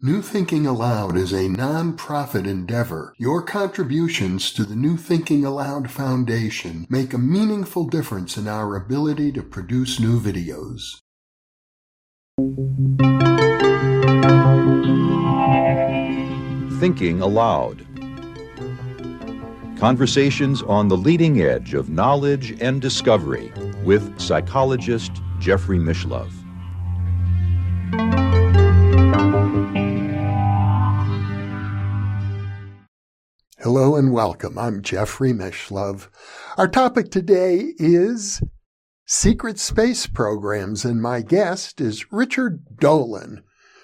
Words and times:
New 0.00 0.22
Thinking 0.22 0.64
Allowed 0.64 1.16
is 1.16 1.32
a 1.32 1.48
non-profit 1.48 2.46
endeavor. 2.46 3.12
Your 3.18 3.42
contributions 3.42 4.52
to 4.52 4.62
the 4.62 4.76
New 4.76 4.96
Thinking 4.96 5.44
Allowed 5.44 5.90
Foundation 5.90 6.86
make 6.88 7.12
a 7.12 7.18
meaningful 7.18 7.84
difference 7.88 8.36
in 8.36 8.46
our 8.46 8.76
ability 8.76 9.32
to 9.32 9.42
produce 9.42 9.98
new 9.98 10.20
videos. 10.20 11.00
Thinking 16.78 17.20
Allowed. 17.20 17.84
Conversations 19.80 20.62
on 20.62 20.86
the 20.86 20.96
leading 20.96 21.40
edge 21.40 21.74
of 21.74 21.90
knowledge 21.90 22.56
and 22.62 22.80
discovery 22.80 23.52
with 23.82 24.20
psychologist 24.20 25.10
Jeffrey 25.40 25.80
Mishlove. 25.80 26.47
Hello 33.68 33.96
and 33.96 34.14
welcome. 34.14 34.56
I'm 34.56 34.80
Jeffrey 34.80 35.34
Mishlove. 35.34 36.08
Our 36.56 36.68
topic 36.68 37.10
today 37.10 37.74
is 37.76 38.42
secret 39.04 39.58
space 39.58 40.06
programs, 40.06 40.86
and 40.86 41.02
my 41.02 41.20
guest 41.20 41.78
is 41.78 42.10
Richard 42.10 42.62
Dolan, 42.80 43.42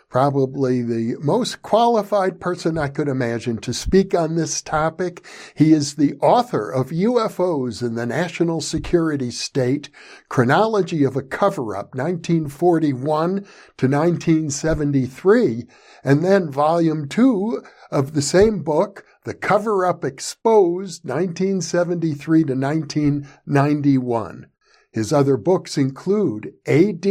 probably 0.09 0.81
the 0.81 1.17
most 1.21 1.61
qualified 1.61 2.41
person 2.41 2.79
I 2.79 2.89
could 2.89 3.09
imagine 3.09 3.59
to 3.59 3.75
speak 3.75 4.15
on 4.15 4.37
this 4.37 4.63
topic. 4.63 5.27
He 5.55 5.75
is 5.75 5.97
the 5.97 6.15
author 6.15 6.71
of 6.71 6.89
UFOs 6.89 7.83
in 7.83 7.95
the 7.95 8.07
National 8.07 8.63
Security 8.63 9.31
State, 9.31 9.91
Chronology 10.31 11.05
of 11.05 11.15
a 11.15 11.23
Cover-Up, 11.23 11.95
1941 11.95 13.35
to 13.77 13.87
1973, 13.87 15.67
and 16.03 16.25
then 16.25 16.51
volume 16.51 17.07
two 17.07 17.63
of 17.91 18.15
the 18.15 18.23
same 18.23 18.63
book, 18.63 19.05
The 19.25 19.35
Cover 19.35 19.87
Up 19.87 20.05
Exposed, 20.05 21.05
1973 21.05 22.45
to 22.45 22.55
1991. 22.55 24.47
His 24.93 25.15
other 25.15 25.39
books 25.39 25.79
include 25.79 26.53
AD, 26.67 27.07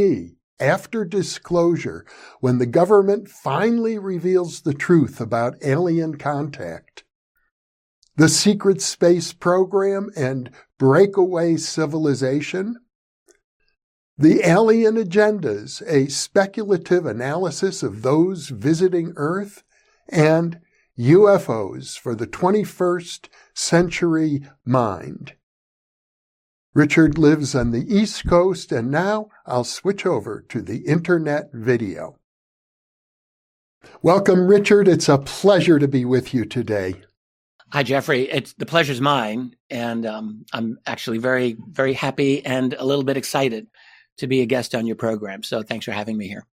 After 0.60 1.06
Disclosure, 1.06 2.06
when 2.40 2.60
the 2.60 2.68
government 2.68 3.30
finally 3.30 3.98
reveals 3.98 4.62
the 4.62 4.76
truth 4.76 5.20
about 5.20 5.58
alien 5.64 6.20
contact, 6.20 7.04
The 8.16 8.30
Secret 8.30 8.80
Space 8.80 9.34
Program 9.34 10.12
and 10.16 10.52
Breakaway 10.78 11.58
Civilization, 11.58 12.76
The 14.20 14.48
Alien 14.48 14.98
Agendas, 14.98 15.82
a 15.88 16.12
speculative 16.12 17.08
analysis 17.08 17.82
of 17.82 18.04
those 18.04 18.50
visiting 18.50 19.14
Earth, 19.16 19.64
and 20.08 20.60
UFOs 21.00 21.98
for 21.98 22.14
the 22.14 22.28
21st 22.28 23.28
Century 23.56 24.44
Mind. 24.64 25.34
Richard 26.76 27.18
lives 27.18 27.56
on 27.56 27.72
the 27.72 27.86
East 27.88 28.28
Coast, 28.28 28.72
and 28.72 28.92
now 28.92 29.30
I'll 29.48 29.64
switch 29.64 30.06
over 30.06 30.46
to 30.50 30.62
the 30.62 30.80
Internet 30.88 31.50
video. 31.52 32.20
Welcome, 34.04 34.48
Richard. 34.48 34.88
It's 34.88 35.10
a 35.10 35.18
pleasure 35.18 35.80
to 35.80 35.88
be 35.88 36.06
with 36.06 36.34
you 36.34 36.46
today. 36.46 37.02
Hi, 37.72 37.82
Jeffrey. 37.82 38.30
It's 38.30 38.54
the 38.54 38.66
pleasure's 38.68 39.02
mine, 39.02 39.56
and 39.72 40.06
um, 40.06 40.46
I'm 40.54 40.78
actually 40.86 41.18
very, 41.18 41.58
very 41.72 41.94
happy 41.94 42.46
and 42.46 42.74
a 42.74 42.86
little 42.86 43.04
bit 43.04 43.18
excited 43.18 43.66
to 44.18 44.28
be 44.28 44.42
a 44.42 44.46
guest 44.46 44.76
on 44.76 44.86
your 44.86 44.96
program. 44.96 45.42
So, 45.42 45.64
thanks 45.64 45.86
for 45.86 45.92
having 45.92 46.18
me 46.18 46.28
here. 46.28 46.46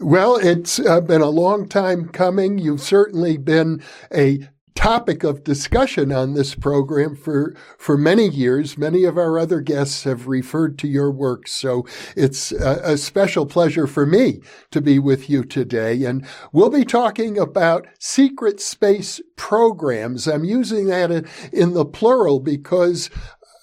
Well, 0.00 0.36
it's 0.36 0.80
uh, 0.80 1.00
been 1.00 1.20
a 1.20 1.30
long 1.30 1.68
time 1.68 2.08
coming. 2.08 2.58
You've 2.58 2.80
certainly 2.80 3.36
been 3.36 3.82
a 4.12 4.48
topic 4.74 5.24
of 5.24 5.42
discussion 5.42 6.12
on 6.12 6.34
this 6.34 6.54
program 6.54 7.16
for, 7.16 7.54
for 7.78 7.96
many 7.98 8.28
years. 8.28 8.78
Many 8.78 9.02
of 9.02 9.18
our 9.18 9.36
other 9.36 9.60
guests 9.60 10.04
have 10.04 10.28
referred 10.28 10.78
to 10.78 10.88
your 10.88 11.10
work. 11.10 11.48
So 11.48 11.84
it's 12.16 12.52
a, 12.52 12.80
a, 12.84 12.96
special 12.96 13.44
pleasure 13.44 13.88
for 13.88 14.06
me 14.06 14.40
to 14.70 14.80
be 14.80 15.00
with 15.00 15.28
you 15.28 15.44
today. 15.44 16.04
And 16.04 16.24
we'll 16.52 16.70
be 16.70 16.84
talking 16.84 17.36
about 17.36 17.88
secret 17.98 18.60
space 18.60 19.20
programs. 19.34 20.28
I'm 20.28 20.44
using 20.44 20.86
that 20.86 21.10
in, 21.10 21.28
in 21.52 21.74
the 21.74 21.84
plural 21.84 22.38
because 22.38 23.10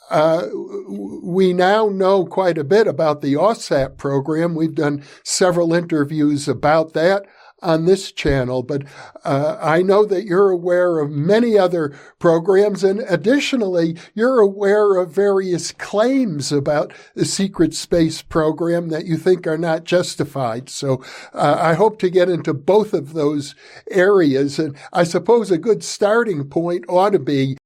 uh, 0.10 0.48
we 0.88 1.54
now 1.54 1.88
know 1.88 2.26
quite 2.26 2.58
a 2.58 2.64
bit 2.64 2.88
about 2.88 3.22
the 3.22 3.34
AAWSAP 3.34 3.98
program. 3.98 4.56
We've 4.56 4.76
done 4.76 5.04
several 5.24 5.74
interviews 5.74 6.48
about 6.48 6.94
that 6.94 7.26
on 7.62 7.86
this 7.86 8.12
channel, 8.12 8.62
but 8.62 8.84
uh, 9.24 9.58
I 9.60 9.82
know 9.82 10.06
that 10.06 10.26
you're 10.26 10.52
aware 10.52 11.00
of 11.00 11.10
many 11.10 11.58
other 11.58 11.98
programs, 12.20 12.84
and 12.84 13.00
additionally, 13.08 13.98
you're 14.14 14.40
aware 14.40 14.98
of 14.98 15.12
various 15.12 15.72
claims 15.72 16.52
about 16.52 16.94
the 17.16 17.26
secret 17.26 17.74
space 17.74 18.22
program 18.22 18.90
that 18.90 19.06
you 19.06 19.18
think 19.18 19.48
are 19.48 19.58
not 19.58 19.86
justified. 19.86 20.70
So 20.70 21.04
uh, 21.34 21.58
I 21.60 21.74
hope 21.74 21.98
to 22.00 22.10
get 22.10 22.30
into 22.30 22.54
both 22.54 22.94
of 22.94 23.14
those 23.14 23.56
areas, 23.90 24.60
and 24.60 24.78
I 24.94 25.04
suppose 25.04 25.50
a 25.50 25.58
good 25.58 25.84
starting 25.84 26.48
point 26.48 26.86
ought 26.88 27.12
to 27.12 27.20
be 27.20 27.58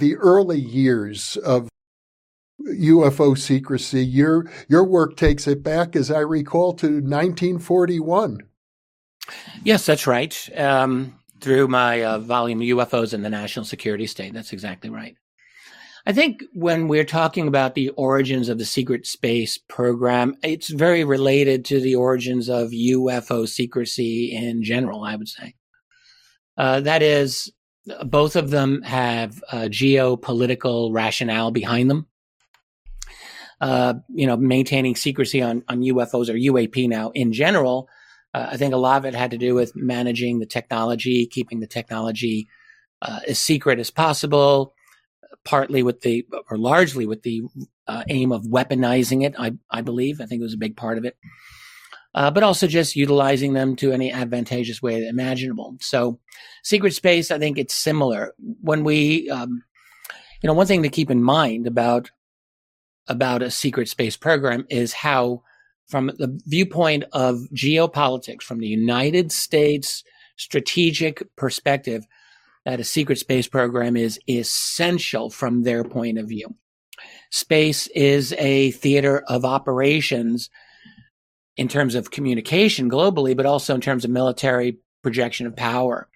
the 0.00 0.16
early 0.16 0.60
years 0.60 1.36
of 1.38 1.68
UFO 2.62 3.36
secrecy. 3.36 4.04
Your 4.04 4.50
your 4.68 4.84
work 4.84 5.16
takes 5.16 5.46
it 5.46 5.62
back, 5.62 5.94
as 5.94 6.10
I 6.10 6.20
recall, 6.20 6.72
to 6.74 6.86
1941. 6.86 8.40
Yes, 9.64 9.86
that's 9.86 10.06
right. 10.06 10.48
Um, 10.56 11.18
through 11.40 11.68
my 11.68 12.02
uh, 12.02 12.18
volume 12.18 12.60
UFOs 12.60 13.12
in 13.12 13.22
the 13.22 13.30
National 13.30 13.64
Security 13.64 14.06
State. 14.06 14.32
That's 14.32 14.52
exactly 14.52 14.90
right. 14.90 15.16
I 16.08 16.12
think 16.12 16.44
when 16.52 16.86
we're 16.86 17.04
talking 17.04 17.48
about 17.48 17.74
the 17.74 17.88
origins 17.90 18.48
of 18.48 18.58
the 18.58 18.64
secret 18.64 19.06
space 19.06 19.58
program, 19.58 20.36
it's 20.42 20.68
very 20.68 21.02
related 21.02 21.64
to 21.66 21.80
the 21.80 21.96
origins 21.96 22.48
of 22.48 22.70
UFO 22.70 23.48
secrecy 23.48 24.32
in 24.32 24.62
general, 24.62 25.02
I 25.02 25.16
would 25.16 25.28
say. 25.28 25.54
Uh, 26.56 26.80
that 26.80 27.02
is, 27.02 27.52
both 28.04 28.36
of 28.36 28.50
them 28.50 28.82
have 28.82 29.42
a 29.50 29.68
geopolitical 29.68 30.92
rationale 30.92 31.50
behind 31.50 31.90
them. 31.90 32.06
Uh, 33.60 33.94
you 34.08 34.26
know, 34.26 34.36
maintaining 34.36 34.94
secrecy 34.94 35.40
on, 35.40 35.62
on 35.68 35.80
UFOs 35.80 36.28
or 36.28 36.34
UAP 36.34 36.88
now 36.88 37.10
in 37.10 37.32
general 37.32 37.88
uh, 38.36 38.50
I 38.50 38.58
think 38.58 38.74
a 38.74 38.76
lot 38.76 38.98
of 38.98 39.06
it 39.06 39.14
had 39.14 39.30
to 39.30 39.38
do 39.38 39.54
with 39.54 39.74
managing 39.74 40.40
the 40.40 40.46
technology, 40.46 41.26
keeping 41.26 41.60
the 41.60 41.66
technology 41.66 42.48
uh, 43.00 43.20
as 43.26 43.38
secret 43.38 43.78
as 43.78 43.90
possible, 43.90 44.74
partly 45.42 45.82
with 45.82 46.02
the, 46.02 46.26
or 46.50 46.58
largely 46.58 47.06
with 47.06 47.22
the 47.22 47.44
uh, 47.88 48.04
aim 48.10 48.32
of 48.32 48.42
weaponizing 48.42 49.24
it, 49.24 49.34
I, 49.38 49.52
I 49.70 49.80
believe. 49.80 50.20
I 50.20 50.26
think 50.26 50.40
it 50.40 50.44
was 50.44 50.52
a 50.52 50.58
big 50.58 50.76
part 50.76 50.98
of 50.98 51.06
it. 51.06 51.16
Uh, 52.16 52.30
but 52.30 52.42
also 52.42 52.66
just 52.66 52.96
utilizing 52.96 53.52
them 53.52 53.76
to 53.76 53.92
any 53.92 54.10
advantageous 54.10 54.80
way 54.80 55.06
imaginable. 55.06 55.76
So, 55.80 56.18
secret 56.62 56.94
space, 56.94 57.30
I 57.30 57.38
think 57.38 57.58
it's 57.58 57.74
similar. 57.74 58.34
When 58.62 58.84
we, 58.84 59.28
um, 59.28 59.62
you 60.42 60.46
know, 60.46 60.54
one 60.54 60.66
thing 60.66 60.82
to 60.82 60.88
keep 60.88 61.10
in 61.10 61.22
mind 61.22 61.66
about 61.66 62.10
about 63.06 63.42
a 63.42 63.50
secret 63.50 63.88
space 63.88 64.16
program 64.16 64.66
is 64.70 64.94
how 64.94 65.42
from 65.86 66.06
the 66.06 66.40
viewpoint 66.46 67.04
of 67.12 67.40
geopolitics, 67.54 68.42
from 68.42 68.60
the 68.60 68.66
United 68.66 69.30
States 69.30 70.02
strategic 70.36 71.22
perspective, 71.36 72.06
that 72.64 72.80
a 72.80 72.84
secret 72.84 73.18
space 73.18 73.46
program 73.46 73.96
is 73.96 74.18
essential 74.28 75.30
from 75.30 75.62
their 75.62 75.84
point 75.84 76.18
of 76.18 76.28
view. 76.28 76.54
Space 77.30 77.86
is 77.88 78.32
a 78.38 78.70
theater 78.72 79.22
of 79.28 79.44
operations 79.44 80.50
in 81.56 81.68
terms 81.68 81.94
of 81.94 82.10
communication 82.10 82.90
globally, 82.90 83.36
but 83.36 83.46
also 83.46 83.74
in 83.74 83.80
terms 83.80 84.04
of 84.04 84.10
military 84.10 84.78
projection 85.02 85.46
of 85.46 85.56
power. 85.56 86.08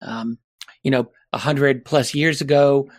Um, 0.00 0.38
you 0.82 0.90
know, 0.90 1.10
a 1.32 1.38
hundred 1.38 1.84
plus 1.84 2.14
years 2.14 2.40
ago, 2.40 2.90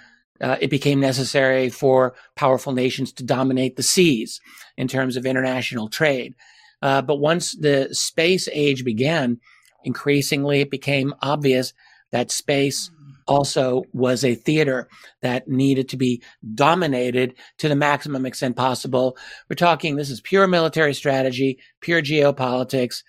uh, 0.41 0.57
it 0.59 0.69
became 0.69 0.99
necessary 0.99 1.69
for 1.69 2.15
powerful 2.35 2.73
nations 2.73 3.13
to 3.13 3.23
dominate 3.23 3.75
the 3.75 3.83
seas 3.83 4.41
in 4.77 4.87
terms 4.87 5.15
of 5.15 5.25
international 5.25 5.89
trade. 5.89 6.35
Uh, 6.81 7.01
but 7.01 7.15
once 7.15 7.53
the 7.53 7.87
space 7.91 8.49
age 8.51 8.83
began, 8.83 9.39
increasingly 9.83 10.61
it 10.61 10.71
became 10.71 11.13
obvious 11.21 11.73
that 12.11 12.31
space 12.31 12.91
also 13.33 13.83
was 13.93 14.23
a 14.23 14.35
theater 14.35 14.87
that 15.21 15.47
needed 15.47 15.89
to 15.89 15.97
be 15.97 16.21
dominated 16.53 17.35
to 17.57 17.67
the 17.67 17.75
maximum 17.75 18.25
extent 18.25 18.55
possible. 18.55 19.17
We're 19.49 19.55
talking, 19.55 19.95
this 19.95 20.09
is 20.09 20.21
pure 20.21 20.47
military 20.47 20.93
strategy, 20.93 21.59
pure 21.81 22.01
geopolitics. 22.01 23.03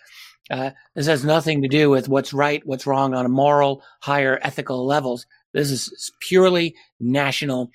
Uh, 0.50 0.70
this 0.94 1.06
has 1.06 1.24
nothing 1.24 1.62
to 1.62 1.68
do 1.68 1.90
with 1.90 2.08
what's 2.08 2.32
right, 2.32 2.64
what's 2.66 2.86
wrong 2.86 3.14
on 3.14 3.26
a 3.26 3.30
moral, 3.30 3.82
higher 4.00 4.38
ethical 4.42 4.86
levels. 4.86 5.26
This 5.52 5.70
is 5.70 6.10
purely 6.20 6.74
national 6.98 7.70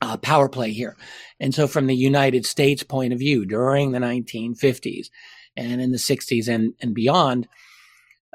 uh, 0.00 0.16
power 0.16 0.48
play 0.48 0.72
here. 0.72 0.96
And 1.38 1.54
so, 1.54 1.66
from 1.66 1.86
the 1.86 1.96
United 1.96 2.44
States 2.44 2.82
point 2.82 3.12
of 3.12 3.18
view, 3.18 3.46
during 3.46 3.92
the 3.92 4.00
1950s 4.00 5.08
and 5.56 5.80
in 5.80 5.92
the 5.92 5.98
60s 5.98 6.48
and, 6.48 6.74
and 6.80 6.94
beyond, 6.94 7.46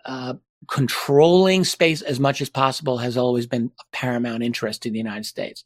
uh, 0.05 0.35
controlling 0.67 1.63
space 1.63 2.01
as 2.01 2.19
much 2.19 2.41
as 2.41 2.49
possible 2.49 2.97
has 2.97 3.17
always 3.17 3.47
been 3.47 3.71
of 3.79 3.91
paramount 3.91 4.43
interest 4.43 4.81
to 4.83 4.91
the 4.91 4.97
United 4.97 5.25
States. 5.25 5.63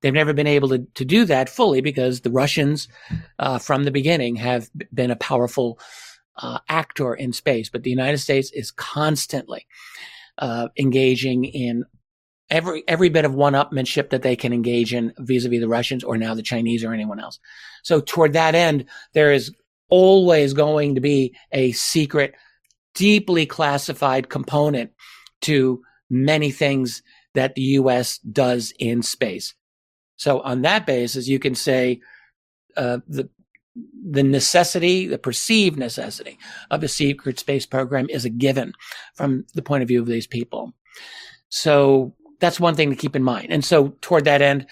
They've 0.00 0.14
never 0.14 0.32
been 0.32 0.46
able 0.46 0.68
to, 0.68 0.86
to 0.94 1.04
do 1.04 1.24
that 1.24 1.48
fully 1.48 1.80
because 1.80 2.20
the 2.20 2.30
Russians, 2.30 2.88
uh, 3.38 3.58
from 3.58 3.84
the 3.84 3.90
beginning, 3.90 4.36
have 4.36 4.68
been 4.94 5.10
a 5.10 5.16
powerful 5.16 5.80
uh, 6.36 6.60
actor 6.68 7.14
in 7.14 7.32
space. 7.32 7.68
But 7.68 7.82
the 7.82 7.90
United 7.90 8.18
States 8.18 8.52
is 8.52 8.70
constantly 8.70 9.66
uh, 10.38 10.68
engaging 10.78 11.44
in 11.44 11.84
every 12.50 12.82
every 12.86 13.08
bit 13.08 13.24
of 13.24 13.34
one-upmanship 13.34 14.10
that 14.10 14.22
they 14.22 14.36
can 14.36 14.52
engage 14.52 14.94
in 14.94 15.12
vis-a-vis 15.18 15.60
the 15.60 15.68
Russians 15.68 16.04
or 16.04 16.16
now 16.16 16.34
the 16.34 16.42
Chinese 16.42 16.84
or 16.84 16.94
anyone 16.94 17.20
else. 17.20 17.40
So 17.82 18.00
toward 18.00 18.34
that 18.34 18.54
end, 18.54 18.84
there 19.14 19.32
is 19.32 19.52
always 19.90 20.52
going 20.52 20.94
to 20.94 21.00
be 21.00 21.34
a 21.52 21.72
secret, 21.72 22.34
deeply 22.94 23.46
classified 23.46 24.28
component 24.28 24.92
to 25.42 25.82
many 26.10 26.50
things 26.50 27.02
that 27.34 27.54
the 27.54 27.62
U.S. 27.62 28.18
does 28.18 28.72
in 28.78 29.02
space. 29.02 29.54
So 30.16 30.40
on 30.40 30.62
that 30.62 30.86
basis, 30.86 31.28
you 31.28 31.38
can 31.38 31.54
say 31.54 32.00
uh, 32.76 32.98
the 33.06 33.28
the 34.10 34.24
necessity, 34.24 35.06
the 35.06 35.18
perceived 35.18 35.78
necessity 35.78 36.36
of 36.70 36.82
a 36.82 36.88
secret 36.88 37.38
space 37.38 37.64
program 37.64 38.08
is 38.10 38.24
a 38.24 38.30
given 38.30 38.72
from 39.14 39.44
the 39.54 39.62
point 39.62 39.82
of 39.82 39.88
view 39.88 40.00
of 40.00 40.08
these 40.08 40.26
people. 40.26 40.72
So 41.48 42.14
that's 42.40 42.58
one 42.58 42.74
thing 42.74 42.90
to 42.90 42.96
keep 42.96 43.14
in 43.14 43.22
mind. 43.22 43.52
And 43.52 43.64
so 43.64 43.94
toward 44.00 44.24
that 44.24 44.42
end, 44.42 44.66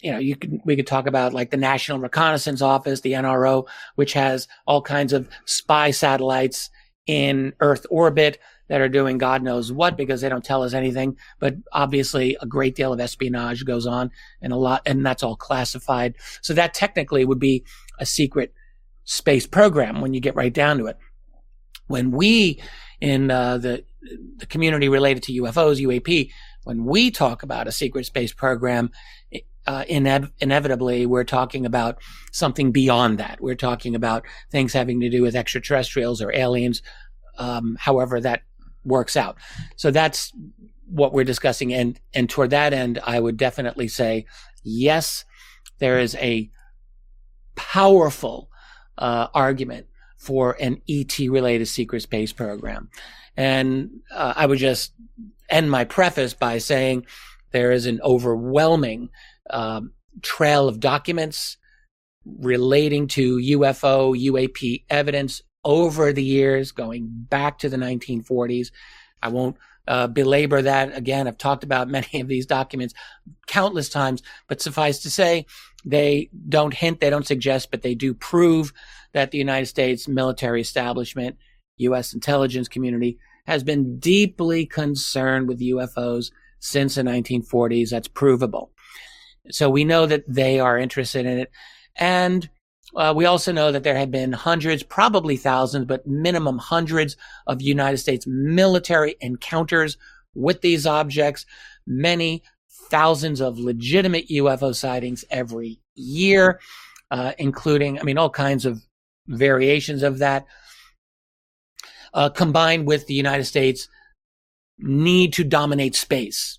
you 0.00 0.12
know, 0.12 0.18
you 0.18 0.36
we 0.64 0.76
could 0.76 0.86
talk 0.86 1.06
about 1.06 1.32
like 1.32 1.50
the 1.50 1.56
National 1.56 1.98
Reconnaissance 1.98 2.62
Office, 2.62 3.00
the 3.00 3.12
NRO, 3.12 3.66
which 3.96 4.12
has 4.12 4.46
all 4.66 4.82
kinds 4.82 5.12
of 5.12 5.28
spy 5.44 5.90
satellites 5.90 6.70
in 7.08 7.54
Earth 7.58 7.86
orbit 7.90 8.38
that 8.68 8.80
are 8.82 8.88
doing 8.88 9.18
God 9.18 9.42
knows 9.42 9.72
what 9.72 9.96
because 9.96 10.20
they 10.20 10.28
don't 10.28 10.44
tell 10.44 10.62
us 10.62 10.74
anything. 10.74 11.16
But 11.40 11.56
obviously, 11.72 12.36
a 12.40 12.46
great 12.46 12.76
deal 12.76 12.92
of 12.92 13.00
espionage 13.00 13.64
goes 13.64 13.86
on, 13.86 14.12
and 14.40 14.52
a 14.52 14.56
lot, 14.56 14.82
and 14.86 15.04
that's 15.04 15.24
all 15.24 15.34
classified. 15.34 16.14
So 16.42 16.54
that 16.54 16.74
technically 16.74 17.24
would 17.24 17.40
be 17.40 17.64
a 17.98 18.06
secret 18.06 18.54
space 19.04 19.46
program 19.46 20.00
when 20.00 20.14
you 20.14 20.20
get 20.20 20.36
right 20.36 20.52
down 20.52 20.78
to 20.78 20.86
it. 20.86 20.98
When 21.88 22.12
we 22.12 22.60
in 23.00 23.30
uh, 23.30 23.58
the 23.58 23.84
the 24.36 24.46
community 24.46 24.88
related 24.88 25.22
to 25.24 25.42
UFOs, 25.42 25.82
UAP, 25.82 26.30
when 26.64 26.84
we 26.84 27.10
talk 27.10 27.42
about 27.42 27.66
a 27.66 27.72
secret 27.72 28.04
space 28.04 28.32
program, 28.32 28.90
uh, 29.68 29.84
ine- 29.86 30.32
inevitably 30.40 31.04
we're 31.04 31.24
talking 31.24 31.66
about 31.66 31.98
something 32.32 32.72
beyond 32.72 33.18
that. 33.18 33.38
We're 33.38 33.54
talking 33.54 33.94
about 33.94 34.24
things 34.50 34.72
having 34.72 34.98
to 35.00 35.10
do 35.10 35.20
with 35.20 35.36
extraterrestrials 35.36 36.22
or 36.22 36.34
aliens, 36.34 36.80
um, 37.36 37.76
however 37.78 38.18
that 38.18 38.44
works 38.82 39.14
out. 39.14 39.36
So 39.76 39.90
that's 39.90 40.32
what 40.86 41.12
we're 41.12 41.24
discussing. 41.24 41.74
And, 41.74 42.00
and 42.14 42.30
toward 42.30 42.48
that 42.50 42.72
end, 42.72 42.98
I 43.04 43.20
would 43.20 43.36
definitely 43.36 43.88
say, 43.88 44.24
yes, 44.64 45.26
there 45.80 45.98
is 45.98 46.14
a 46.14 46.50
powerful 47.54 48.50
uh, 48.96 49.26
argument 49.34 49.86
for 50.16 50.56
an 50.58 50.80
ET 50.88 51.18
related 51.18 51.66
secret 51.66 52.00
space 52.00 52.32
program. 52.32 52.88
And 53.36 54.00
uh, 54.10 54.32
I 54.34 54.46
would 54.46 54.58
just 54.58 54.94
end 55.50 55.70
my 55.70 55.84
preface 55.84 56.32
by 56.32 56.56
saying 56.56 57.04
there 57.50 57.70
is 57.70 57.84
an 57.84 58.00
overwhelming 58.02 59.10
um, 59.50 59.92
trail 60.22 60.68
of 60.68 60.80
documents 60.80 61.56
relating 62.24 63.08
to 63.08 63.36
UFO, 63.36 64.18
UAP 64.18 64.84
evidence 64.90 65.42
over 65.64 66.12
the 66.12 66.22
years, 66.22 66.72
going 66.72 67.08
back 67.10 67.58
to 67.60 67.68
the 67.68 67.76
1940s. 67.76 68.70
I 69.22 69.28
won't 69.28 69.56
uh, 69.86 70.06
belabor 70.06 70.62
that. 70.62 70.96
Again, 70.96 71.26
I've 71.26 71.38
talked 71.38 71.64
about 71.64 71.88
many 71.98 72.20
of 72.20 72.28
these 72.28 72.46
documents 72.46 72.94
countless 73.46 73.88
times, 73.88 74.22
but 74.46 74.60
suffice 74.60 75.00
to 75.00 75.10
say, 75.10 75.46
they 75.84 76.28
don't 76.48 76.74
hint, 76.74 77.00
they 77.00 77.10
don't 77.10 77.26
suggest, 77.26 77.70
but 77.70 77.82
they 77.82 77.94
do 77.94 78.12
prove 78.12 78.72
that 79.12 79.30
the 79.30 79.38
United 79.38 79.66
States 79.66 80.06
military 80.06 80.60
establishment, 80.60 81.36
U.S. 81.78 82.12
intelligence 82.12 82.68
community, 82.68 83.18
has 83.46 83.64
been 83.64 83.98
deeply 83.98 84.66
concerned 84.66 85.48
with 85.48 85.60
UFOs 85.60 86.30
since 86.60 86.96
the 86.96 87.02
1940s. 87.02 87.90
That's 87.90 88.08
provable. 88.08 88.72
So 89.50 89.70
we 89.70 89.84
know 89.84 90.06
that 90.06 90.24
they 90.28 90.60
are 90.60 90.78
interested 90.78 91.26
in 91.26 91.38
it. 91.38 91.50
And 91.96 92.48
uh, 92.96 93.12
we 93.14 93.26
also 93.26 93.52
know 93.52 93.72
that 93.72 93.82
there 93.82 93.96
have 93.96 94.10
been 94.10 94.32
hundreds, 94.32 94.82
probably 94.82 95.36
thousands, 95.36 95.86
but 95.86 96.06
minimum 96.06 96.58
hundreds 96.58 97.16
of 97.46 97.60
United 97.60 97.98
States 97.98 98.26
military 98.26 99.16
encounters 99.20 99.96
with 100.34 100.60
these 100.60 100.86
objects, 100.86 101.44
many 101.86 102.42
thousands 102.90 103.40
of 103.40 103.58
legitimate 103.58 104.28
UFO 104.28 104.74
sightings 104.74 105.24
every 105.30 105.80
year, 105.94 106.60
uh, 107.10 107.32
including, 107.38 107.98
I 107.98 108.02
mean, 108.02 108.18
all 108.18 108.30
kinds 108.30 108.64
of 108.64 108.80
variations 109.26 110.02
of 110.02 110.18
that, 110.18 110.46
uh, 112.14 112.30
combined 112.30 112.86
with 112.86 113.06
the 113.06 113.14
United 113.14 113.44
States 113.44 113.88
need 114.78 115.32
to 115.34 115.44
dominate 115.44 115.94
space. 115.94 116.57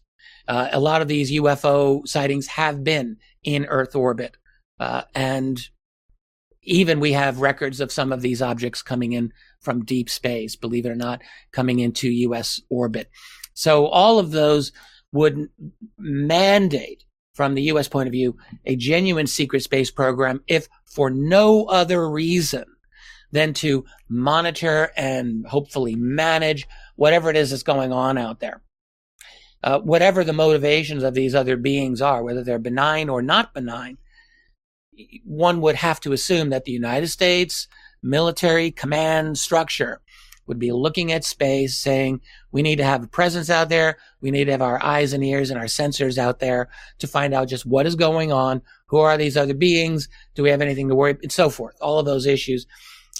Uh, 0.49 0.67
a 0.71 0.79
lot 0.79 1.03
of 1.03 1.07
these 1.07 1.31
UFO 1.31 2.05
sightings 2.07 2.47
have 2.47 2.83
been 2.83 3.17
in 3.43 3.65
Earth 3.65 3.95
orbit. 3.95 4.35
Uh, 4.79 5.03
and 5.13 5.61
even 6.63 6.99
we 6.99 7.13
have 7.13 7.39
records 7.39 7.79
of 7.79 7.91
some 7.91 8.11
of 8.11 8.21
these 8.21 8.41
objects 8.41 8.81
coming 8.81 9.13
in 9.13 9.31
from 9.61 9.85
deep 9.85 10.09
space, 10.09 10.55
believe 10.55 10.87
it 10.87 10.89
or 10.89 10.95
not, 10.95 11.21
coming 11.51 11.79
into 11.79 12.09
US 12.09 12.59
orbit. 12.67 13.11
So 13.53 13.85
all 13.85 14.17
of 14.17 14.31
those 14.31 14.71
would 15.11 15.49
mandate 15.99 17.03
from 17.35 17.53
the 17.53 17.63
US 17.63 17.87
point 17.87 18.07
of 18.07 18.13
view 18.13 18.35
a 18.65 18.75
genuine 18.75 19.27
secret 19.27 19.61
space 19.61 19.91
program 19.91 20.41
if 20.47 20.67
for 20.85 21.11
no 21.11 21.65
other 21.65 22.09
reason 22.09 22.65
than 23.31 23.53
to 23.53 23.85
monitor 24.07 24.91
and 24.97 25.45
hopefully 25.45 25.95
manage 25.95 26.67
whatever 26.95 27.29
it 27.29 27.35
is 27.35 27.51
that's 27.51 27.61
going 27.61 27.93
on 27.93 28.17
out 28.17 28.39
there. 28.39 28.63
Uh, 29.61 29.79
whatever 29.79 30.23
the 30.23 30.33
motivations 30.33 31.03
of 31.03 31.13
these 31.13 31.35
other 31.35 31.57
beings 31.57 32.01
are, 32.01 32.23
whether 32.23 32.43
they're 32.43 32.59
benign 32.59 33.09
or 33.09 33.21
not 33.21 33.53
benign, 33.53 33.97
one 35.25 35.61
would 35.61 35.75
have 35.75 35.99
to 35.99 36.13
assume 36.13 36.49
that 36.49 36.65
the 36.65 36.71
United 36.71 37.07
States 37.07 37.67
military 38.01 38.71
command 38.71 39.37
structure 39.37 40.01
would 40.47 40.59
be 40.59 40.71
looking 40.71 41.11
at 41.11 41.23
space 41.23 41.77
saying, 41.77 42.19
we 42.51 42.63
need 42.63 42.77
to 42.77 42.83
have 42.83 43.03
a 43.03 43.07
presence 43.07 43.51
out 43.51 43.69
there. 43.69 43.97
We 44.19 44.31
need 44.31 44.45
to 44.45 44.51
have 44.51 44.63
our 44.63 44.83
eyes 44.83 45.13
and 45.13 45.23
ears 45.23 45.51
and 45.51 45.59
our 45.59 45.65
sensors 45.65 46.17
out 46.17 46.39
there 46.39 46.69
to 46.97 47.07
find 47.07 47.35
out 47.35 47.49
just 47.49 47.67
what 47.67 47.85
is 47.85 47.95
going 47.95 48.31
on. 48.31 48.63
Who 48.87 48.97
are 48.97 49.15
these 49.15 49.37
other 49.37 49.53
beings? 49.53 50.09
Do 50.33 50.41
we 50.41 50.49
have 50.49 50.61
anything 50.61 50.89
to 50.89 50.95
worry? 50.95 51.17
And 51.21 51.31
so 51.31 51.51
forth. 51.51 51.75
All 51.81 51.99
of 51.99 52.07
those 52.07 52.25
issues 52.25 52.65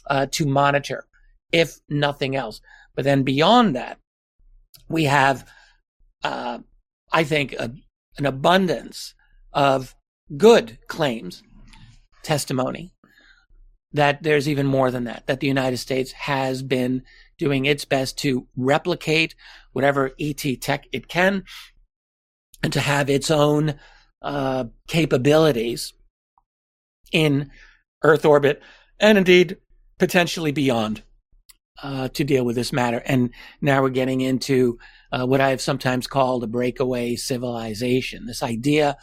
uh, 0.10 0.26
to 0.32 0.48
monitor, 0.48 1.06
if 1.52 1.80
nothing 1.88 2.36
else. 2.36 2.62
But 2.96 3.06
then 3.06 3.22
beyond 3.22 3.76
that, 3.76 4.00
we 4.90 5.04
have, 5.04 5.48
uh, 6.24 6.60
I 7.12 7.24
think, 7.24 7.54
a, 7.54 7.72
an 8.18 8.26
abundance 8.26 9.14
of 9.54 9.96
good 10.36 10.78
claims 10.88 11.44
testimony 12.24 12.94
that 13.92 14.22
there's 14.22 14.48
even 14.48 14.68
more 14.68 14.92
than 14.92 15.06
that, 15.06 15.26
that 15.26 15.40
the 15.40 15.48
United 15.48 15.78
States 15.78 16.12
has 16.12 16.62
been 16.62 17.02
doing 17.38 17.66
its 17.66 17.86
best 17.86 18.18
to 18.20 18.48
replicate 18.56 19.34
whatever 19.72 20.12
ET 20.20 20.44
tech 20.62 20.86
it 20.92 21.08
can 21.08 21.44
and 22.62 22.72
to 22.74 22.80
have 22.80 23.10
its 23.10 23.32
own 23.32 23.76
uh, 24.22 24.66
capabilities 24.88 25.94
in 27.12 27.50
Earth 28.04 28.26
orbit 28.26 28.62
and 29.00 29.18
indeed 29.18 29.58
potentially 29.98 30.52
beyond 30.52 31.02
uh, 31.84 32.10
to 32.10 32.24
deal 32.24 32.46
with 32.46 32.56
this 32.56 32.74
matter. 32.74 33.02
And 33.06 33.32
now 33.62 33.82
we're 33.82 33.90
getting 33.90 34.22
into 34.22 34.80
uh, 35.12 35.26
what 35.26 35.42
I 35.42 35.50
have 35.50 35.62
sometimes 35.62 36.08
called 36.08 36.44
a 36.44 36.48
breakaway 36.48 37.16
civilization. 37.16 38.26
This 38.26 38.44
idea 38.44 38.98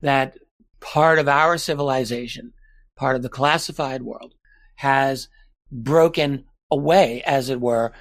that 0.00 0.34
part 0.80 1.18
of 1.18 1.28
our 1.28 1.58
civilization, 1.58 2.52
part 2.96 3.16
of 3.16 3.22
the 3.22 3.28
classified 3.28 4.02
world, 4.02 4.34
has 4.76 5.28
broken 5.70 6.44
away, 6.70 7.22
as 7.24 7.48
it 7.48 7.60
were, 7.60 7.92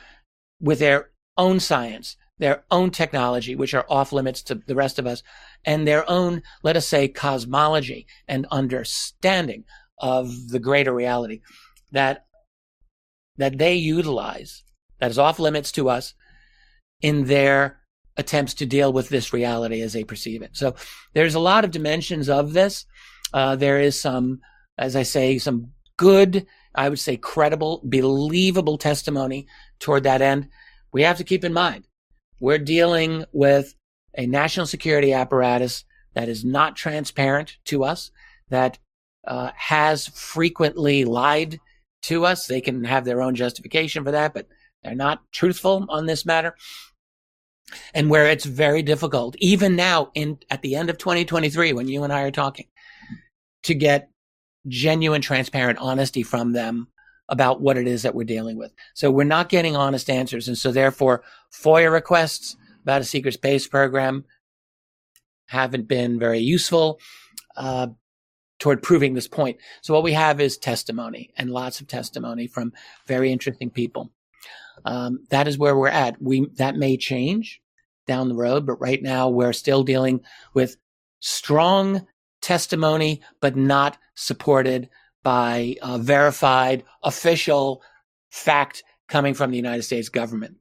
with 0.59 0.79
their 0.79 1.09
own 1.37 1.59
science, 1.59 2.17
their 2.39 2.63
own 2.71 2.89
technology, 2.91 3.55
which 3.55 3.73
are 3.73 3.85
off 3.89 4.11
limits 4.11 4.41
to 4.43 4.55
the 4.55 4.75
rest 4.75 4.99
of 4.99 5.05
us, 5.05 5.23
and 5.63 5.87
their 5.87 6.09
own, 6.09 6.41
let 6.63 6.75
us 6.75 6.87
say, 6.87 7.07
cosmology 7.07 8.07
and 8.27 8.47
understanding 8.51 9.63
of 9.99 10.49
the 10.49 10.59
greater 10.59 10.93
reality 10.93 11.41
that 11.91 12.25
that 13.41 13.57
they 13.57 13.75
utilize 13.75 14.63
that 14.99 15.11
is 15.11 15.19
off 15.19 15.39
limits 15.39 15.71
to 15.73 15.89
us 15.89 16.13
in 17.01 17.25
their 17.25 17.79
attempts 18.17 18.53
to 18.55 18.65
deal 18.65 18.93
with 18.93 19.09
this 19.09 19.33
reality 19.33 19.81
as 19.81 19.93
they 19.93 20.03
perceive 20.03 20.41
it. 20.41 20.51
So 20.53 20.75
there's 21.13 21.35
a 21.35 21.39
lot 21.39 21.63
of 21.63 21.71
dimensions 21.71 22.29
of 22.29 22.53
this. 22.53 22.85
Uh, 23.33 23.55
there 23.55 23.79
is 23.79 23.99
some, 23.99 24.41
as 24.77 24.95
I 24.95 25.03
say, 25.03 25.37
some 25.37 25.71
good, 25.97 26.45
I 26.75 26.89
would 26.89 26.99
say 26.99 27.17
credible, 27.17 27.81
believable 27.83 28.77
testimony 28.77 29.47
toward 29.79 30.03
that 30.03 30.21
end. 30.21 30.49
we 30.91 31.03
have 31.03 31.17
to 31.17 31.23
keep 31.23 31.43
in 31.43 31.53
mind 31.53 31.85
we're 32.41 32.57
dealing 32.57 33.23
with 33.31 33.75
a 34.17 34.25
national 34.25 34.65
security 34.65 35.13
apparatus 35.13 35.85
that 36.15 36.27
is 36.27 36.43
not 36.43 36.75
transparent 36.75 37.57
to 37.65 37.85
us, 37.85 38.11
that 38.49 38.79
uh, 39.25 39.51
has 39.55 40.07
frequently 40.07 41.05
lied 41.05 41.59
to 42.03 42.25
us. 42.25 42.47
They 42.47 42.61
can 42.61 42.83
have 42.83 43.05
their 43.05 43.21
own 43.21 43.35
justification 43.35 44.03
for 44.03 44.11
that, 44.11 44.33
but 44.33 44.47
they're 44.83 44.95
not 44.95 45.21
truthful 45.31 45.85
on 45.89 46.05
this 46.05 46.25
matter. 46.25 46.55
And 47.93 48.09
where 48.09 48.27
it's 48.27 48.45
very 48.45 48.81
difficult, 48.81 49.35
even 49.39 49.75
now 49.75 50.11
in 50.13 50.39
at 50.49 50.61
the 50.61 50.75
end 50.75 50.89
of 50.89 50.97
2023, 50.97 51.73
when 51.73 51.87
you 51.87 52.03
and 52.03 52.11
I 52.11 52.23
are 52.23 52.31
talking, 52.31 52.67
to 53.63 53.73
get 53.73 54.09
genuine, 54.67 55.21
transparent 55.21 55.79
honesty 55.79 56.23
from 56.23 56.51
them 56.51 56.87
about 57.29 57.61
what 57.61 57.77
it 57.77 57.87
is 57.87 58.01
that 58.01 58.13
we're 58.13 58.23
dealing 58.25 58.57
with. 58.57 58.73
So 58.93 59.09
we're 59.09 59.23
not 59.23 59.47
getting 59.47 59.75
honest 59.75 60.09
answers. 60.09 60.47
And 60.47 60.57
so 60.57 60.71
therefore 60.71 61.23
FOIA 61.53 61.91
requests 61.91 62.57
about 62.83 63.01
a 63.01 63.05
secret 63.05 63.33
space 63.33 63.67
program 63.67 64.25
haven't 65.47 65.87
been 65.87 66.19
very 66.19 66.39
useful 66.39 66.99
uh, 67.55 67.87
toward 68.61 68.83
proving 68.83 69.15
this 69.15 69.27
point. 69.27 69.57
So 69.81 69.93
what 69.93 70.03
we 70.03 70.13
have 70.13 70.39
is 70.39 70.57
testimony 70.57 71.33
and 71.35 71.49
lots 71.49 71.81
of 71.81 71.87
testimony 71.87 72.45
from 72.45 72.71
very 73.07 73.31
interesting 73.31 73.71
people. 73.71 74.11
Um, 74.85 75.25
that 75.31 75.47
is 75.47 75.57
where 75.57 75.75
we're 75.75 75.87
at. 75.87 76.21
We 76.21 76.47
that 76.55 76.75
may 76.75 76.95
change 76.95 77.59
down 78.07 78.29
the 78.29 78.35
road, 78.35 78.65
but 78.65 78.79
right 78.79 79.01
now 79.01 79.29
we're 79.29 79.53
still 79.53 79.83
dealing 79.83 80.21
with 80.53 80.77
strong 81.19 82.05
testimony, 82.41 83.21
but 83.41 83.55
not 83.55 83.97
supported 84.15 84.89
by 85.23 85.75
a 85.81 85.97
verified 85.97 86.83
official 87.03 87.81
fact 88.29 88.83
coming 89.07 89.33
from 89.33 89.49
the 89.51 89.57
United 89.57 89.83
States 89.83 90.09
government. 90.09 90.57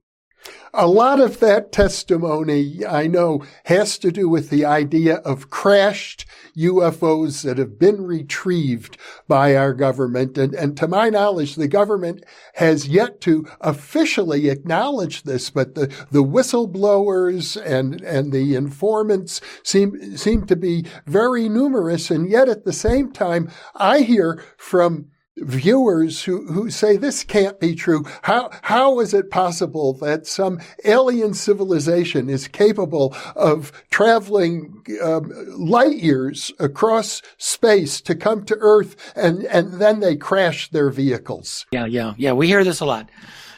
A 0.73 0.87
lot 0.87 1.21
of 1.21 1.41
that 1.41 1.73
testimony, 1.73 2.87
I 2.87 3.09
know, 3.09 3.45
has 3.65 3.99
to 3.99 4.13
do 4.13 4.29
with 4.29 4.51
the 4.51 4.65
idea 4.65 5.17
of 5.17 5.51
crashed 5.51 6.27
UFOs 6.57 7.43
that 7.43 7.59
have 7.59 7.79
been 7.79 8.07
retrieved 8.07 8.97
by 9.27 9.57
our 9.57 9.75
government. 9.75 10.39
And, 10.39 10.55
and 10.55 10.77
to 10.77 10.87
my 10.87 11.11
knowledge, 11.11 11.57
the 11.57 11.67
government 11.67 12.25
has 12.55 12.87
yet 12.87 13.21
to 13.23 13.47
officially 13.61 14.49
acknowledge 14.49 15.25
this, 15.25 15.51
but 15.51 15.75
the, 15.75 15.87
the 16.11 16.23
whistleblowers 16.23 17.61
and, 17.61 18.01
and 18.03 18.33
the 18.33 18.55
informants 18.55 19.41
seem, 19.65 20.17
seem 20.17 20.47
to 20.47 20.57
be 20.57 20.87
very 21.05 21.49
numerous. 21.49 22.11
And 22.13 22.31
yet 22.31 22.49
at 22.49 22.65
the 22.65 22.73
same 22.73 23.11
time, 23.11 23.51
I 23.75 24.01
hear 24.01 24.43
from 24.57 25.11
viewers 25.39 26.25
who, 26.25 26.47
who 26.53 26.71
say 26.71 26.97
this 26.97 27.25
can't 27.25 27.59
be 27.61 27.75
true. 27.75 28.05
How, 28.23 28.51
how 28.63 29.01
is 29.01 29.15
it 29.15 29.31
possible 29.31 29.95
that 29.95 30.27
some 30.27 30.61
alien 30.85 31.35
civilization 31.35 32.29
is 32.29 32.49
capable 32.49 33.15
of 33.37 33.73
traveling 33.91 34.85
um, 35.03 35.33
light 35.57 35.97
years 35.97 36.53
across 36.59 37.23
space 37.39 38.01
to 38.03 38.15
come 38.15 38.45
to 38.45 38.57
Earth 38.61 39.13
and, 39.17 39.45
and 39.45 39.75
then 39.75 40.01
they 40.01 40.17
crash 40.17 40.71
their 40.71 40.91
vehicles? 40.91 41.67
Yeah, 41.73 41.87
yeah, 41.87 42.15
yeah. 42.17 42.33
We 42.33 42.47
hear 42.47 42.65
this 42.65 42.81
a 42.81 42.87
lot. 42.87 43.11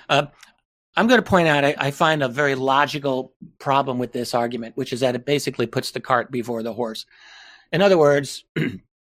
Uh, 0.08 0.26
I'm 0.96 1.06
going 1.06 1.22
to 1.22 1.28
point 1.28 1.48
out 1.48 1.64
I, 1.64 1.74
I, 1.78 1.90
find 1.90 2.22
a 2.22 2.28
very 2.28 2.54
logical 2.54 3.32
problem 3.58 3.98
with 3.98 4.12
this 4.12 4.34
argument, 4.34 4.76
which 4.76 4.92
is 4.92 5.00
that 5.00 5.14
it 5.14 5.24
basically 5.24 5.66
puts 5.66 5.90
the 5.92 6.00
cart 6.00 6.30
before 6.30 6.62
the 6.62 6.74
horse. 6.74 7.06
In 7.72 7.80
other 7.80 7.96
words, 7.96 8.44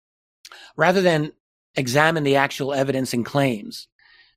rather 0.77 1.01
than 1.01 1.33
examine 1.75 2.23
the 2.23 2.35
actual 2.35 2.73
evidence 2.73 3.13
and 3.13 3.25
claims. 3.25 3.87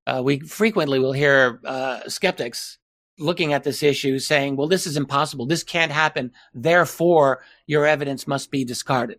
Uh, 0.07 0.23
we 0.25 0.41
frequently 0.41 0.99
will 0.99 1.13
hear 1.13 1.61
uh, 1.65 2.09
skeptics 2.09 2.79
looking 3.19 3.53
at 3.53 3.65
this 3.65 3.83
issue 3.83 4.19
saying, 4.19 4.57
well, 4.57 4.69
this 4.69 4.87
is 4.87 4.97
impossible. 4.97 5.47
This 5.47 5.63
can't 5.63 5.93
happen. 5.93 6.33
Therefore, 6.55 7.43
your 7.67 7.87
evidence 7.87 8.27
must 8.27 8.51
be 8.51 8.65
discarded. 8.65 9.19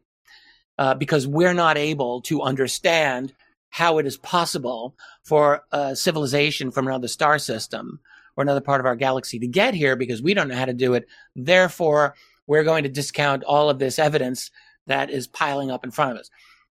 Uh, 0.80 0.94
because 0.94 1.26
we're 1.26 1.56
not 1.56 1.76
able 1.76 2.22
to 2.22 2.44
understand 2.44 3.34
how 3.70 3.98
it 3.98 4.06
is 4.06 4.18
possible 4.18 4.96
for 5.24 5.64
a 5.72 5.96
civilization 5.96 6.70
from 6.70 6.88
another 6.88 7.08
star 7.08 7.40
system 7.40 8.00
or 8.36 8.44
another 8.44 8.62
part 8.62 8.80
of 8.80 8.86
our 8.86 8.96
galaxy 8.96 9.40
to 9.40 9.48
get 9.48 9.74
here 9.74 9.96
because 9.96 10.22
we 10.22 10.36
don't 10.36 10.48
know 10.48 10.56
how 10.56 10.66
to 10.66 10.74
do 10.74 10.94
it. 10.94 11.08
Therefore, 11.36 12.14
we're 12.46 12.64
going 12.64 12.84
to 12.84 12.90
discount 12.90 13.44
all 13.44 13.72
of 13.72 13.80
this 13.80 13.98
evidence 13.98 14.52
that 14.86 15.10
is 15.10 15.26
piling 15.26 15.72
up 15.72 15.84
in 15.84 15.90
front 15.90 16.12
of 16.12 16.18
us. 16.20 16.30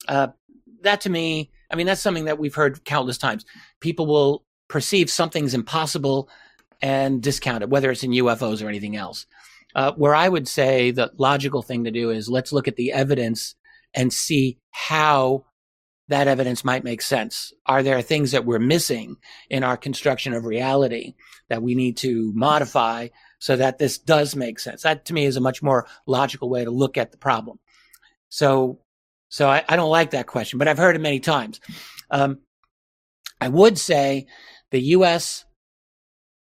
Uh, 0.08 0.28
that 0.82 1.02
to 1.02 1.10
me, 1.10 1.50
I 1.70 1.76
mean, 1.76 1.86
that's 1.86 2.00
something 2.00 2.24
that 2.24 2.38
we've 2.38 2.54
heard 2.54 2.84
countless 2.84 3.18
times. 3.18 3.44
People 3.80 4.06
will 4.06 4.44
perceive 4.68 5.10
something's 5.10 5.54
impossible 5.54 6.28
and 6.82 7.22
discount 7.22 7.62
it, 7.62 7.70
whether 7.70 7.90
it's 7.90 8.04
in 8.04 8.12
UFOs 8.12 8.64
or 8.64 8.68
anything 8.68 8.96
else. 8.96 9.26
Uh, 9.74 9.92
where 9.92 10.14
I 10.14 10.28
would 10.28 10.48
say 10.48 10.90
the 10.90 11.12
logical 11.16 11.62
thing 11.62 11.84
to 11.84 11.90
do 11.90 12.10
is 12.10 12.28
let's 12.28 12.52
look 12.52 12.66
at 12.66 12.76
the 12.76 12.92
evidence 12.92 13.54
and 13.94 14.12
see 14.12 14.58
how 14.70 15.44
that 16.08 16.26
evidence 16.26 16.64
might 16.64 16.82
make 16.82 17.02
sense. 17.02 17.52
Are 17.66 17.84
there 17.84 18.02
things 18.02 18.32
that 18.32 18.44
we're 18.44 18.58
missing 18.58 19.16
in 19.48 19.62
our 19.62 19.76
construction 19.76 20.32
of 20.32 20.44
reality 20.44 21.14
that 21.48 21.62
we 21.62 21.76
need 21.76 21.98
to 21.98 22.32
modify 22.34 23.08
so 23.38 23.54
that 23.56 23.78
this 23.78 23.98
does 23.98 24.34
make 24.34 24.58
sense? 24.58 24.82
That 24.82 25.04
to 25.06 25.14
me 25.14 25.24
is 25.24 25.36
a 25.36 25.40
much 25.40 25.62
more 25.62 25.86
logical 26.06 26.50
way 26.50 26.64
to 26.64 26.70
look 26.70 26.98
at 26.98 27.12
the 27.12 27.18
problem. 27.18 27.60
So 28.28 28.80
so 29.30 29.48
I, 29.48 29.64
I, 29.68 29.76
don't 29.76 29.90
like 29.90 30.10
that 30.10 30.26
question, 30.26 30.58
but 30.58 30.66
I've 30.66 30.76
heard 30.76 30.96
it 30.96 31.00
many 31.00 31.20
times. 31.20 31.60
Um, 32.10 32.40
I 33.40 33.48
would 33.48 33.78
say 33.78 34.26
the 34.72 34.80
U.S. 34.80 35.44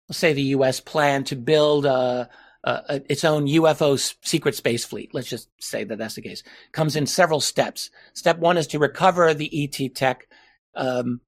Let's 0.09 0.19
say 0.19 0.33
the 0.33 0.43
U.S. 0.43 0.81
plan 0.81 1.23
to 1.25 1.37
build 1.37 1.85
a, 1.85 2.31
a, 2.65 2.71
a, 2.71 3.03
its 3.13 3.23
own 3.25 3.47
UFO 3.47 4.15
secret 4.25 4.55
space 4.55 4.85
fleet. 4.85 5.11
Let's 5.13 5.29
just 5.29 5.51
say 5.61 5.85
that 5.85 5.99
that's 5.99 6.15
the 6.15 6.23
case. 6.23 6.43
Comes 6.73 6.97
in 6.97 7.07
several 7.07 7.41
steps. 7.41 7.91
Step 8.15 8.39
one 8.39 8.57
is 8.57 8.67
to 8.69 8.79
recover 8.79 9.35
the 9.35 9.51
ET 9.65 9.95
tech 9.95 10.27
um, 10.75 11.21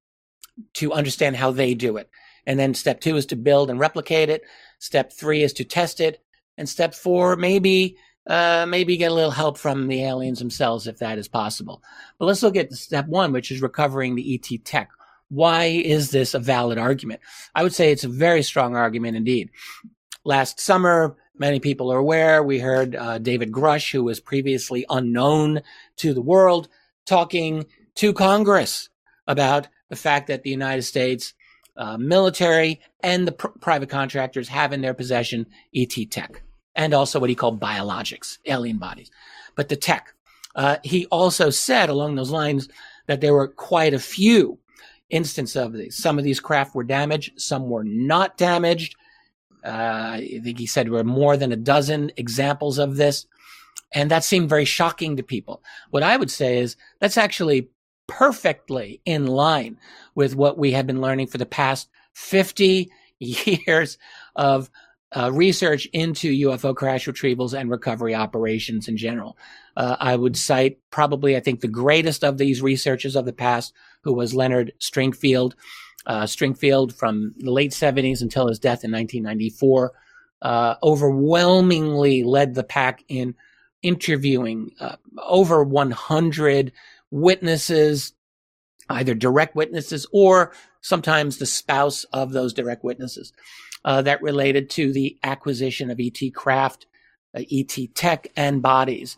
to 0.75 0.93
understand 0.93 1.37
how 1.37 1.51
they 1.51 1.75
do 1.75 1.99
it, 1.99 2.09
and 2.47 2.59
then 2.59 2.73
step 2.73 3.01
two 3.01 3.17
is 3.17 3.27
to 3.27 3.37
build 3.37 3.69
and 3.69 3.79
replicate 3.79 4.31
it. 4.31 4.43
Step 4.79 5.13
three 5.13 5.43
is 5.43 5.53
to 5.53 5.65
test 5.65 6.01
it, 6.01 6.25
and 6.57 6.67
step 6.67 6.95
four 6.95 7.37
maybe 7.37 7.99
uh, 8.27 8.67
maybe 8.69 8.97
get 8.97 9.11
a 9.11 9.15
little 9.15 9.31
help 9.31 9.59
from 9.59 9.89
the 9.89 10.03
aliens 10.05 10.39
themselves 10.39 10.87
if 10.87 10.99
that 10.99 11.19
is 11.19 11.29
possible. 11.29 11.83
But 12.19 12.27
let's 12.27 12.43
look 12.43 12.57
at 12.57 12.73
step 12.73 13.07
one, 13.07 13.33
which 13.33 13.51
is 13.51 13.63
recovering 13.63 14.15
the 14.15 14.35
ET 14.35 14.65
tech. 14.65 14.91
Why 15.29 15.65
is 15.65 16.11
this 16.11 16.35
a 16.35 16.39
valid 16.39 16.79
argument? 16.79 17.21
I 17.55 17.63
would 17.63 17.75
say 17.75 17.91
it's 17.91 18.05
a 18.05 18.09
very 18.09 18.43
strong 18.43 18.77
argument 18.77 19.17
indeed. 19.17 19.51
Last 20.25 20.61
summer, 20.61 21.17
many 21.37 21.59
people 21.59 21.93
are 21.93 21.99
aware, 21.99 22.43
we 22.43 22.59
heard 22.59 22.95
uh, 22.95 23.19
David 23.19 23.51
Grusch, 23.51 23.91
who 23.91 24.05
was 24.05 24.21
previously 24.21 24.85
unknown 24.89 25.63
to 25.97 26.15
the 26.15 26.23
world, 26.23 26.69
talking 27.07 27.67
to 27.97 28.13
Congress 28.13 28.89
about 29.27 29.69
the 29.89 29.97
fact 29.97 30.29
that 30.29 30.43
the 30.43 30.51
United 30.51 30.83
States 30.83 31.35
uh, 31.77 31.97
military 31.97 32.81
and 33.01 33.27
the 33.27 33.33
pr- 33.33 33.49
private 33.61 33.89
contractors 33.89 34.49
have 34.49 34.73
in 34.73 34.83
their 34.83 34.95
possession 34.95 35.47
ET 35.75 35.95
tech 36.11 36.43
and 36.75 36.95
also 36.95 37.21
what 37.21 37.31
he 37.31 37.37
called 37.37 37.61
biologics, 37.61 38.39
alien 38.47 38.79
bodies. 38.79 39.11
But 39.55 39.69
the 39.69 39.77
tech. 39.77 40.15
Uh, 40.55 40.77
he 40.85 41.07
also 41.07 41.51
said 41.51 41.89
along 41.89 42.15
those 42.15 42.31
lines 42.31 42.69
that 43.07 43.21
there 43.21 43.33
were 43.33 43.49
quite 43.49 43.95
a 43.95 43.99
few 43.99 44.59
instances 45.11 45.57
of 45.57 45.73
these. 45.73 45.97
Some 45.97 46.19
of 46.19 46.25
these 46.25 46.41
craft 46.41 46.75
were 46.75 46.85
damaged, 46.85 47.41
some 47.41 47.69
were 47.69 47.85
not 47.85 48.37
damaged. 48.37 48.97
Uh, 49.65 50.19
I 50.19 50.41
think 50.43 50.59
he 50.59 50.67
said 50.67 50.87
there 50.87 50.93
were 50.93 51.05
more 51.05 51.37
than 51.37 51.53
a 51.53 51.57
dozen 51.57 52.11
examples 52.17 52.79
of 52.79 52.97
this. 52.97 53.27
And 53.95 54.11
that 54.11 54.25
seemed 54.25 54.49
very 54.49 54.65
shocking 54.65 55.17
to 55.17 55.23
people. 55.23 55.63
What 55.91 56.03
I 56.03 56.17
would 56.17 56.31
say 56.31 56.59
is 56.59 56.77
that's 56.99 57.19
actually 57.19 57.69
perfectly 58.07 59.01
in 59.05 59.27
line 59.27 59.79
with 60.15 60.35
what 60.35 60.59
we 60.59 60.73
have 60.73 60.87
been 60.87 61.01
learning 61.01 61.29
for 61.29 61.39
the 61.39 61.47
past 61.47 61.89
50 62.15 62.91
years 63.19 63.99
of 64.35 64.71
uh, 65.15 65.31
research 65.33 65.87
into 65.93 66.49
UFO 66.49 66.75
crash 66.75 67.07
retrievals 67.07 67.59
and 67.59 67.71
recovery 67.71 68.15
operations 68.15 68.89
in 68.89 68.97
general. 68.97 69.37
Uh, 69.77 69.97
I 70.01 70.17
would 70.17 70.37
cite 70.37 70.79
probably, 70.91 71.37
I 71.37 71.41
think, 71.41 71.61
the 71.61 71.69
greatest 71.69 72.25
of 72.25 72.39
these 72.39 72.63
researchers 72.63 73.15
of 73.15 73.27
the 73.27 73.33
past, 73.33 73.73
who 74.03 74.13
was 74.15 74.35
Leonard 74.35 74.73
Stringfield. 74.81 75.53
Uh, 76.07 76.23
Stringfield, 76.23 76.95
from 76.95 77.35
the 77.39 77.51
late 77.51 77.73
70s 77.73 78.23
until 78.23 78.49
his 78.49 78.59
death 78.59 78.85
in 78.85 78.91
1994, 78.91 79.93
uh, 80.41 80.75
overwhelmingly 80.83 82.25
led 82.25 82.55
the 82.55 82.65
pack 82.65 83.05
in 83.09 83.35
interviewing 83.83 84.71
uh, 84.81 84.97
over 85.19 85.63
100 85.63 86.73
witnesses, 87.11 88.15
either 88.89 89.15
direct 89.15 89.55
witnesses 89.55 90.07
or 90.13 90.53
sometimes 90.81 91.39
the 91.39 91.47
spouse 91.47 92.05
of 92.13 92.33
those 92.33 92.53
direct 92.53 92.83
witnesses 92.83 93.33
uh, 93.85 94.03
that 94.03 94.23
related 94.23 94.71
to 94.71 94.93
the 94.93 95.19
acquisition 95.23 95.91
of 95.91 96.01
ET 96.01 96.21
craft, 96.35 96.87
uh, 97.37 97.43
ET 97.51 97.77
tech, 97.95 98.29
and 98.37 98.63
bodies. 98.63 99.17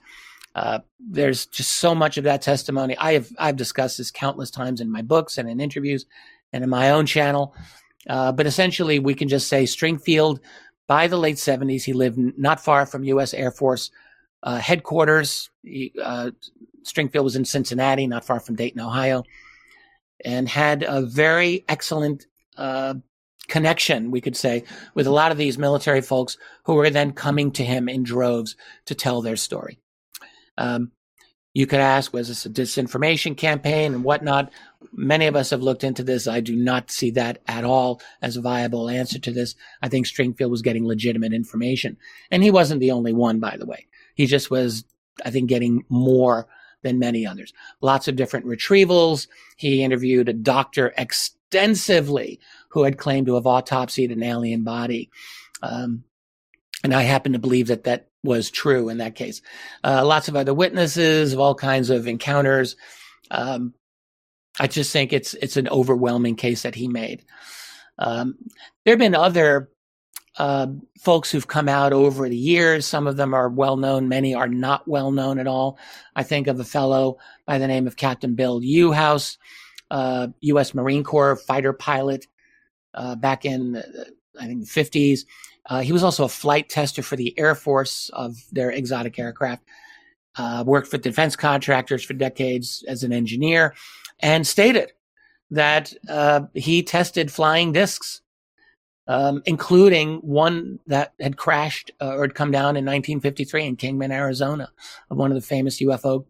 Uh, 0.55 0.79
there's 1.01 1.47
just 1.47 1.73
so 1.73 1.95
much 1.95 2.17
of 2.17 2.25
that 2.25 2.43
testimony. 2.43 2.97
I 2.97 3.15
have 3.15 3.29
I've 3.39 3.57
discussed 3.57 3.99
this 3.99 4.11
countless 4.11 4.51
times 4.51 4.81
in 4.81 4.91
my 4.91 5.03
books 5.03 5.37
and 5.37 5.49
in 5.49 5.61
interviews 5.61 6.07
and 6.53 6.63
in 6.63 6.71
my 6.71 6.91
own 6.91 7.07
channel. 7.07 7.55
Uh, 8.09 8.31
but 8.33 8.47
essentially, 8.47 8.99
we 8.99 9.15
can 9.15 9.29
just 9.29 9.49
say 9.49 9.65
Stringfield, 9.65 10.39
by 10.87 11.07
the 11.07 11.17
late 11.17 11.37
70s, 11.37 11.83
he 11.83 11.93
lived 11.93 12.19
not 12.39 12.61
far 12.61 12.87
from 12.87 13.05
U.S. 13.05 13.33
Air 13.33 13.51
Force 13.51 13.91
uh, 14.43 14.59
headquarters. 14.59 15.51
He, 15.63 15.93
uh, 16.03 16.31
Stringfield 16.85 17.25
was 17.25 17.37
in 17.37 17.45
Cincinnati, 17.45 18.07
not 18.07 18.25
far 18.25 18.41
from 18.41 18.57
Dayton, 18.57 18.81
Ohio, 18.81 19.25
and 20.25 20.49
had 20.49 20.85
a 20.87 21.03
very 21.03 21.65
excellent 21.69 22.27
uh, 22.57 22.95
connection, 23.49 24.11
we 24.11 24.21
could 24.21 24.37
say, 24.37 24.65
with 24.95 25.07
a 25.07 25.13
lot 25.13 25.33
of 25.33 25.39
these 25.39 25.59
military 25.59 26.01
folks 26.01 26.37
who 26.65 26.75
were 26.75 26.91
then 26.91 27.13
coming 27.13 27.51
to 27.53 27.65
him 27.65 27.89
in 27.89 28.03
droves 28.03 28.57
to 28.87 28.95
tell 28.95 29.23
their 29.23 29.37
story. 29.37 29.79
Um, 30.57 30.93
you 31.55 31.69
could 31.69 31.81
ask, 31.81 32.13
was 32.13 32.29
this 32.29 32.47
a 32.47 32.51
disinformation 32.51 33.37
campaign 33.37 33.95
and 33.95 34.03
whatnot? 34.03 34.53
Many 34.93 35.29
of 35.29 35.37
us 35.37 35.51
have 35.51 35.63
looked 35.63 35.85
into 35.85 36.03
this. 36.03 36.27
I 36.27 36.41
do 36.41 36.57
not 36.57 36.91
see 36.91 37.13
that 37.13 37.39
at 37.47 37.63
all 37.63 38.01
as 38.21 38.37
a 38.37 38.41
viable 38.41 38.89
answer 38.89 39.21
to 39.21 39.31
this. 39.31 39.55
I 39.81 39.89
think 39.89 40.07
Stringfield 40.07 40.51
was 40.51 40.63
getting 40.63 40.85
legitimate 40.85 41.33
information. 41.33 41.97
And 42.33 42.43
he 42.43 42.51
wasn't 42.51 42.81
the 42.81 42.91
only 42.91 43.13
one, 43.13 43.39
by 43.39 43.57
the 43.57 43.67
way. 43.67 43.87
He 44.17 44.27
just 44.27 44.51
was, 44.51 44.85
I 45.25 45.31
think, 45.31 45.49
getting 45.49 45.85
more 45.89 46.49
than 46.83 46.99
many 46.99 47.25
others. 47.25 47.53
Lots 47.81 48.09
of 48.09 48.17
different 48.17 48.47
retrievals. 48.47 49.29
He 49.57 49.85
interviewed 49.85 50.29
a 50.29 50.33
doctor 50.33 50.93
extensively 50.99 52.41
who 52.75 52.83
had 52.83 52.99
claimed 52.99 53.29
to 53.29 53.37
have 53.37 53.45
autopsied 53.45 54.13
an 54.13 54.23
alien 54.23 54.65
body. 54.65 55.11
Um, 55.63 56.05
and 56.83 56.93
I 56.93 57.03
happen 57.03 57.33
to 57.33 57.39
believe 57.39 57.69
that 57.69 57.85
that 57.85 58.09
was 58.25 58.51
true 58.51 58.89
in 58.89 58.99
that 58.99 59.15
case. 59.15 59.41
Uh, 59.85 60.05
lots 60.05 60.29
of 60.29 60.35
other 60.35 60.53
witnesses 60.53 61.33
of 61.33 61.39
all 61.39 61.55
kinds 61.55 61.89
of 61.89 62.09
encounters. 62.09 62.77
Um, 63.31 63.75
I 64.59 64.67
just 64.67 64.93
think 64.93 65.13
it's 65.13 65.35
it's 65.35 65.57
an 65.57 65.69
overwhelming 65.69 66.37
case 66.37 66.63
that 66.63 66.75
he 66.75 66.89
made. 66.89 67.25
Um, 67.99 68.37
there 68.85 68.93
have 68.93 68.99
been 68.99 69.15
other 69.15 69.71
uh, 70.37 70.67
folks 71.01 71.31
who've 71.31 71.47
come 71.47 71.69
out 71.69 71.93
over 71.93 72.29
the 72.29 72.37
years. 72.37 72.87
Some 72.87 73.07
of 73.07 73.17
them 73.17 73.35
are 73.35 73.49
well 73.49 73.77
known. 73.77 74.09
Many 74.09 74.35
are 74.35 74.49
not 74.49 74.89
well 74.89 75.13
known 75.13 75.39
at 75.39 75.47
all. 75.47 75.79
I 76.17 76.25
think 76.25 76.49
of 76.49 76.59
a 76.59 76.65
fellow 76.65 77.19
by 77.47 77.59
the 77.59 77.69
name 77.69 77.87
of 77.87 77.97
Captain 77.97 78.35
Bill 78.35 78.61
Uhouse, 78.61 79.39
uh, 79.93 80.29
U.S. 80.41 80.75
Marine 80.75 81.05
Corps 81.05 81.37
fighter 81.37 81.73
pilot 81.73 82.27
uh, 82.95 83.15
back 83.17 83.45
in 83.45 83.83
I 84.41 84.47
think 84.47 84.67
the 84.67 84.83
50s. 84.83 85.21
Uh, 85.67 85.81
he 85.81 85.93
was 85.93 86.05
also 86.05 86.25
a 86.25 86.29
flight 86.29 86.69
tester 86.69 87.03
for 87.03 87.17
the 87.17 87.39
Air 87.39 87.55
Force 87.55 88.11
of 88.13 88.37
their 88.53 88.71
exotic 88.71 89.19
aircraft. 89.19 89.63
Uh, 90.37 90.65
worked 90.67 90.89
for 90.89 90.99
defense 90.99 91.37
contractors 91.37 92.03
for 92.03 92.13
decades 92.13 92.85
as 92.89 93.05
an 93.05 93.13
engineer, 93.13 93.73
and 94.19 94.45
stated 94.45 94.91
that 95.53 95.93
uh, 96.09 96.41
he 96.55 96.83
tested 96.83 97.31
flying 97.31 97.71
discs, 97.71 98.21
um, 99.07 99.43
including 99.47 100.17
one 100.17 100.81
that 100.89 101.15
had 101.21 101.37
crashed 101.37 101.93
uh, 102.01 102.17
or 102.17 102.23
had 102.23 102.35
come 102.35 102.51
down 102.51 102.77
in 102.77 102.85
1953 102.85 103.65
in 103.65 103.77
Kingman, 103.77 104.11
Arizona, 104.11 104.69
of 105.09 105.19
one 105.19 105.31
of 105.31 105.37
the 105.37 105.47
famous 105.47 105.81
UFO 105.81 106.25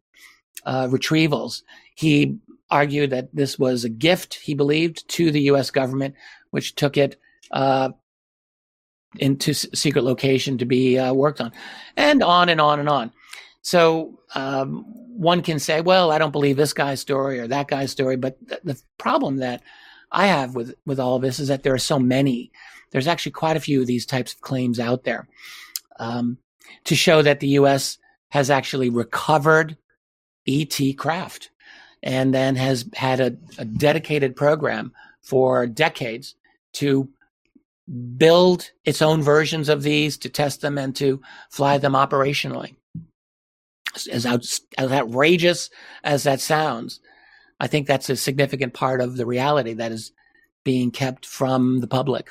uh, 0.66 0.86
retrievals. 0.88 1.62
He 1.94 2.36
argued 2.70 3.08
that 3.10 3.34
this 3.34 3.58
was 3.58 3.84
a 3.84 3.88
gift, 3.88 4.34
he 4.34 4.52
believed, 4.52 5.08
to 5.08 5.30
the 5.30 5.42
U.S. 5.42 5.70
government, 5.70 6.14
which 6.54 6.76
took 6.76 6.96
it 6.96 7.20
uh, 7.50 7.90
into 9.16 9.52
secret 9.52 10.04
location 10.04 10.56
to 10.56 10.64
be 10.64 10.96
uh, 10.96 11.12
worked 11.12 11.40
on, 11.40 11.50
and 11.96 12.22
on 12.22 12.48
and 12.48 12.60
on 12.60 12.78
and 12.78 12.88
on. 12.88 13.10
So 13.62 14.20
um, 14.36 14.84
one 14.86 15.42
can 15.42 15.58
say, 15.58 15.80
well, 15.80 16.12
I 16.12 16.18
don't 16.18 16.30
believe 16.30 16.56
this 16.56 16.72
guy's 16.72 17.00
story 17.00 17.40
or 17.40 17.48
that 17.48 17.66
guy's 17.66 17.90
story, 17.90 18.16
but 18.16 18.38
th- 18.48 18.60
the 18.62 18.80
problem 18.98 19.38
that 19.38 19.62
I 20.12 20.28
have 20.28 20.54
with 20.54 20.76
with 20.86 21.00
all 21.00 21.16
of 21.16 21.22
this 21.22 21.40
is 21.40 21.48
that 21.48 21.64
there 21.64 21.74
are 21.74 21.78
so 21.78 21.98
many. 21.98 22.52
There's 22.92 23.08
actually 23.08 23.32
quite 23.32 23.56
a 23.56 23.60
few 23.68 23.80
of 23.80 23.88
these 23.88 24.06
types 24.06 24.32
of 24.32 24.40
claims 24.40 24.78
out 24.78 25.02
there 25.02 25.26
um, 25.98 26.38
to 26.84 26.94
show 26.94 27.20
that 27.20 27.40
the 27.40 27.48
U.S. 27.48 27.98
has 28.28 28.48
actually 28.48 28.90
recovered 28.90 29.76
ET 30.46 30.78
craft 30.96 31.50
and 32.00 32.32
then 32.32 32.54
has 32.54 32.88
had 32.94 33.18
a, 33.18 33.36
a 33.58 33.64
dedicated 33.64 34.36
program 34.36 34.92
for 35.20 35.66
decades 35.66 36.36
to 36.74 37.08
build 38.16 38.70
its 38.84 39.02
own 39.02 39.22
versions 39.22 39.68
of 39.68 39.82
these, 39.82 40.16
to 40.18 40.28
test 40.28 40.60
them, 40.60 40.78
and 40.78 40.94
to 40.96 41.20
fly 41.50 41.78
them 41.78 41.92
operationally. 41.92 42.74
As, 44.10 44.26
out, 44.26 44.44
as 44.76 44.90
outrageous 44.90 45.70
as 46.02 46.24
that 46.24 46.40
sounds, 46.40 47.00
I 47.60 47.66
think 47.68 47.86
that's 47.86 48.10
a 48.10 48.16
significant 48.16 48.74
part 48.74 49.00
of 49.00 49.16
the 49.16 49.26
reality 49.26 49.74
that 49.74 49.92
is 49.92 50.12
being 50.64 50.90
kept 50.90 51.26
from 51.26 51.80
the 51.80 51.86
public. 51.86 52.30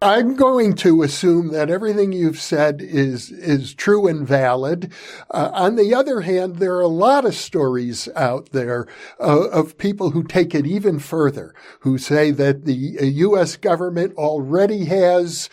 I'm 0.00 0.36
going 0.36 0.74
to 0.76 1.02
assume 1.02 1.48
that 1.48 1.70
everything 1.70 2.12
you've 2.12 2.38
said 2.38 2.80
is 2.80 3.32
is 3.32 3.74
true 3.74 4.06
and 4.06 4.24
valid. 4.24 4.92
Uh, 5.28 5.50
on 5.52 5.74
the 5.74 5.92
other 5.92 6.20
hand, 6.20 6.56
there 6.56 6.76
are 6.76 6.82
a 6.82 6.86
lot 6.86 7.24
of 7.24 7.34
stories 7.34 8.08
out 8.14 8.50
there 8.50 8.86
uh, 9.18 9.48
of 9.48 9.76
people 9.76 10.10
who 10.10 10.22
take 10.22 10.54
it 10.54 10.68
even 10.68 11.00
further, 11.00 11.52
who 11.80 11.98
say 11.98 12.30
that 12.30 12.64
the 12.64 12.74
U.S. 12.74 13.56
Uh, 13.56 13.58
government 13.60 14.14
already 14.14 14.84
has 14.84 15.50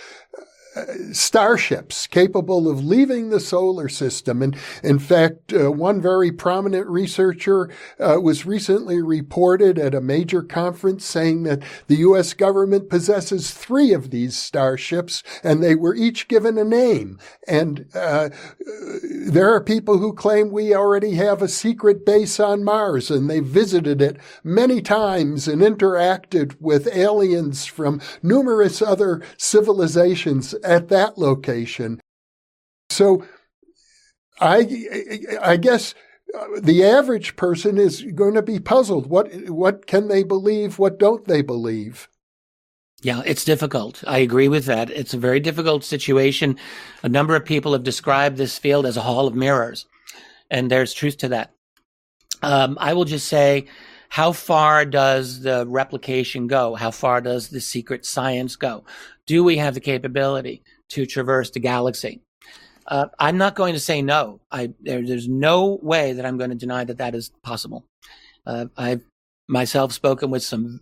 starships 1.12 2.08
capable 2.08 2.70
of 2.70 2.84
leaving 2.84 3.30
the 3.30 3.40
solar 3.40 3.88
system. 3.88 4.42
And 4.42 4.58
in 4.84 5.00
fact, 5.00 5.54
uh, 5.54 5.72
one 5.72 6.02
very 6.02 6.32
prominent 6.32 6.88
researcher 6.88 7.70
uh, 8.00 8.20
was 8.22 8.46
recently 8.46 9.02
reported 9.02 9.80
at 9.80 9.96
a 9.96 10.02
major 10.02 10.42
conference 10.42 11.06
saying 11.06 11.44
that 11.44 11.62
the 11.88 11.98
U.S. 11.98 12.34
government 12.34 12.90
possesses 12.90 13.52
three 13.52 13.94
of 13.94 14.12
these 14.12 14.38
starships 14.38 15.24
and 15.44 15.64
they 15.64 15.76
were 15.76 15.96
each 15.96 16.28
given 16.28 16.58
a 16.58 16.64
name. 16.64 17.20
And 17.48 17.86
uh, 17.94 18.30
there 19.28 19.54
are 19.54 19.62
people 19.62 19.98
who 20.00 20.14
claim 20.14 20.52
we 20.52 20.76
already 20.76 21.16
have 21.16 21.42
a 21.42 21.48
secret 21.48 22.06
base 22.06 22.40
on 22.40 22.64
Mars 22.64 23.10
and 23.10 23.30
they 23.30 23.40
visited 23.40 24.02
it 24.02 24.18
many 24.44 24.82
times 24.82 25.48
and 25.48 25.62
interacted 25.62 26.60
with 26.60 26.88
aliens 26.94 27.66
from 27.66 28.02
numerous 28.22 28.82
other 28.82 29.22
civilizations 29.38 30.54
at 30.66 30.90
that 30.90 31.18
location. 31.18 32.02
So 32.90 33.26
I, 34.40 34.86
I 35.42 35.58
guess 35.58 35.94
the 36.60 36.84
average 36.84 37.36
person 37.36 37.78
is 37.78 38.02
going 38.02 38.34
to 38.34 38.42
be 38.42 38.60
puzzled. 38.60 39.08
What, 39.08 39.34
what 39.50 39.88
can 39.88 40.08
they 40.08 40.24
believe? 40.24 40.80
What 40.80 41.00
don't 41.00 41.26
they 41.26 41.42
believe? 41.42 42.10
Yeah, 43.02 43.22
it's 43.26 43.46
difficult. 43.46 44.04
I 44.08 44.20
agree 44.20 44.48
with 44.48 44.66
that. 44.66 44.90
It's 44.90 45.14
a 45.14 45.20
very 45.20 45.40
difficult 45.40 45.84
situation. 45.84 46.58
A 47.04 47.10
number 47.10 47.36
of 47.36 47.46
people 47.46 47.74
have 47.74 47.84
described 47.84 48.38
this 48.38 48.58
field 48.58 48.86
as 48.86 48.98
a 48.98 49.02
hall 49.02 49.28
of 49.28 49.36
mirrors, 49.36 49.86
and 50.50 50.72
there's 50.72 50.94
truth 50.94 51.18
to 51.18 51.28
that. 51.30 51.54
Um, 52.42 52.78
I 52.80 52.94
will 52.94 53.06
just 53.06 53.28
say, 53.28 53.68
how 54.16 54.32
far 54.32 54.86
does 54.86 55.42
the 55.42 55.66
replication 55.68 56.48
go? 56.48 56.76
How 56.76 56.92
far 56.92 57.22
does 57.22 57.50
the 57.50 57.62
secret 57.62 58.06
science 58.06 58.56
go? 58.56 58.86
Do 59.28 59.44
we 59.44 59.58
have 59.58 59.74
the 59.74 59.80
capability? 59.80 60.64
to 60.90 61.06
traverse 61.06 61.52
the 61.52 61.60
galaxy. 61.60 62.22
Uh, 62.88 63.08
I'm 63.18 63.38
not 63.38 63.56
going 63.56 63.74
to 63.74 63.80
say 63.80 64.02
no. 64.02 64.40
I, 64.52 64.74
there, 64.82 65.06
there's 65.06 65.28
no 65.28 65.80
way 65.82 66.14
that 66.14 66.26
I'm 66.26 66.38
going 66.38 66.52
to 66.52 66.56
deny 66.56 66.84
that 66.84 67.00
that 67.00 67.16
is 67.16 67.32
possible. 67.44 67.86
Uh, 68.46 68.66
I've 68.78 69.04
myself 69.48 69.92
spoken 69.92 70.30
with 70.30 70.44
some 70.44 70.82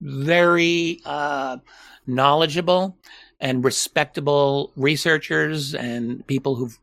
very 0.00 1.00
uh, 1.04 1.58
knowledgeable 2.06 2.96
and 3.38 3.64
respectable 3.64 4.72
researchers 4.76 5.74
and 5.74 6.26
people 6.26 6.56
who've 6.56 6.78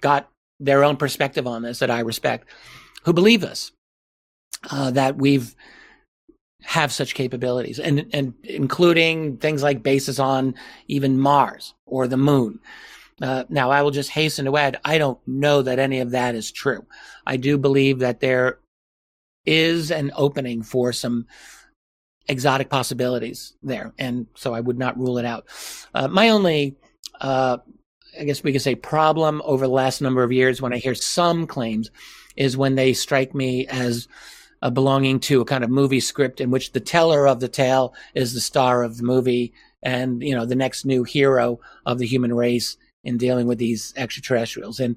got 0.00 0.28
their 0.60 0.84
own 0.84 0.96
perspective 0.96 1.46
on 1.46 1.62
this 1.62 1.78
that 1.78 1.90
I 1.90 2.00
respect, 2.00 2.48
who 3.04 3.12
believe 3.12 3.42
us 3.42 3.72
uh, 4.70 4.90
that 4.92 5.16
we've 5.16 5.54
have 6.64 6.92
such 6.92 7.14
capabilities 7.14 7.78
and, 7.78 8.06
and 8.12 8.32
including 8.42 9.36
things 9.36 9.62
like 9.62 9.82
bases 9.82 10.18
on 10.18 10.54
even 10.88 11.18
Mars 11.18 11.74
or 11.86 12.08
the 12.08 12.16
moon. 12.16 12.58
Uh, 13.20 13.44
now, 13.48 13.70
I 13.70 13.82
will 13.82 13.90
just 13.90 14.10
hasten 14.10 14.46
to 14.46 14.56
add, 14.56 14.80
I 14.84 14.98
don't 14.98 15.18
know 15.26 15.62
that 15.62 15.78
any 15.78 16.00
of 16.00 16.12
that 16.12 16.34
is 16.34 16.50
true. 16.50 16.84
I 17.26 17.36
do 17.36 17.58
believe 17.58 18.00
that 18.00 18.20
there 18.20 18.58
is 19.44 19.90
an 19.90 20.10
opening 20.16 20.62
for 20.62 20.92
some 20.92 21.26
exotic 22.28 22.70
possibilities 22.70 23.54
there. 23.62 23.92
And 23.98 24.26
so 24.34 24.54
I 24.54 24.60
would 24.60 24.78
not 24.78 24.98
rule 24.98 25.18
it 25.18 25.26
out. 25.26 25.46
Uh, 25.92 26.08
my 26.08 26.30
only, 26.30 26.76
uh, 27.20 27.58
I 28.18 28.24
guess 28.24 28.42
we 28.42 28.52
could 28.52 28.62
say 28.62 28.74
problem 28.74 29.42
over 29.44 29.66
the 29.66 29.72
last 29.72 30.00
number 30.00 30.22
of 30.22 30.32
years 30.32 30.62
when 30.62 30.72
I 30.72 30.78
hear 30.78 30.94
some 30.94 31.46
claims 31.46 31.90
is 32.36 32.56
when 32.56 32.74
they 32.74 32.94
strike 32.94 33.34
me 33.34 33.66
as 33.66 34.08
uh, 34.64 34.70
belonging 34.70 35.20
to 35.20 35.40
a 35.40 35.44
kind 35.44 35.62
of 35.62 35.70
movie 35.70 36.00
script 36.00 36.40
in 36.40 36.50
which 36.50 36.72
the 36.72 36.80
teller 36.80 37.28
of 37.28 37.38
the 37.38 37.48
tale 37.48 37.94
is 38.14 38.32
the 38.32 38.40
star 38.40 38.82
of 38.82 38.96
the 38.96 39.04
movie 39.04 39.52
and, 39.82 40.22
you 40.22 40.34
know, 40.34 40.46
the 40.46 40.56
next 40.56 40.84
new 40.84 41.04
hero 41.04 41.60
of 41.84 41.98
the 41.98 42.06
human 42.06 42.32
race 42.34 42.78
in 43.04 43.18
dealing 43.18 43.46
with 43.46 43.58
these 43.58 43.92
extraterrestrials. 43.96 44.80
And, 44.80 44.96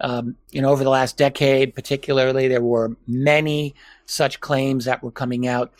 um, 0.00 0.36
you 0.52 0.62
know, 0.62 0.70
over 0.70 0.84
the 0.84 0.90
last 0.90 1.16
decade, 1.16 1.74
particularly, 1.74 2.46
there 2.46 2.62
were 2.62 2.96
many 3.06 3.74
such 4.06 4.38
claims 4.40 4.84
that 4.84 5.02
were 5.02 5.10
coming 5.10 5.48
out. 5.48 5.72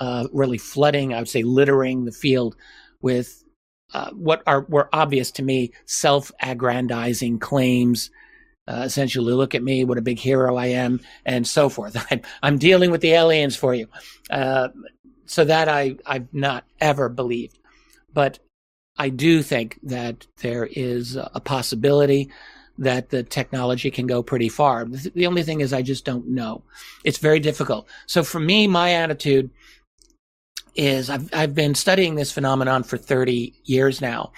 uh, 0.00 0.26
really 0.32 0.58
flooding, 0.58 1.14
I 1.14 1.18
would 1.18 1.28
say 1.28 1.42
littering 1.42 2.06
the 2.06 2.12
field 2.12 2.56
with 3.02 3.44
uh, 3.92 4.10
what 4.12 4.42
are 4.46 4.62
were 4.62 4.88
obvious 4.92 5.30
to 5.32 5.42
me 5.42 5.72
self-aggrandizing 5.84 7.38
claims. 7.38 8.10
Uh, 8.70 8.82
essentially, 8.82 9.32
look 9.32 9.54
at 9.54 9.62
me, 9.62 9.84
what 9.84 9.98
a 9.98 10.02
big 10.02 10.18
hero 10.18 10.56
I 10.56 10.66
am, 10.66 11.00
and 11.26 11.46
so 11.46 11.68
forth. 11.68 11.96
I'm, 12.10 12.20
I'm 12.42 12.58
dealing 12.58 12.90
with 12.90 13.00
the 13.00 13.12
aliens 13.12 13.56
for 13.56 13.74
you. 13.74 13.88
Uh, 14.30 14.68
so 15.26 15.44
that 15.44 15.68
I 15.68 15.96
I've 16.06 16.32
not 16.32 16.64
ever 16.80 17.08
believed, 17.08 17.58
but 18.12 18.38
I 18.96 19.08
do 19.08 19.42
think 19.42 19.78
that 19.84 20.26
there 20.38 20.66
is 20.70 21.16
a 21.16 21.40
possibility 21.40 22.30
that 22.78 23.10
the 23.10 23.22
technology 23.22 23.90
can 23.90 24.06
go 24.06 24.22
pretty 24.22 24.48
far. 24.48 24.84
The 24.84 25.26
only 25.26 25.42
thing 25.42 25.60
is 25.60 25.72
I 25.72 25.82
just 25.82 26.04
don't 26.04 26.28
know. 26.28 26.62
It's 27.04 27.18
very 27.18 27.40
difficult. 27.40 27.88
So 28.06 28.22
for 28.22 28.40
me, 28.40 28.66
my 28.66 28.94
attitude 28.94 29.50
is 30.74 31.10
I've, 31.10 31.32
I've 31.34 31.54
been 31.54 31.74
studying 31.74 32.14
this 32.14 32.32
phenomenon 32.32 32.82
for 32.82 32.96
30 32.96 33.54
years 33.64 34.00
now. 34.00 34.32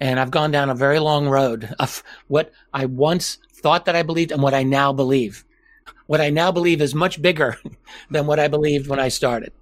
And 0.00 0.18
I've 0.18 0.30
gone 0.30 0.50
down 0.50 0.70
a 0.70 0.74
very 0.74 0.98
long 0.98 1.28
road 1.28 1.74
of 1.78 2.02
what 2.28 2.52
I 2.72 2.86
once 2.86 3.38
thought 3.52 3.84
that 3.84 3.96
I 3.96 4.02
believed 4.02 4.32
and 4.32 4.42
what 4.42 4.54
I 4.54 4.62
now 4.62 4.92
believe. 4.92 5.44
What 6.06 6.20
I 6.20 6.30
now 6.30 6.52
believe 6.52 6.82
is 6.82 6.94
much 6.94 7.22
bigger 7.22 7.56
than 8.10 8.26
what 8.26 8.40
I 8.40 8.48
believed 8.48 8.88
when 8.88 9.00
I 9.00 9.08
started. 9.08 9.52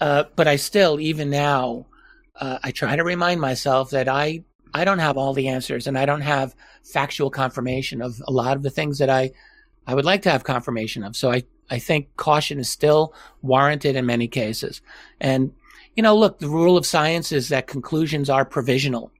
Uh, 0.00 0.24
but 0.34 0.48
I 0.48 0.56
still, 0.56 0.98
even 0.98 1.30
now, 1.30 1.86
uh, 2.36 2.58
I 2.62 2.70
try 2.70 2.96
to 2.96 3.04
remind 3.04 3.40
myself 3.40 3.90
that 3.90 4.08
I 4.08 4.44
I 4.72 4.84
don't 4.84 4.98
have 4.98 5.16
all 5.16 5.32
the 5.32 5.48
answers 5.48 5.86
and 5.86 5.98
I 5.98 6.06
don't 6.06 6.20
have 6.20 6.54
factual 6.82 7.30
confirmation 7.30 8.00
of 8.00 8.22
a 8.26 8.32
lot 8.32 8.56
of 8.56 8.62
the 8.62 8.70
things 8.70 8.98
that 8.98 9.10
I, 9.10 9.32
I 9.86 9.94
would 9.94 10.04
like 10.04 10.22
to 10.22 10.30
have 10.30 10.44
confirmation 10.44 11.02
of. 11.02 11.16
So 11.16 11.32
I, 11.32 11.42
I 11.70 11.78
think 11.78 12.14
caution 12.16 12.58
is 12.58 12.70
still 12.70 13.14
warranted 13.42 13.96
in 13.96 14.06
many 14.06 14.28
cases. 14.28 14.80
And, 15.20 15.52
you 15.96 16.02
know, 16.02 16.16
look, 16.16 16.38
the 16.38 16.48
rule 16.48 16.76
of 16.76 16.86
science 16.86 17.32
is 17.32 17.48
that 17.48 17.66
conclusions 17.66 18.30
are 18.30 18.44
provisional. 18.44 19.10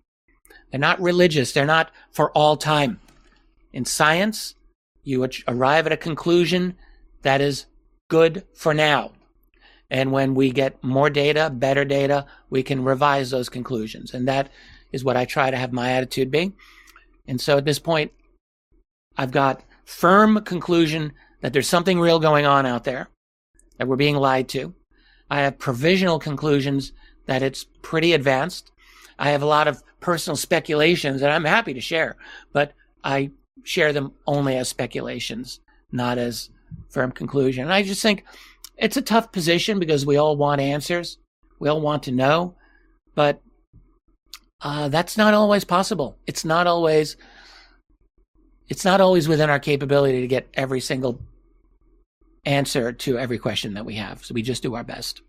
They're 0.70 0.80
not 0.80 1.00
religious. 1.00 1.52
They're 1.52 1.66
not 1.66 1.90
for 2.10 2.30
all 2.32 2.56
time. 2.56 3.00
In 3.72 3.84
science, 3.84 4.54
you 5.04 5.28
arrive 5.48 5.86
at 5.86 5.92
a 5.92 5.96
conclusion 5.96 6.76
that 7.22 7.40
is 7.40 7.66
good 8.08 8.44
for 8.54 8.74
now. 8.74 9.12
And 9.90 10.12
when 10.12 10.34
we 10.34 10.52
get 10.52 10.82
more 10.84 11.10
data, 11.10 11.50
better 11.50 11.84
data, 11.84 12.26
we 12.48 12.62
can 12.62 12.84
revise 12.84 13.30
those 13.30 13.48
conclusions. 13.48 14.14
And 14.14 14.28
that 14.28 14.50
is 14.92 15.04
what 15.04 15.16
I 15.16 15.24
try 15.24 15.50
to 15.50 15.56
have 15.56 15.72
my 15.72 15.92
attitude 15.92 16.30
be. 16.30 16.52
And 17.26 17.40
so 17.40 17.58
at 17.58 17.64
this 17.64 17.78
point, 17.78 18.12
I've 19.16 19.32
got 19.32 19.62
firm 19.84 20.42
conclusion 20.44 21.12
that 21.40 21.52
there's 21.52 21.68
something 21.68 21.98
real 21.98 22.20
going 22.20 22.46
on 22.46 22.66
out 22.66 22.84
there, 22.84 23.08
that 23.78 23.88
we're 23.88 23.96
being 23.96 24.16
lied 24.16 24.48
to. 24.50 24.74
I 25.30 25.40
have 25.40 25.58
provisional 25.58 26.18
conclusions 26.18 26.92
that 27.26 27.42
it's 27.42 27.64
pretty 27.82 28.12
advanced. 28.12 28.70
I 29.18 29.30
have 29.30 29.42
a 29.42 29.46
lot 29.46 29.68
of 29.68 29.82
personal 30.00 30.36
speculations 30.36 31.20
that 31.20 31.30
I'm 31.30 31.44
happy 31.44 31.74
to 31.74 31.80
share, 31.80 32.16
but 32.52 32.72
I 33.04 33.30
share 33.62 33.92
them 33.92 34.12
only 34.26 34.56
as 34.56 34.68
speculations, 34.68 35.60
not 35.92 36.18
as 36.18 36.50
firm 36.88 37.12
conclusion. 37.12 37.64
And 37.64 37.72
I 37.72 37.82
just 37.82 38.02
think 38.02 38.24
it's 38.76 38.96
a 38.96 39.02
tough 39.02 39.32
position 39.32 39.78
because 39.78 40.06
we 40.06 40.16
all 40.16 40.36
want 40.36 40.60
answers. 40.60 41.18
We 41.58 41.68
all 41.68 41.80
want 41.80 42.04
to 42.04 42.12
know, 42.12 42.54
but 43.14 43.42
uh, 44.62 44.88
that's 44.88 45.16
not 45.16 45.34
always 45.34 45.64
possible. 45.64 46.16
It's 46.26 46.44
not 46.44 46.66
always. 46.66 47.16
It's 48.68 48.84
not 48.84 49.00
always 49.00 49.28
within 49.28 49.50
our 49.50 49.58
capability 49.58 50.20
to 50.20 50.28
get 50.28 50.48
every 50.54 50.80
single 50.80 51.20
answer 52.44 52.92
to 52.92 53.18
every 53.18 53.38
question 53.38 53.74
that 53.74 53.84
we 53.84 53.96
have. 53.96 54.24
So 54.24 54.32
we 54.32 54.42
just 54.42 54.62
do 54.62 54.74
our 54.74 54.84
best. 54.84 55.22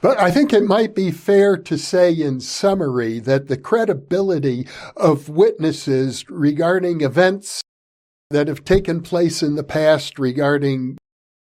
But 0.00 0.18
I 0.18 0.30
think 0.30 0.52
it 0.52 0.64
might 0.64 0.94
be 0.94 1.10
fair 1.10 1.56
to 1.56 1.78
say, 1.78 2.12
in 2.12 2.40
summary, 2.40 3.18
that 3.20 3.48
the 3.48 3.56
credibility 3.56 4.66
of 4.96 5.28
witnesses 5.28 6.28
regarding 6.28 7.00
events 7.00 7.62
that 8.30 8.48
have 8.48 8.64
taken 8.64 9.00
place 9.02 9.42
in 9.42 9.54
the 9.54 9.64
past 9.64 10.18
regarding 10.18 10.98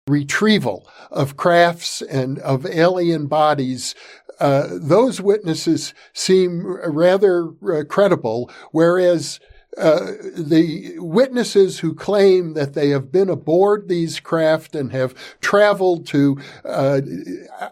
retrieval 0.07 0.89
of 1.11 1.37
crafts 1.37 2.01
and 2.01 2.39
of 2.39 2.65
alien 2.65 3.27
bodies 3.27 3.93
uh, 4.39 4.67
those 4.71 5.19
witnesses 5.19 5.93
seem 6.13 6.65
rather 6.65 7.49
uh, 7.69 7.83
credible, 7.83 8.49
whereas 8.71 9.39
uh, 9.77 10.13
the 10.35 10.97
witnesses 10.97 11.79
who 11.79 11.93
claim 11.93 12.53
that 12.53 12.73
they 12.73 12.89
have 12.89 13.11
been 13.11 13.29
aboard 13.29 13.87
these 13.87 14.19
craft 14.19 14.75
and 14.75 14.91
have 14.91 15.13
traveled 15.41 16.07
to 16.07 16.39
uh, 16.65 17.01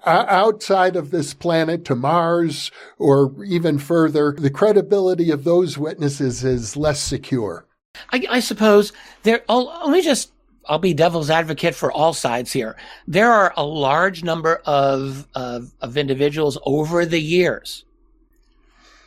outside 0.06 0.96
of 0.96 1.12
this 1.12 1.34
planet 1.34 1.84
to 1.86 1.96
Mars 1.96 2.72
or 2.98 3.34
even 3.44 3.80
further, 3.80 4.36
the 4.38 4.52
credibility 4.52 5.32
of 5.32 5.44
those 5.44 5.78
witnesses 5.78 6.44
is 6.44 6.78
less 6.78 7.00
secure. 7.00 7.66
I, 8.12 8.26
I 8.30 8.40
suppose 8.42 8.94
there. 9.24 9.44
I'll, 9.50 9.66
let 9.66 9.90
me 9.90 10.02
just 10.04 10.32
I'll 10.68 10.80
be 10.80 10.94
devil's 10.94 11.30
advocate 11.30 11.76
for 11.76 11.92
all 11.92 12.14
sides 12.14 12.52
here. 12.52 12.76
There 13.08 13.32
are 13.32 13.54
a 13.56 13.66
large 13.66 14.24
number 14.24 14.62
of, 14.66 15.28
of, 15.34 15.74
of 15.82 15.98
individuals 15.98 16.58
over 16.64 17.06
the 17.06 17.22
years 17.22 17.86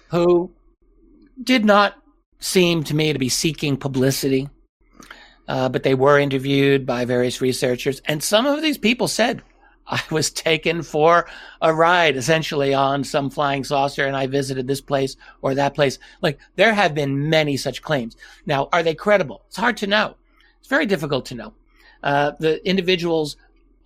who 0.08 0.50
did 1.42 1.64
not 1.64 1.96
seem 2.40 2.82
to 2.84 2.96
me 2.96 3.12
to 3.12 3.18
be 3.18 3.28
seeking 3.28 3.76
publicity, 3.76 4.48
uh, 5.46 5.68
but 5.68 5.82
they 5.82 5.94
were 5.94 6.18
interviewed 6.18 6.86
by 6.86 7.04
various 7.04 7.40
researchers. 7.40 8.00
And 8.06 8.22
some 8.22 8.46
of 8.46 8.62
these 8.62 8.78
people 8.78 9.08
said, 9.08 9.42
I 9.86 10.00
was 10.10 10.30
taken 10.30 10.82
for 10.82 11.26
a 11.60 11.74
ride 11.74 12.16
essentially 12.16 12.72
on 12.72 13.02
some 13.02 13.28
flying 13.28 13.64
saucer 13.64 14.06
and 14.06 14.16
I 14.16 14.26
visited 14.26 14.66
this 14.66 14.80
place 14.80 15.16
or 15.42 15.54
that 15.54 15.74
place. 15.74 15.98
Like 16.22 16.38
there 16.56 16.72
have 16.72 16.94
been 16.94 17.28
many 17.28 17.56
such 17.56 17.82
claims. 17.82 18.16
Now, 18.46 18.68
are 18.72 18.82
they 18.82 18.94
credible? 18.94 19.42
It's 19.48 19.56
hard 19.56 19.76
to 19.78 19.88
know. 19.88 20.16
It's 20.60 20.68
very 20.68 20.86
difficult 20.86 21.26
to 21.26 21.34
know. 21.34 21.54
Uh, 22.02 22.32
the 22.38 22.66
individuals 22.66 23.36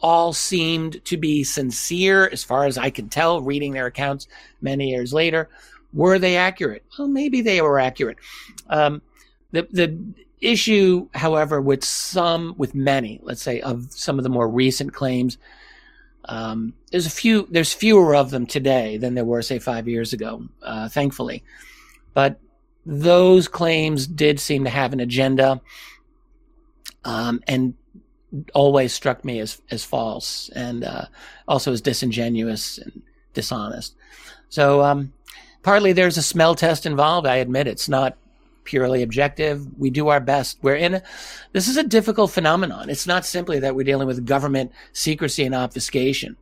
all 0.01 0.35
seemed 0.35 1.03
to 1.07 1.17
be 1.17 1.43
sincere, 1.43 2.29
as 2.31 2.45
far 2.45 2.67
as 2.67 2.77
I 2.77 2.91
can 2.91 3.09
tell, 3.09 3.41
reading 3.41 3.73
their 3.73 3.87
accounts 3.87 4.29
many 4.61 4.91
years 4.91 5.15
later. 5.15 5.49
Were 5.95 6.19
they 6.19 6.37
accurate? 6.37 6.85
Well, 6.99 7.09
maybe 7.09 7.41
they 7.41 7.63
were 7.63 7.79
accurate. 7.79 8.19
Um, 8.69 9.01
the 9.53 9.67
the 9.71 9.97
issue, 10.41 11.09
however, 11.15 11.61
with 11.61 11.83
some, 11.83 12.55
with 12.59 12.75
many, 12.75 13.19
let's 13.23 13.43
say, 13.43 13.61
of 13.61 13.91
some 13.91 14.19
of 14.19 14.23
the 14.23 14.29
more 14.29 14.49
recent 14.49 14.93
claims, 14.93 15.39
um, 16.27 16.75
there's 16.91 17.07
a 17.07 17.11
few, 17.11 17.49
there's 17.51 17.73
fewer 17.73 18.15
of 18.15 18.31
them 18.31 18.47
today 18.47 18.99
than 18.99 19.15
there 19.15 19.25
were, 19.25 19.43
say, 19.43 19.59
five 19.59 19.89
years 19.89 20.13
ago, 20.13 20.45
uh, 20.63 20.89
thankfully. 20.89 21.43
But 22.13 22.39
those 22.85 23.49
claims 23.49 24.07
did 24.07 24.39
seem 24.39 24.65
to 24.65 24.71
have 24.71 24.93
an 24.93 25.01
agenda 25.01 25.61
um, 27.05 27.43
and 27.47 27.75
always 28.53 28.93
struck 28.93 29.25
me 29.25 29.39
as 29.39 29.61
as 29.71 29.85
false 29.85 30.51
and 30.57 30.83
uh, 30.85 31.07
also 31.47 31.73
as 31.73 31.81
disingenuous 31.81 32.79
and 32.79 33.03
dishonest. 33.33 33.95
So 34.49 34.83
um, 34.83 35.13
partly 35.65 35.93
there's 35.93 36.19
a 36.19 36.23
smell 36.23 36.55
test 36.55 36.87
involved. 36.87 37.27
I 37.27 37.37
admit 37.37 37.67
it's 37.67 37.89
not 37.89 38.17
purely 38.63 39.03
objective. 39.03 39.67
We 39.79 39.91
do 39.91 40.09
our 40.09 40.21
best. 40.21 40.59
We're 40.63 40.77
in 40.77 40.95
a, 40.95 41.03
this 41.53 41.67
is 41.67 41.77
a 41.77 41.83
difficult 41.83 42.31
phenomenon. 42.31 42.89
It's 42.89 43.07
not 43.07 43.27
simply 43.27 43.59
that 43.61 43.75
we're 43.75 43.85
dealing 43.85 44.07
with 44.07 44.25
government 44.25 44.73
secrecy 44.93 45.45
and 45.45 45.55
obfuscation. 45.55 46.37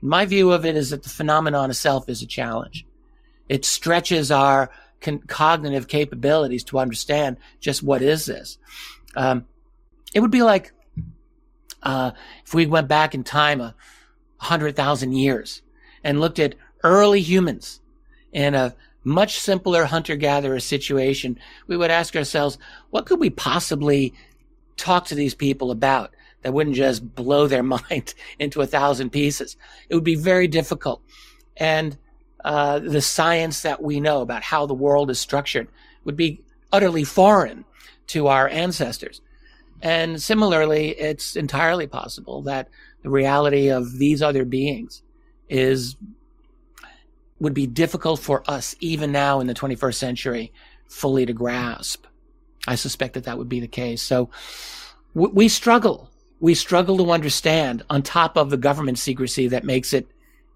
My 0.00 0.24
view 0.24 0.52
of 0.52 0.64
it 0.64 0.76
is 0.76 0.90
that 0.90 1.02
the 1.02 1.08
phenomenon 1.08 1.70
itself 1.70 2.08
is 2.08 2.22
a 2.22 2.26
challenge. 2.26 2.86
It 3.48 3.64
stretches 3.64 4.30
our 4.30 4.70
con- 5.00 5.20
cognitive 5.26 5.88
capabilities 5.88 6.64
to 6.64 6.78
understand 6.78 7.36
just 7.60 7.82
what 7.82 8.00
is 8.00 8.26
this. 8.26 8.58
Um, 9.16 9.46
it 10.14 10.20
would 10.20 10.30
be 10.30 10.42
like 10.42 10.72
uh, 11.82 12.12
if 12.44 12.54
we 12.54 12.66
went 12.66 12.88
back 12.88 13.14
in 13.14 13.24
time 13.24 13.60
a 13.60 13.74
hundred 14.38 14.76
thousand 14.76 15.12
years 15.12 15.62
and 16.04 16.20
looked 16.20 16.38
at 16.38 16.54
early 16.84 17.20
humans 17.20 17.80
in 18.32 18.54
a 18.54 18.74
much 19.04 19.38
simpler 19.38 19.84
hunter-gatherer 19.84 20.60
situation, 20.60 21.38
we 21.66 21.76
would 21.76 21.90
ask 21.90 22.14
ourselves, 22.14 22.58
what 22.90 23.06
could 23.06 23.20
we 23.20 23.30
possibly 23.30 24.12
talk 24.76 25.06
to 25.06 25.14
these 25.14 25.34
people 25.34 25.70
about 25.70 26.14
that 26.42 26.52
wouldn't 26.52 26.76
just 26.76 27.14
blow 27.14 27.46
their 27.46 27.62
mind 27.90 28.14
into 28.38 28.60
a 28.60 28.66
thousand 28.66 29.10
pieces? 29.10 29.56
It 29.88 29.94
would 29.94 30.04
be 30.04 30.14
very 30.14 30.48
difficult. 30.48 31.02
And 31.56 31.96
uh, 32.44 32.78
the 32.78 33.00
science 33.00 33.62
that 33.62 33.82
we 33.82 34.00
know 34.00 34.20
about 34.20 34.42
how 34.42 34.66
the 34.66 34.74
world 34.74 35.10
is 35.10 35.18
structured 35.18 35.68
would 36.04 36.16
be 36.16 36.42
utterly 36.72 37.04
foreign 37.04 37.64
to 38.08 38.28
our 38.28 38.48
ancestors. 38.48 39.20
And 39.82 40.20
similarly, 40.20 40.90
it's 40.90 41.36
entirely 41.36 41.86
possible 41.86 42.42
that 42.42 42.68
the 43.02 43.10
reality 43.10 43.68
of 43.68 43.98
these 43.98 44.22
other 44.22 44.44
beings 44.44 45.02
is 45.48 45.96
would 47.40 47.54
be 47.54 47.66
difficult 47.66 48.20
for 48.20 48.42
us 48.48 48.74
even 48.80 49.12
now 49.12 49.40
in 49.40 49.46
the 49.46 49.54
21st 49.54 49.94
century 49.94 50.52
fully 50.88 51.26
to 51.26 51.32
grasp. 51.32 52.06
I 52.66 52.74
suspect 52.74 53.14
that 53.14 53.24
that 53.24 53.38
would 53.38 53.48
be 53.48 53.60
the 53.60 53.68
case. 53.68 54.02
So 54.02 54.30
w- 55.14 55.34
we 55.34 55.48
struggle 55.48 56.10
we 56.40 56.54
struggle 56.54 56.96
to 56.98 57.10
understand 57.10 57.82
on 57.90 58.02
top 58.02 58.36
of 58.36 58.50
the 58.50 58.56
government 58.56 58.98
secrecy 58.98 59.48
that 59.48 59.64
makes 59.64 59.92
it 59.92 60.06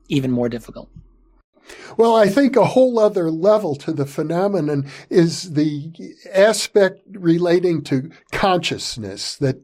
even 0.09 0.31
more 0.31 0.49
difficult. 0.49 0.89
Well, 1.97 2.15
I 2.15 2.29
think 2.29 2.57
a 2.57 2.65
whole 2.65 2.99
other 2.99 3.31
level 3.31 3.75
to 3.77 3.93
the 3.93 4.07
phenomenon 4.07 4.89
is 5.11 5.53
the 5.55 5.93
aspect 6.33 7.01
relating 7.11 7.83
to 7.85 8.11
consciousness 8.33 9.37
that 9.37 9.61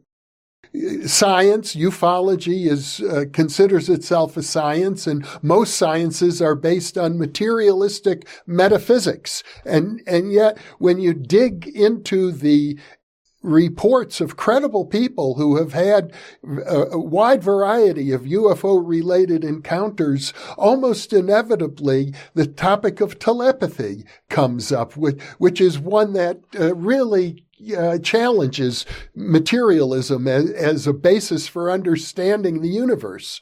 science, 1.07 1.74
ufology 1.74 2.66
is 2.66 3.00
uh, 3.00 3.24
considers 3.33 3.88
itself 3.88 4.37
a 4.37 4.42
science, 4.42 5.07
and 5.07 5.26
most 5.42 5.76
sciences 5.76 6.42
are 6.42 6.54
based 6.54 6.98
on 6.98 7.18
materialistic 7.18 8.26
metaphysics. 8.46 9.42
And 9.64 10.02
and 10.07 10.33
yet, 10.33 10.59
when 10.78 10.98
you 10.98 11.14
dig 11.14 11.66
into 11.68 12.33
the 12.33 12.78
reports 13.42 14.20
of 14.20 14.37
credible 14.37 14.85
people 14.85 15.35
who 15.37 15.57
have 15.57 15.72
had 15.72 16.12
a 16.66 16.98
wide 16.98 17.42
variety 17.42 18.11
of 18.11 18.22
UFO 18.22 18.83
related 18.85 19.44
encounters, 19.44 20.33
almost 20.57 21.12
inevitably 21.12 22.12
the 22.35 22.46
topic 22.46 23.00
of 23.00 23.18
telepathy 23.18 24.04
comes 24.28 24.72
up, 24.72 24.96
which, 24.96 25.20
which 25.38 25.61
is 25.61 25.78
one 25.78 26.12
that 26.14 26.40
uh, 26.59 26.74
really 26.74 27.44
uh, 27.76 27.98
challenges 27.98 28.86
materialism 29.14 30.26
as, 30.28 30.50
as 30.50 30.86
a 30.86 30.92
basis 30.92 31.48
for 31.48 31.70
understanding 31.70 32.62
the 32.62 32.68
universe. 32.68 33.40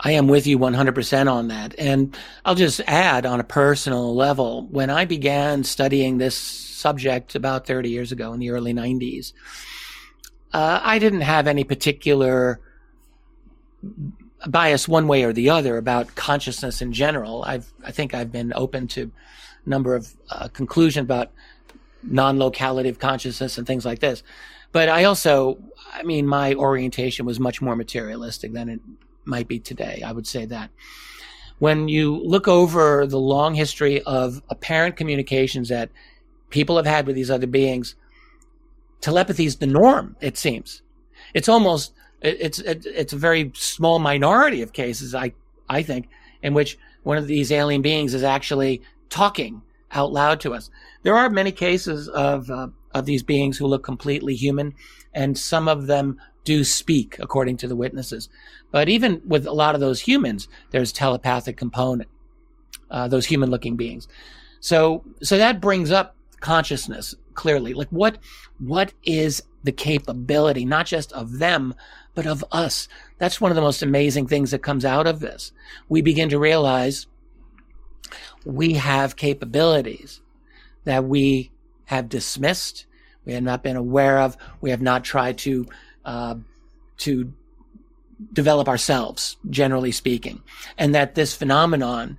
I 0.00 0.12
am 0.12 0.28
with 0.28 0.46
you 0.46 0.58
100% 0.58 1.30
on 1.30 1.48
that. 1.48 1.74
And 1.78 2.16
I'll 2.44 2.54
just 2.54 2.80
add 2.86 3.26
on 3.26 3.40
a 3.40 3.44
personal 3.44 4.14
level, 4.14 4.66
when 4.68 4.90
I 4.90 5.04
began 5.04 5.64
studying 5.64 6.18
this 6.18 6.36
subject 6.36 7.34
about 7.34 7.66
30 7.66 7.90
years 7.90 8.12
ago 8.12 8.32
in 8.32 8.40
the 8.40 8.50
early 8.50 8.74
90s, 8.74 9.32
uh, 10.52 10.80
I 10.82 10.98
didn't 10.98 11.22
have 11.22 11.46
any 11.46 11.64
particular 11.64 12.60
bias 14.46 14.86
one 14.86 15.08
way 15.08 15.24
or 15.24 15.32
the 15.32 15.50
other 15.50 15.78
about 15.78 16.14
consciousness 16.14 16.82
in 16.82 16.92
general. 16.92 17.42
I've, 17.44 17.72
I 17.84 17.90
think 17.90 18.14
I've 18.14 18.30
been 18.30 18.52
open 18.54 18.86
to 18.88 19.10
a 19.64 19.68
number 19.68 19.94
of 19.94 20.14
uh, 20.30 20.48
conclusions 20.48 21.04
about 21.04 21.32
non-locality 22.06 22.88
of 22.88 22.98
consciousness 22.98 23.58
and 23.58 23.66
things 23.66 23.84
like 23.84 24.00
this. 24.00 24.22
But 24.72 24.88
I 24.88 25.04
also, 25.04 25.58
I 25.92 26.02
mean, 26.02 26.26
my 26.26 26.54
orientation 26.54 27.26
was 27.26 27.38
much 27.38 27.62
more 27.62 27.76
materialistic 27.76 28.52
than 28.52 28.68
it 28.68 28.80
might 29.24 29.48
be 29.48 29.58
today. 29.58 30.02
I 30.04 30.12
would 30.12 30.26
say 30.26 30.44
that. 30.46 30.70
When 31.60 31.88
you 31.88 32.16
look 32.16 32.48
over 32.48 33.06
the 33.06 33.18
long 33.18 33.54
history 33.54 34.02
of 34.02 34.42
apparent 34.50 34.96
communications 34.96 35.68
that 35.68 35.90
people 36.50 36.76
have 36.76 36.86
had 36.86 37.06
with 37.06 37.14
these 37.14 37.30
other 37.30 37.46
beings, 37.46 37.94
telepathy 39.00 39.46
is 39.46 39.56
the 39.56 39.66
norm, 39.66 40.16
it 40.20 40.36
seems. 40.36 40.82
It's 41.32 41.48
almost, 41.48 41.94
it's, 42.20 42.58
it's 42.58 43.12
a 43.12 43.16
very 43.16 43.52
small 43.54 43.98
minority 43.98 44.62
of 44.62 44.72
cases, 44.72 45.14
I, 45.14 45.32
I 45.68 45.82
think, 45.82 46.08
in 46.42 46.54
which 46.54 46.76
one 47.04 47.18
of 47.18 47.26
these 47.26 47.52
alien 47.52 47.82
beings 47.82 48.14
is 48.14 48.24
actually 48.24 48.82
talking 49.08 49.62
out 49.94 50.12
loud 50.12 50.40
to 50.40 50.52
us. 50.52 50.70
There 51.02 51.16
are 51.16 51.30
many 51.30 51.52
cases 51.52 52.08
of, 52.08 52.50
uh, 52.50 52.68
of 52.92 53.06
these 53.06 53.22
beings 53.22 53.58
who 53.58 53.66
look 53.66 53.84
completely 53.84 54.34
human, 54.34 54.74
and 55.12 55.38
some 55.38 55.68
of 55.68 55.86
them 55.86 56.18
do 56.44 56.62
speak 56.64 57.16
according 57.18 57.56
to 57.58 57.68
the 57.68 57.76
witnesses. 57.76 58.28
But 58.70 58.88
even 58.88 59.22
with 59.26 59.46
a 59.46 59.52
lot 59.52 59.74
of 59.74 59.80
those 59.80 60.00
humans, 60.00 60.48
there's 60.70 60.92
telepathic 60.92 61.56
component, 61.56 62.08
uh, 62.90 63.08
those 63.08 63.26
human 63.26 63.50
looking 63.50 63.76
beings. 63.76 64.08
So, 64.60 65.04
so 65.22 65.38
that 65.38 65.60
brings 65.60 65.90
up 65.90 66.16
consciousness 66.40 67.14
clearly. 67.34 67.74
Like 67.74 67.88
what, 67.88 68.18
what 68.58 68.92
is 69.04 69.42
the 69.62 69.72
capability, 69.72 70.64
not 70.64 70.86
just 70.86 71.12
of 71.12 71.38
them, 71.38 71.74
but 72.14 72.26
of 72.26 72.44
us? 72.52 72.88
That's 73.18 73.40
one 73.40 73.50
of 73.50 73.56
the 73.56 73.62
most 73.62 73.82
amazing 73.82 74.26
things 74.26 74.50
that 74.50 74.62
comes 74.62 74.84
out 74.84 75.06
of 75.06 75.20
this. 75.20 75.52
We 75.88 76.02
begin 76.02 76.28
to 76.28 76.38
realize 76.38 77.06
we 78.44 78.74
have 78.74 79.16
capabilities 79.16 80.20
that 80.84 81.04
we 81.04 81.50
have 81.86 82.08
dismissed, 82.08 82.86
we 83.24 83.32
have 83.32 83.42
not 83.42 83.62
been 83.62 83.76
aware 83.76 84.18
of, 84.20 84.36
we 84.60 84.70
have 84.70 84.82
not 84.82 85.04
tried 85.04 85.38
to 85.38 85.66
uh, 86.04 86.34
to 86.98 87.32
develop 88.32 88.68
ourselves, 88.68 89.36
generally 89.50 89.92
speaking, 89.92 90.42
and 90.78 90.94
that 90.94 91.14
this 91.14 91.34
phenomenon 91.34 92.18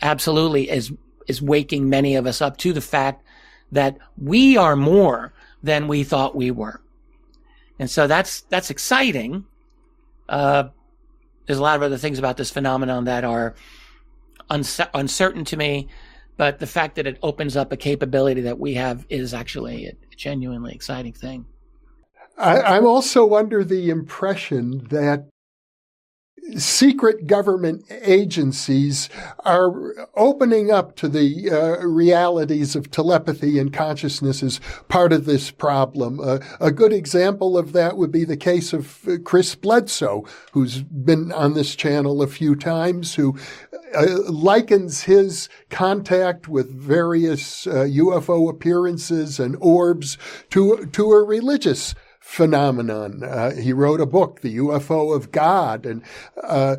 absolutely 0.00 0.70
is 0.70 0.92
is 1.26 1.40
waking 1.40 1.88
many 1.88 2.16
of 2.16 2.26
us 2.26 2.42
up 2.42 2.56
to 2.58 2.72
the 2.72 2.80
fact 2.80 3.24
that 3.70 3.96
we 4.18 4.56
are 4.56 4.76
more 4.76 5.32
than 5.62 5.88
we 5.88 6.04
thought 6.04 6.36
we 6.36 6.50
were, 6.50 6.80
and 7.78 7.90
so 7.90 8.06
that's 8.06 8.42
that's 8.42 8.70
exciting. 8.70 9.46
Uh, 10.28 10.64
there's 11.46 11.58
a 11.58 11.62
lot 11.62 11.76
of 11.76 11.82
other 11.82 11.98
things 11.98 12.18
about 12.18 12.36
this 12.36 12.50
phenomenon 12.50 13.04
that 13.04 13.24
are 13.24 13.54
unce- 14.52 14.90
uncertain 14.94 15.44
to 15.46 15.56
me, 15.56 15.88
but 16.36 16.58
the 16.58 16.66
fact 16.66 16.96
that 16.96 17.06
it 17.06 17.18
opens 17.22 17.56
up 17.56 17.72
a 17.72 17.76
capability 17.76 18.42
that 18.42 18.58
we 18.58 18.74
have 18.74 19.06
is 19.08 19.34
actually 19.34 19.86
a 19.86 20.16
genuinely 20.16 20.72
exciting 20.74 21.12
thing. 21.12 21.46
I, 22.38 22.76
am 22.76 22.86
also 22.86 23.34
under 23.34 23.62
the 23.64 23.90
impression 23.90 24.86
that 24.88 25.28
secret 26.56 27.26
government 27.26 27.84
agencies 27.90 29.08
are 29.44 29.94
opening 30.14 30.70
up 30.70 30.96
to 30.96 31.08
the 31.08 31.50
uh, 31.50 31.86
realities 31.86 32.76
of 32.76 32.90
telepathy 32.90 33.58
and 33.58 33.72
consciousness 33.72 34.42
as 34.42 34.60
part 34.88 35.12
of 35.12 35.24
this 35.24 35.50
problem. 35.50 36.20
Uh, 36.20 36.38
a 36.60 36.70
good 36.70 36.92
example 36.92 37.56
of 37.56 37.72
that 37.72 37.96
would 37.96 38.12
be 38.12 38.24
the 38.24 38.36
case 38.36 38.72
of 38.72 39.06
uh, 39.08 39.16
Chris 39.24 39.54
Bledsoe, 39.54 40.26
who's 40.52 40.82
been 40.82 41.32
on 41.32 41.54
this 41.54 41.74
channel 41.74 42.22
a 42.22 42.26
few 42.26 42.54
times, 42.54 43.14
who 43.14 43.36
uh, 43.94 44.30
likens 44.30 45.02
his 45.02 45.48
contact 45.70 46.48
with 46.48 46.72
various 46.72 47.66
UFO 47.66 48.46
uh, 48.46 48.50
appearances 48.50 49.38
and 49.38 49.56
orbs 49.60 50.18
to 50.50 50.86
to 50.86 51.12
a 51.12 51.22
religious 51.22 51.94
phenomenon. 52.32 53.22
Uh, 53.22 53.54
he 53.54 53.74
wrote 53.74 54.00
a 54.00 54.06
book, 54.06 54.40
The 54.40 54.56
UFO 54.56 55.14
of 55.14 55.32
God, 55.32 55.84
and 55.84 56.02
uh, 56.42 56.76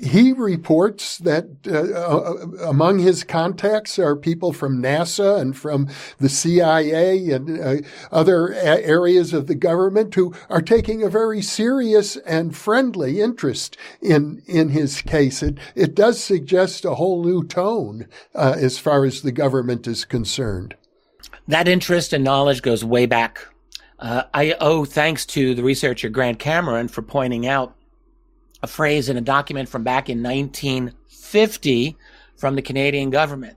he 0.00 0.32
reports 0.32 1.18
that 1.18 1.48
uh, 1.66 1.72
uh, 1.72 2.68
among 2.68 3.00
his 3.00 3.24
contacts 3.24 3.98
are 3.98 4.14
people 4.14 4.52
from 4.52 4.80
NASA 4.80 5.40
and 5.40 5.56
from 5.56 5.88
the 6.18 6.28
CIA 6.28 7.30
and 7.30 7.60
uh, 7.60 7.88
other 8.12 8.52
a- 8.52 8.86
areas 8.86 9.32
of 9.32 9.48
the 9.48 9.56
government 9.56 10.14
who 10.14 10.32
are 10.48 10.62
taking 10.62 11.02
a 11.02 11.08
very 11.08 11.42
serious 11.42 12.16
and 12.18 12.56
friendly 12.56 13.20
interest 13.20 13.76
in 14.00 14.42
in 14.46 14.68
his 14.68 15.02
case. 15.02 15.42
It 15.42 15.58
it 15.74 15.96
does 15.96 16.22
suggest 16.22 16.84
a 16.84 16.94
whole 16.94 17.24
new 17.24 17.42
tone 17.42 18.06
uh, 18.32 18.54
as 18.56 18.78
far 18.78 19.04
as 19.04 19.22
the 19.22 19.32
government 19.32 19.88
is 19.88 20.04
concerned. 20.04 20.76
That 21.48 21.66
interest 21.66 22.12
and 22.12 22.22
knowledge 22.22 22.62
goes 22.62 22.84
way 22.84 23.06
back 23.06 23.40
uh, 23.98 24.24
I 24.34 24.54
owe 24.60 24.84
thanks 24.84 25.24
to 25.26 25.54
the 25.54 25.62
researcher 25.62 26.08
Grant 26.08 26.38
Cameron 26.38 26.88
for 26.88 27.02
pointing 27.02 27.46
out 27.46 27.74
a 28.62 28.66
phrase 28.66 29.08
in 29.08 29.16
a 29.16 29.22
document 29.22 29.68
from 29.68 29.84
back 29.84 30.08
in 30.08 30.22
1950 30.22 31.96
from 32.36 32.56
the 32.56 32.62
Canadian 32.62 33.10
government. 33.10 33.56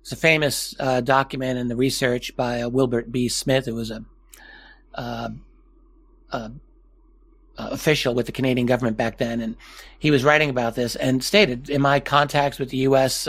It's 0.00 0.12
a 0.12 0.16
famous 0.16 0.74
uh, 0.78 1.00
document 1.00 1.58
in 1.58 1.68
the 1.68 1.76
research 1.76 2.36
by 2.36 2.62
uh, 2.62 2.68
Wilbert 2.68 3.10
B. 3.10 3.28
Smith, 3.28 3.66
who 3.66 3.74
was 3.74 3.90
a, 3.90 4.04
uh, 4.94 5.30
a 6.30 6.50
official 7.58 8.14
with 8.14 8.26
the 8.26 8.32
Canadian 8.32 8.66
government 8.66 8.96
back 8.96 9.18
then, 9.18 9.40
and 9.40 9.56
he 9.98 10.10
was 10.10 10.24
writing 10.24 10.50
about 10.50 10.74
this 10.74 10.94
and 10.96 11.24
stated, 11.24 11.70
"In 11.70 11.80
my 11.80 12.00
contacts 12.00 12.58
with 12.58 12.70
the 12.70 12.76
U.S. 12.78 13.26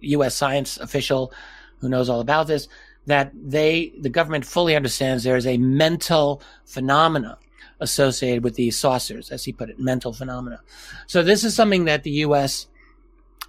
U.S. 0.00 0.26
Uh, 0.26 0.30
science 0.30 0.78
official 0.78 1.32
who 1.80 1.88
knows 1.88 2.08
all 2.08 2.20
about 2.20 2.46
this, 2.46 2.68
that 3.08 3.32
they, 3.34 3.92
the 4.00 4.08
government 4.08 4.44
fully 4.44 4.76
understands 4.76 5.24
there 5.24 5.36
is 5.36 5.46
a 5.46 5.58
mental 5.58 6.40
phenomena 6.64 7.38
associated 7.80 8.44
with 8.44 8.54
these 8.54 8.78
saucers, 8.78 9.30
as 9.30 9.44
he 9.44 9.52
put 9.52 9.70
it, 9.70 9.78
mental 9.78 10.12
phenomena. 10.12 10.60
So 11.06 11.22
this 11.22 11.44
is 11.44 11.54
something 11.54 11.86
that 11.86 12.02
the 12.02 12.10
U.S. 12.10 12.66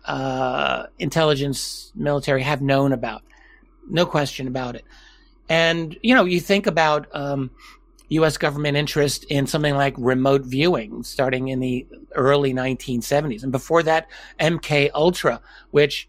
Uh, 0.05 0.87
intelligence 0.97 1.91
military 1.95 2.43
have 2.43 2.61
known 2.61 2.93
about, 2.93 3.21
no 3.89 4.05
question 4.05 4.47
about 4.47 4.75
it. 4.75 4.85
And 5.49 5.97
you 6.01 6.13
know, 6.13 6.25
you 6.25 6.39
think 6.39 6.67
about 6.67 7.07
um, 7.13 7.51
U.S. 8.09 8.37
government 8.37 8.77
interest 8.77 9.25
in 9.25 9.47
something 9.47 9.75
like 9.75 9.95
remote 9.97 10.43
viewing, 10.43 11.03
starting 11.03 11.47
in 11.49 11.59
the 11.59 11.87
early 12.15 12.53
1970s, 12.53 13.43
and 13.43 13.51
before 13.51 13.83
that, 13.83 14.07
MK 14.39 14.91
Ultra, 14.93 15.41
which 15.71 16.07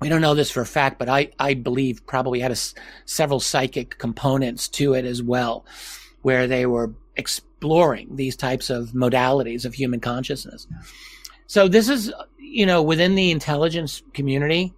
we 0.00 0.08
don't 0.08 0.20
know 0.20 0.34
this 0.34 0.50
for 0.50 0.60
a 0.60 0.66
fact, 0.66 0.98
but 0.98 1.08
I, 1.08 1.32
I 1.38 1.54
believe 1.54 2.06
probably 2.06 2.40
had 2.40 2.52
a, 2.52 2.56
several 3.06 3.40
psychic 3.40 3.98
components 3.98 4.68
to 4.68 4.94
it 4.94 5.04
as 5.04 5.22
well, 5.22 5.64
where 6.22 6.46
they 6.46 6.66
were 6.66 6.92
exploring 7.16 8.16
these 8.16 8.36
types 8.36 8.68
of 8.68 8.90
modalities 8.90 9.64
of 9.64 9.74
human 9.74 10.00
consciousness. 10.00 10.66
So 11.46 11.68
this 11.68 11.88
is, 11.88 12.12
you 12.38 12.66
know, 12.66 12.82
within 12.82 13.14
the 13.14 13.30
intelligence 13.30 14.02
community, 14.12 14.74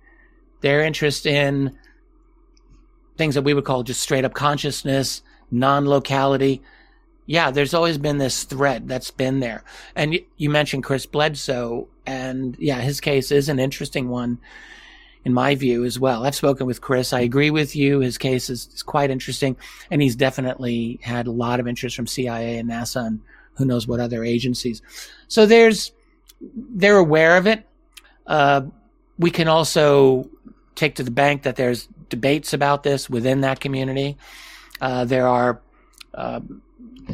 their 0.60 0.82
interest 0.82 1.26
in 1.26 1.76
things 3.16 3.34
that 3.34 3.42
we 3.42 3.54
would 3.54 3.64
call 3.64 3.82
just 3.82 4.00
straight 4.00 4.24
up 4.24 4.34
consciousness, 4.34 5.22
non-locality, 5.50 6.62
yeah, 7.26 7.50
there's 7.50 7.74
always 7.74 7.98
been 7.98 8.16
this 8.16 8.44
thread 8.44 8.88
that's 8.88 9.10
been 9.10 9.40
there. 9.40 9.62
And 9.94 10.18
you 10.38 10.48
mentioned 10.48 10.84
Chris 10.84 11.04
Bledsoe, 11.04 11.88
and 12.06 12.56
yeah, 12.58 12.80
his 12.80 13.00
case 13.02 13.30
is 13.30 13.50
an 13.50 13.58
interesting 13.58 14.08
one 14.08 14.38
in 15.24 15.32
my 15.34 15.54
view 15.54 15.84
as 15.84 15.98
well. 15.98 16.24
I've 16.24 16.34
spoken 16.34 16.66
with 16.66 16.80
Chris. 16.80 17.12
I 17.12 17.20
agree 17.20 17.50
with 17.50 17.74
you. 17.76 18.00
His 18.00 18.18
case 18.18 18.50
is, 18.50 18.68
is 18.74 18.82
quite 18.82 19.10
interesting, 19.10 19.56
and 19.90 20.00
he's 20.00 20.16
definitely 20.16 21.00
had 21.02 21.26
a 21.26 21.32
lot 21.32 21.60
of 21.60 21.68
interest 21.68 21.96
from 21.96 22.06
CIA 22.06 22.58
and 22.58 22.70
NASA 22.70 23.06
and 23.06 23.20
who 23.54 23.64
knows 23.64 23.88
what 23.88 24.00
other 24.00 24.24
agencies. 24.24 24.82
So 25.26 25.44
there's, 25.44 25.92
they're 26.40 26.96
aware 26.96 27.36
of 27.36 27.46
it. 27.46 27.66
Uh, 28.26 28.62
we 29.18 29.30
can 29.30 29.48
also 29.48 30.30
take 30.76 30.94
to 30.94 31.02
the 31.02 31.10
bank 31.10 31.42
that 31.42 31.56
there's 31.56 31.88
debates 32.08 32.52
about 32.52 32.84
this 32.84 33.10
within 33.10 33.40
that 33.40 33.60
community. 33.60 34.16
Uh, 34.80 35.04
there 35.04 35.26
are, 35.26 35.60
uh, 36.14 36.40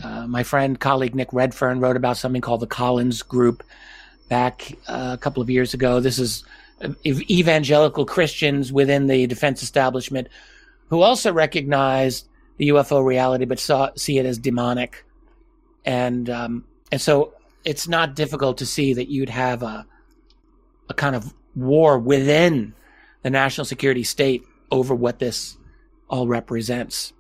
uh, 0.03 0.27
my 0.27 0.43
friend, 0.43 0.79
colleague 0.79 1.15
Nick 1.15 1.33
Redfern 1.33 1.81
wrote 1.81 1.97
about 1.97 2.19
something 2.19 2.43
called 2.43 2.61
the 2.61 2.67
Collins 2.67 3.23
Group 3.23 3.63
back 4.29 4.73
uh, 4.89 5.11
a 5.15 5.19
couple 5.19 5.43
of 5.43 5.49
years 5.49 5.73
ago. 5.75 6.01
This 6.01 6.19
is 6.19 6.45
evangelical 7.07 8.05
Christians 8.05 8.73
within 8.73 9.07
the 9.07 9.27
defense 9.27 9.63
establishment 9.63 10.29
who 10.89 11.03
also 11.03 11.33
recognized 11.33 12.29
the 12.57 12.69
UFO 12.69 13.05
reality 13.05 13.45
but 13.45 13.59
saw 13.59 13.91
see 13.97 14.19
it 14.19 14.27
as 14.27 14.39
demonic, 14.39 15.05
and 15.85 16.29
um, 16.31 16.65
and 16.93 17.01
so 17.01 17.35
it's 17.65 17.89
not 17.89 18.15
difficult 18.15 18.59
to 18.59 18.67
see 18.67 18.95
that 18.95 19.09
you'd 19.09 19.29
have 19.31 19.63
a 19.63 19.87
a 20.89 20.95
kind 20.95 21.17
of 21.17 21.33
war 21.55 21.99
within 21.99 22.75
the 23.23 23.31
national 23.31 23.65
security 23.65 24.03
state 24.03 24.45
over 24.71 24.95
what 24.95 25.19
this 25.19 25.57
all 26.09 26.27
represents. 26.27 27.13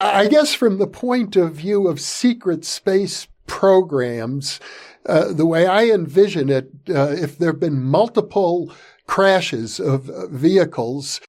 I 0.00 0.28
guess 0.28 0.54
from 0.54 0.78
the 0.78 0.86
point 0.86 1.36
of 1.36 1.54
view 1.54 1.86
of 1.86 2.00
secret 2.00 2.64
space 2.64 3.28
programs, 3.46 4.58
uh, 5.06 5.32
the 5.32 5.46
way 5.46 5.66
I 5.66 5.84
envision 5.84 6.50
it, 6.50 6.70
uh, 6.88 7.14
if 7.16 7.38
there 7.38 7.52
have 7.52 7.60
been 7.60 7.82
multiple 7.82 8.72
crashes 9.06 9.80
of 9.80 10.10
uh, 10.10 10.26
vehicles, 10.28 11.20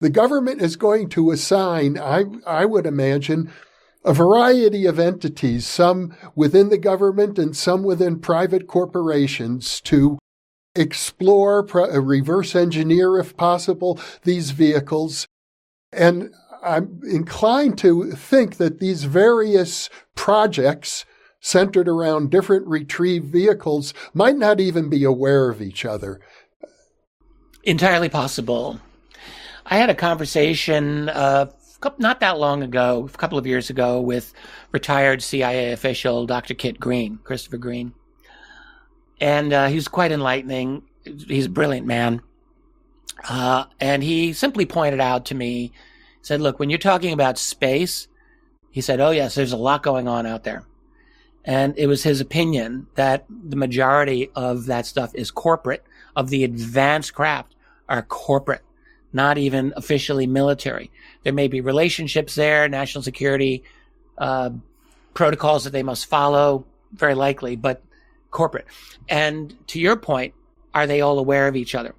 the 0.00 0.10
government 0.10 0.60
is 0.60 0.76
going 0.76 1.08
to 1.10 1.30
assign, 1.30 1.98
I, 1.98 2.24
I 2.46 2.64
would 2.64 2.86
imagine, 2.86 3.50
a 4.04 4.12
variety 4.12 4.86
of 4.86 4.98
entities, 4.98 5.66
some 5.66 6.14
within 6.34 6.68
the 6.68 6.78
government 6.78 7.38
and 7.38 7.56
some 7.56 7.82
within 7.82 8.20
private 8.20 8.66
corporations, 8.66 9.80
to 9.82 10.18
explore, 10.74 11.66
uh, 11.74 12.00
reverse 12.00 12.54
engineer, 12.54 13.18
if 13.18 13.36
possible, 13.36 13.98
these 14.22 14.50
vehicles. 14.50 15.26
And 15.92 16.34
I'm 16.62 17.00
inclined 17.08 17.78
to 17.78 18.12
think 18.12 18.56
that 18.56 18.78
these 18.78 19.04
various 19.04 19.88
projects 20.14 21.04
centered 21.46 21.86
around 21.86 22.28
different 22.28 22.66
retrieve 22.66 23.22
vehicles 23.22 23.94
might 24.12 24.36
not 24.36 24.58
even 24.58 24.90
be 24.90 25.04
aware 25.04 25.48
of 25.48 25.62
each 25.62 25.84
other. 25.84 26.20
Entirely 27.62 28.08
possible. 28.08 28.80
I 29.64 29.76
had 29.76 29.88
a 29.88 29.94
conversation 29.94 31.08
uh, 31.08 31.46
not 31.98 32.18
that 32.18 32.38
long 32.38 32.64
ago, 32.64 33.08
a 33.12 33.16
couple 33.16 33.38
of 33.38 33.46
years 33.46 33.70
ago, 33.70 34.00
with 34.00 34.32
retired 34.72 35.22
CIA 35.22 35.70
official 35.70 36.26
Dr. 36.26 36.54
Kit 36.54 36.80
Green, 36.80 37.18
Christopher 37.22 37.58
Green. 37.58 37.94
And 39.20 39.52
uh, 39.52 39.68
he 39.68 39.76
was 39.76 39.86
quite 39.86 40.10
enlightening. 40.10 40.82
He's 41.04 41.46
a 41.46 41.50
brilliant 41.50 41.86
man. 41.86 42.22
Uh, 43.28 43.66
and 43.78 44.02
he 44.02 44.32
simply 44.32 44.66
pointed 44.66 45.00
out 45.00 45.26
to 45.26 45.36
me, 45.36 45.70
said, 46.22 46.40
look, 46.40 46.58
when 46.58 46.70
you're 46.70 46.78
talking 46.80 47.12
about 47.12 47.38
space, 47.38 48.08
he 48.72 48.80
said, 48.80 49.00
oh, 49.00 49.10
yes, 49.10 49.36
there's 49.36 49.52
a 49.52 49.56
lot 49.56 49.84
going 49.84 50.08
on 50.08 50.26
out 50.26 50.42
there. 50.42 50.64
And 51.46 51.78
it 51.78 51.86
was 51.86 52.02
his 52.02 52.20
opinion 52.20 52.88
that 52.96 53.24
the 53.28 53.56
majority 53.56 54.30
of 54.34 54.66
that 54.66 54.84
stuff 54.84 55.14
is 55.14 55.30
corporate, 55.30 55.84
of 56.16 56.28
the 56.28 56.42
advanced 56.42 57.14
craft 57.14 57.54
are 57.88 58.02
corporate, 58.02 58.62
not 59.12 59.38
even 59.38 59.72
officially 59.76 60.26
military. 60.26 60.90
There 61.22 61.32
may 61.32 61.46
be 61.46 61.60
relationships 61.60 62.34
there, 62.34 62.68
national 62.68 63.02
security 63.02 63.62
uh, 64.18 64.50
protocols 65.14 65.64
that 65.64 65.70
they 65.70 65.84
must 65.84 66.06
follow, 66.06 66.66
very 66.92 67.14
likely, 67.14 67.54
but 67.54 67.80
corporate. 68.32 68.66
And 69.08 69.56
to 69.68 69.78
your 69.78 69.96
point, 69.96 70.34
are 70.74 70.86
they 70.86 71.00
all 71.00 71.18
aware 71.18 71.46
of 71.46 71.54
each 71.54 71.76
other? 71.76 71.94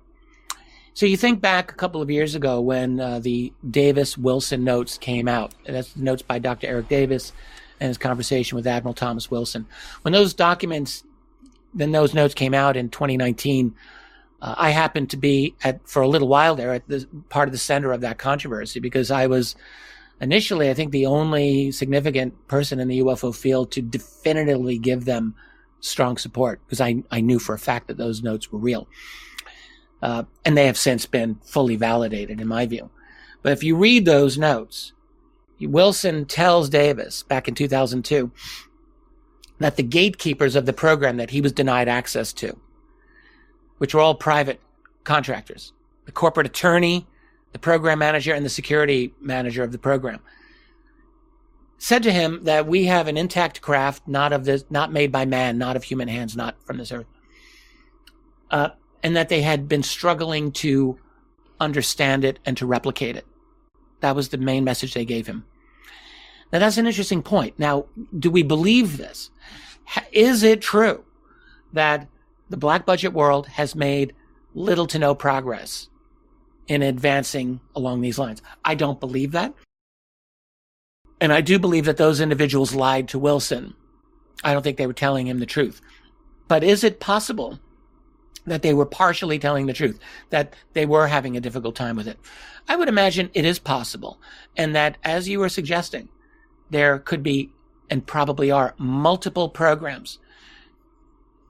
So 0.94 1.06
you 1.06 1.16
think 1.16 1.42
back 1.42 1.72
a 1.72 1.76
couple 1.76 2.02
of 2.02 2.10
years 2.10 2.36
ago 2.36 2.60
when 2.60 3.00
uh, 3.00 3.20
the 3.20 3.54
Davis 3.70 4.18
Wilson 4.18 4.64
notes 4.64 4.98
came 4.98 5.28
out. 5.28 5.54
And 5.66 5.76
that's 5.76 5.96
notes 5.96 6.24
by 6.24 6.40
Dr. 6.40 6.68
Eric 6.68 6.90
Davis 6.90 7.34
and 7.80 7.88
his 7.88 7.98
conversation 7.98 8.56
with 8.56 8.68
Admiral 8.68 8.94
Thomas 8.94 9.30
Wilson. 9.30 9.68
When 10.02 10.12
those 10.12 10.34
documents, 10.34 11.04
then 11.74 11.92
those 11.92 12.14
notes 12.14 12.34
came 12.34 12.54
out 12.54 12.78
in 12.78 12.90
2019, 12.90 13.76
uh, 14.42 14.56
I 14.58 14.70
happened 14.70 15.10
to 15.12 15.18
be 15.18 15.56
at 15.64 15.88
for 15.88 16.02
a 16.02 16.08
little 16.08 16.28
while 16.28 16.56
there 16.56 16.74
at 16.74 16.88
the 16.88 17.08
part 17.30 17.48
of 17.48 17.52
the 17.52 17.58
center 17.58 17.92
of 17.92 18.02
that 18.02 18.18
controversy 18.18 18.80
because 18.80 19.10
I 19.10 19.28
was 19.28 19.56
initially, 20.22 20.70
I 20.70 20.74
think, 20.74 20.92
the 20.92 21.08
only 21.08 21.72
significant 21.72 22.48
person 22.48 22.80
in 22.80 22.88
the 22.88 23.00
UFO 23.00 23.36
field 23.36 23.72
to 23.72 23.82
definitively 23.82 24.78
give 24.78 25.06
them 25.06 25.36
strong 25.80 26.18
support 26.18 26.60
because 26.66 26.82
I, 26.82 27.04
I 27.12 27.22
knew 27.22 27.40
for 27.40 27.56
a 27.56 27.60
fact 27.60 27.88
that 27.88 27.98
those 27.98 28.24
notes 28.24 28.52
were 28.52 28.60
real. 28.60 28.88
Uh, 30.02 30.24
and 30.46 30.56
they 30.56 30.68
have 30.68 30.78
since 30.78 31.08
been 31.08 31.36
fully 31.44 31.76
validated 31.76 32.40
in 32.40 32.48
my 32.48 32.68
view. 32.68 32.92
But 33.42 33.54
if 33.54 33.64
you 33.64 33.76
read 33.76 34.06
those 34.06 34.38
notes, 34.38 34.94
Wilson 35.62 36.26
tells 36.26 36.70
Davis 36.70 37.24
back 37.24 37.48
in 37.48 37.56
2002 37.56 38.32
that 39.60 39.76
the 39.76 39.84
gatekeepers 39.84 40.56
of 40.56 40.66
the 40.66 40.74
program 40.74 41.18
that 41.18 41.32
he 41.32 41.42
was 41.42 41.52
denied 41.52 41.88
access 41.88 42.32
to, 42.34 42.58
which 43.80 43.94
were 43.94 44.02
all 44.02 44.16
private 44.16 44.60
contractors, 45.04 45.74
the 46.06 46.12
corporate 46.12 46.46
attorney, 46.46 47.08
the 47.54 47.60
program 47.60 48.00
manager, 48.00 48.34
and 48.34 48.46
the 48.46 48.50
security 48.50 49.14
manager 49.20 49.64
of 49.64 49.72
the 49.72 49.78
program, 49.78 50.20
said 51.78 52.04
to 52.04 52.12
him 52.12 52.44
that 52.44 52.68
we 52.68 52.86
have 52.86 53.08
an 53.08 53.18
intact 53.18 53.62
craft, 53.62 54.08
not 54.08 54.34
of 54.34 54.46
this, 54.46 54.66
not 54.70 54.92
made 54.92 55.12
by 55.12 55.26
man, 55.26 55.58
not 55.58 55.76
of 55.76 55.84
human 55.84 56.08
hands, 56.08 56.36
not 56.36 56.56
from 56.66 56.78
this 56.78 56.92
earth. 56.92 57.06
Uh, 58.50 58.70
and 59.04 59.16
that 59.16 59.30
they 59.30 59.42
had 59.42 59.68
been 59.68 59.84
struggling 59.84 60.52
to 60.52 60.98
understand 61.60 62.26
it 62.26 62.40
and 62.46 62.58
to 62.58 62.66
replicate 62.66 63.16
it. 63.16 63.27
That 64.02 64.16
was 64.16 64.30
the 64.30 64.38
main 64.38 64.64
message 64.64 64.94
they 64.94 65.06
gave 65.06 65.28
him. 65.28 65.46
Now 66.52 66.60
that's 66.60 66.78
an 66.78 66.88
interesting 66.88 67.24
point. 67.24 67.58
Now, 67.60 67.86
do 68.18 68.32
we 68.32 68.44
believe 68.44 68.98
this? 68.98 69.30
Is 70.12 70.44
it 70.44 70.62
true 70.62 71.04
that 71.74 72.08
the 72.50 72.58
black 72.58 72.86
budget 72.86 73.14
world 73.14 73.48
has 73.48 73.76
made 73.76 74.14
little 74.54 74.88
to 74.88 75.00
no 75.00 75.16
progress 75.16 75.90
in 76.68 76.82
advancing 76.82 77.60
along 77.76 78.02
these 78.02 78.20
lines? 78.20 78.42
I 78.64 78.76
don't 78.76 79.00
believe 79.00 79.32
that. 79.34 79.54
And 81.20 81.34
I 81.34 81.42
do 81.42 81.58
believe 81.58 81.86
that 81.86 81.98
those 81.98 82.22
individuals 82.22 82.76
lied 82.76 83.08
to 83.10 83.20
Wilson. 83.20 83.74
I 84.44 84.54
don't 84.54 84.62
think 84.62 84.78
they 84.78 84.88
were 84.88 84.94
telling 84.94 85.28
him 85.28 85.40
the 85.40 85.46
truth. 85.46 85.82
But 86.48 86.64
is 86.64 86.84
it 86.84 87.00
possible 87.00 87.60
that 88.48 88.62
they 88.62 88.74
were 88.74 88.86
partially 88.86 89.40
telling 89.40 89.66
the 89.66 89.74
truth, 89.74 90.00
that 90.30 90.56
they 90.74 90.86
were 90.86 91.08
having 91.08 91.36
a 91.36 91.42
difficult 91.42 91.76
time 91.76 91.96
with 91.96 92.08
it. 92.08 92.18
I 92.68 92.76
would 92.76 92.90
imagine 92.90 93.30
it 93.34 93.46
is 93.46 93.60
possible. 93.60 94.20
And 94.56 94.76
that, 94.76 94.98
as 95.04 95.30
you 95.30 95.40
were 95.40 95.50
suggesting, 95.50 96.10
there 96.70 97.00
could 97.00 97.24
be, 97.24 97.52
and 97.90 98.06
probably 98.06 98.50
are, 98.52 98.74
multiple 98.78 99.50
programs 99.50 100.20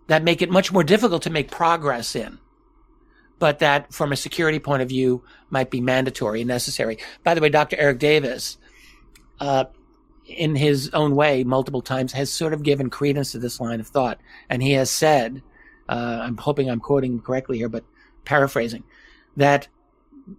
that 0.08 0.24
make 0.24 0.42
it 0.42 0.50
much 0.50 0.72
more 0.72 0.84
difficult 0.84 1.24
to 1.24 1.30
make 1.30 1.52
progress 1.52 2.16
in, 2.16 2.40
but 3.40 3.60
that 3.60 3.94
from 3.94 4.12
a 4.12 4.18
security 4.18 4.60
point 4.60 4.82
of 4.82 4.90
view 4.90 5.24
might 5.50 5.70
be 5.70 5.82
mandatory 5.82 6.42
and 6.42 6.48
necessary. 6.48 6.98
By 7.24 7.34
the 7.34 7.42
way, 7.42 7.50
Dr. 7.50 7.78
Eric 7.78 8.00
Davis, 8.00 8.58
uh, 9.40 9.66
in 10.26 10.56
his 10.56 10.90
own 10.94 11.16
way, 11.16 11.44
multiple 11.44 11.82
times 11.82 12.14
has 12.14 12.32
sort 12.32 12.54
of 12.54 12.64
given 12.64 12.90
credence 12.90 13.32
to 13.32 13.40
this 13.40 13.60
line 13.60 13.80
of 13.80 13.88
thought. 13.88 14.20
And 14.50 14.62
he 14.64 14.74
has 14.74 14.90
said 14.90 15.42
uh, 15.90 16.20
I'm 16.22 16.38
hoping 16.38 16.70
I'm 16.70 16.80
quoting 16.80 17.20
correctly 17.22 17.58
here, 17.58 17.70
but 17.70 17.84
paraphrasing, 18.26 18.84
that 19.36 19.68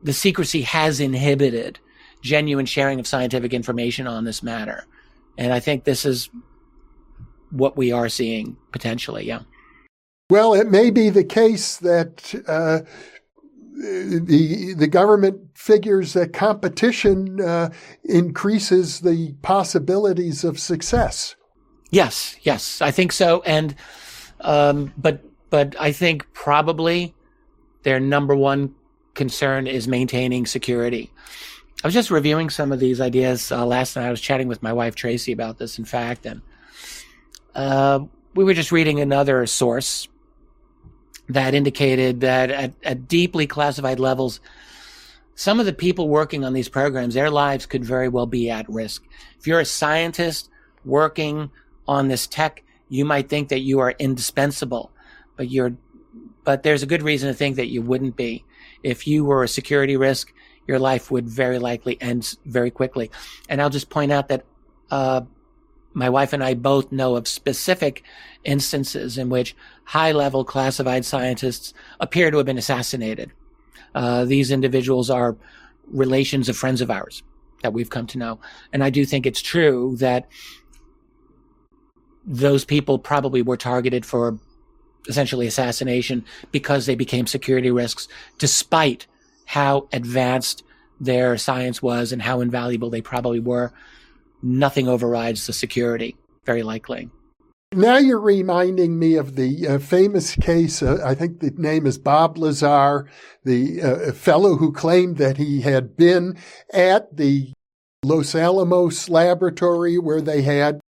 the 0.03 0.13
secrecy 0.13 0.63
has 0.63 1.01
inhibited 1.01 1.79
genuine 2.23 2.67
sharing 2.67 3.01
of 3.01 3.07
scientific 3.07 3.55
information 3.55 4.07
on 4.07 4.25
this 4.25 4.43
matter. 4.43 4.87
And 5.37 5.53
I 5.53 5.61
think 5.61 5.85
this 5.85 6.05
is 6.05 6.31
what 7.51 7.77
we 7.77 7.93
are 7.93 8.09
seeing 8.09 8.57
potentially, 8.73 9.25
yeah. 9.25 9.43
Well, 10.31 10.53
it 10.53 10.71
may 10.71 10.91
be 10.91 11.09
the 11.09 11.25
case 11.25 11.79
that 11.79 12.35
uh, 12.47 12.81
the 13.79 14.75
the 14.77 14.87
government 14.89 15.41
figures 15.55 16.13
that 16.13 16.33
competition 16.33 17.41
uh, 17.41 17.71
increases 18.05 19.01
the 19.01 19.35
possibilities 19.41 20.45
of 20.45 20.59
success. 20.59 21.37
Yes, 21.91 22.37
yes, 22.43 22.83
I 22.83 22.91
think 22.91 23.13
so. 23.13 23.43
And 23.47 23.75
um, 24.41 24.93
but 24.99 25.25
but 25.51 25.77
I 25.79 25.93
think 25.93 26.33
probably 26.33 27.15
their 27.83 28.01
number 28.01 28.37
one 28.37 28.75
concern 29.15 29.67
is 29.67 29.89
maintaining 29.89 30.47
security. 30.47 31.11
I 31.83 31.87
was 31.87 31.95
just 31.95 32.11
reviewing 32.11 32.51
some 32.51 32.73
of 32.73 32.81
these 32.81 33.01
ideas 33.01 33.53
uh, 33.53 33.65
last 33.65 33.95
night. 33.97 34.07
I 34.07 34.11
was 34.11 34.21
chatting 34.21 34.49
with 34.49 34.63
my 34.63 34.73
wife 34.73 34.95
Tracy 34.95 35.33
about 35.33 35.59
this, 35.59 35.79
in 35.79 35.85
fact, 35.85 36.27
and 36.27 36.43
uh, 37.55 38.01
we 38.35 38.45
were 38.45 38.55
just 38.55 38.73
reading 38.73 39.01
another 39.01 39.47
source 39.47 40.09
that 41.29 41.55
indicated 41.55 42.21
that 42.21 42.51
at, 42.51 42.73
at 42.83 43.09
deeply 43.09 43.47
classified 43.47 44.01
levels, 44.01 44.41
some 45.35 45.61
of 45.61 45.67
the 45.67 45.73
people 45.73 46.09
working 46.09 46.45
on 46.45 46.53
these 46.53 46.69
programs, 46.69 47.15
their 47.15 47.31
lives 47.31 47.67
could 47.67 47.85
very 47.85 48.09
well 48.09 48.27
be 48.27 48.51
at 48.51 48.69
risk. 48.69 49.05
If 49.39 49.47
you're 49.47 49.61
a 49.61 49.65
scientist 49.65 50.51
working 50.85 51.51
on 51.87 52.09
this 52.09 52.27
tech, 52.27 52.65
you 52.89 53.05
might 53.05 53.29
think 53.29 53.49
that 53.51 53.61
you 53.61 53.79
are 53.79 53.95
indispensable, 53.99 54.91
but 55.39 55.49
you're, 55.49 55.75
but 56.45 56.63
there's 56.63 56.83
a 56.83 56.87
good 56.87 57.03
reason 57.03 57.31
to 57.31 57.35
think 57.35 57.57
that 57.57 57.69
you 57.69 57.81
wouldn't 57.81 58.17
be. 58.17 58.45
If 58.83 59.07
you 59.07 59.25
were 59.25 59.43
a 59.43 59.49
security 59.49 59.97
risk, 59.97 60.35
your 60.67 60.79
life 60.79 61.11
would 61.11 61.27
very 61.27 61.59
likely 61.59 61.97
end 62.03 62.37
very 62.45 62.71
quickly. 62.71 63.11
And 63.49 63.63
I'll 63.63 63.71
just 63.71 63.89
point 63.89 64.13
out 64.13 64.29
that, 64.29 64.45
uh, 64.91 65.23
my 65.95 66.11
wife 66.11 66.35
and 66.35 66.45
I 66.45 66.55
both 66.55 66.93
know 66.93 67.17
of 67.17 67.27
specific 67.27 68.05
instances 68.45 69.17
in 69.17 69.31
which 69.31 69.57
high 69.85 70.13
level 70.13 70.45
classified 70.45 71.05
scientists 71.05 71.73
appear 71.99 72.31
to 72.31 72.37
have 72.37 72.47
been 72.47 72.59
assassinated. 72.59 73.33
Uh, 73.95 74.25
these 74.27 74.51
individuals 74.51 75.09
are 75.09 75.37
relations 75.87 76.49
of 76.49 76.57
friends 76.57 76.81
of 76.81 76.91
ours 76.91 77.23
that 77.63 77.73
we've 77.73 77.91
come 77.91 78.07
to 78.09 78.19
know. 78.19 78.39
And 78.73 78.85
I 78.85 78.91
do 78.91 79.05
think 79.05 79.27
it's 79.27 79.41
true 79.41 79.97
that 79.99 80.29
those 82.25 82.65
people 82.65 82.99
probably 82.99 83.43
were 83.43 83.57
targeted 83.57 84.05
for 84.05 84.39
essentially 85.09 85.47
assassination 85.47 86.25
because 86.53 86.87
they 86.87 86.95
became 86.95 87.27
security 87.27 87.71
risks, 87.71 88.09
despite 88.39 89.07
how 89.47 89.89
advanced 89.93 90.63
their 91.01 91.37
science 91.39 91.83
was 91.83 92.13
and 92.13 92.23
how 92.23 92.41
invaluable 92.41 92.91
they 92.91 93.01
probably 93.01 93.41
were. 93.41 93.73
Nothing 94.43 94.89
overrides 94.89 95.47
the 95.47 95.53
security, 95.53 96.17
very 96.45 96.63
likely. 96.63 97.11
Now 97.73 97.99
you're 97.99 98.21
reminding 98.21 98.99
me 98.99 99.17
of 99.17 99.37
the 99.37 99.69
uh, 99.69 99.79
famous 99.79 100.35
case. 100.37 100.83
Uh, 100.83 101.03
I 101.05 101.15
think 101.15 101.41
the 101.41 101.51
name 101.51 101.87
is 101.87 101.99
Bob 101.99 102.39
Lazar, 102.39 103.07
the 103.45 103.83
uh, 103.83 104.13
fellow 104.13 104.57
who 104.57 104.73
claimed 104.73 105.19
that 105.19 105.37
he 105.37 105.61
had 105.61 105.95
been 105.95 106.39
at 106.73 107.15
the 107.15 107.53
Los 108.03 108.35
Alamos 108.35 109.11
laboratory 109.11 109.99
where 109.99 110.23
they 110.23 110.43
had 110.43 110.81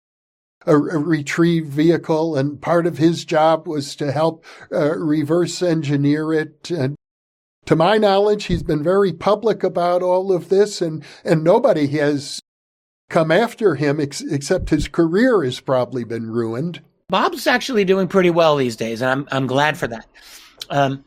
a, 0.66 0.78
retrieve 0.78 1.66
vehicle, 1.68 2.36
and 2.36 2.62
part 2.62 2.86
of 2.86 2.97
his 2.97 3.26
job 3.26 3.68
was 3.68 3.95
to 3.95 4.12
help 4.12 4.43
uh, 4.72 4.97
reverse 4.97 5.62
engineer 5.62 6.34
it. 6.34 6.70
And 6.70 6.95
to 7.66 7.76
my 7.76 7.97
knowledge, 7.97 8.45
he's 8.45 8.64
been 8.64 8.84
very 8.84 9.14
public 9.14 9.64
about 9.64 10.01
all 10.01 10.32
of 10.32 10.49
this, 10.49 10.82
and, 10.82 11.03
and 11.24 11.43
nobody 11.43 11.88
has 11.88 12.39
come 13.10 13.32
after 13.32 13.76
him 13.76 13.99
ex- 13.99 14.22
except 14.22 14.70
his 14.70 14.88
career 14.88 15.43
has 15.43 15.60
probably 15.60 16.03
been 16.03 16.30
ruined. 16.30 16.82
Bob's 17.10 17.47
actually 17.47 17.86
doing 17.86 18.07
pretty 18.07 18.30
well 18.30 18.55
these 18.55 18.76
days, 18.76 19.01
and 19.01 19.10
I'm 19.10 19.28
I'm 19.32 19.47
glad 19.47 19.78
for 19.78 19.88
that. 19.88 20.05
Um, 20.70 21.03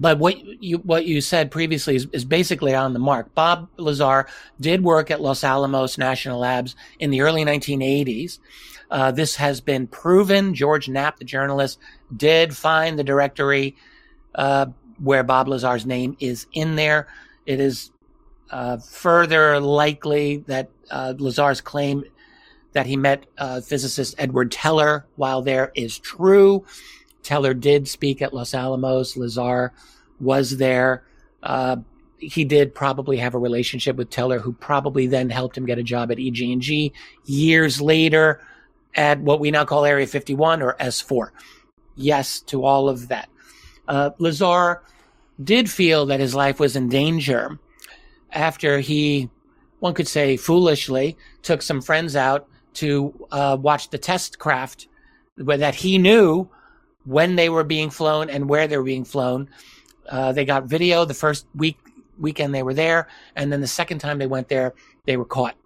but 0.00 0.18
what 0.18 0.38
you 0.62 0.78
what 0.78 1.06
you 1.06 1.20
said 1.20 1.50
previously 1.50 1.94
is, 1.94 2.08
is, 2.12 2.24
basically 2.24 2.74
on 2.74 2.94
the 2.94 2.98
mark. 2.98 3.32
Bob 3.34 3.68
Lazar 3.76 4.26
did 4.60 4.82
work 4.82 5.10
at 5.10 5.20
Los 5.20 5.44
Alamos 5.44 5.98
National 5.98 6.40
Labs 6.40 6.74
in 6.98 7.10
the 7.10 7.20
early 7.20 7.44
1980s. 7.44 8.38
Uh, 8.90 9.12
this 9.12 9.36
has 9.36 9.60
been 9.60 9.86
proven. 9.86 10.54
George 10.54 10.88
Knapp, 10.88 11.18
the 11.18 11.24
journalist, 11.24 11.78
did 12.16 12.56
find 12.56 12.98
the 12.98 13.04
directory 13.04 13.76
uh, 14.34 14.66
where 14.98 15.22
Bob 15.22 15.48
Lazar's 15.48 15.86
name 15.86 16.16
is 16.18 16.46
in 16.52 16.76
there. 16.76 17.06
It 17.46 17.60
is 17.60 17.92
uh, 18.50 18.78
further 18.78 19.60
likely 19.60 20.38
that 20.48 20.70
uh, 20.90 21.14
Lazar's 21.18 21.60
claim 21.60 22.04
that 22.72 22.86
he 22.86 22.96
met 22.96 23.26
uh, 23.38 23.60
physicist 23.60 24.14
Edward 24.18 24.50
Teller 24.50 25.06
while 25.16 25.42
there 25.42 25.70
is 25.74 25.98
true. 25.98 26.64
Teller 27.22 27.54
did 27.54 27.86
speak 27.86 28.22
at 28.22 28.34
Los 28.34 28.54
Alamos. 28.54 29.16
Lazar 29.16 29.72
was 30.18 30.56
there. 30.56 31.04
He 32.18 32.44
did 32.44 32.74
probably 32.74 33.16
have 33.16 33.34
a 33.34 33.38
relationship 33.38 33.96
with 33.96 34.10
Teller, 34.10 34.40
who 34.40 34.52
probably 34.52 35.06
then 35.06 35.30
helped 35.30 35.56
him 35.56 35.64
get 35.64 35.78
a 35.78 35.82
job 35.82 36.10
at 36.10 36.18
EG&G 36.18 36.92
years 37.24 37.80
later 37.80 38.40
at 38.94 39.20
what 39.20 39.40
we 39.40 39.50
now 39.50 39.64
call 39.64 39.84
Area 39.84 40.06
51 40.06 40.62
or 40.62 40.76
S4. 40.80 41.30
Yes 41.96 42.40
to 42.42 42.64
all 42.64 42.88
of 42.88 43.08
that. 43.08 43.28
Uh, 43.88 44.10
Lazar 44.18 44.82
did 45.42 45.70
feel 45.70 46.06
that 46.06 46.20
his 46.20 46.34
life 46.34 46.60
was 46.60 46.76
in 46.76 46.88
danger 46.88 47.58
after 48.32 48.80
he, 48.80 49.28
one 49.80 49.94
could 49.94 50.08
say 50.08 50.36
foolishly, 50.36 51.16
took 51.42 51.62
some 51.62 51.80
friends 51.80 52.14
out 52.14 52.48
to 52.74 53.26
uh, 53.32 53.56
watch 53.60 53.90
the 53.90 53.98
test 53.98 54.38
craft 54.38 54.88
that 55.36 55.74
he 55.74 55.98
knew 55.98 56.48
when 57.04 57.36
they 57.36 57.48
were 57.48 57.64
being 57.64 57.90
flown 57.90 58.30
and 58.30 58.48
where 58.48 58.68
they 58.68 58.76
were 58.76 58.84
being 58.84 59.04
flown. 59.04 59.48
Uh, 60.08 60.32
they 60.32 60.44
got 60.44 60.64
video 60.64 61.04
the 61.04 61.14
first 61.14 61.46
week 61.54 61.78
weekend 62.18 62.54
they 62.54 62.62
were 62.62 62.74
there, 62.74 63.08
and 63.34 63.50
then 63.50 63.62
the 63.62 63.66
second 63.66 63.98
time 63.98 64.18
they 64.18 64.26
went 64.26 64.48
there, 64.48 64.74
they 65.06 65.16
were 65.16 65.24
caught. 65.24 65.56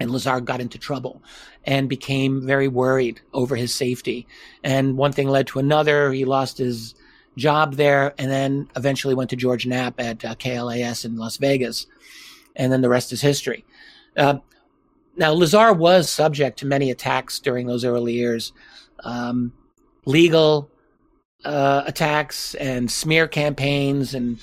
And 0.00 0.10
Lazar 0.10 0.40
got 0.40 0.60
into 0.60 0.78
trouble 0.78 1.22
and 1.64 1.88
became 1.88 2.46
very 2.46 2.68
worried 2.68 3.20
over 3.32 3.56
his 3.56 3.74
safety. 3.74 4.26
And 4.64 4.96
one 4.96 5.12
thing 5.12 5.28
led 5.28 5.46
to 5.48 5.58
another. 5.58 6.12
He 6.12 6.24
lost 6.24 6.58
his 6.58 6.94
job 7.36 7.74
there 7.74 8.14
and 8.18 8.30
then 8.30 8.68
eventually 8.76 9.14
went 9.14 9.30
to 9.30 9.36
George 9.36 9.66
Knapp 9.66 10.00
at 10.00 10.24
uh, 10.24 10.34
KLAS 10.34 11.04
in 11.04 11.16
Las 11.16 11.36
Vegas. 11.36 11.86
And 12.56 12.72
then 12.72 12.80
the 12.80 12.88
rest 12.88 13.12
is 13.12 13.20
history. 13.20 13.64
Uh, 14.16 14.38
now, 15.16 15.32
Lazar 15.32 15.72
was 15.72 16.08
subject 16.08 16.58
to 16.60 16.66
many 16.66 16.90
attacks 16.90 17.38
during 17.40 17.66
those 17.66 17.84
early 17.84 18.14
years 18.14 18.52
um, 19.04 19.52
legal 20.04 20.70
uh, 21.44 21.82
attacks 21.86 22.54
and 22.56 22.90
smear 22.90 23.26
campaigns, 23.26 24.14
and 24.14 24.38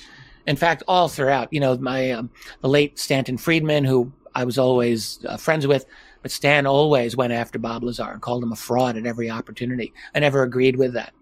in 0.46 0.56
fact, 0.56 0.82
all 0.88 1.08
throughout. 1.08 1.52
You 1.52 1.60
know, 1.60 1.76
my 1.78 2.12
um, 2.12 2.30
the 2.60 2.68
late 2.68 2.98
Stanton 2.98 3.38
Friedman, 3.38 3.84
who 3.84 4.12
I 4.34 4.44
was 4.44 4.58
always 4.58 5.24
uh, 5.26 5.36
friends 5.36 5.66
with, 5.66 5.86
but 6.22 6.30
Stan 6.30 6.66
always 6.66 7.16
went 7.16 7.32
after 7.32 7.58
Bob 7.58 7.84
Lazar 7.84 8.10
and 8.10 8.22
called 8.22 8.42
him 8.42 8.52
a 8.52 8.56
fraud 8.56 8.96
at 8.96 9.06
every 9.06 9.30
opportunity. 9.30 9.92
I 10.14 10.20
never 10.20 10.42
agreed 10.42 10.76
with 10.76 10.92
that. 10.94 11.12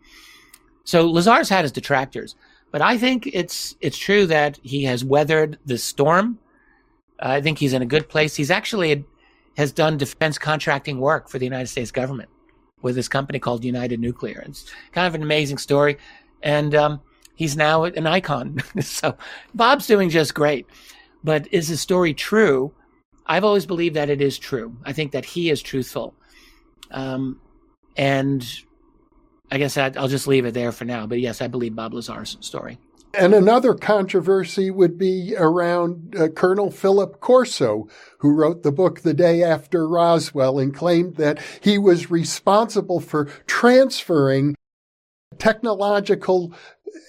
So 0.84 1.10
Lazar's 1.10 1.48
had 1.48 1.64
his 1.64 1.72
detractors, 1.72 2.36
but 2.70 2.80
I 2.80 2.96
think 2.96 3.28
it's 3.32 3.76
it's 3.80 3.98
true 3.98 4.26
that 4.26 4.58
he 4.62 4.84
has 4.84 5.04
weathered 5.04 5.58
the 5.66 5.78
storm. 5.78 6.38
Uh, 7.20 7.28
I 7.28 7.40
think 7.40 7.58
he's 7.58 7.72
in 7.72 7.82
a 7.82 7.86
good 7.86 8.08
place. 8.08 8.36
He's 8.36 8.50
actually 8.50 9.04
has 9.56 9.72
done 9.72 9.96
defense 9.96 10.38
contracting 10.38 11.00
work 11.00 11.28
for 11.28 11.38
the 11.38 11.46
United 11.46 11.68
States 11.68 11.90
government 11.90 12.28
with 12.82 12.94
this 12.94 13.08
company 13.08 13.38
called 13.38 13.64
United 13.64 13.98
Nuclear. 13.98 14.44
It's 14.46 14.70
kind 14.92 15.06
of 15.06 15.14
an 15.14 15.22
amazing 15.22 15.58
story, 15.58 15.98
and 16.42 16.74
um, 16.74 17.00
he's 17.34 17.56
now 17.56 17.84
an 17.84 18.06
icon. 18.06 18.58
so 18.80 19.16
Bob's 19.54 19.86
doing 19.86 20.10
just 20.10 20.34
great. 20.34 20.66
But 21.24 21.48
is 21.52 21.66
his 21.66 21.80
story 21.80 22.14
true? 22.14 22.72
I've 23.26 23.44
always 23.44 23.66
believed 23.66 23.96
that 23.96 24.10
it 24.10 24.20
is 24.20 24.38
true. 24.38 24.76
I 24.84 24.92
think 24.92 25.12
that 25.12 25.24
he 25.24 25.50
is 25.50 25.60
truthful. 25.60 26.14
Um, 26.90 27.40
and 27.96 28.46
I 29.50 29.58
guess 29.58 29.76
I'll 29.76 30.08
just 30.08 30.26
leave 30.26 30.44
it 30.44 30.54
there 30.54 30.72
for 30.72 30.84
now. 30.84 31.06
But 31.06 31.20
yes, 31.20 31.42
I 31.42 31.48
believe 31.48 31.74
Bob 31.74 31.94
Lazar's 31.94 32.36
story. 32.40 32.78
And 33.14 33.32
another 33.32 33.74
controversy 33.74 34.70
would 34.70 34.98
be 34.98 35.34
around 35.38 36.14
uh, 36.16 36.28
Colonel 36.28 36.70
Philip 36.70 37.20
Corso, 37.20 37.88
who 38.18 38.34
wrote 38.34 38.62
the 38.62 38.72
book 38.72 39.00
The 39.00 39.14
Day 39.14 39.42
After 39.42 39.88
Roswell 39.88 40.58
and 40.58 40.74
claimed 40.74 41.16
that 41.16 41.40
he 41.62 41.78
was 41.78 42.10
responsible 42.10 43.00
for 43.00 43.24
transferring 43.46 44.54
technological 45.38 46.52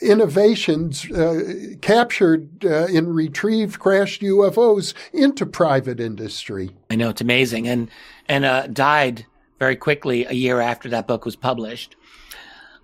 innovations 0.01 1.09
uh, 1.11 1.75
captured 1.81 2.65
uh, 2.65 2.85
in 2.87 3.07
retrieved 3.13 3.79
crashed 3.79 4.21
UFOs 4.21 4.93
into 5.13 5.45
private 5.45 5.99
industry. 5.99 6.71
I 6.89 6.95
know 6.95 7.09
it's 7.09 7.21
amazing, 7.21 7.67
and 7.67 7.89
and 8.27 8.45
uh, 8.45 8.67
died 8.67 9.25
very 9.59 9.75
quickly 9.75 10.25
a 10.25 10.33
year 10.33 10.59
after 10.59 10.89
that 10.89 11.07
book 11.07 11.25
was 11.25 11.35
published. 11.35 11.95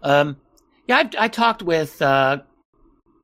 Um, 0.02 0.38
yeah, 0.88 0.98
I've, 0.98 1.10
I 1.18 1.28
talked 1.28 1.62
with 1.62 2.02
uh, 2.02 2.40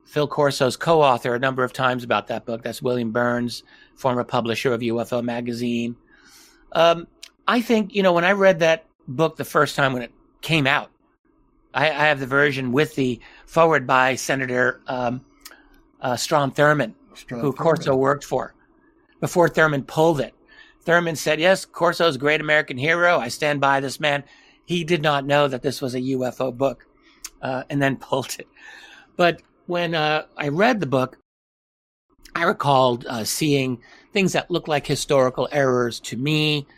Phil 0.06 0.28
Corso's 0.28 0.76
co-author 0.76 1.34
a 1.34 1.38
number 1.38 1.64
of 1.64 1.72
times 1.72 2.04
about 2.04 2.28
that 2.28 2.46
book. 2.46 2.62
That's 2.62 2.80
William 2.80 3.10
Burns, 3.10 3.62
former 3.94 4.24
publisher 4.24 4.72
of 4.72 4.80
UFO 4.80 5.22
magazine. 5.22 5.96
Um, 6.72 7.06
I 7.46 7.60
think 7.60 7.94
you 7.94 8.02
know 8.02 8.12
when 8.12 8.24
I 8.24 8.32
read 8.32 8.60
that 8.60 8.86
book 9.08 9.36
the 9.36 9.44
first 9.44 9.76
time 9.76 9.92
when 9.92 10.02
it 10.02 10.12
came 10.40 10.66
out, 10.66 10.90
I, 11.72 11.86
I 11.86 12.06
have 12.06 12.20
the 12.20 12.26
version 12.26 12.72
with 12.72 12.94
the 12.94 13.20
foreword 13.46 13.86
by 13.86 14.14
Senator 14.16 14.80
um, 14.86 15.24
uh, 16.00 16.16
Strom 16.16 16.52
Thurmond, 16.52 16.94
Strom 17.14 17.40
who 17.40 17.52
Thurmond. 17.52 17.56
Corso 17.56 17.96
worked 17.96 18.24
for, 18.24 18.54
before 19.20 19.48
Thurmond 19.48 19.86
pulled 19.86 20.20
it. 20.20 20.34
Thurmond 20.84 21.18
said, 21.18 21.40
"Yes, 21.40 21.64
Corso's 21.64 22.16
a 22.16 22.18
great 22.18 22.40
American 22.40 22.78
hero. 22.78 23.18
I 23.18 23.28
stand 23.28 23.60
by 23.60 23.80
this 23.80 24.00
man." 24.00 24.24
he 24.70 24.84
did 24.84 25.02
not 25.02 25.26
know 25.26 25.48
that 25.48 25.62
this 25.62 25.82
was 25.82 25.96
a 25.96 26.00
UFO 26.00 26.56
book, 26.56 26.86
uh, 27.42 27.64
and 27.68 27.82
then 27.82 27.96
pulled 28.08 28.36
it. 28.38 28.46
But 29.16 29.42
when 29.66 29.96
uh, 29.96 30.26
I 30.36 30.46
read 30.46 30.78
the 30.78 30.86
book, 30.86 31.18
I 32.36 32.44
recalled 32.44 33.04
uh, 33.08 33.24
seeing 33.24 33.82
things 34.12 34.32
that 34.34 34.48
looked 34.48 34.68
like 34.68 34.86
historical 34.86 35.48
errors 35.50 35.98
to 36.00 36.16
me. 36.16 36.68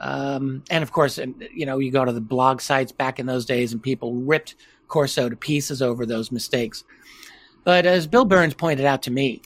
Um, 0.00 0.62
and 0.70 0.82
of 0.82 0.92
course, 0.92 1.18
you 1.54 1.66
know, 1.66 1.78
you 1.78 1.90
go 1.90 2.04
to 2.04 2.12
the 2.12 2.20
blog 2.20 2.60
sites 2.60 2.92
back 2.92 3.18
in 3.18 3.26
those 3.26 3.46
days 3.46 3.72
and 3.72 3.82
people 3.82 4.14
ripped 4.14 4.56
Corso 4.88 5.28
to 5.28 5.36
pieces 5.36 5.82
over 5.82 6.06
those 6.06 6.30
mistakes. 6.30 6.84
But 7.64 7.86
as 7.86 8.06
Bill 8.06 8.24
Burns 8.24 8.54
pointed 8.54 8.86
out 8.86 9.02
to 9.02 9.10
me, 9.10 9.42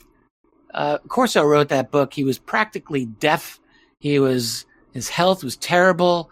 uh, 0.74 0.98
Corso 1.08 1.42
wrote 1.42 1.68
that 1.68 1.90
book. 1.90 2.12
He 2.12 2.24
was 2.24 2.38
practically 2.38 3.06
deaf. 3.06 3.58
He 3.98 4.18
was, 4.18 4.66
his 4.92 5.08
health 5.08 5.42
was 5.42 5.56
terrible. 5.56 6.30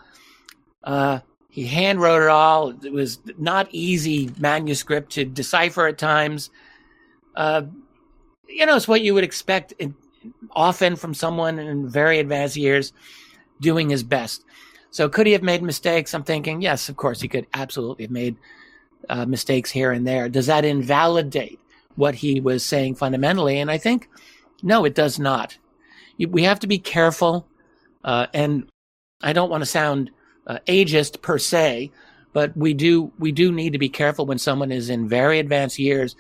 Uh, 0.85 1.21
he 1.49 1.67
hand 1.67 2.01
wrote 2.01 2.23
it 2.23 2.29
all. 2.29 2.71
It 2.85 2.93
was 2.93 3.21
not 3.39 3.69
easy 3.71 4.31
manuscript 4.39 5.13
to 5.13 5.25
decipher 5.25 5.87
at 5.87 5.99
times. 5.99 6.51
Uh, 7.35 7.63
you 8.49 8.67
know, 8.67 8.77
it's 8.77 8.89
what 8.89 9.01
you 9.01 9.15
would 9.15 9.25
expect 9.25 9.73
in, 9.79 9.95
often 10.53 10.97
from 10.97 11.15
someone 11.15 11.59
in 11.59 11.89
very 11.89 12.19
advanced 12.19 12.57
years 12.57 12.93
doing 13.61 13.91
his 13.91 14.03
best. 14.03 14.45
So 14.91 15.09
could 15.09 15.27
he 15.27 15.33
have 15.33 15.43
made 15.43 15.63
mistakes? 15.63 16.15
I'm 16.15 16.25
thinking, 16.25 16.63
yes, 16.63 16.89
of 16.89 16.97
course, 16.97 17.21
he 17.21 17.29
could 17.29 17.47
absolutely 17.55 18.05
have 18.05 18.11
made 18.11 18.37
uh, 19.09 19.27
mistakes 19.27 19.71
here 19.71 19.93
and 19.93 20.07
there. 20.07 20.29
Does 20.29 20.47
that 20.47 20.65
invalidate 20.65 21.61
what 21.97 22.15
he 22.15 22.41
was 22.41 22.65
saying 22.65 22.95
fundamentally? 22.95 23.59
And 23.59 23.71
I 23.71 23.79
think, 23.79 24.09
no, 24.63 24.85
it 24.85 24.95
does 24.95 25.19
not. 25.19 25.57
We 26.19 26.43
have 26.45 26.61
to 26.61 26.67
be 26.67 26.79
careful. 26.79 27.47
Uh, 28.03 28.27
and 28.33 28.69
I 29.23 29.33
don't 29.33 29.51
want 29.51 29.63
to 29.63 29.67
sound 29.67 30.11
uh, 30.47 30.59
ageist 30.67 31.21
per 31.23 31.39
se, 31.39 31.93
but 32.33 32.57
we 32.57 32.75
do 32.75 33.13
we 33.19 33.33
do 33.33 33.53
need 33.53 33.73
to 33.73 33.79
be 33.79 33.89
careful 33.89 34.27
when 34.27 34.39
someone 34.39 34.73
is 34.73 34.91
in 34.91 35.09
very 35.09 35.39
advanced 35.39 35.79
years 35.79 36.17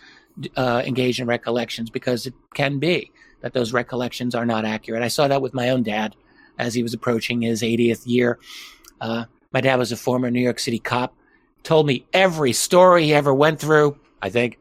uh, 0.56 0.82
engaged 0.84 1.20
in 1.20 1.26
recollections 1.26 1.90
because 1.90 2.26
it 2.26 2.34
can 2.54 2.78
be 2.78 3.10
that 3.40 3.52
those 3.52 3.72
recollections 3.72 4.34
are 4.34 4.46
not 4.46 4.64
accurate. 4.64 5.02
I 5.02 5.08
saw 5.08 5.28
that 5.28 5.42
with 5.42 5.54
my 5.54 5.70
own 5.70 5.82
dad 5.82 6.14
as 6.58 6.74
he 6.74 6.82
was 6.82 6.94
approaching 6.94 7.42
his 7.42 7.62
80th 7.62 8.02
year. 8.06 8.38
Uh, 9.00 9.24
my 9.52 9.60
dad 9.60 9.76
was 9.76 9.92
a 9.92 9.96
former 9.96 10.30
New 10.30 10.40
York 10.40 10.58
City 10.58 10.78
cop, 10.78 11.14
told 11.62 11.86
me 11.86 12.06
every 12.12 12.52
story 12.52 13.04
he 13.04 13.14
ever 13.14 13.32
went 13.32 13.60
through, 13.60 13.98
I 14.20 14.30
think. 14.30 14.58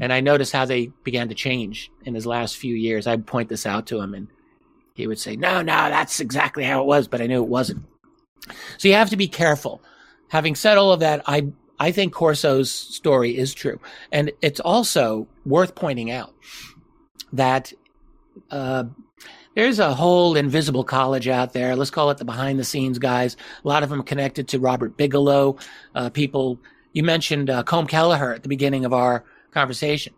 And 0.00 0.12
I 0.12 0.20
noticed 0.20 0.52
how 0.52 0.64
they 0.64 0.86
began 1.04 1.28
to 1.28 1.34
change 1.34 1.90
in 2.04 2.14
his 2.14 2.26
last 2.26 2.56
few 2.56 2.74
years. 2.74 3.06
I'd 3.06 3.26
point 3.26 3.48
this 3.48 3.66
out 3.66 3.86
to 3.88 4.00
him 4.00 4.14
and 4.14 4.28
he 4.94 5.06
would 5.06 5.18
say, 5.18 5.36
No, 5.36 5.62
no, 5.62 5.88
that's 5.88 6.20
exactly 6.20 6.64
how 6.64 6.80
it 6.82 6.86
was, 6.86 7.08
but 7.08 7.20
I 7.20 7.26
knew 7.26 7.42
it 7.42 7.48
wasn't. 7.48 7.84
So 8.78 8.88
you 8.88 8.94
have 8.94 9.10
to 9.10 9.16
be 9.16 9.28
careful. 9.28 9.82
Having 10.28 10.56
said 10.56 10.78
all 10.78 10.92
of 10.92 11.00
that, 11.00 11.22
I 11.26 11.52
I 11.78 11.92
think 11.92 12.12
Corso's 12.12 12.70
story 12.70 13.36
is 13.36 13.54
true, 13.54 13.80
and 14.10 14.30
it's 14.40 14.60
also 14.60 15.26
worth 15.44 15.74
pointing 15.74 16.10
out 16.10 16.32
that 17.32 17.72
uh, 18.50 18.84
there's 19.54 19.78
a 19.78 19.94
whole 19.94 20.36
invisible 20.36 20.84
college 20.84 21.28
out 21.28 21.52
there. 21.52 21.76
Let's 21.76 21.90
call 21.90 22.10
it 22.10 22.18
the 22.18 22.24
behind 22.24 22.58
the 22.58 22.64
scenes 22.64 22.98
guys. 22.98 23.36
A 23.64 23.68
lot 23.68 23.82
of 23.82 23.90
them 23.90 24.02
connected 24.02 24.48
to 24.48 24.58
Robert 24.58 24.96
Bigelow. 24.96 25.56
Uh, 25.94 26.10
people 26.10 26.58
you 26.92 27.02
mentioned 27.02 27.50
uh, 27.50 27.62
Colm 27.62 27.88
Kelleher 27.88 28.32
at 28.34 28.42
the 28.42 28.48
beginning 28.48 28.84
of 28.84 28.92
our 28.92 29.24
conversation. 29.50 30.14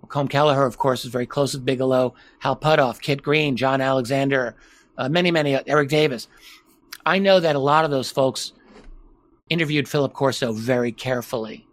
Well, 0.00 0.08
Colm 0.08 0.28
Kelleher, 0.28 0.64
of 0.64 0.78
course, 0.78 1.04
is 1.04 1.10
very 1.10 1.26
close 1.26 1.54
with 1.54 1.64
Bigelow. 1.64 2.14
Hal 2.40 2.56
Puthoff, 2.56 3.00
Kit 3.00 3.22
Green, 3.22 3.56
John 3.56 3.80
Alexander, 3.80 4.56
uh, 4.98 5.08
many, 5.08 5.30
many, 5.30 5.54
uh, 5.54 5.62
Eric 5.66 5.88
Davis. 5.88 6.28
I 7.06 7.18
know 7.18 7.40
that 7.40 7.56
a 7.56 7.60
lot 7.60 7.84
of 7.84 7.90
those 7.90 8.10
folks 8.10 8.52
interviewed 9.48 9.88
Philip 9.88 10.12
Corso 10.12 10.52
very 10.52 10.92
carefully. 10.92 11.66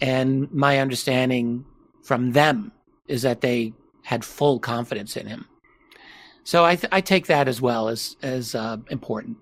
And 0.00 0.50
my 0.52 0.78
understanding 0.78 1.64
from 2.02 2.32
them 2.32 2.72
is 3.06 3.22
that 3.22 3.40
they 3.40 3.72
had 4.02 4.24
full 4.24 4.58
confidence 4.58 5.16
in 5.16 5.26
him. 5.26 5.46
So 6.44 6.64
I, 6.64 6.76
th- 6.76 6.92
I 6.92 7.00
take 7.00 7.26
that 7.26 7.48
as 7.48 7.60
well 7.60 7.88
as, 7.88 8.16
as 8.22 8.54
uh, 8.54 8.76
important. 8.90 9.38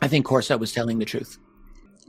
I 0.00 0.08
think 0.08 0.26
Corso 0.26 0.56
was 0.58 0.72
telling 0.72 0.98
the 0.98 1.04
truth. 1.04 1.38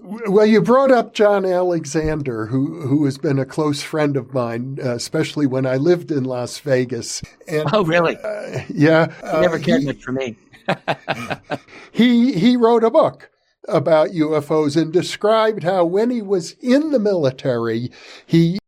Well, 0.06 0.46
you 0.46 0.62
brought 0.62 0.92
up 0.92 1.14
John 1.14 1.46
Alexander, 1.46 2.48
who 2.48 2.82
who 2.82 3.06
has 3.06 3.18
been 3.18 3.40
a 3.40 3.46
close 3.46 3.82
friend 3.82 4.18
of 4.18 4.34
mine, 4.34 4.78
uh, 4.84 4.96
especially 4.96 5.48
when 5.48 5.66
I 5.66 5.78
lived 5.78 6.12
in 6.12 6.26
Las 6.26 6.60
Vegas. 6.60 7.22
And, 7.48 7.70
oh, 7.72 7.86
really? 7.86 8.18
Uh, 8.18 8.64
yeah. 8.68 9.14
He 9.22 9.40
never 9.40 9.60
cared 9.60 9.82
he, 9.82 9.86
much 9.88 10.04
for 10.04 10.12
me. 10.12 10.36
he 11.92 12.34
he 12.34 12.58
wrote 12.58 12.84
a 12.84 12.92
book 12.92 13.30
about 13.70 14.10
UFOs 14.10 14.76
and 14.76 14.92
described 14.92 15.64
how 15.64 15.86
when 15.86 16.10
he 16.10 16.22
was 16.22 16.52
in 16.60 16.92
the 16.92 17.00
military, 17.00 17.90
he 18.26 18.60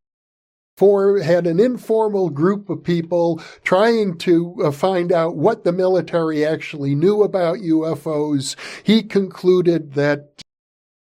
for 0.78 1.20
had 1.20 1.48
an 1.48 1.60
informal 1.60 2.30
group 2.30 2.70
of 2.70 2.84
people 2.84 3.42
trying 3.64 4.18
to 4.18 4.56
uh, 4.64 4.72
find 4.72 5.12
out 5.12 5.38
what 5.38 5.64
the 5.64 5.72
military 5.72 6.46
actually 6.46 6.96
knew 6.96 7.24
about 7.24 7.58
UFOs. 7.58 8.56
He 8.84 9.02
concluded 9.02 9.94
that 9.94 10.36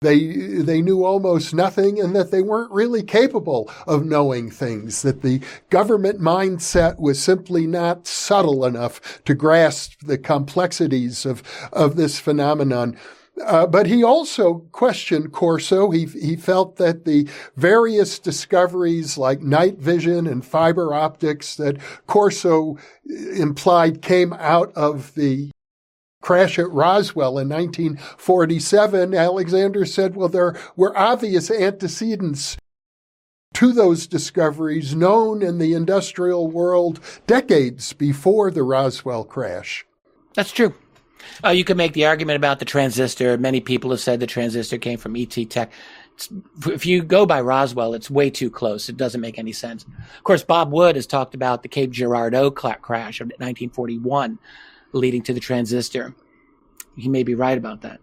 they 0.03 0.27
they 0.27 0.83
knew 0.83 1.05
almost 1.05 1.55
nothing 1.55 2.01
and 2.01 2.15
that 2.15 2.31
they 2.31 2.43
weren't 2.43 2.73
really 2.73 3.03
capable 3.03 3.71
of 3.87 4.05
knowing 4.05 4.51
things 4.51 5.03
that 5.03 5.23
the 5.23 5.41
government 5.71 6.21
mindset 6.21 6.99
was 6.99 7.23
simply 7.23 7.67
not 7.67 8.07
subtle 8.07 8.65
enough 8.65 9.23
to 9.25 9.35
grasp 9.35 10.05
the 10.05 10.19
complexities 10.19 11.25
of 11.25 11.43
of 11.73 11.97
this 11.97 12.19
phenomenon 12.19 12.97
uh, 13.45 13.67
but 13.67 13.87
he 13.87 14.05
also 14.05 14.67
questioned 14.73 15.33
Corso. 15.33 15.91
He, 15.91 16.07
he 16.07 16.37
felt 16.37 16.77
that 16.77 17.05
the 17.05 17.29
various 17.57 18.19
discoveries 18.19 19.17
like 19.17 19.41
night 19.41 19.79
vision 19.79 20.27
and 20.27 20.45
fiber 20.45 20.93
optics 20.93 21.57
that 21.57 21.79
Corso 22.07 22.77
implied 23.07 24.03
came 24.03 24.33
out 24.35 24.73
of 24.75 25.15
the 25.15 25.51
crash 26.21 26.59
at 26.59 26.71
Roswell 26.71 27.39
in 27.39 27.49
1947, 27.49 29.13
Alexander 29.13 29.85
said, 29.85 30.15
well, 30.15 30.29
there 30.29 30.57
were 30.77 30.97
obvious 30.97 31.51
antecedents 31.51 32.57
to 33.55 33.73
those 33.73 34.07
discoveries 34.07 34.95
known 34.95 35.43
in 35.43 35.59
the 35.59 35.75
industrial 35.75 36.51
world 36.51 37.01
decades 37.27 37.93
before 37.93 38.51
the 38.51 38.63
Roswell 38.63 39.25
crash. 39.25 39.85
That's 40.35 40.53
true. 40.53 40.75
Uh, 41.45 41.51
you 41.51 41.65
can 41.65 41.77
make 41.77 41.93
the 41.93 42.07
argument 42.07 42.37
about 42.37 42.59
the 42.59 42.65
transistor. 42.65 43.37
Many 43.39 43.61
people 43.61 43.91
have 43.91 44.01
said 44.01 44.21
the 44.21 44.27
transistor 44.27 44.79
came 44.79 44.99
from 44.99 45.17
ET 45.17 45.37
Tech. 45.51 45.73
It's, 46.15 46.29
if 46.67 46.85
you 46.87 47.03
go 47.03 47.27
by 47.27 47.41
Roswell, 47.41 47.95
it's 47.95 48.11
way 48.11 48.31
too 48.31 48.51
close. 48.51 48.89
It 48.89 48.97
doesn't 48.97 49.21
make 49.21 49.39
any 49.39 49.53
sense. 49.53 49.85
Of 49.85 50.25
course, 50.25 50.43
Bob 50.43 50.73
Wood 50.73 50.97
has 50.97 51.07
talked 51.07 51.35
about 51.35 51.63
the 51.63 51.69
Cape 51.69 51.91
Girardeau 51.91 52.51
crash 52.51 53.21
of 53.21 53.29
1941 53.29 54.39
leading 54.93 55.23
to 55.23 55.33
the 55.33 55.41
transistor. 55.41 56.15
He 56.97 57.09
may 57.09 57.23
be 57.23 57.35
right 57.35 57.57
about 57.57 57.81
that. 57.83 58.01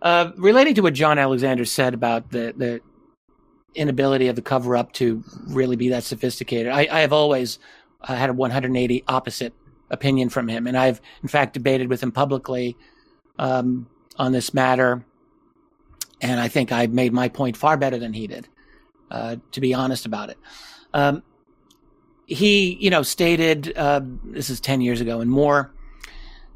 Uh, 0.00 0.30
relating 0.36 0.74
to 0.74 0.82
what 0.82 0.94
John 0.94 1.18
Alexander 1.18 1.64
said 1.64 1.94
about 1.94 2.30
the, 2.30 2.54
the 2.56 2.80
inability 3.74 4.28
of 4.28 4.36
the 4.36 4.42
cover 4.42 4.76
up 4.76 4.92
to 4.92 5.24
really 5.46 5.76
be 5.76 5.88
that 5.88 6.04
sophisticated, 6.04 6.70
I, 6.70 6.86
I 6.90 7.00
have 7.00 7.12
always 7.12 7.58
uh, 8.02 8.14
had 8.14 8.30
a 8.30 8.32
180 8.32 9.04
opposite 9.08 9.54
opinion 9.90 10.28
from 10.28 10.48
him. 10.48 10.66
And 10.66 10.76
I've, 10.76 11.00
in 11.22 11.28
fact, 11.28 11.54
debated 11.54 11.88
with 11.88 12.02
him 12.02 12.12
publicly 12.12 12.76
um, 13.38 13.88
on 14.16 14.32
this 14.32 14.52
matter. 14.52 15.04
And 16.20 16.40
I 16.40 16.48
think 16.48 16.72
I 16.72 16.86
made 16.86 17.12
my 17.12 17.28
point 17.28 17.56
far 17.56 17.76
better 17.76 17.98
than 17.98 18.12
he 18.12 18.26
did, 18.26 18.48
uh, 19.10 19.36
to 19.52 19.60
be 19.60 19.74
honest 19.74 20.06
about 20.06 20.30
it. 20.30 20.38
Um, 20.92 21.22
he, 22.26 22.76
you 22.80 22.90
know, 22.90 23.02
stated, 23.02 23.72
uh, 23.76 24.00
this 24.24 24.50
is 24.50 24.60
10 24.60 24.80
years 24.80 25.00
ago 25.00 25.20
and 25.20 25.30
more, 25.30 25.72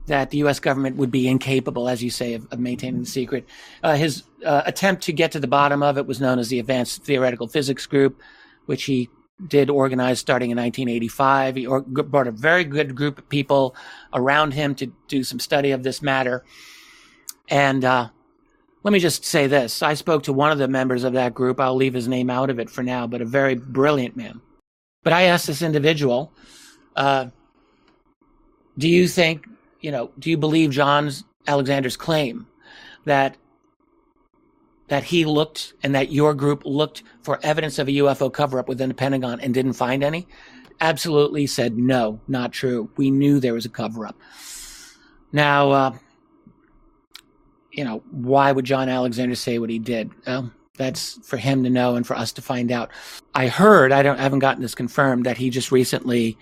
that 0.07 0.31
the 0.31 0.39
U.S. 0.39 0.59
government 0.59 0.97
would 0.97 1.11
be 1.11 1.29
incapable, 1.29 1.89
as 1.89 2.03
you 2.03 2.11
say, 2.11 2.35
of, 2.35 2.47
of 2.51 2.59
maintaining 2.59 3.01
the 3.01 3.07
secret. 3.07 3.49
Uh, 3.83 3.95
his 3.95 4.25
uh, 4.45 4.63
attempt 4.67 5.05
to 5.05 5.13
get 5.13 5.33
to 5.33 5.41
the 5.41 5.47
bottom 5.47 5.83
of 5.83 5.97
it 5.97 6.07
was 6.07 6.21
known 6.21 6.39
as 6.39 6.49
the 6.49 6.59
Advanced 6.59 7.05
Theoretical 7.05 7.47
Physics 7.47 7.87
Group, 7.87 8.21
which 8.67 8.85
he 8.85 9.09
did 9.47 9.71
organize 9.71 10.21
starting 10.21 10.51
in 10.51 10.57
1985. 10.57 11.57
He 11.57 11.67
brought 11.67 12.27
a 12.27 12.33
very 12.33 12.65
good 12.65 12.95
group 12.95 13.19
of 13.19 13.29
people 13.29 13.75
around 14.13 14.53
him 14.55 14.75
to 14.77 14.87
do 15.09 15.25
some 15.25 15.41
study 15.41 15.73
of 15.73 15.83
this 15.83 16.03
matter. 16.03 16.45
And 17.49 17.85
uh, 17.85 18.09
let 18.83 18.93
me 18.93 18.99
just 18.99 19.25
say 19.25 19.47
this 19.47 19.83
I 19.83 19.95
spoke 19.95 20.25
to 20.25 20.33
one 20.33 20.53
of 20.53 20.59
the 20.59 20.69
members 20.69 21.05
of 21.05 21.13
that 21.15 21.35
group. 21.35 21.61
I'll 21.61 21.75
leave 21.75 21.95
his 21.95 22.09
name 22.09 22.31
out 22.31 22.51
of 22.51 22.59
it 22.59 22.71
for 22.71 22.83
now, 22.83 23.07
but 23.07 23.21
a 23.21 23.27
very 23.27 23.55
brilliant 23.55 24.17
man. 24.17 24.41
But 25.03 25.13
I 25.13 25.23
asked 25.23 25.47
this 25.47 25.63
individual, 25.63 26.33
uh, 26.95 27.27
do 28.79 28.89
you 28.89 29.09
think, 29.09 29.47
you 29.81 29.91
know, 29.91 30.11
do 30.19 30.31
you 30.31 30.37
believe 30.37 30.71
John's 30.71 31.25
Alexander's 31.47 31.97
claim 31.97 32.47
that 33.05 33.37
that 34.93 35.05
he 35.05 35.25
looked 35.25 35.73
and 35.83 35.95
that 35.95 36.13
your 36.13 36.35
group 36.35 36.65
looked 36.67 37.03
for 37.23 37.41
evidence 37.43 37.79
of 37.79 37.89
a 37.89 37.93
UFO 37.93 38.31
cover 38.31 38.59
up 38.59 38.69
within 38.69 38.91
the 38.91 38.95
Pentagon 38.95 39.41
and 39.41 39.55
didn't 39.55 39.73
find 39.73 40.05
any? 40.05 40.29
Absolutely 40.83 41.47
said 41.47 41.79
no, 41.79 42.21
not 42.29 42.53
true. 42.53 42.91
We 42.99 43.11
knew 43.11 43.41
there 43.41 43.55
was 43.55 43.65
a 43.65 43.71
cover 43.71 44.07
up. 44.07 44.21
Now, 45.33 45.71
uh, 45.71 45.95
you 47.71 47.85
know, 47.85 48.03
why 48.11 48.53
would 48.53 48.67
John 48.67 48.91
Alexander 48.91 49.35
say 49.35 49.59
what 49.59 49.71
he 49.71 49.79
did? 49.79 50.11
Well, 50.27 50.53
That's 50.77 51.19
for 51.27 51.39
him 51.39 51.65
to 51.65 51.71
know 51.71 51.97
and 51.97 52.07
for 52.07 52.15
us 52.15 52.31
to 52.33 52.43
find 52.43 52.71
out. 52.71 52.91
I 53.35 53.47
heard, 53.47 53.93
I 53.93 54.03
don't, 54.03 54.21
I 54.21 54.23
haven't 54.23 54.41
gotten 54.41 54.61
this 54.61 54.75
confirmed, 54.75 55.25
that 55.25 55.39
he 55.39 55.49
just 55.49 55.73
recently 55.73 56.37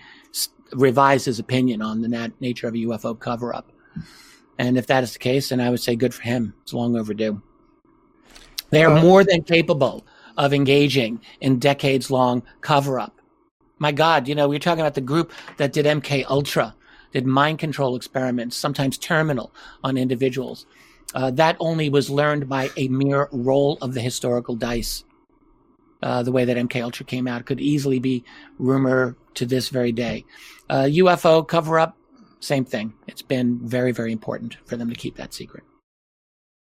revised 0.73 1.25
his 1.25 1.39
opinion 1.39 1.81
on 1.81 2.01
the 2.01 2.09
nat- 2.09 2.41
nature 2.41 2.67
of 2.67 2.73
a 2.73 2.79
UFO 2.79 3.17
cover 3.17 3.55
up. 3.55 3.71
And 4.57 4.77
if 4.77 4.87
that 4.87 5.03
is 5.03 5.13
the 5.13 5.19
case, 5.19 5.47
then 5.47 5.61
I 5.61 5.69
would 5.69 5.79
say 5.79 5.95
good 5.95 6.13
for 6.13 6.23
him. 6.23 6.53
It's 6.63 6.73
long 6.73 6.97
overdue. 6.97 7.41
They 8.71 8.83
are 8.83 9.01
more 9.01 9.23
than 9.23 9.43
capable 9.43 10.05
of 10.37 10.53
engaging 10.53 11.21
in 11.41 11.59
decades 11.59 12.09
long 12.09 12.41
cover 12.61 12.99
up. 12.99 13.19
My 13.77 13.91
God, 13.91 14.27
you 14.27 14.35
know, 14.35 14.47
we 14.47 14.55
are 14.55 14.59
talking 14.59 14.81
about 14.81 14.95
the 14.95 15.01
group 15.01 15.31
that 15.57 15.73
did 15.73 15.85
MK 15.85 16.25
Ultra, 16.29 16.75
did 17.11 17.25
mind 17.25 17.59
control 17.59 17.95
experiments, 17.95 18.55
sometimes 18.55 18.97
terminal 18.97 19.53
on 19.83 19.97
individuals. 19.97 20.65
Uh, 21.13 21.31
that 21.31 21.57
only 21.59 21.89
was 21.89 22.09
learned 22.09 22.47
by 22.47 22.69
a 22.77 22.87
mere 22.87 23.27
roll 23.31 23.77
of 23.81 23.93
the 23.93 23.99
historical 24.01 24.55
dice. 24.55 25.03
Uh, 26.01 26.23
the 26.23 26.31
way 26.31 26.45
that 26.45 26.57
MK 26.57 26.81
Ultra 26.81 27.05
came 27.05 27.27
out 27.27 27.45
could 27.45 27.59
easily 27.59 27.99
be 27.99 28.23
rumor 28.57 29.15
to 29.35 29.45
this 29.45 29.69
very 29.69 29.91
day. 29.91 30.25
Uh, 30.69 30.83
UFO 30.83 31.47
cover 31.47 31.77
up, 31.77 31.97
same 32.39 32.65
thing. 32.65 32.93
It's 33.07 33.21
been 33.21 33.59
very, 33.61 33.91
very 33.91 34.11
important 34.11 34.57
for 34.65 34.77
them 34.77 34.89
to 34.89 34.95
keep 34.95 35.15
that 35.17 35.33
secret. 35.33 35.63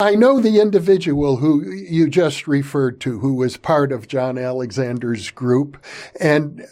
I 0.02 0.16
know 0.16 0.40
the 0.40 0.62
individual 0.62 1.38
who 1.38 1.62
you 1.70 2.08
just 2.08 2.48
referred 2.48 3.02
to, 3.02 3.20
who 3.20 3.34
was 3.34 3.58
part 3.58 3.92
of 3.92 4.08
John 4.08 4.38
Alexander's 4.38 5.30
group. 5.30 5.84
And 6.22 6.66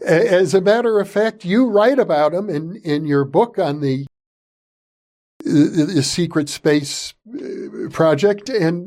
as 0.00 0.54
a 0.54 0.60
matter 0.60 1.00
of 1.00 1.10
fact, 1.10 1.44
you 1.44 1.66
write 1.66 1.98
about 1.98 2.32
him 2.32 2.48
in, 2.48 2.76
in 2.84 3.04
your 3.04 3.24
book 3.24 3.58
on 3.58 3.80
the, 3.80 4.06
the 5.40 6.04
secret 6.04 6.48
space 6.48 7.14
uh, 7.34 7.88
project. 7.90 8.48
And 8.48 8.86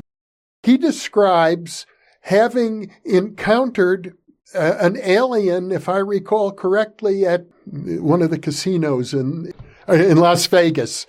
he 0.63 0.77
describes 0.77 1.85
having 2.21 2.93
encountered 3.03 4.15
uh, 4.55 4.75
an 4.79 4.99
alien, 5.03 5.73
if 5.73 5.89
I 5.89 5.97
recall 5.97 6.53
correctly, 6.53 7.25
at 7.25 7.45
one 7.65 8.21
of 8.21 8.29
the 8.29 8.39
casinos 8.39 9.13
in, 9.13 9.51
in 9.89 10.15
Las 10.15 10.47
Vegas. 10.47 11.07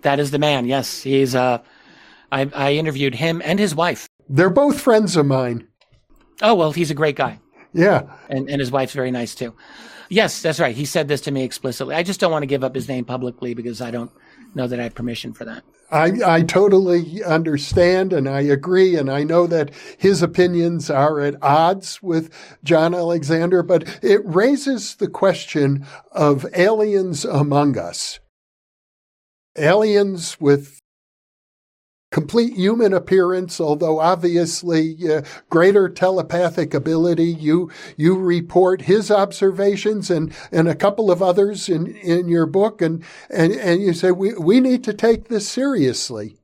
That 0.00 0.18
is 0.18 0.30
the 0.30 0.38
man. 0.38 0.64
Yes. 0.64 1.02
He's, 1.02 1.34
uh, 1.34 1.58
I, 2.32 2.50
I 2.54 2.72
interviewed 2.72 3.14
him 3.14 3.42
and 3.44 3.58
his 3.58 3.74
wife. 3.74 4.08
They're 4.28 4.50
both 4.50 4.80
friends 4.80 5.16
of 5.16 5.26
mine. 5.26 5.68
Oh, 6.40 6.54
well, 6.54 6.72
he's 6.72 6.90
a 6.90 6.94
great 6.94 7.14
guy. 7.14 7.38
Yeah. 7.74 8.04
And, 8.28 8.50
and 8.50 8.58
his 8.58 8.72
wife's 8.72 8.94
very 8.94 9.10
nice 9.10 9.34
too. 9.34 9.54
Yes, 10.08 10.42
that's 10.42 10.60
right. 10.60 10.74
He 10.74 10.84
said 10.84 11.08
this 11.08 11.20
to 11.22 11.30
me 11.30 11.42
explicitly. 11.42 11.94
I 11.94 12.02
just 12.02 12.20
don't 12.20 12.32
want 12.32 12.42
to 12.42 12.46
give 12.46 12.64
up 12.64 12.74
his 12.74 12.88
name 12.88 13.04
publicly 13.04 13.54
because 13.54 13.80
I 13.80 13.90
don't 13.90 14.10
know 14.54 14.66
that 14.66 14.80
I 14.80 14.84
have 14.84 14.94
permission 14.94 15.32
for 15.32 15.44
that. 15.44 15.62
I, 15.90 16.12
I 16.24 16.42
totally 16.42 17.22
understand 17.22 18.12
and 18.12 18.28
I 18.28 18.40
agree. 18.40 18.96
And 18.96 19.10
I 19.10 19.24
know 19.24 19.46
that 19.46 19.70
his 19.98 20.22
opinions 20.22 20.90
are 20.90 21.20
at 21.20 21.42
odds 21.42 22.02
with 22.02 22.30
John 22.64 22.94
Alexander, 22.94 23.62
but 23.62 24.00
it 24.02 24.20
raises 24.24 24.96
the 24.96 25.08
question 25.08 25.86
of 26.12 26.46
aliens 26.54 27.24
among 27.24 27.78
us. 27.78 28.20
Aliens 29.56 30.40
with 30.40 30.81
complete 32.12 32.54
human 32.54 32.92
appearance, 32.92 33.60
although 33.60 33.98
obviously 33.98 34.96
uh, 35.10 35.22
greater 35.50 35.88
telepathic 35.88 36.74
ability. 36.74 37.24
You 37.24 37.70
you 37.96 38.16
report 38.16 38.82
his 38.82 39.10
observations 39.10 40.10
and 40.10 40.32
and 40.52 40.68
a 40.68 40.74
couple 40.76 41.10
of 41.10 41.20
others 41.22 41.68
in 41.68 41.88
in 41.96 42.28
your 42.28 42.46
book, 42.46 42.80
and 42.80 43.02
and 43.30 43.52
and 43.52 43.82
you 43.82 43.92
say 43.92 44.12
we 44.12 44.34
we 44.34 44.60
need 44.60 44.84
to 44.84 44.92
take 44.92 45.28
this 45.28 45.48
seriously. 45.48 46.36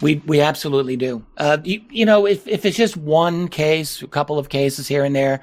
We 0.00 0.16
we 0.26 0.40
absolutely 0.40 0.96
do. 0.96 1.24
Uh, 1.38 1.58
you, 1.64 1.80
you 1.88 2.04
know, 2.04 2.26
if 2.26 2.46
if 2.46 2.66
it's 2.66 2.76
just 2.76 2.96
one 2.96 3.48
case, 3.48 4.02
a 4.02 4.08
couple 4.08 4.38
of 4.38 4.48
cases 4.48 4.88
here 4.88 5.04
and 5.04 5.14
there, 5.14 5.40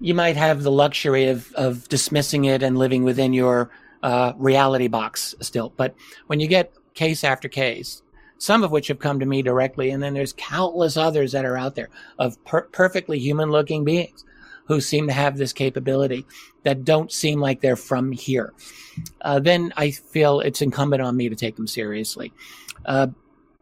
you 0.00 0.14
might 0.14 0.36
have 0.36 0.62
the 0.62 0.72
luxury 0.72 1.28
of 1.28 1.52
of 1.52 1.88
dismissing 1.88 2.46
it 2.46 2.62
and 2.62 2.78
living 2.78 3.04
within 3.04 3.32
your 3.34 3.70
uh, 4.02 4.32
reality 4.36 4.88
box 4.88 5.34
still. 5.40 5.72
But 5.76 5.94
when 6.26 6.40
you 6.40 6.48
get 6.48 6.72
case 6.94 7.24
after 7.24 7.48
case, 7.48 8.01
some 8.42 8.64
of 8.64 8.72
which 8.72 8.88
have 8.88 8.98
come 8.98 9.20
to 9.20 9.24
me 9.24 9.40
directly. 9.40 9.90
And 9.90 10.02
then 10.02 10.14
there's 10.14 10.34
countless 10.36 10.96
others 10.96 11.30
that 11.30 11.44
are 11.44 11.56
out 11.56 11.76
there 11.76 11.90
of 12.18 12.44
per- 12.44 12.62
perfectly 12.62 13.20
human 13.20 13.52
looking 13.52 13.84
beings 13.84 14.24
who 14.64 14.80
seem 14.80 15.06
to 15.06 15.12
have 15.12 15.36
this 15.36 15.52
capability 15.52 16.26
that 16.64 16.84
don't 16.84 17.12
seem 17.12 17.38
like 17.38 17.60
they're 17.60 17.76
from 17.76 18.10
here. 18.10 18.52
Uh, 19.20 19.38
then 19.38 19.72
I 19.76 19.92
feel 19.92 20.40
it's 20.40 20.60
incumbent 20.60 21.02
on 21.02 21.16
me 21.16 21.28
to 21.28 21.36
take 21.36 21.54
them 21.54 21.68
seriously. 21.68 22.32
Uh, 22.84 23.08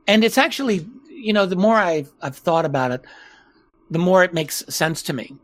and 0.07 0.25
it's 0.25 0.39
actually, 0.39 0.89
you 1.11 1.35
know, 1.35 1.45
the 1.45 1.57
more 1.57 1.77
I've, 1.77 2.11
I've 2.23 2.37
thought 2.37 2.65
about 2.65 2.91
it, 2.91 3.05
the 3.91 3.99
more 3.99 4.25
it 4.25 4.33
makes 4.33 4.65
sense 4.75 5.03
to 5.03 5.13
me 5.13 5.37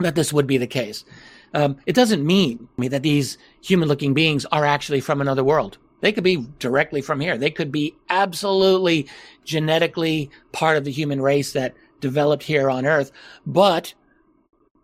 that 0.00 0.16
this 0.16 0.32
would 0.32 0.48
be 0.48 0.58
the 0.58 0.66
case. 0.66 1.04
Um, 1.54 1.76
it 1.86 1.94
doesn't 1.94 2.26
mean 2.26 2.66
that 2.78 3.04
these 3.04 3.38
human 3.62 3.88
looking 3.88 4.12
beings 4.12 4.44
are 4.46 4.64
actually 4.64 5.00
from 5.00 5.20
another 5.20 5.44
world. 5.44 5.78
They 6.06 6.12
could 6.12 6.22
be 6.22 6.46
directly 6.60 7.02
from 7.02 7.18
here. 7.18 7.36
They 7.36 7.50
could 7.50 7.72
be 7.72 7.96
absolutely 8.08 9.08
genetically 9.44 10.30
part 10.52 10.76
of 10.76 10.84
the 10.84 10.92
human 10.92 11.20
race 11.20 11.52
that 11.54 11.74
developed 12.00 12.44
here 12.44 12.70
on 12.70 12.86
Earth. 12.86 13.10
But 13.44 13.92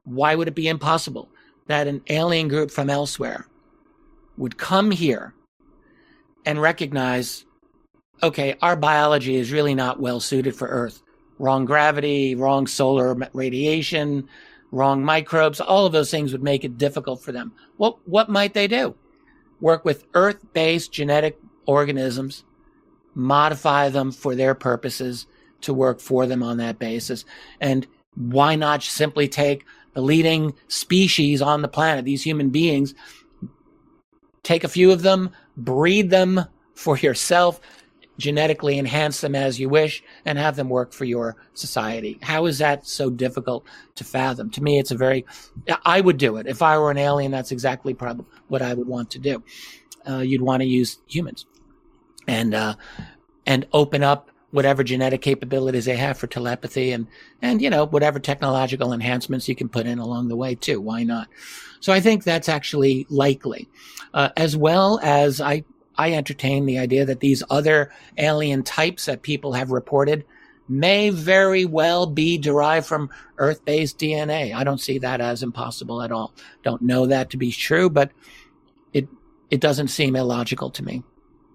why 0.03 0.35
would 0.35 0.49
it 0.49 0.57
be 0.57 0.67
impossible 0.67 1.29
that 1.69 1.87
an 1.87 2.03
alien 2.11 2.49
group 2.49 2.73
from 2.73 2.91
elsewhere 2.91 3.47
would 4.37 4.59
come 4.59 4.91
here 4.91 5.33
and 6.45 6.61
recognize, 6.61 7.45
okay, 8.25 8.57
our 8.61 8.75
biology 8.75 9.37
is 9.37 9.53
really 9.53 9.77
not 9.77 10.01
well 10.01 10.19
suited 10.19 10.57
for 10.57 10.67
Earth. 10.67 11.03
Wrong 11.39 11.65
gravity, 11.65 12.35
wrong 12.35 12.67
solar 12.67 13.15
radiation, 13.33 14.29
wrong 14.73 15.05
microbes, 15.05 15.61
all 15.61 15.87
of 15.87 15.93
those 15.93 16.11
things 16.11 16.33
would 16.33 16.43
make 16.43 16.65
it 16.65 16.79
difficult 16.79 17.23
for 17.23 17.31
them. 17.31 17.53
What, 17.77 18.09
what 18.09 18.29
might 18.29 18.55
they 18.55 18.67
do? 18.67 18.97
Work 19.63 19.85
with 19.87 20.05
earth 20.13 20.45
based 20.53 20.93
genetic 20.93 21.39
organisms, 21.65 22.45
modify 23.15 23.89
them 23.89 24.13
for 24.13 24.35
their 24.35 24.55
purposes 24.55 25.27
to 25.63 25.73
work 25.73 26.01
for 26.01 26.27
them 26.27 26.43
on 26.43 26.59
that 26.59 26.79
basis. 26.79 27.25
And 27.61 27.87
why 28.17 28.57
not 28.57 28.83
simply 28.83 29.29
take 29.29 29.65
the 29.95 30.03
leading 30.03 30.53
species 30.69 31.41
on 31.41 31.63
the 31.63 31.69
planet, 31.69 32.05
these 32.05 32.25
human 32.25 32.51
beings, 32.51 32.95
take 34.43 34.65
a 34.65 34.69
few 34.69 34.91
of 34.91 35.03
them, 35.03 35.31
breed 35.57 36.11
them 36.11 36.45
for 36.75 36.99
yourself, 36.99 37.61
genetically 38.19 38.79
enhance 38.79 39.21
them 39.21 39.35
as 39.35 39.59
you 39.59 39.69
wish, 39.69 40.03
and 40.25 40.39
have 40.39 40.57
them 40.57 40.69
work 40.69 40.93
for 40.93 41.05
your 41.05 41.37
society. 41.55 42.19
How 42.23 42.47
is 42.47 42.59
that 42.59 42.87
so 42.87 43.11
difficult 43.11 43.65
to 43.95 44.05
fathom? 44.05 44.51
To 44.51 44.63
me, 44.63 44.79
it's 44.79 44.91
a 44.91 44.97
very, 44.97 45.25
I 45.85 46.01
would 46.01 46.19
do 46.19 46.37
it. 46.37 46.47
If 46.47 46.63
I 46.63 46.79
were 46.79 46.91
an 46.91 46.99
alien, 46.99 47.33
that's 47.33 47.53
exactly 47.53 47.95
probably 47.95 48.27
what 48.49 48.63
I 48.63 48.75
would 48.75 48.87
want 48.87 49.11
to 49.13 49.19
do. 49.19 49.43
Uh, 50.09 50.19
you'd 50.19 50.43
want 50.43 50.63
to 50.63 50.69
use 50.69 50.99
humans 51.07 51.47
and, 52.29 52.55
uh, 52.55 52.75
and 53.47 53.67
open 53.73 54.03
up 54.03 54.31
whatever 54.51 54.85
genetic 54.85 55.23
capabilities 55.23 55.87
they 55.87 55.97
have 55.97 56.19
for 56.19 56.27
telepathy 56.27 56.93
and, 56.93 57.07
and, 57.41 57.63
you 57.63 57.71
know, 57.71 57.87
whatever 57.87 58.19
technological 58.19 58.93
enhancements 58.93 59.49
you 59.49 59.55
can 59.55 59.69
put 59.69 59.87
in 59.87 59.99
along 59.99 60.29
the 60.29 60.37
way 60.37 60.55
too. 60.55 60.79
Why 60.79 61.05
not? 61.05 61.29
So 61.81 61.93
I 61.93 62.01
think 62.01 62.23
that's 62.23 62.51
actually 62.51 63.07
likely, 63.09 63.71
uh, 64.13 64.29
as 64.37 64.55
well 64.55 65.01
as 65.03 65.41
I, 65.41 65.65
I 65.97 66.13
entertain 66.13 66.67
the 66.67 66.79
idea 66.79 67.05
that 67.05 67.21
these 67.21 67.43
other 67.51 67.91
alien 68.19 68.63
types 68.63 69.07
that 69.07 69.23
people 69.23 69.53
have 69.53 69.71
reported 69.71 70.25
may 70.69 71.11
very 71.11 71.65
well 71.65 72.07
be 72.07 72.39
derived 72.39 72.87
from 72.87 73.11
Earth 73.39 73.65
based 73.65 73.99
DNA. 73.99 74.55
I 74.55 74.65
don't 74.65 74.81
see 74.81 74.99
that 74.99 75.21
as 75.21 75.43
impossible 75.43 76.03
at 76.03 76.13
all. 76.13 76.33
Don't 76.63 76.83
know 76.83 77.07
that 77.07 77.31
to 77.31 77.37
be 77.37 77.53
true, 77.53 77.91
but 77.91 78.11
it, 78.93 79.09
it 79.51 79.61
doesn't 79.61 79.89
seem 79.89 80.17
illogical 80.17 80.71
to 80.71 80.85
me. 80.85 81.03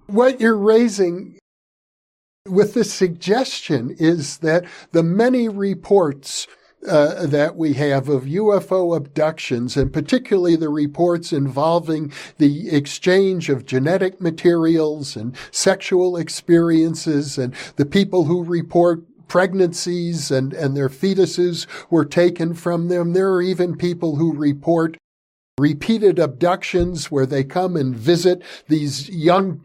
What 0.07 0.39
you're 0.39 0.57
raising 0.57 1.39
with 2.47 2.73
this 2.73 2.93
suggestion 2.93 3.95
is 3.99 4.37
that 4.39 4.65
the 4.91 5.03
many 5.03 5.49
reports 5.49 6.47
uh, 6.87 7.25
that 7.25 7.55
we 7.55 7.73
have 7.73 8.07
of 8.09 8.23
UFO 8.23 8.95
abductions, 8.95 9.75
and 9.75 9.91
particularly 9.91 10.55
the 10.55 10.69
reports 10.69 11.33
involving 11.33 12.11
the 12.37 12.69
exchange 12.69 13.49
of 13.49 13.65
genetic 13.65 14.21
materials 14.21 15.15
and 15.15 15.35
sexual 15.51 16.17
experiences, 16.17 17.37
and 17.37 17.53
the 17.77 17.85
people 17.85 18.25
who 18.25 18.43
report 18.43 19.03
pregnancies 19.27 20.31
and, 20.31 20.53
and 20.53 20.75
their 20.75 20.89
fetuses 20.89 21.67
were 21.89 22.05
taken 22.05 22.53
from 22.53 22.87
them. 22.87 23.13
There 23.13 23.33
are 23.33 23.41
even 23.41 23.75
people 23.75 24.15
who 24.15 24.33
report 24.33 24.97
repeated 25.59 26.19
abductions 26.19 27.09
where 27.09 27.25
they 27.25 27.43
come 27.43 27.75
and 27.75 27.95
visit 27.95 28.43
these 28.67 29.09
young 29.09 29.63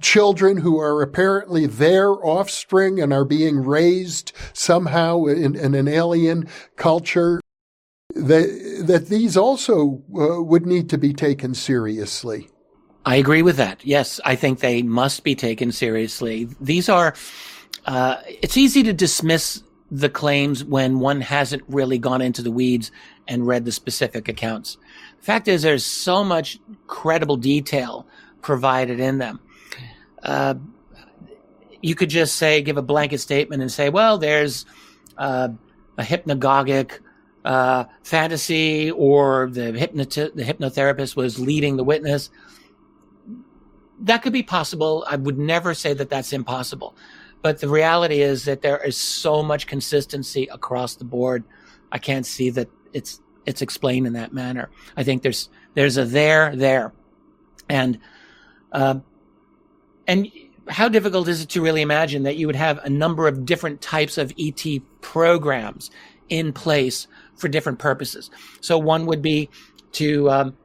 children 0.00 0.56
who 0.56 0.80
are 0.80 1.00
apparently 1.00 1.64
their 1.64 2.10
offspring 2.26 3.00
and 3.00 3.12
are 3.12 3.24
being 3.24 3.64
raised 3.64 4.32
somehow 4.52 5.26
in, 5.26 5.54
in 5.54 5.76
an 5.76 5.86
alien 5.86 6.48
culture. 6.76 7.40
That, 8.14 8.82
that 8.86 9.06
these 9.06 9.36
also 9.36 10.02
uh, 10.18 10.42
would 10.42 10.66
need 10.66 10.90
to 10.90 10.98
be 10.98 11.12
taken 11.12 11.54
seriously. 11.54 12.48
I 13.06 13.16
agree 13.16 13.42
with 13.42 13.58
that. 13.58 13.84
Yes, 13.86 14.18
I 14.24 14.34
think 14.34 14.58
they 14.58 14.82
must 14.82 15.22
be 15.22 15.36
taken 15.36 15.70
seriously. 15.70 16.48
These 16.60 16.88
are, 16.88 17.14
uh, 17.84 18.16
it's 18.26 18.56
easy 18.56 18.82
to 18.82 18.92
dismiss 18.92 19.62
the 19.90 20.08
claims 20.08 20.64
when 20.64 20.98
one 20.98 21.20
hasn't 21.20 21.62
really 21.68 21.98
gone 21.98 22.20
into 22.20 22.42
the 22.42 22.50
weeds 22.50 22.90
and 23.28 23.46
read 23.46 23.64
the 23.64 23.72
specific 23.72 24.28
accounts. 24.28 24.78
Fact 25.20 25.48
is, 25.48 25.62
there's 25.62 25.84
so 25.84 26.24
much 26.24 26.58
credible 26.86 27.36
detail 27.36 28.06
provided 28.40 29.00
in 29.00 29.18
them. 29.18 29.40
Uh, 30.22 30.54
you 31.82 31.94
could 31.94 32.10
just 32.10 32.36
say, 32.36 32.62
give 32.62 32.76
a 32.76 32.82
blanket 32.82 33.18
statement 33.18 33.62
and 33.62 33.70
say, 33.70 33.88
well, 33.88 34.18
there's 34.18 34.64
uh, 35.16 35.48
a 35.96 36.02
hypnagogic 36.02 36.98
uh, 37.44 37.84
fantasy, 38.02 38.90
or 38.90 39.48
the, 39.50 39.72
hypnoti- 39.72 40.34
the 40.34 40.42
hypnotherapist 40.42 41.16
was 41.16 41.38
leading 41.38 41.76
the 41.76 41.84
witness. 41.84 42.30
That 44.00 44.22
could 44.22 44.32
be 44.32 44.42
possible. 44.42 45.04
I 45.08 45.16
would 45.16 45.38
never 45.38 45.74
say 45.74 45.92
that 45.94 46.10
that's 46.10 46.32
impossible. 46.32 46.96
But 47.42 47.60
the 47.60 47.68
reality 47.68 48.20
is 48.20 48.44
that 48.46 48.62
there 48.62 48.78
is 48.78 48.96
so 48.96 49.42
much 49.42 49.66
consistency 49.66 50.48
across 50.50 50.96
the 50.96 51.04
board. 51.04 51.44
I 51.92 51.98
can't 51.98 52.26
see 52.26 52.50
that 52.50 52.68
it's 52.92 53.20
it's 53.48 53.62
explained 53.62 54.06
in 54.06 54.12
that 54.12 54.34
manner. 54.34 54.68
I 54.94 55.04
think 55.04 55.22
there's 55.22 55.48
there's 55.72 55.96
a 55.96 56.04
there 56.04 56.54
there, 56.54 56.92
and 57.66 57.98
uh, 58.72 58.96
and 60.06 60.30
how 60.68 60.88
difficult 60.90 61.28
is 61.28 61.40
it 61.40 61.48
to 61.50 61.62
really 61.62 61.80
imagine 61.80 62.24
that 62.24 62.36
you 62.36 62.46
would 62.46 62.56
have 62.56 62.78
a 62.84 62.90
number 62.90 63.26
of 63.26 63.46
different 63.46 63.80
types 63.80 64.18
of 64.18 64.34
ET 64.38 64.62
programs 65.00 65.90
in 66.28 66.52
place 66.52 67.08
for 67.36 67.48
different 67.48 67.78
purposes? 67.78 68.30
So 68.60 68.76
one 68.76 69.06
would 69.06 69.22
be 69.22 69.48
to 69.92 70.30
um, 70.30 70.56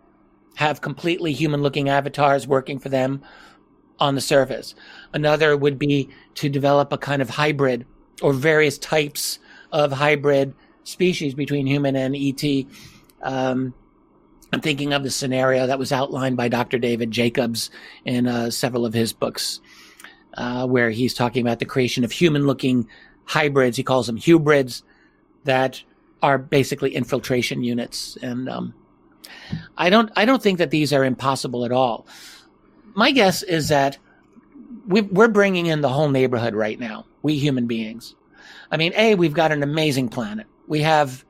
have 0.55 0.81
completely 0.81 1.31
human-looking 1.31 1.87
avatars 1.87 2.45
working 2.45 2.79
for 2.79 2.89
them 2.89 3.23
on 3.97 4.15
the 4.15 4.21
surface. 4.21 4.75
Another 5.13 5.55
would 5.55 5.79
be 5.79 6.09
to 6.35 6.49
develop 6.49 6.91
a 6.91 6.97
kind 6.97 7.21
of 7.21 7.29
hybrid 7.29 7.85
or 8.21 8.33
various 8.33 8.77
types 8.77 9.39
of 9.71 9.93
hybrid 9.93 10.53
species 10.83 11.33
between 11.33 11.67
human 11.67 11.95
and 11.95 12.15
ET. 12.15 12.43
Um, 13.21 13.73
I'm 14.51 14.61
thinking 14.61 14.93
of 14.93 15.03
the 15.03 15.09
scenario 15.09 15.65
that 15.67 15.79
was 15.79 15.91
outlined 15.91 16.37
by 16.37 16.47
Dr. 16.47 16.77
David 16.77 17.09
Jacobs 17.09 17.71
in 18.05 18.27
uh, 18.27 18.51
several 18.51 18.85
of 18.85 18.93
his 18.93 19.11
books, 19.11 19.59
uh, 20.35 20.67
where 20.67 20.91
he's 20.91 21.13
talking 21.13 21.41
about 21.45 21.59
the 21.59 21.65
creation 21.65 22.03
of 22.03 22.11
human 22.11 22.45
looking 22.45 22.87
hybrids. 23.25 23.77
He 23.77 23.83
calls 23.83 24.07
them 24.07 24.17
hybrids 24.17 24.83
that 25.43 25.81
are 26.21 26.37
basically 26.37 26.95
infiltration 26.95 27.63
units. 27.63 28.17
And 28.21 28.47
um, 28.47 28.73
I 29.77 29.89
don't 29.89 30.11
I 30.15 30.25
don't 30.25 30.41
think 30.41 30.59
that 30.59 30.69
these 30.71 30.93
are 30.93 31.03
impossible 31.03 31.65
at 31.65 31.71
all. 31.71 32.05
My 32.95 33.11
guess 33.11 33.41
is 33.43 33.69
that 33.69 33.97
we, 34.87 35.01
we're 35.01 35.27
bringing 35.29 35.65
in 35.65 35.81
the 35.81 35.89
whole 35.89 36.09
neighborhood 36.09 36.53
right 36.53 36.79
now. 36.79 37.05
We 37.21 37.37
human 37.37 37.67
beings. 37.67 38.15
I 38.71 38.77
mean, 38.77 38.93
a 38.95 39.15
we've 39.15 39.33
got 39.33 39.51
an 39.51 39.63
amazing 39.63 40.09
planet. 40.09 40.47
We 40.67 40.81
have 40.81 41.23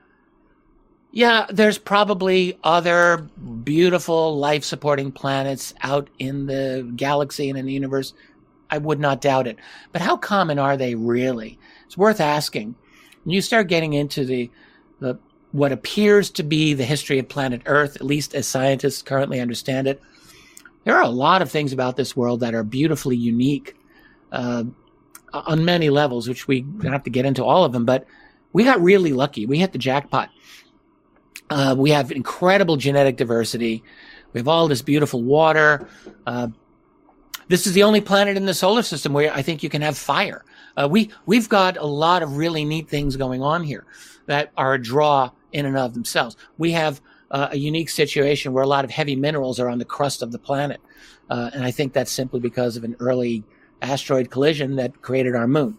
yeah, 1.16 1.46
there's 1.48 1.78
probably 1.78 2.58
other 2.64 3.30
beautiful 3.64 4.36
life 4.40 4.64
supporting 4.64 5.12
planets 5.12 5.72
out 5.82 6.10
in 6.18 6.48
the 6.48 6.92
galaxy 6.96 7.50
and 7.50 7.58
in 7.58 7.68
the 7.68 7.72
universe. 7.72 8.16
I 8.72 8.80
would 8.80 9.00
not 9.00 9.22
doubt 9.22 9.46
it. 9.46 9.60
But 9.92 10.02
how 10.02 10.18
common 10.18 10.58
are 10.58 10.76
they 10.76 10.96
really? 10.96 11.60
It's 11.86 11.96
worth 11.96 12.20
asking. 12.20 12.74
When 13.24 13.36
you 13.36 13.42
start 13.42 13.68
getting 13.68 13.94
into 13.94 14.26
the, 14.26 14.50
the 15.00 15.20
what 15.52 15.72
appears 15.72 16.32
to 16.32 16.44
be 16.44 16.74
the 16.74 16.84
history 16.84 17.20
of 17.20 17.30
planet 17.30 17.62
Earth, 17.68 17.96
at 17.96 18.02
least 18.02 18.34
as 18.34 18.48
scientists 18.48 19.04
currently 19.04 19.40
understand 19.40 19.88
it, 19.88 20.02
there 20.84 20.96
are 20.96 21.04
a 21.04 21.10
lot 21.10 21.44
of 21.44 21.52
things 21.52 21.74
about 21.74 21.96
this 21.96 22.18
world 22.18 22.40
that 22.40 22.56
are 22.56 22.64
beautifully 22.64 23.16
unique 23.16 23.78
uh, 24.32 24.64
on 25.32 25.64
many 25.64 25.92
levels, 25.92 26.28
which 26.28 26.48
we 26.48 26.62
don't 26.62 26.92
have 26.92 27.04
to 27.04 27.12
get 27.12 27.26
into 27.26 27.46
all 27.46 27.66
of 27.66 27.72
them. 27.72 27.86
But 27.86 28.08
we 28.54 28.64
got 28.64 28.82
really 28.82 29.12
lucky. 29.12 29.46
We 29.46 29.60
hit 29.60 29.74
the 29.74 29.80
jackpot. 29.80 30.30
Uh, 31.50 31.76
we 31.78 31.90
have 31.92 32.12
incredible 32.12 32.78
genetic 32.78 33.18
diversity. 33.18 33.84
We 34.32 34.40
have 34.40 34.48
all 34.48 34.68
this 34.68 34.82
beautiful 34.82 35.22
water. 35.22 35.88
Uh, 36.26 36.48
this 37.48 37.68
is 37.68 37.74
the 37.74 37.84
only 37.84 38.02
planet 38.02 38.38
in 38.38 38.46
the 38.46 38.54
solar 38.54 38.84
system 38.84 39.14
where 39.14 39.34
I 39.34 39.42
think 39.42 39.64
you 39.64 39.70
can 39.70 39.82
have 39.82 39.98
fire. 39.98 40.46
Uh, 40.76 40.88
we 40.90 41.12
we've 41.26 41.50
got 41.50 41.78
a 41.78 41.86
lot 41.86 42.24
of 42.24 42.38
really 42.38 42.64
neat 42.64 42.90
things 42.90 43.16
going 43.16 43.42
on 43.42 43.64
here 43.64 43.86
that 44.28 44.52
are 44.56 44.74
a 44.76 44.82
draw 44.82 45.32
in 45.52 45.66
and 45.66 45.78
of 45.78 45.94
themselves. 45.94 46.38
We 46.58 46.72
have 46.72 47.02
uh, 47.30 47.50
a 47.52 47.58
unique 47.58 47.90
situation 47.90 48.54
where 48.54 48.64
a 48.64 48.68
lot 48.68 48.86
of 48.86 48.92
heavy 48.92 49.16
minerals 49.16 49.60
are 49.60 49.70
on 49.70 49.78
the 49.78 49.86
crust 49.86 50.22
of 50.22 50.32
the 50.32 50.40
planet, 50.40 50.80
uh, 51.30 51.52
and 51.54 51.64
I 51.64 51.72
think 51.72 51.94
that's 51.94 52.12
simply 52.12 52.40
because 52.40 52.78
of 52.78 52.84
an 52.84 52.96
early 53.00 53.44
asteroid 53.82 54.32
collision 54.32 54.78
that 54.78 55.02
created 55.02 55.36
our 55.36 55.48
moon. 55.48 55.78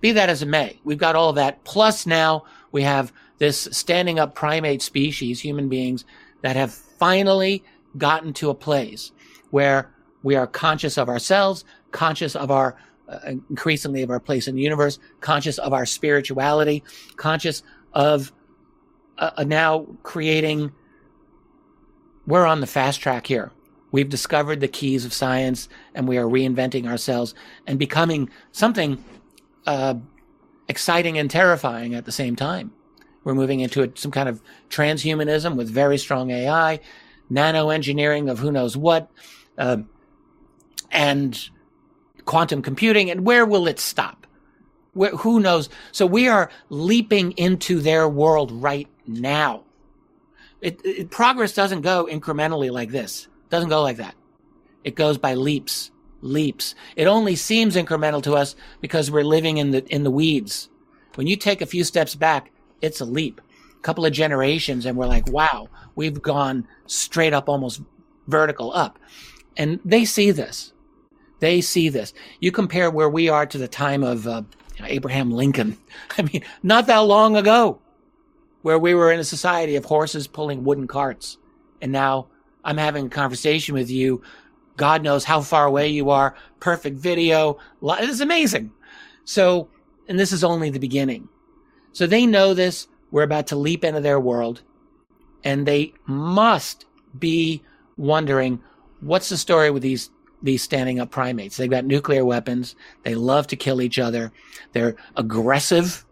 Be 0.00 0.12
that 0.12 0.28
as 0.28 0.42
it 0.42 0.48
may, 0.48 0.78
we've 0.84 0.98
got 0.98 1.16
all 1.16 1.32
that. 1.34 1.62
Plus, 1.64 2.06
now 2.06 2.44
we 2.72 2.82
have 2.82 3.12
this 3.38 3.68
standing 3.72 4.18
up 4.18 4.34
primate 4.34 4.82
species, 4.82 5.40
human 5.40 5.68
beings, 5.68 6.04
that 6.42 6.56
have 6.56 6.72
finally 6.72 7.64
gotten 7.96 8.32
to 8.34 8.50
a 8.50 8.54
place 8.54 9.12
where 9.50 9.90
we 10.22 10.36
are 10.36 10.46
conscious 10.46 10.96
of 10.96 11.08
ourselves, 11.08 11.64
conscious 11.90 12.36
of 12.36 12.50
our 12.50 12.76
uh, 13.08 13.18
increasingly 13.50 14.02
of 14.02 14.10
our 14.10 14.20
place 14.20 14.46
in 14.46 14.54
the 14.54 14.62
universe, 14.62 14.98
conscious 15.20 15.58
of 15.58 15.72
our 15.72 15.84
spirituality, 15.84 16.84
conscious 17.16 17.62
of 17.92 18.32
uh, 19.18 19.30
uh 19.36 19.44
now 19.44 19.86
creating. 20.02 20.70
We're 22.26 22.46
on 22.46 22.60
the 22.60 22.66
fast 22.66 23.00
track 23.00 23.26
here. 23.26 23.50
We've 23.92 24.08
discovered 24.08 24.60
the 24.60 24.68
keys 24.68 25.04
of 25.04 25.12
science 25.12 25.68
and 25.94 26.06
we 26.06 26.16
are 26.18 26.26
reinventing 26.26 26.86
ourselves 26.86 27.34
and 27.66 27.78
becoming 27.78 28.30
something 28.52 29.02
uh, 29.70 29.94
exciting 30.68 31.16
and 31.16 31.30
terrifying 31.30 31.94
at 31.94 32.04
the 32.04 32.12
same 32.12 32.34
time. 32.34 32.72
We're 33.22 33.34
moving 33.34 33.60
into 33.60 33.82
a, 33.82 33.88
some 33.94 34.10
kind 34.10 34.28
of 34.28 34.42
transhumanism 34.68 35.54
with 35.54 35.70
very 35.70 35.96
strong 35.96 36.30
AI, 36.30 36.80
nano 37.28 37.70
engineering 37.70 38.28
of 38.28 38.40
who 38.40 38.50
knows 38.50 38.76
what, 38.76 39.10
uh, 39.56 39.78
and 40.90 41.50
quantum 42.24 42.62
computing. 42.62 43.10
And 43.10 43.24
where 43.24 43.46
will 43.46 43.68
it 43.68 43.78
stop? 43.78 44.26
Where, 44.92 45.10
who 45.10 45.38
knows? 45.38 45.68
So 45.92 46.04
we 46.04 46.26
are 46.26 46.50
leaping 46.68 47.32
into 47.32 47.80
their 47.80 48.08
world 48.08 48.50
right 48.50 48.88
now. 49.06 49.62
It, 50.60 50.80
it, 50.84 51.10
progress 51.10 51.54
doesn't 51.54 51.82
go 51.82 52.08
incrementally 52.10 52.72
like 52.72 52.90
this. 52.90 53.26
It 53.44 53.50
doesn't 53.50 53.70
go 53.70 53.82
like 53.82 53.98
that. 53.98 54.16
It 54.82 54.96
goes 54.96 55.16
by 55.16 55.34
leaps, 55.34 55.92
leaps. 56.20 56.74
It 56.96 57.06
only 57.06 57.36
seems 57.36 57.76
incremental 57.76 58.22
to 58.24 58.34
us 58.34 58.56
because 58.80 59.10
we're 59.10 59.24
living 59.24 59.58
in 59.58 59.70
the 59.70 59.84
in 59.86 60.04
the 60.04 60.10
weeds. 60.10 60.68
When 61.14 61.26
you 61.26 61.36
take 61.36 61.60
a 61.60 61.66
few 61.66 61.84
steps 61.84 62.14
back, 62.14 62.50
it's 62.80 63.00
a 63.00 63.04
leap. 63.04 63.40
A 63.76 63.82
couple 63.82 64.04
of 64.04 64.12
generations, 64.12 64.86
and 64.86 64.96
we're 64.96 65.06
like, 65.06 65.30
wow, 65.30 65.68
we've 65.94 66.20
gone 66.20 66.66
straight 66.86 67.32
up, 67.32 67.48
almost 67.48 67.80
vertical 68.26 68.72
up. 68.72 68.98
And 69.56 69.80
they 69.84 70.04
see 70.04 70.30
this. 70.30 70.72
They 71.40 71.60
see 71.60 71.88
this. 71.88 72.12
You 72.40 72.52
compare 72.52 72.90
where 72.90 73.08
we 73.08 73.28
are 73.28 73.46
to 73.46 73.58
the 73.58 73.68
time 73.68 74.02
of 74.02 74.26
uh, 74.26 74.42
Abraham 74.84 75.30
Lincoln. 75.30 75.78
I 76.18 76.22
mean, 76.22 76.44
not 76.62 76.86
that 76.86 76.98
long 76.98 77.36
ago, 77.36 77.80
where 78.62 78.78
we 78.78 78.94
were 78.94 79.10
in 79.10 79.20
a 79.20 79.24
society 79.24 79.76
of 79.76 79.84
horses 79.84 80.26
pulling 80.26 80.64
wooden 80.64 80.86
carts. 80.86 81.38
And 81.80 81.92
now 81.92 82.28
I'm 82.64 82.76
having 82.76 83.06
a 83.06 83.10
conversation 83.10 83.74
with 83.74 83.90
you. 83.90 84.22
God 84.80 85.02
knows 85.02 85.24
how 85.24 85.42
far 85.42 85.66
away 85.66 85.88
you 85.88 86.08
are. 86.08 86.34
Perfect 86.58 86.96
video. 86.96 87.58
It's 87.82 88.20
amazing. 88.20 88.72
So, 89.26 89.68
and 90.08 90.18
this 90.18 90.32
is 90.32 90.42
only 90.42 90.70
the 90.70 90.78
beginning. 90.78 91.28
So 91.92 92.06
they 92.06 92.24
know 92.24 92.54
this. 92.54 92.88
We're 93.10 93.24
about 93.24 93.46
to 93.48 93.56
leap 93.56 93.84
into 93.84 94.00
their 94.00 94.18
world. 94.18 94.62
And 95.44 95.66
they 95.66 95.92
must 96.06 96.86
be 97.18 97.62
wondering 97.98 98.58
what's 99.00 99.28
the 99.28 99.36
story 99.36 99.70
with 99.70 99.82
these 99.82 100.08
these 100.42 100.62
standing 100.62 100.98
up 100.98 101.10
primates. 101.10 101.58
They've 101.58 101.68
got 101.68 101.84
nuclear 101.84 102.24
weapons. 102.24 102.74
They 103.02 103.14
love 103.14 103.46
to 103.48 103.56
kill 103.56 103.82
each 103.82 103.98
other. 103.98 104.32
They're 104.72 104.96
aggressive, 105.14 106.06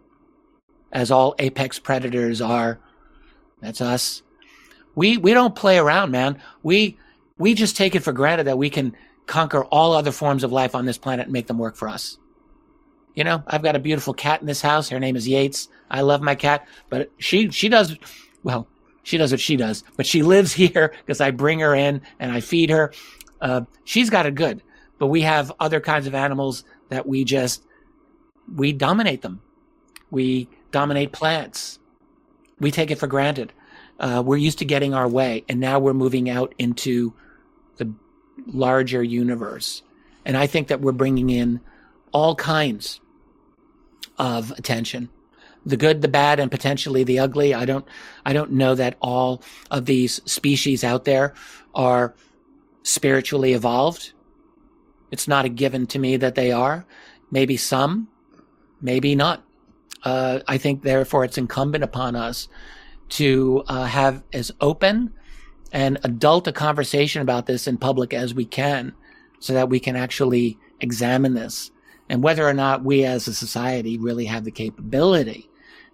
as 0.91 1.09
all 1.09 1.33
apex 1.39 1.79
predators 1.79 2.39
are. 2.39 2.79
That's 3.61 3.81
us. 3.81 4.21
We 4.93 5.17
we 5.17 5.33
don't 5.33 5.55
play 5.55 5.79
around, 5.79 6.11
man. 6.11 6.39
We 6.61 6.99
we 7.39 7.55
just 7.55 7.75
take 7.75 7.95
it 7.95 8.03
for 8.03 8.13
granted 8.13 8.45
that 8.45 8.59
we 8.59 8.69
can 8.69 8.95
conquer 9.25 9.63
all 9.65 9.93
other 9.93 10.11
forms 10.11 10.43
of 10.43 10.51
life 10.51 10.75
on 10.75 10.85
this 10.85 10.97
planet 10.97 11.25
and 11.25 11.33
make 11.33 11.47
them 11.47 11.57
work 11.57 11.75
for 11.75 11.87
us. 11.87 12.19
You 13.15 13.23
know, 13.23 13.43
I've 13.47 13.63
got 13.63 13.75
a 13.75 13.79
beautiful 13.79 14.13
cat 14.13 14.41
in 14.41 14.47
this 14.47 14.61
house. 14.61 14.89
Her 14.89 14.99
name 14.99 15.15
is 15.15 15.27
Yates. 15.27 15.67
I 15.89 16.01
love 16.01 16.21
my 16.21 16.35
cat, 16.35 16.67
but 16.89 17.11
she 17.17 17.49
she 17.49 17.69
does 17.69 17.97
well. 18.43 18.67
She 19.03 19.17
does 19.17 19.31
what 19.31 19.39
she 19.39 19.55
does, 19.55 19.83
but 19.97 20.05
she 20.05 20.21
lives 20.21 20.53
here 20.63 20.93
because 21.05 21.21
I 21.21 21.31
bring 21.31 21.59
her 21.61 21.73
in 21.73 22.01
and 22.19 22.31
I 22.31 22.41
feed 22.41 22.69
her. 22.69 22.93
Uh, 23.41 23.61
she's 23.85 24.09
got 24.09 24.25
it 24.25 24.35
good, 24.35 24.61
but 24.99 25.07
we 25.07 25.21
have 25.21 25.51
other 25.59 25.79
kinds 25.79 26.05
of 26.05 26.13
animals 26.13 26.63
that 26.89 27.07
we 27.07 27.23
just 27.23 27.63
we 28.55 28.73
dominate 28.73 29.21
them. 29.21 29.41
We 30.11 30.49
dominate 30.71 31.11
plants. 31.11 31.79
We 32.59 32.71
take 32.71 32.91
it 32.91 32.99
for 32.99 33.07
granted. 33.07 33.53
Uh, 33.99 34.23
we're 34.25 34.37
used 34.37 34.59
to 34.59 34.65
getting 34.65 34.93
our 34.93 35.07
way, 35.07 35.43
and 35.49 35.59
now 35.59 35.79
we're 35.79 35.93
moving 35.93 36.29
out 36.29 36.53
into 36.57 37.13
the 37.79 37.91
larger 38.45 39.01
universe. 39.01 39.81
And 40.25 40.37
I 40.37 40.45
think 40.47 40.67
that 40.67 40.81
we're 40.81 40.91
bringing 40.91 41.29
in 41.29 41.59
all 42.11 42.35
kinds 42.35 43.01
of 44.17 44.51
attention, 44.51 45.09
the 45.65 45.77
good, 45.77 46.01
the 46.01 46.07
bad, 46.07 46.39
and 46.39 46.51
potentially 46.51 47.03
the 47.03 47.19
ugly. 47.19 47.53
I 47.53 47.65
don't, 47.65 47.85
I 48.25 48.33
don't 48.33 48.51
know 48.51 48.75
that 48.75 48.97
all 49.01 49.41
of 49.71 49.85
these 49.85 50.21
species 50.25 50.83
out 50.83 51.05
there 51.05 51.33
are 51.73 52.15
spiritually 52.83 53.53
evolved. 53.53 54.13
It's 55.11 55.27
not 55.27 55.45
a 55.45 55.49
given 55.49 55.87
to 55.87 55.99
me 55.99 56.17
that 56.17 56.35
they 56.35 56.51
are. 56.51 56.85
Maybe 57.31 57.57
some, 57.57 58.07
maybe 58.81 59.15
not. 59.15 59.43
Uh, 60.03 60.39
I 60.47 60.57
think 60.57 60.83
therefore 60.83 61.25
it's 61.25 61.37
incumbent 61.37 61.83
upon 61.83 62.15
us 62.15 62.47
to 63.09 63.63
uh, 63.67 63.85
have 63.85 64.23
as 64.31 64.51
open 64.61 65.13
and 65.71 65.99
adult 66.03 66.47
a 66.47 66.51
conversation 66.51 67.21
about 67.21 67.45
this 67.45 67.67
in 67.67 67.77
public 67.77 68.13
as 68.13 68.33
we 68.33 68.45
can 68.45 68.93
so 69.39 69.53
that 69.53 69.69
we 69.69 69.79
can 69.79 69.95
actually 69.95 70.57
examine 70.81 71.33
this 71.33 71.71
and 72.09 72.23
whether 72.23 72.47
or 72.47 72.53
not 72.53 72.83
we 72.83 73.05
as 73.05 73.27
a 73.27 73.33
society 73.33 73.97
really 73.97 74.25
have 74.25 74.43
the 74.43 74.51
capability 74.51 75.49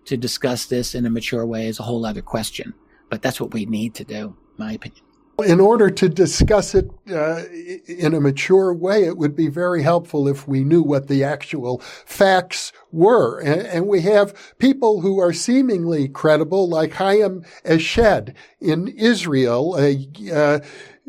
to 0.06 0.16
discuss 0.16 0.66
this 0.66 0.96
in 0.96 1.06
a 1.06 1.10
mature 1.10 1.46
way 1.46 1.68
is 1.68 1.80
a 1.80 1.84
whole 1.84 2.06
other 2.06 2.22
question. 2.22 2.74
But 3.10 3.22
that's 3.22 3.42
what 3.42 3.54
we 3.54 3.66
need 3.66 3.94
to 3.96 4.06
do, 4.06 4.36
my 4.58 4.74
opinion. 4.74 5.04
In 5.44 5.60
order 5.60 5.90
to 5.90 6.08
discuss 6.08 6.74
it 6.74 6.90
uh, 7.12 7.44
in 7.88 8.14
a 8.14 8.22
mature 8.22 8.74
way, 8.74 9.04
it 9.04 9.18
would 9.18 9.36
be 9.36 9.50
very 9.50 9.84
helpful 9.84 10.30
if 10.30 10.48
we 10.48 10.64
knew 10.64 10.82
what 10.82 11.10
the 11.10 11.26
actual 11.26 11.80
facts 12.06 12.72
were. 12.92 13.40
And, 13.42 13.62
and 13.64 13.88
we 13.88 14.02
have 14.02 14.56
people 14.60 15.02
who 15.02 15.20
are 15.20 15.34
seemingly 15.34 16.08
credible, 16.08 16.70
like 16.70 16.94
Chaim 16.94 17.44
Eshed 17.66 18.34
in 18.62 18.88
Israel, 18.88 19.76
a 19.78 20.08
uh, 20.34 20.60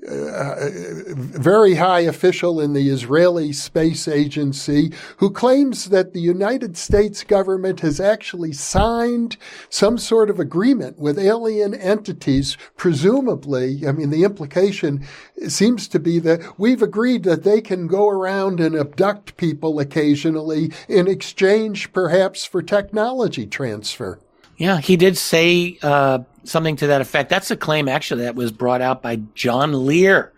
uh, 0.06 0.68
very 1.16 1.74
high 1.74 2.00
official 2.00 2.60
in 2.60 2.74
the 2.74 2.90
Israeli 2.90 3.52
Space 3.52 4.06
Agency 4.06 4.92
who 5.16 5.30
claims 5.30 5.86
that 5.86 6.12
the 6.12 6.20
United 6.20 6.76
States 6.76 7.24
government 7.24 7.80
has 7.80 7.98
actually 7.98 8.52
signed 8.52 9.38
some 9.70 9.96
sort 9.96 10.28
of 10.28 10.38
agreement 10.38 10.98
with 10.98 11.18
alien 11.18 11.74
entities, 11.74 12.58
presumably. 12.76 13.86
I 13.86 13.92
mean, 13.92 14.10
the 14.10 14.24
implication 14.24 15.04
seems 15.48 15.88
to 15.88 15.98
be 15.98 16.18
that 16.20 16.58
we've 16.58 16.82
agreed 16.82 17.22
that 17.22 17.44
they 17.44 17.62
can 17.62 17.86
go 17.86 18.08
around 18.08 18.60
and 18.60 18.74
abduct 18.74 19.36
people 19.38 19.80
occasionally 19.80 20.72
in 20.88 21.08
exchange 21.08 21.92
perhaps 21.92 22.44
for 22.44 22.60
technology 22.60 23.46
transfer. 23.46 24.18
Yeah, 24.58 24.80
he 24.80 24.96
did 24.96 25.18
say 25.18 25.78
uh, 25.82 26.20
something 26.46 26.76
to 26.76 26.86
that 26.88 27.00
effect. 27.00 27.30
That's 27.30 27.50
a 27.50 27.56
claim 27.56 27.88
actually 27.88 28.22
that 28.22 28.34
was 28.34 28.52
brought 28.52 28.80
out 28.80 29.02
by 29.02 29.16
John 29.34 29.86
Lear 29.86 30.32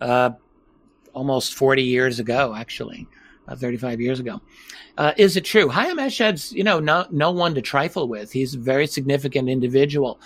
uh, 0.00 0.30
almost 1.12 1.54
40 1.54 1.82
years 1.82 2.18
ago, 2.18 2.54
actually, 2.56 3.06
uh, 3.48 3.56
35 3.56 4.00
years 4.00 4.20
ago. 4.20 4.40
Uh, 4.96 5.12
is 5.16 5.36
it 5.36 5.44
true? 5.44 5.68
Chaim 5.68 5.96
Eshed's, 5.96 6.52
you 6.52 6.64
know, 6.64 6.78
no, 6.80 7.06
no 7.10 7.30
one 7.30 7.54
to 7.54 7.62
trifle 7.62 8.08
with. 8.08 8.32
He's 8.32 8.54
a 8.54 8.58
very 8.58 8.86
significant 8.86 9.48
individual 9.48 10.20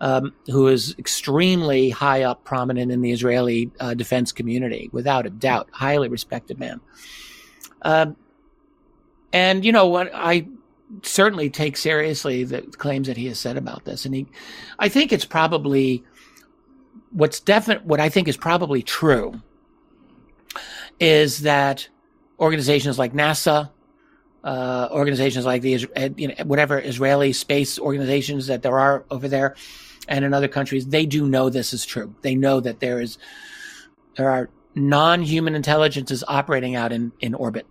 um, 0.00 0.34
who 0.46 0.68
is 0.68 0.94
extremely 0.98 1.90
high 1.90 2.22
up, 2.22 2.44
prominent 2.44 2.92
in 2.92 3.00
the 3.00 3.12
Israeli 3.12 3.70
uh, 3.80 3.94
defense 3.94 4.32
community, 4.32 4.90
without 4.92 5.26
a 5.26 5.30
doubt, 5.30 5.68
highly 5.72 6.08
respected 6.08 6.58
man. 6.58 6.80
Um, 7.82 8.16
and 9.32 9.64
you 9.64 9.72
know 9.72 9.86
what 9.88 10.10
I 10.14 10.46
certainly 11.02 11.50
take 11.50 11.76
seriously 11.76 12.44
the 12.44 12.62
claims 12.62 13.08
that 13.08 13.16
he 13.16 13.26
has 13.26 13.38
said 13.38 13.56
about 13.56 13.84
this. 13.84 14.06
And 14.06 14.14
he, 14.14 14.26
I 14.78 14.88
think 14.88 15.12
it's 15.12 15.24
probably 15.24 16.04
what's 17.10 17.40
definite, 17.40 17.84
what 17.84 18.00
I 18.00 18.08
think 18.08 18.28
is 18.28 18.36
probably 18.36 18.82
true 18.82 19.40
is 20.98 21.40
that 21.40 21.88
organizations 22.38 22.98
like 22.98 23.12
NASA, 23.12 23.70
uh, 24.44 24.88
organizations 24.92 25.44
like 25.44 25.62
the, 25.62 25.86
uh, 25.96 26.08
you 26.16 26.28
know, 26.28 26.34
whatever 26.44 26.78
Israeli 26.78 27.32
space 27.32 27.78
organizations 27.78 28.46
that 28.46 28.62
there 28.62 28.78
are 28.78 29.04
over 29.10 29.28
there 29.28 29.56
and 30.08 30.24
in 30.24 30.32
other 30.32 30.48
countries, 30.48 30.86
they 30.86 31.04
do 31.04 31.28
know 31.28 31.50
this 31.50 31.72
is 31.72 31.84
true. 31.84 32.14
They 32.22 32.34
know 32.34 32.60
that 32.60 32.80
there 32.80 33.00
is, 33.00 33.18
there 34.16 34.30
are 34.30 34.48
non-human 34.74 35.54
intelligences 35.54 36.22
operating 36.28 36.76
out 36.76 36.92
in, 36.92 37.12
in 37.20 37.34
orbit 37.34 37.66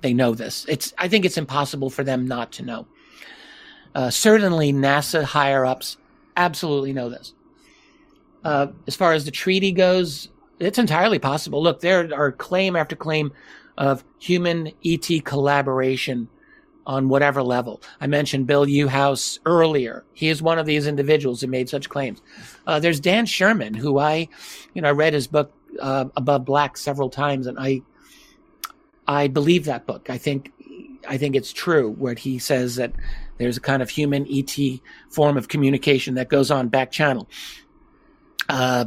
they 0.00 0.14
know 0.14 0.34
this. 0.34 0.64
It's 0.68 0.92
I 0.98 1.08
think 1.08 1.24
it's 1.24 1.38
impossible 1.38 1.90
for 1.90 2.04
them 2.04 2.26
not 2.26 2.52
to 2.52 2.64
know. 2.64 2.86
Uh, 3.94 4.10
certainly, 4.10 4.72
NASA 4.72 5.24
higher 5.24 5.64
ups 5.64 5.96
absolutely 6.36 6.92
know 6.92 7.08
this. 7.08 7.34
Uh, 8.44 8.68
as 8.86 8.94
far 8.94 9.12
as 9.12 9.24
the 9.24 9.30
treaty 9.30 9.72
goes, 9.72 10.28
it's 10.60 10.78
entirely 10.78 11.18
possible. 11.18 11.62
Look, 11.62 11.80
there 11.80 12.12
are 12.14 12.32
claim 12.32 12.76
after 12.76 12.96
claim 12.96 13.32
of 13.76 14.04
human 14.18 14.72
ET 14.84 15.08
collaboration 15.24 16.28
on 16.86 17.08
whatever 17.08 17.42
level. 17.42 17.82
I 18.00 18.06
mentioned 18.06 18.46
Bill 18.46 18.64
Uhouse 18.64 19.38
earlier. 19.44 20.04
He 20.14 20.28
is 20.28 20.40
one 20.40 20.58
of 20.58 20.66
these 20.66 20.86
individuals 20.86 21.40
who 21.40 21.46
made 21.46 21.68
such 21.68 21.88
claims. 21.88 22.22
Uh, 22.66 22.80
there's 22.80 22.98
Dan 22.98 23.26
Sherman, 23.26 23.74
who 23.74 23.98
I, 23.98 24.28
you 24.74 24.80
know, 24.82 24.88
I 24.88 24.92
read 24.92 25.12
his 25.12 25.26
book 25.26 25.52
uh, 25.80 26.06
Above 26.16 26.46
Black 26.46 26.76
several 26.78 27.10
times, 27.10 27.46
and 27.46 27.58
I 27.58 27.82
I 29.08 29.26
believe 29.26 29.64
that 29.64 29.86
book. 29.86 30.10
I 30.10 30.18
think 30.18 30.52
I 31.08 31.16
think 31.16 31.34
it's 31.34 31.52
true 31.52 31.90
what 31.90 32.18
he 32.18 32.38
says 32.38 32.76
that 32.76 32.92
there's 33.38 33.56
a 33.56 33.60
kind 33.60 33.80
of 33.82 33.88
human 33.88 34.26
ET 34.30 34.54
form 35.08 35.38
of 35.38 35.48
communication 35.48 36.14
that 36.14 36.28
goes 36.28 36.50
on 36.50 36.68
back 36.68 36.90
channel. 36.90 37.28
Uh, 38.48 38.86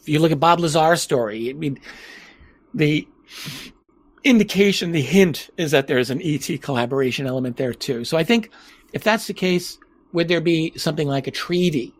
if 0.00 0.08
you 0.08 0.18
look 0.18 0.32
at 0.32 0.40
Bob 0.40 0.58
Lazar's 0.58 1.00
story, 1.00 1.50
I 1.50 1.52
mean, 1.52 1.78
the 2.74 3.06
indication, 4.24 4.92
the 4.92 5.02
hint 5.02 5.50
is 5.56 5.70
that 5.70 5.86
there's 5.86 6.10
an 6.10 6.20
ET 6.22 6.48
collaboration 6.60 7.26
element 7.26 7.56
there 7.56 7.74
too. 7.74 8.04
So 8.04 8.16
I 8.16 8.24
think 8.24 8.50
if 8.92 9.04
that's 9.04 9.26
the 9.26 9.34
case, 9.34 9.78
would 10.12 10.28
there 10.28 10.40
be 10.40 10.72
something 10.76 11.06
like 11.06 11.26
a 11.26 11.30
treaty? 11.30 11.94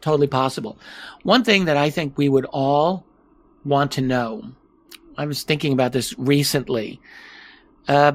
Totally 0.00 0.26
possible. 0.26 0.78
One 1.22 1.44
thing 1.44 1.64
that 1.64 1.78
I 1.78 1.88
think 1.88 2.18
we 2.18 2.28
would 2.28 2.44
all 2.46 3.06
want 3.64 3.92
to 3.92 4.02
know 4.02 4.52
I 5.16 5.26
was 5.26 5.42
thinking 5.42 5.72
about 5.72 5.92
this 5.92 6.18
recently. 6.18 7.00
Uh, 7.86 8.12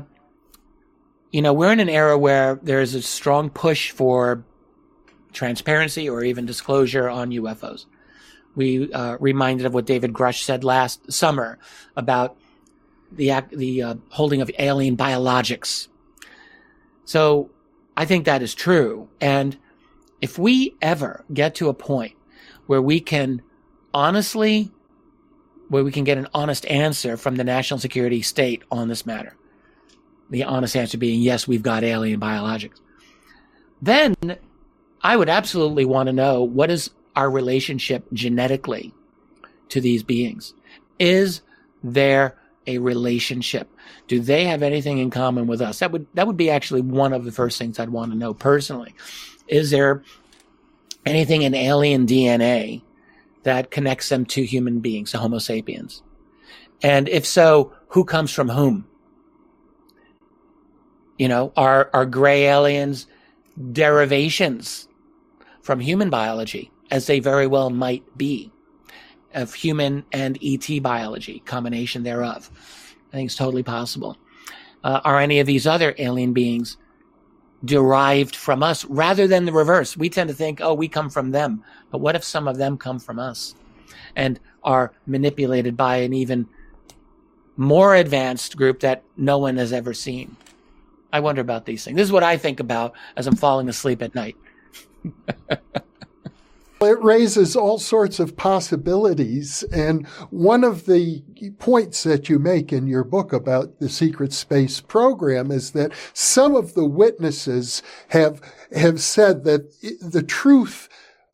you 1.32 1.42
know, 1.42 1.54
we're 1.54 1.72
in 1.72 1.80
an 1.80 1.90
era 1.90 2.18
where 2.18 2.60
there 2.62 2.82
is 2.82 2.96
a 2.96 3.02
strong 3.02 3.50
push 3.50 3.92
for 3.92 4.44
transparency 5.32 6.10
or 6.10 6.24
even 6.24 6.46
disclosure 6.46 7.08
on 7.08 7.30
UFOs. 7.32 7.86
We 8.56 8.92
uh, 8.92 9.18
reminded 9.20 9.66
of 9.66 9.74
what 9.74 9.86
David 9.86 10.12
Grusch 10.12 10.44
said 10.44 10.64
last 10.64 11.12
summer 11.12 11.60
about 11.96 12.36
the 13.12 13.32
the 13.52 13.82
uh, 13.84 13.96
holding 14.10 14.42
of 14.42 14.52
alien 14.58 14.98
biologics. 14.98 15.88
So 17.06 17.50
I 17.96 18.06
think 18.06 18.26
that 18.26 18.42
is 18.42 18.54
true. 18.56 19.10
And 19.22 19.58
if 20.22 20.38
we 20.38 20.76
ever 20.82 21.26
get 21.34 21.56
to 21.56 21.70
a 21.70 21.74
point 21.74 22.16
where 22.66 22.82
we 22.82 23.00
can 23.00 23.42
honestly 23.94 24.72
where 25.70 25.84
we 25.84 25.92
can 25.92 26.04
get 26.04 26.18
an 26.18 26.28
honest 26.34 26.66
answer 26.66 27.16
from 27.16 27.36
the 27.36 27.44
national 27.44 27.80
security 27.80 28.22
state 28.22 28.64
on 28.72 28.88
this 28.88 29.06
matter. 29.06 29.36
The 30.30 30.44
honest 30.44 30.76
answer 30.76 30.98
being, 30.98 31.22
yes, 31.22 31.48
we've 31.48 31.64
got 31.64 31.84
alien 31.84 32.20
biologics. 32.20 32.80
Then 33.82 34.16
I 35.02 35.16
would 35.16 35.30
absolutely 35.30 35.86
want 35.86 36.08
to 36.08 36.14
know 36.14 36.44
what 36.44 36.70
is 36.70 36.92
our 37.16 37.30
relationship 37.30 38.06
genetically 38.14 38.94
to 39.70 39.82
these 39.82 40.04
beings? 40.04 40.54
Is 41.00 41.42
there 41.84 42.38
a 42.68 42.78
relationship? 42.78 43.70
Do 44.08 44.20
they 44.20 44.46
have 44.46 44.64
anything 44.64 45.00
in 45.00 45.10
common 45.10 45.48
with 45.48 45.62
us? 45.62 45.80
That 45.80 45.92
would, 45.92 46.08
that 46.14 46.28
would 46.28 46.38
be 46.38 46.50
actually 46.50 46.82
one 46.82 47.14
of 47.14 47.26
the 47.26 47.32
first 47.32 47.58
things 47.58 47.80
I'd 47.80 47.90
want 47.90 48.12
to 48.12 48.18
know 48.18 48.34
personally. 48.34 48.96
Is 49.48 49.72
there 49.72 50.04
anything 51.06 51.42
in 51.42 51.56
alien 51.56 52.06
DNA 52.06 52.82
that 53.50 53.72
connects 53.72 54.10
them 54.10 54.26
to 54.26 54.44
human 54.44 54.80
beings, 54.80 55.12
to 55.12 55.18
Homo 55.18 55.40
sapiens? 55.40 56.04
And 56.84 57.10
if 57.10 57.26
so, 57.26 57.74
who 57.90 58.06
comes 58.06 58.32
from 58.32 58.50
whom? 58.50 58.88
You 61.18 61.28
know, 61.28 61.52
are, 61.58 61.90
are 61.92 62.06
gray 62.06 62.44
aliens 62.46 63.08
derivations 63.72 64.88
from 65.62 65.80
human 65.80 66.12
biology, 66.12 66.72
as 66.92 67.08
they 67.08 67.20
very 67.20 67.48
well 67.48 67.72
might 67.72 68.04
be, 68.16 68.52
of 69.34 69.56
human 69.56 70.06
and 70.12 70.38
ET 70.44 70.82
biology, 70.84 71.40
combination 71.40 72.04
thereof? 72.04 72.52
I 73.10 73.18
think 73.18 73.28
it's 73.28 73.36
totally 73.36 73.64
possible. 73.64 74.16
Uh, 74.84 75.02
are 75.04 75.20
any 75.20 75.40
of 75.40 75.48
these 75.48 75.66
other 75.66 75.96
alien 75.98 76.34
beings 76.34 76.78
derived 77.64 78.36
from 78.36 78.64
us 78.64 78.86
rather 78.86 79.28
than 79.28 79.46
the 79.46 79.52
reverse. 79.52 79.98
We 79.98 80.10
tend 80.10 80.30
to 80.30 80.36
think, 80.36 80.62
oh, 80.62 80.74
we 80.74 80.88
come 80.88 81.10
from 81.10 81.32
them. 81.32 81.64
But 81.92 82.00
what 82.00 82.16
if 82.16 82.24
some 82.24 82.48
of 82.48 82.58
them 82.58 82.78
come 82.78 83.00
from 83.00 83.20
us 83.20 83.56
and 84.16 84.40
are 84.64 84.94
manipulated 85.06 85.76
by 85.76 85.98
an 85.98 86.14
even 86.14 86.48
more 87.58 87.96
advanced 87.96 88.56
group 88.56 88.80
that 88.82 89.04
no 89.18 89.38
one 89.38 89.58
has 89.58 89.74
ever 89.74 89.94
seen? 89.94 90.36
I 91.12 91.20
wonder 91.20 91.42
about 91.42 91.66
these 91.66 91.84
things. 91.84 91.98
This 91.98 92.06
is 92.06 92.12
what 92.12 92.24
I 92.24 92.38
think 92.38 92.60
about 92.60 92.94
as 93.16 93.28
I'm 93.28 93.36
falling 93.36 93.68
asleep 93.68 94.02
at 94.02 94.16
night. 94.16 94.38
It 96.82 97.04
raises 97.04 97.56
all 97.56 97.78
sorts 97.78 98.20
of 98.20 98.38
possibilities. 98.38 99.64
And 99.64 100.08
one 100.30 100.64
of 100.64 100.86
the 100.86 101.24
points 101.60 102.04
that 102.04 102.30
you 102.30 102.40
make 102.40 102.72
in 102.72 102.88
your 102.88 103.04
book 103.04 103.34
about 103.34 103.80
the 103.80 103.90
secret 103.90 104.32
space 104.32 104.80
program 104.80 105.52
is 105.52 105.72
that 105.72 105.92
some 106.14 106.56
of 106.56 106.76
the 106.76 106.86
witnesses 106.86 107.84
have, 108.10 108.42
have 108.74 109.02
said 109.02 109.44
that 109.44 109.72
the 110.02 110.24
truth 110.24 110.88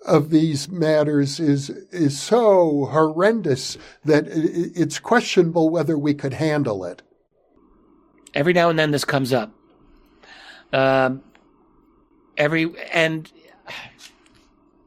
of 0.05 0.29
these 0.29 0.69
matters 0.69 1.39
is, 1.39 1.69
is 1.91 2.19
so 2.19 2.85
horrendous 2.91 3.77
that 4.03 4.25
it's 4.27 4.99
questionable 4.99 5.69
whether 5.69 5.97
we 5.97 6.13
could 6.13 6.33
handle 6.33 6.85
it. 6.85 7.01
Every 8.33 8.53
now 8.53 8.69
and 8.69 8.77
then 8.77 8.91
this 8.91 9.05
comes 9.05 9.31
up. 9.31 9.51
Um, 10.73 11.23
every, 12.37 12.71
and 12.91 13.31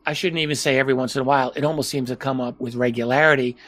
I 0.08 0.14
shouldn't 0.14 0.40
even 0.40 0.56
say 0.56 0.78
every 0.78 0.94
once 0.94 1.16
in 1.16 1.20
a 1.20 1.24
while. 1.24 1.52
It 1.54 1.64
almost 1.64 1.90
seems 1.90 2.08
to 2.08 2.16
come 2.16 2.40
up 2.40 2.58
with 2.58 2.74
regularity 2.74 3.58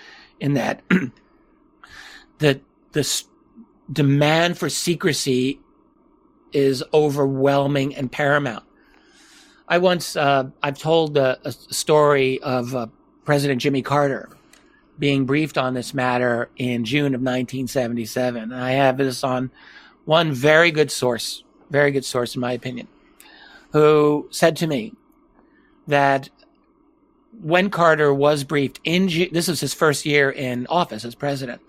in 0.41 0.55
that 0.55 0.83
the 2.39 2.63
the 2.93 3.23
demand 3.93 4.57
for 4.57 4.71
secrecy 4.71 5.61
is 6.55 6.83
overwhelming 6.95 7.95
and 7.95 8.11
paramount. 8.11 8.65
I 9.69 9.77
once 9.79 10.17
uh, 10.17 10.49
I've 10.63 10.79
told 10.79 11.19
a, 11.19 11.39
a 11.47 11.53
story 11.53 12.41
of 12.41 12.75
uh, 12.75 12.87
President 13.27 13.61
Jimmy 13.61 13.83
Carter 13.83 14.31
being 14.99 15.27
briefed 15.27 15.59
on 15.59 15.75
this 15.75 15.93
matter 15.93 16.49
in 16.57 16.87
June 16.87 17.15
of 17.15 17.21
1977. 17.21 18.45
And 18.45 18.55
I 18.55 18.71
have 18.71 18.97
this 18.97 19.23
on 19.23 19.51
one 20.07 20.33
very 20.33 20.71
good 20.71 20.91
source, 20.91 21.45
very 21.69 21.91
good 21.91 22.07
source 22.07 22.35
in 22.35 22.41
my 22.41 22.53
opinion, 22.53 22.89
who 23.73 24.27
said 24.31 24.57
to 24.57 24.67
me, 24.67 24.95
that 25.91 26.29
when 27.43 27.71
Carter 27.71 28.13
was 28.13 28.45
briefed 28.45 28.81
in 28.85 29.07
this 29.33 29.49
was 29.49 29.61
his 29.61 29.75
first 29.75 30.05
year 30.05 30.31
in 30.31 30.67
office 30.67 31.05
as 31.05 31.15
president. 31.15 31.61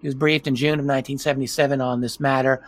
He 0.00 0.08
was 0.08 0.14
briefed 0.14 0.46
in 0.46 0.54
June 0.54 0.78
of 0.80 0.84
1977 0.84 1.80
on 1.80 2.00
this 2.00 2.20
matter. 2.20 2.62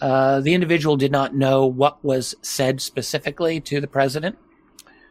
Uh, 0.00 0.40
the 0.40 0.54
individual 0.54 0.96
did 0.96 1.12
not 1.12 1.34
know 1.34 1.66
what 1.66 2.04
was 2.04 2.34
said 2.42 2.80
specifically 2.80 3.60
to 3.60 3.80
the 3.80 3.86
president, 3.86 4.36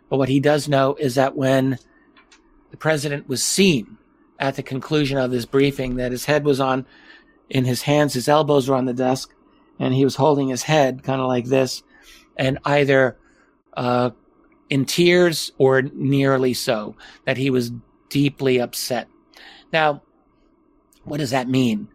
but 0.10 0.18
what 0.18 0.30
he 0.30 0.40
does 0.40 0.68
know 0.68 0.96
is 0.96 1.16
that 1.16 1.36
when 1.36 1.80
the 2.72 2.78
president 2.78 3.30
was 3.30 3.44
seen 3.44 3.98
at 4.40 4.56
the 4.56 4.64
conclusion 4.64 5.18
of 5.18 5.32
this 5.32 5.46
briefing, 5.46 5.96
that 5.96 6.12
his 6.12 6.26
head 6.26 6.44
was 6.44 6.60
on 6.60 6.86
in 7.50 7.66
his 7.66 7.84
hands, 7.84 8.14
his 8.14 8.28
elbows 8.28 8.68
were 8.68 8.76
on 8.76 8.86
the 8.86 8.94
desk, 8.94 9.34
and 9.80 9.94
he 9.94 10.04
was 10.04 10.16
holding 10.16 10.50
his 10.50 10.64
head 10.64 11.04
kind 11.04 11.22
of 11.22 11.28
like 11.28 11.46
this, 11.46 11.82
and 12.36 12.60
either 12.66 13.18
uh, 13.76 14.10
in 14.74 14.86
tears 14.86 15.52
or 15.60 15.84
nearly 15.84 16.52
so, 16.52 16.96
that 17.26 17.38
he 17.38 17.52
was 17.52 17.72
deeply 18.10 18.60
upset. 18.60 19.08
Now, 19.72 20.02
what 21.04 21.18
does 21.20 21.30
that 21.30 21.48
mean? 21.48 21.90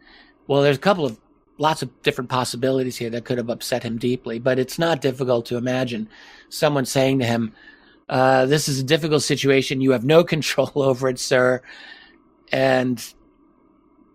Well, 0.47 0.62
there's 0.62 0.76
a 0.76 0.81
couple 0.81 1.05
of 1.05 1.18
lots 1.59 1.83
of 1.83 2.03
different 2.03 2.31
possibilities 2.31 2.97
here 2.97 3.11
that 3.11 3.24
could 3.24 3.37
have 3.37 3.51
upset 3.51 3.83
him 3.83 3.99
deeply, 3.99 4.39
but 4.39 4.61
it's 4.61 4.79
not 4.79 5.01
difficult 5.01 5.47
to 5.47 5.57
imagine 5.57 6.09
someone 6.51 6.85
saying 6.85 7.18
to 7.18 7.24
him, 7.24 7.53
uh, 8.09 8.47
This 8.47 8.68
is 8.68 8.79
a 8.79 8.85
difficult 8.85 9.24
situation. 9.24 9.81
You 9.81 9.91
have 9.91 10.05
no 10.05 10.22
control 10.35 10.70
over 10.76 11.09
it, 11.09 11.18
sir. 11.18 11.61
And 12.53 13.05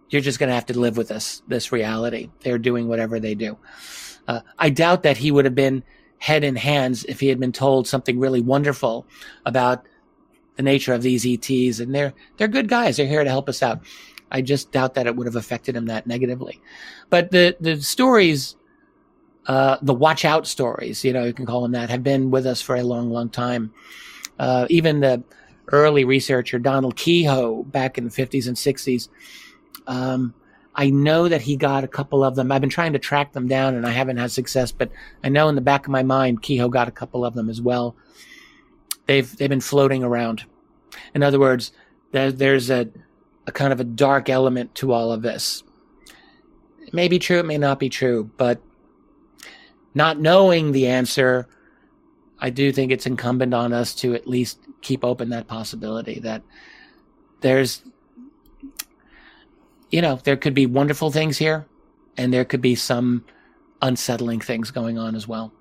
you're 0.08 0.22
just 0.22 0.40
going 0.40 0.48
to 0.48 0.56
have 0.56 0.68
to 0.68 0.80
live 0.80 0.96
with 0.96 1.10
this, 1.10 1.44
this 1.50 1.74
reality. 1.74 2.30
They're 2.40 2.58
doing 2.58 2.88
whatever 2.88 3.20
they 3.20 3.36
do. 3.36 3.58
Uh, 4.26 4.40
I 4.58 4.70
doubt 4.70 5.04
that 5.04 5.18
he 5.18 5.32
would 5.32 5.44
have 5.44 5.54
been 5.54 5.84
head 6.24 6.46
in 6.46 6.56
hands 6.56 7.04
if 7.10 7.20
he 7.20 7.28
had 7.28 7.38
been 7.38 7.52
told 7.52 7.86
something 7.86 8.18
really 8.18 8.40
wonderful 8.40 9.06
about 9.46 9.86
the 10.56 10.64
nature 10.64 10.94
of 10.94 11.02
these 11.02 11.26
ETs. 11.28 11.82
And 11.82 11.94
they're, 11.94 12.14
they're 12.38 12.48
good 12.48 12.70
guys. 12.70 12.96
They're 12.96 13.06
here 13.06 13.26
to 13.26 13.30
help 13.30 13.50
us 13.50 13.62
out. 13.62 13.82
I 14.32 14.42
just 14.42 14.72
doubt 14.72 14.94
that 14.94 15.06
it 15.06 15.18
would 15.18 15.28
have 15.28 15.36
affected 15.36 15.76
him 15.76 15.88
that 15.88 16.08
negatively. 16.08 16.62
But 17.10 17.32
the, 17.32 17.58
the 17.60 17.82
stories, 17.82 18.56
uh, 19.48 19.80
the 19.82 19.94
watch 19.94 20.24
out 20.24 20.48
stories, 20.48 21.04
you 21.04 21.12
know, 21.12 21.26
you 21.26 21.34
can 21.34 21.46
call 21.46 21.62
them 21.62 21.74
that, 21.74 21.90
have 21.90 22.04
been 22.04 22.32
with 22.32 22.46
us 22.46 22.62
for 22.62 22.78
a 22.78 22.84
long, 22.84 23.10
long 23.10 23.30
time. 23.30 23.74
Uh, 24.40 24.66
even 24.70 25.02
the 25.02 25.22
early 25.74 26.06
researcher 26.06 26.58
Donald 26.58 26.96
Keyhoe 26.96 27.64
back 27.64 27.98
in 27.98 28.06
the 28.06 28.10
50s 28.10 28.48
and 28.48 28.56
60s, 28.56 29.10
um, 29.88 30.34
I 30.76 30.90
know 30.90 31.28
that 31.28 31.42
he 31.42 31.56
got 31.56 31.84
a 31.84 31.88
couple 31.88 32.24
of 32.24 32.36
them. 32.36 32.52
I've 32.52 32.62
been 32.62 32.70
trying 32.70 32.94
to 32.94 33.00
track 33.00 33.34
them 33.34 33.48
down 33.48 33.76
and 33.76 33.86
I 33.86 33.92
haven't 33.92 34.18
had 34.18 34.32
success, 34.32 34.72
but 34.72 34.92
I 35.24 35.30
know 35.30 35.48
in 35.48 35.56
the 35.56 35.62
back 35.62 35.86
of 35.86 35.92
my 35.92 36.04
mind, 36.04 36.42
Keyhoe 36.42 36.70
got 36.70 36.88
a 36.88 36.92
couple 36.92 37.24
of 37.24 37.36
them 37.36 37.50
as 37.50 37.62
well. 37.62 37.96
They've, 39.06 39.36
they've 39.38 39.50
been 39.50 39.62
floating 39.62 40.04
around. 40.04 40.46
In 41.14 41.22
other 41.22 41.40
words, 41.40 41.72
there, 42.12 42.32
there's 42.32 42.70
a, 42.70 42.90
a 43.46 43.52
kind 43.52 43.72
of 43.72 43.80
a 43.80 43.84
dark 43.84 44.30
element 44.30 44.74
to 44.76 44.94
all 44.94 45.12
of 45.12 45.22
this. 45.22 45.64
It 46.82 46.94
may 46.94 47.08
be 47.08 47.20
true, 47.20 47.40
it 47.40 47.46
may 47.46 47.58
not 47.58 47.80
be 47.80 47.90
true, 47.90 48.32
but 48.38 48.62
not 49.94 50.20
knowing 50.20 50.72
the 50.72 50.88
answer, 50.88 51.48
I 52.40 52.50
do 52.50 52.72
think 52.72 52.92
it's 52.92 53.06
incumbent 53.06 53.54
on 53.54 53.74
us 53.74 53.94
to 53.96 54.16
at 54.16 54.28
least 54.28 54.60
keep 54.82 55.04
open 55.04 55.30
that 55.30 55.48
possibility 55.48 56.20
that 56.20 56.42
there's 57.42 57.84
you 59.94 60.02
know, 60.02 60.16
there 60.24 60.36
could 60.36 60.56
be 60.56 60.66
wonderful 60.66 61.12
things 61.12 61.38
here 61.38 61.68
and 62.18 62.34
there 62.34 62.44
could 62.44 62.62
be 62.62 62.74
some 62.74 63.24
unsettling 63.80 64.42
things 64.42 64.72
going 64.72 64.98
on 64.98 65.16
as 65.16 65.28
well. 65.28 65.54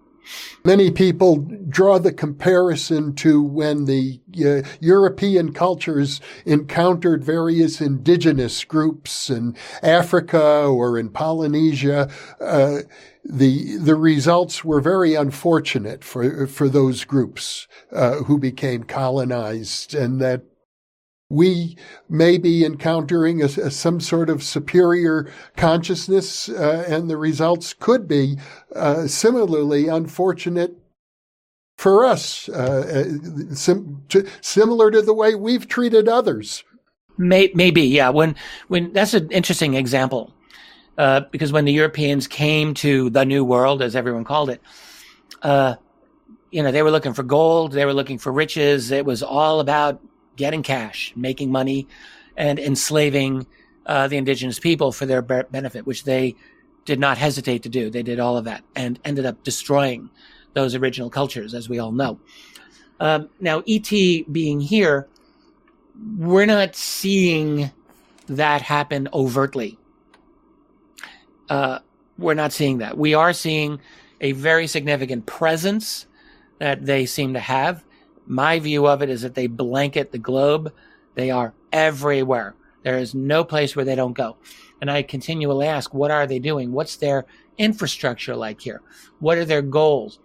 Many 0.64 0.90
people 0.90 1.36
draw 1.68 1.98
the 1.98 2.12
comparison 2.12 3.14
to 3.16 3.42
when 3.42 3.84
the 3.84 4.20
uh, 4.42 4.66
European 4.80 5.52
cultures 5.52 6.20
encountered 6.46 7.24
various 7.24 7.80
indigenous 7.80 8.64
groups 8.64 9.28
in 9.28 9.54
Africa 9.82 10.40
or 10.64 10.96
in 10.96 11.10
Polynesia. 11.10 12.08
Uh, 12.40 12.78
the 13.24 13.76
the 13.78 13.96
results 13.96 14.64
were 14.64 14.80
very 14.80 15.14
unfortunate 15.14 16.04
for 16.04 16.46
for 16.46 16.68
those 16.68 17.04
groups 17.04 17.66
uh, 17.90 18.18
who 18.22 18.38
became 18.38 18.84
colonized, 18.84 19.92
and 19.92 20.20
that 20.20 20.42
we 21.32 21.78
may 22.10 22.36
be 22.36 22.62
encountering 22.62 23.40
a, 23.40 23.46
a, 23.46 23.70
some 23.70 24.00
sort 24.00 24.28
of 24.28 24.42
superior 24.42 25.32
consciousness, 25.56 26.50
uh, 26.50 26.84
and 26.86 27.08
the 27.08 27.16
results 27.16 27.72
could 27.72 28.06
be 28.06 28.36
uh, 28.76 29.06
similarly 29.06 29.88
unfortunate 29.88 30.76
for 31.78 32.04
us, 32.04 32.50
uh, 32.50 33.06
uh 33.08 33.54
sim- 33.54 34.02
to, 34.10 34.28
similar 34.42 34.90
to 34.90 35.00
the 35.00 35.14
way 35.14 35.34
we've 35.34 35.66
treated 35.66 36.06
others. 36.06 36.64
May- 37.16 37.50
maybe, 37.54 37.82
yeah. 37.82 38.10
When 38.10 38.36
when 38.68 38.92
that's 38.92 39.14
an 39.14 39.30
interesting 39.30 39.72
example, 39.74 40.34
uh, 40.98 41.22
because 41.30 41.50
when 41.50 41.64
the 41.64 41.72
Europeans 41.72 42.26
came 42.26 42.74
to 42.74 43.08
the 43.08 43.24
New 43.24 43.42
World, 43.42 43.80
as 43.80 43.96
everyone 43.96 44.24
called 44.24 44.50
it, 44.50 44.60
uh, 45.40 45.76
you 46.50 46.62
know, 46.62 46.70
they 46.70 46.82
were 46.82 46.90
looking 46.90 47.14
for 47.14 47.22
gold, 47.22 47.72
they 47.72 47.86
were 47.86 47.94
looking 47.94 48.18
for 48.18 48.30
riches. 48.30 48.90
It 48.90 49.06
was 49.06 49.22
all 49.22 49.60
about 49.60 50.02
getting 50.36 50.62
cash, 50.62 51.12
making 51.16 51.50
money, 51.50 51.86
and 52.36 52.58
enslaving 52.58 53.46
uh, 53.86 54.08
the 54.08 54.16
indigenous 54.16 54.58
people 54.58 54.92
for 54.92 55.06
their 55.06 55.22
benefit, 55.22 55.86
which 55.86 56.04
they 56.04 56.34
did 56.84 56.98
not 56.98 57.18
hesitate 57.18 57.62
to 57.62 57.68
do. 57.68 57.90
They 57.90 58.02
did 58.02 58.18
all 58.18 58.36
of 58.36 58.44
that 58.44 58.64
and 58.74 58.98
ended 59.04 59.26
up 59.26 59.42
destroying 59.44 60.10
those 60.54 60.74
original 60.74 61.10
cultures, 61.10 61.54
as 61.54 61.68
we 61.68 61.78
all 61.78 61.92
know. 61.92 62.18
Um, 63.00 63.30
now, 63.40 63.62
ET 63.66 63.90
being 64.30 64.60
here, 64.60 65.08
we're 66.16 66.46
not 66.46 66.74
seeing 66.76 67.70
that 68.26 68.62
happen 68.62 69.08
overtly. 69.12 69.78
Uh, 71.48 71.80
we're 72.18 72.34
not 72.34 72.52
seeing 72.52 72.78
that. 72.78 72.96
We 72.96 73.14
are 73.14 73.32
seeing 73.32 73.80
a 74.20 74.32
very 74.32 74.66
significant 74.66 75.26
presence 75.26 76.06
that 76.58 76.86
they 76.86 77.06
seem 77.06 77.34
to 77.34 77.40
have 77.40 77.84
my 78.26 78.58
view 78.58 78.86
of 78.86 79.02
it 79.02 79.10
is 79.10 79.22
that 79.22 79.34
they 79.34 79.46
blanket 79.46 80.12
the 80.12 80.18
globe. 80.18 80.72
They 81.14 81.30
are 81.30 81.54
everywhere. 81.72 82.54
There 82.82 82.98
is 82.98 83.14
no 83.14 83.44
place 83.44 83.76
where 83.76 83.84
they 83.84 83.94
don't 83.94 84.12
go. 84.12 84.36
And 84.80 84.90
I 84.90 85.02
continually 85.02 85.66
ask, 85.66 85.94
what 85.94 86.10
are 86.10 86.26
they 86.26 86.38
doing? 86.38 86.72
What's 86.72 86.96
their 86.96 87.26
infrastructure 87.58 88.34
like 88.34 88.60
here? 88.60 88.82
What 89.20 89.38
are 89.38 89.44
their 89.44 89.62
goals? 89.62 90.18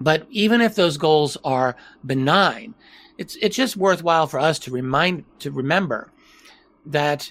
But 0.00 0.26
even 0.30 0.60
if 0.60 0.74
those 0.74 0.96
goals 0.96 1.36
are 1.44 1.76
benign, 2.04 2.74
it's 3.18 3.36
it's 3.36 3.56
just 3.56 3.76
worthwhile 3.76 4.26
for 4.26 4.40
us 4.40 4.58
to 4.60 4.70
remind 4.70 5.24
to 5.40 5.50
remember 5.50 6.10
that 6.86 7.30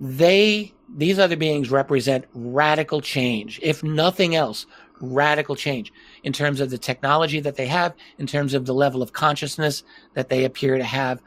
they 0.00 0.74
these 0.92 1.18
other 1.18 1.36
beings 1.36 1.70
represent 1.70 2.24
radical 2.34 3.00
change. 3.00 3.60
If 3.62 3.84
nothing 3.84 4.34
else, 4.34 4.66
radical 5.00 5.56
change 5.56 5.92
in 6.22 6.32
terms 6.32 6.60
of 6.60 6.70
the 6.70 6.78
technology 6.78 7.40
that 7.40 7.56
they 7.56 7.66
have, 7.66 7.94
in 8.18 8.26
terms 8.26 8.54
of 8.54 8.66
the 8.66 8.74
level 8.74 9.02
of 9.02 9.12
consciousness 9.12 9.82
that 10.14 10.28
they 10.28 10.44
appear 10.44 10.76
to 10.76 10.84
have. 10.84 11.20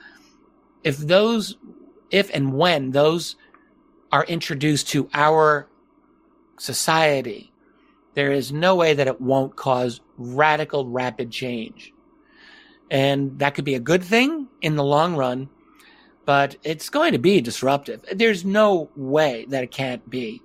If 0.84 0.98
those, 0.98 1.58
if 2.10 2.30
and 2.34 2.54
when 2.54 2.92
those 2.92 3.36
are 4.12 4.26
introduced 4.26 4.90
to 4.90 5.10
our 5.14 5.68
society, 6.58 7.52
there 8.14 8.32
is 8.32 8.52
no 8.52 8.76
way 8.76 8.94
that 8.94 9.08
it 9.08 9.22
won't 9.22 9.56
cause 9.56 10.02
radical, 10.18 10.88
rapid 10.88 11.32
change. 11.32 11.94
And 12.90 13.40
that 13.40 13.56
could 13.56 13.66
be 13.66 13.76
a 13.76 13.80
good 13.80 14.04
thing 14.04 14.48
in 14.62 14.76
the 14.76 14.84
long 14.84 15.16
run, 15.16 15.50
but 16.26 16.58
it's 16.64 16.90
going 16.90 17.14
to 17.14 17.20
be 17.20 17.40
disruptive. 17.40 18.04
There's 18.12 18.44
no 18.44 18.90
way 18.96 19.46
that 19.48 19.64
it 19.64 19.72
can't 19.72 20.08
be. 20.10 20.42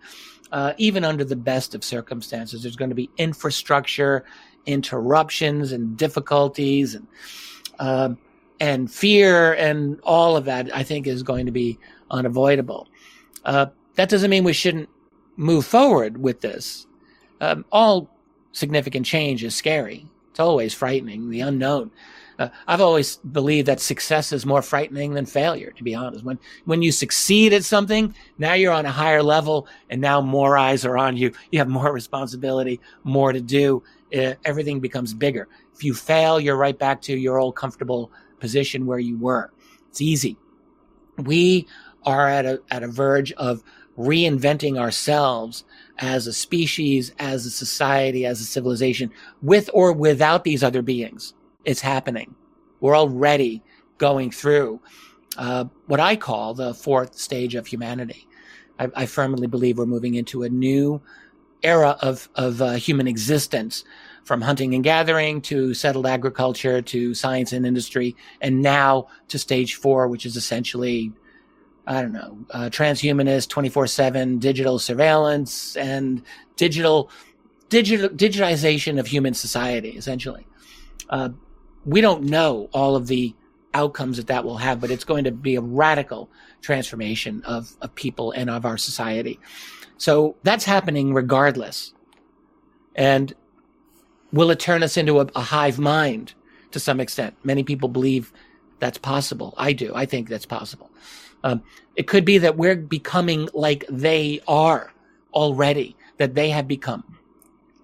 Uh, 0.57 0.72
even 0.78 1.04
under 1.04 1.22
the 1.22 1.36
best 1.36 1.74
of 1.74 1.84
circumstances, 1.84 2.62
there's 2.62 2.76
going 2.76 2.88
to 2.88 2.94
be 2.94 3.11
infrastructure 3.18 4.24
interruptions 4.64 5.70
and 5.70 5.98
difficulties 5.98 6.94
and 6.94 7.07
uh, 7.78 8.09
and 8.59 8.90
fear 8.90 9.52
and 9.52 10.00
all 10.02 10.34
of 10.34 10.46
that. 10.46 10.74
I 10.74 10.82
think 10.82 11.07
is 11.07 11.22
going 11.22 11.44
to 11.44 11.52
be 11.52 11.78
unavoidable. 12.11 12.88
Uh, 13.44 13.66
that 13.96 14.09
doesn't 14.09 14.30
mean 14.30 14.44
we 14.44 14.54
shouldn't 14.54 14.88
move 15.36 15.66
forward 15.66 16.16
with 16.16 16.40
this. 16.40 16.86
Um, 17.42 17.66
all 17.70 18.09
significant 18.52 19.04
change 19.04 19.44
is 19.44 19.54
scary. 19.54 20.07
It's 20.30 20.40
always 20.40 20.72
frightening, 20.72 21.28
the 21.28 21.42
unknown. 21.42 21.90
Uh, 22.39 22.49
I've 22.66 22.80
always 22.80 23.16
believed 23.16 23.68
that 23.68 23.80
success 23.80 24.32
is 24.32 24.45
more 24.45 24.62
frightening 24.62 25.14
than 25.14 25.26
failure, 25.26 25.70
to 25.70 25.82
be 25.82 25.95
honest. 25.95 26.24
When, 26.24 26.39
when 26.66 26.82
you 26.82 26.93
succeed 26.93 27.53
at 27.53 27.64
something, 27.64 28.14
now 28.39 28.55
you're 28.55 28.72
on 28.72 28.87
a 28.87 28.93
higher 28.93 29.22
level 29.22 29.66
and 29.89 30.01
now 30.01 30.20
more 30.20 30.59
eyes 30.59 30.84
are 30.84 30.99
on 30.99 31.16
you. 31.16 31.32
You 31.51 31.59
have 31.59 31.68
more 31.68 31.93
responsibility, 31.95 32.80
more 33.05 33.32
to 33.32 33.41
do. 33.41 33.82
Uh, 34.14 34.34
everything 34.45 34.80
becomes 34.80 35.14
bigger. 35.14 35.49
If 35.74 35.82
you 35.82 35.95
fail, 35.95 36.39
you're 36.39 36.57
right 36.57 36.78
back 36.78 37.01
to 37.03 37.16
your 37.16 37.39
old 37.39 37.57
comfortable 37.57 38.11
position 38.39 38.87
where 38.87 38.99
you 38.99 39.16
were. 39.18 39.51
It's 39.89 40.01
easy. 40.01 40.37
We 41.16 41.66
are 42.05 42.28
at 42.28 42.45
a, 42.45 42.62
at 42.70 42.82
a 42.82 42.89
verge 42.89 43.32
of 43.32 43.62
reinventing 43.99 44.78
ourselves 44.78 45.64
as 45.99 46.26
a 46.26 46.32
species, 46.32 47.12
as 47.18 47.47
a 47.47 47.51
society, 47.51 48.26
as 48.26 48.41
a 48.41 48.45
civilization, 48.45 49.11
with 49.43 49.70
or 49.72 49.93
without 49.93 50.45
these 50.45 50.62
other 50.62 50.82
beings. 50.82 51.34
It's 51.67 51.83
happening. 51.83 52.35
We're 52.81 52.97
already 52.97 53.62
going 53.99 54.31
through 54.31 54.81
uh, 55.37 55.67
what 55.87 56.01
I 56.01 56.17
call 56.17 56.55
the 56.55 56.73
fourth 56.73 57.19
stage 57.19 57.55
of 57.55 57.67
humanity. 57.67 58.27
I, 58.79 58.89
I, 58.95 59.07
firmly 59.07 59.47
believe 59.47 59.77
we're 59.77 59.87
moving 59.87 60.14
into 60.14 60.45
a 60.45 60.49
new 60.49 61.03
era 61.62 61.99
of 62.01 62.29
of 62.37 62.62
uh, 62.62 62.73
human 62.73 63.07
existence, 63.07 63.85
from 64.25 64.41
hunting 64.41 64.75
and 64.75 64.83
gathering 64.83 65.41
to 65.43 65.75
settled 65.75 66.07
agriculture 66.07 66.81
to 66.83 67.14
science 67.14 67.53
and 67.53 67.67
industry, 67.67 68.17
and 68.41 68.62
now 68.62 69.09
to 69.29 69.39
stage 69.39 69.75
four, 69.75 70.09
which 70.09 70.25
is 70.25 70.37
essentially 70.37 71.12
I 71.87 72.03
don't 72.03 72.12
know, 72.12 72.39
uh, 72.51 72.69
transhumanist, 72.71 73.49
24 73.49 73.87
seven 73.87 74.39
digital 74.39 74.79
surveillance 74.79 75.77
and 75.77 76.23
digital, 76.57 77.11
digital, 77.69 78.09
digitization 78.09 78.99
of 78.99 79.07
human 79.07 79.35
society, 79.35 79.91
essentially. 79.91 80.47
Uh, 81.09 81.31
we 81.87 82.01
don't 82.01 82.24
know 82.24 82.68
all 82.72 82.97
of 82.97 83.07
the 83.07 83.34
outcomes 83.72 84.16
that 84.16 84.26
that 84.26 84.45
will 84.45 84.57
have, 84.57 84.80
but 84.80 84.91
it's 84.91 85.05
going 85.05 85.24
to 85.24 85.30
be 85.30 85.55
a 85.55 85.61
radical 85.61 86.28
transformation 86.61 87.43
of, 87.45 87.76
of 87.80 87.95
people 87.95 88.32
and 88.32 88.51
of 88.51 88.66
our 88.66 88.76
society. 88.76 89.39
So 89.97 90.37
that's 90.43 90.64
happening 90.64 91.14
regardless. 91.14 91.95
And 92.95 93.34
will 94.32 94.51
it 94.51 94.59
turn 94.59 94.82
us 94.82 94.97
into 94.97 95.20
a, 95.20 95.26
a 95.37 95.41
hive 95.41 95.78
mind 95.78 96.34
to 96.72 96.80
some 96.80 97.01
extent? 97.01 97.37
Many 97.45 97.62
people 97.62 97.89
believe 97.89 98.32
that's 98.78 98.99
possible. 98.99 99.55
I 99.57 99.72
do. 99.72 99.95
I 99.95 100.07
think 100.07 100.28
that's 100.28 100.47
possible. 100.47 100.91
Um, 101.45 101.62
it 101.95 102.07
could 102.09 102.24
be 102.24 102.39
that 102.39 102.57
we're 102.57 102.76
becoming 102.76 103.49
like 103.55 103.84
they 103.89 104.41
are 104.49 104.93
already, 105.32 105.97
that 106.16 106.34
they 106.34 106.51
have 106.51 106.66
become. 106.66 107.05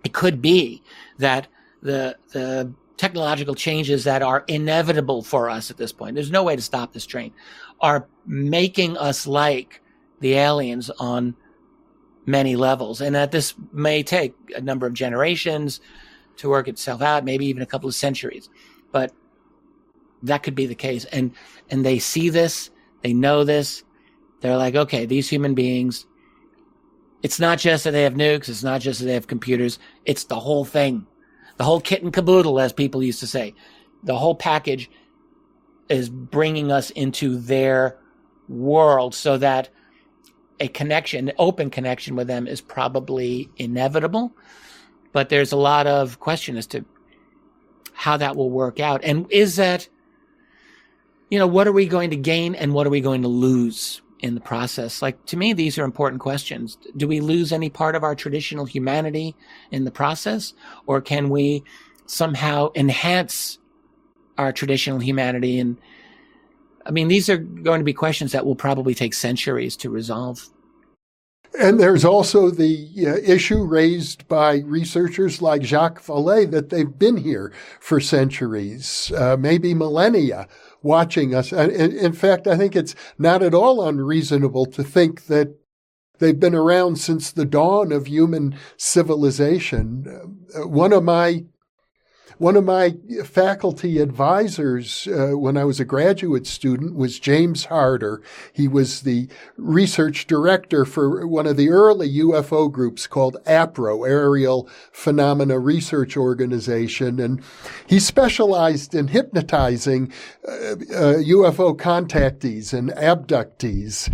It 0.05 0.13
could 0.13 0.43
be 0.43 0.83
that 1.19 1.47
the 1.83 2.17
the 2.33 2.73
technological 2.97 3.55
changes 3.55 4.05
that 4.05 4.23
are 4.23 4.45
inevitable 4.49 5.23
for 5.23 5.51
us 5.51 5.71
at 5.71 5.77
this 5.77 5.93
point. 5.93 6.15
There's 6.15 6.31
no 6.31 6.43
way 6.43 6.57
to 6.57 6.63
stop 6.63 6.93
this 6.93 7.07
train. 7.07 7.33
Are 7.81 8.07
making 8.27 8.97
us 8.97 9.27
like 9.27 9.81
the 10.21 10.35
aliens 10.35 10.91
on 10.91 11.35
many 12.27 12.55
levels, 12.55 13.01
and 13.01 13.15
that 13.15 13.33
this 13.33 13.55
may 13.73 14.03
take 14.03 14.35
a 14.55 14.61
number 14.61 14.87
of 14.87 14.95
generations 14.95 15.81
to 16.37 16.49
work 16.49 16.69
itself 16.69 17.03
out, 17.03 17.25
maybe 17.25 17.47
even 17.47 17.63
a 17.63 17.67
couple 17.67 17.89
of 17.89 17.95
centuries, 17.95 18.49
but 18.93 19.13
that 20.23 20.45
could 20.45 20.55
be 20.55 20.67
the 20.67 20.75
case. 20.75 21.05
And 21.07 21.33
and 21.71 21.85
they 21.85 21.99
see 21.99 22.29
this 22.29 22.71
they 23.03 23.13
know 23.13 23.45
this. 23.45 23.85
They're 24.41 24.57
like, 24.57 24.75
okay, 24.75 25.07
these 25.07 25.29
human 25.29 25.55
beings, 25.55 26.07
it's 27.23 27.39
not 27.39 27.59
just 27.59 27.85
that 27.85 27.91
they 27.91 28.03
have 28.03 28.15
nukes. 28.15 28.49
It's 28.49 28.65
not 28.65 28.81
just 28.81 29.01
that 29.01 29.07
they 29.07 29.15
have 29.15 29.27
computers. 29.27 29.79
It's 30.05 30.25
the 30.25 30.41
whole 30.41 30.65
thing. 30.65 31.07
The 31.57 31.65
whole 31.65 31.81
kit 31.81 32.03
and 32.03 32.13
caboodle, 32.13 32.61
as 32.61 32.73
people 32.73 33.03
used 33.03 33.21
to 33.21 33.27
say. 33.27 33.55
The 34.03 34.17
whole 34.17 34.35
package 34.35 34.91
is 35.89 36.09
bringing 36.09 36.73
us 36.73 36.91
into 36.91 37.37
their 37.39 37.99
world 38.49 39.15
so 39.15 39.39
that 39.39 39.69
a 40.61 40.69
connection, 40.69 41.29
an 41.29 41.35
open 41.39 41.71
connection 41.71 42.17
with 42.17 42.27
them 42.27 42.47
is 42.47 42.61
probably 42.61 43.51
inevitable. 43.57 44.33
But 45.13 45.29
there's 45.29 45.53
a 45.53 45.57
lot 45.57 45.87
of 45.87 46.21
question 46.21 46.57
as 46.57 46.67
to 46.69 46.85
how 47.93 48.17
that 48.17 48.37
will 48.37 48.51
work 48.51 48.81
out. 48.81 49.05
And 49.05 49.31
is 49.31 49.57
that 49.57 49.89
you 51.33 51.39
know, 51.39 51.47
what 51.47 51.67
are 51.67 51.73
we 51.73 51.87
going 51.87 52.11
to 52.11 52.17
gain 52.17 52.55
and 52.55 52.75
what 52.75 52.87
are 52.87 52.91
we 52.91 53.01
going 53.01 53.23
to 53.23 53.29
lose 53.29 54.03
in 54.23 54.35
the 54.35 54.41
process? 54.41 55.03
Like, 55.03 55.25
to 55.27 55.37
me, 55.37 55.53
these 55.53 55.79
are 55.79 55.85
important 55.85 56.21
questions. 56.21 56.79
Do 56.97 57.07
we 57.07 57.21
lose 57.21 57.53
any 57.53 57.69
part 57.69 57.95
of 57.95 58.05
our 58.05 58.15
traditional 58.15 58.65
humanity 58.65 59.35
in 59.71 59.85
the 59.85 59.91
process? 59.91 60.55
Or 60.87 61.01
can 61.01 61.29
we 61.29 61.65
somehow 62.07 62.71
enhance 62.75 63.59
our 64.39 64.53
traditional 64.53 65.01
humanity? 65.01 65.59
And 65.59 65.77
I 66.87 66.93
mean, 66.93 67.09
these 67.09 67.29
are 67.29 67.37
going 67.37 67.81
to 67.81 67.85
be 67.85 67.93
questions 67.93 68.33
that 68.33 68.47
will 68.47 68.57
probably 68.57 68.95
take 68.95 69.13
centuries 69.13 69.77
to 69.79 69.91
resolve. 69.91 70.49
And 71.59 71.79
there's 71.79 72.05
also 72.05 72.51
the 72.51 72.89
uh, 73.07 73.17
issue 73.31 73.63
raised 73.65 74.27
by 74.27 74.61
researchers 74.65 75.43
like 75.43 75.63
Jacques 75.63 76.03
Vallée 76.03 76.51
that 76.51 76.71
they've 76.71 76.99
been 76.99 77.19
here 77.19 77.53
for 77.79 78.01
centuries, 78.01 79.13
uh, 79.15 79.37
maybe 79.39 79.75
millennia 79.75 80.49
watching 80.83 81.35
us. 81.35 81.53
And 81.53 81.73
in 81.73 82.13
fact, 82.13 82.47
I 82.47 82.57
think 82.57 82.77
it's 82.77 82.95
not 83.19 83.43
at 83.43 83.55
all 83.55 83.87
unreasonable 83.87 84.67
to 84.67 84.83
think 84.83 85.27
that 85.27 85.55
they've 86.19 86.39
been 86.39 86.55
around 86.55 86.97
since 86.97 87.33
the 87.33 87.45
dawn 87.45 87.93
of 87.93 88.07
human 88.07 88.57
civilization. 88.77 90.39
Uh, 90.55 90.67
one 90.67 90.93
of 90.93 91.03
my 91.03 91.45
one 92.43 92.57
of 92.57 92.65
my 92.65 92.97
faculty 93.25 94.01
advisors 94.01 95.07
uh, 95.07 95.39
when 95.39 95.57
I 95.57 95.65
was 95.65 95.79
a 95.79 95.85
graduate 95.85 96.45
student 96.45 96.97
was 96.97 97.21
James 97.21 97.67
Harder. 97.67 98.21
He 98.53 98.67
was 98.67 99.03
the 99.03 99.29
research 99.57 100.27
director 100.27 100.85
for 100.85 101.25
one 101.25 101.47
of 101.47 101.57
the 101.57 101.71
early 101.71 102.11
UFO 102.15 102.71
groups 102.71 103.07
called 103.07 103.37
APRO, 103.47 104.05
Aerial 104.05 104.69
Phenomena 104.91 105.61
Research 105.61 106.17
Organization. 106.17 107.21
And 107.21 107.41
he 107.87 108.01
specialized 108.01 108.93
in 108.93 109.07
hypnotizing 109.07 110.13
uh, 110.45 110.53
uh, 110.53 111.23
UFO 111.23 111.77
contactees 111.77 112.77
and 112.77 112.91
abductees. 112.91 114.13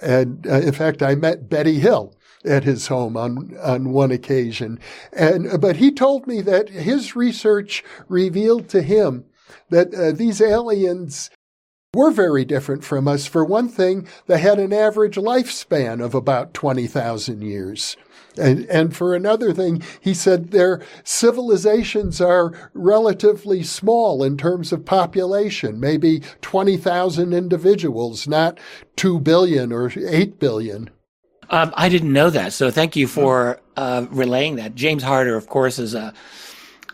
And 0.00 0.46
uh, 0.46 0.60
in 0.60 0.72
fact, 0.72 1.02
I 1.02 1.16
met 1.16 1.48
Betty 1.48 1.80
Hill 1.80 2.13
at 2.44 2.64
his 2.64 2.88
home 2.88 3.16
on 3.16 3.56
on 3.62 3.92
one 3.92 4.10
occasion. 4.10 4.78
And 5.12 5.60
but 5.60 5.76
he 5.76 5.90
told 5.90 6.26
me 6.26 6.40
that 6.42 6.68
his 6.70 7.16
research 7.16 7.84
revealed 8.08 8.68
to 8.70 8.82
him 8.82 9.24
that 9.70 9.94
uh, 9.94 10.12
these 10.12 10.40
aliens 10.40 11.30
were 11.94 12.10
very 12.10 12.44
different 12.44 12.84
from 12.84 13.06
us. 13.06 13.26
For 13.26 13.44
one 13.44 13.68
thing, 13.68 14.06
they 14.26 14.38
had 14.38 14.58
an 14.58 14.72
average 14.72 15.16
lifespan 15.16 16.04
of 16.04 16.14
about 16.14 16.52
20,000 16.52 17.42
years. 17.42 17.96
And, 18.36 18.66
and 18.66 18.96
for 18.96 19.14
another 19.14 19.52
thing, 19.52 19.82
he 20.00 20.12
said 20.12 20.50
their 20.50 20.82
civilizations 21.04 22.20
are 22.20 22.52
relatively 22.74 23.62
small 23.62 24.24
in 24.24 24.36
terms 24.36 24.72
of 24.72 24.84
population, 24.84 25.78
maybe 25.78 26.20
20,000 26.42 27.32
individuals, 27.32 28.26
not 28.26 28.58
2 28.96 29.20
billion 29.20 29.72
or 29.72 29.92
8 29.96 30.40
billion. 30.40 30.90
Um, 31.50 31.72
I 31.76 31.88
didn't 31.88 32.12
know 32.12 32.30
that, 32.30 32.52
so 32.52 32.70
thank 32.70 32.96
you 32.96 33.06
for 33.06 33.60
uh, 33.76 34.06
relaying 34.10 34.56
that. 34.56 34.74
James 34.74 35.02
Harder, 35.02 35.36
of 35.36 35.46
course, 35.46 35.78
is 35.78 35.94
a 35.94 36.14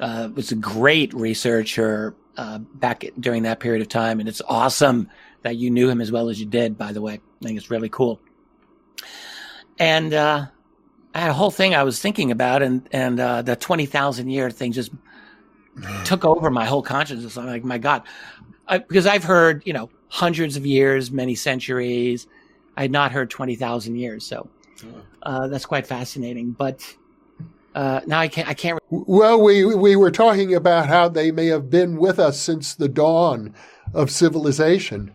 uh, 0.00 0.30
was 0.34 0.50
a 0.50 0.56
great 0.56 1.12
researcher 1.12 2.14
uh, 2.36 2.58
back 2.58 3.04
during 3.18 3.42
that 3.44 3.60
period 3.60 3.82
of 3.82 3.88
time, 3.88 4.18
and 4.18 4.28
it's 4.28 4.42
awesome 4.48 5.08
that 5.42 5.56
you 5.56 5.70
knew 5.70 5.88
him 5.88 6.00
as 6.00 6.10
well 6.10 6.28
as 6.28 6.40
you 6.40 6.46
did. 6.46 6.76
By 6.76 6.92
the 6.92 7.00
way, 7.00 7.14
I 7.14 7.44
think 7.44 7.58
it's 7.58 7.70
really 7.70 7.88
cool. 7.88 8.20
And 9.78 10.12
uh, 10.12 10.46
I 11.14 11.18
had 11.18 11.30
a 11.30 11.34
whole 11.34 11.50
thing 11.50 11.74
I 11.74 11.82
was 11.82 12.00
thinking 12.00 12.30
about, 12.30 12.62
and 12.62 12.88
and 12.92 13.20
uh, 13.20 13.42
the 13.42 13.56
twenty 13.56 13.86
thousand 13.86 14.30
year 14.30 14.50
thing 14.50 14.72
just 14.72 14.90
took 16.04 16.24
over 16.24 16.50
my 16.50 16.64
whole 16.64 16.82
consciousness. 16.82 17.36
I'm 17.36 17.46
like, 17.46 17.64
my 17.64 17.78
God, 17.78 18.02
I, 18.66 18.78
because 18.78 19.06
I've 19.06 19.24
heard 19.24 19.62
you 19.66 19.72
know 19.72 19.90
hundreds 20.08 20.56
of 20.56 20.66
years, 20.66 21.10
many 21.10 21.34
centuries 21.34 22.26
I 22.80 22.84
had 22.84 22.92
not 22.92 23.12
heard 23.12 23.28
20,000 23.28 23.94
years. 23.96 24.24
So 24.24 24.48
uh, 25.22 25.48
that's 25.48 25.66
quite 25.66 25.86
fascinating. 25.86 26.52
But 26.52 26.96
Uh, 27.74 28.00
now 28.06 28.18
I 28.18 28.26
can't. 28.26 28.48
I 28.48 28.54
can't. 28.54 28.80
Well, 28.90 29.40
we 29.40 29.64
we 29.64 29.94
were 29.94 30.10
talking 30.10 30.56
about 30.56 30.88
how 30.88 31.08
they 31.08 31.30
may 31.30 31.46
have 31.46 31.70
been 31.70 31.98
with 31.98 32.18
us 32.18 32.40
since 32.40 32.74
the 32.74 32.88
dawn 32.88 33.54
of 33.94 34.10
civilization. 34.10 35.12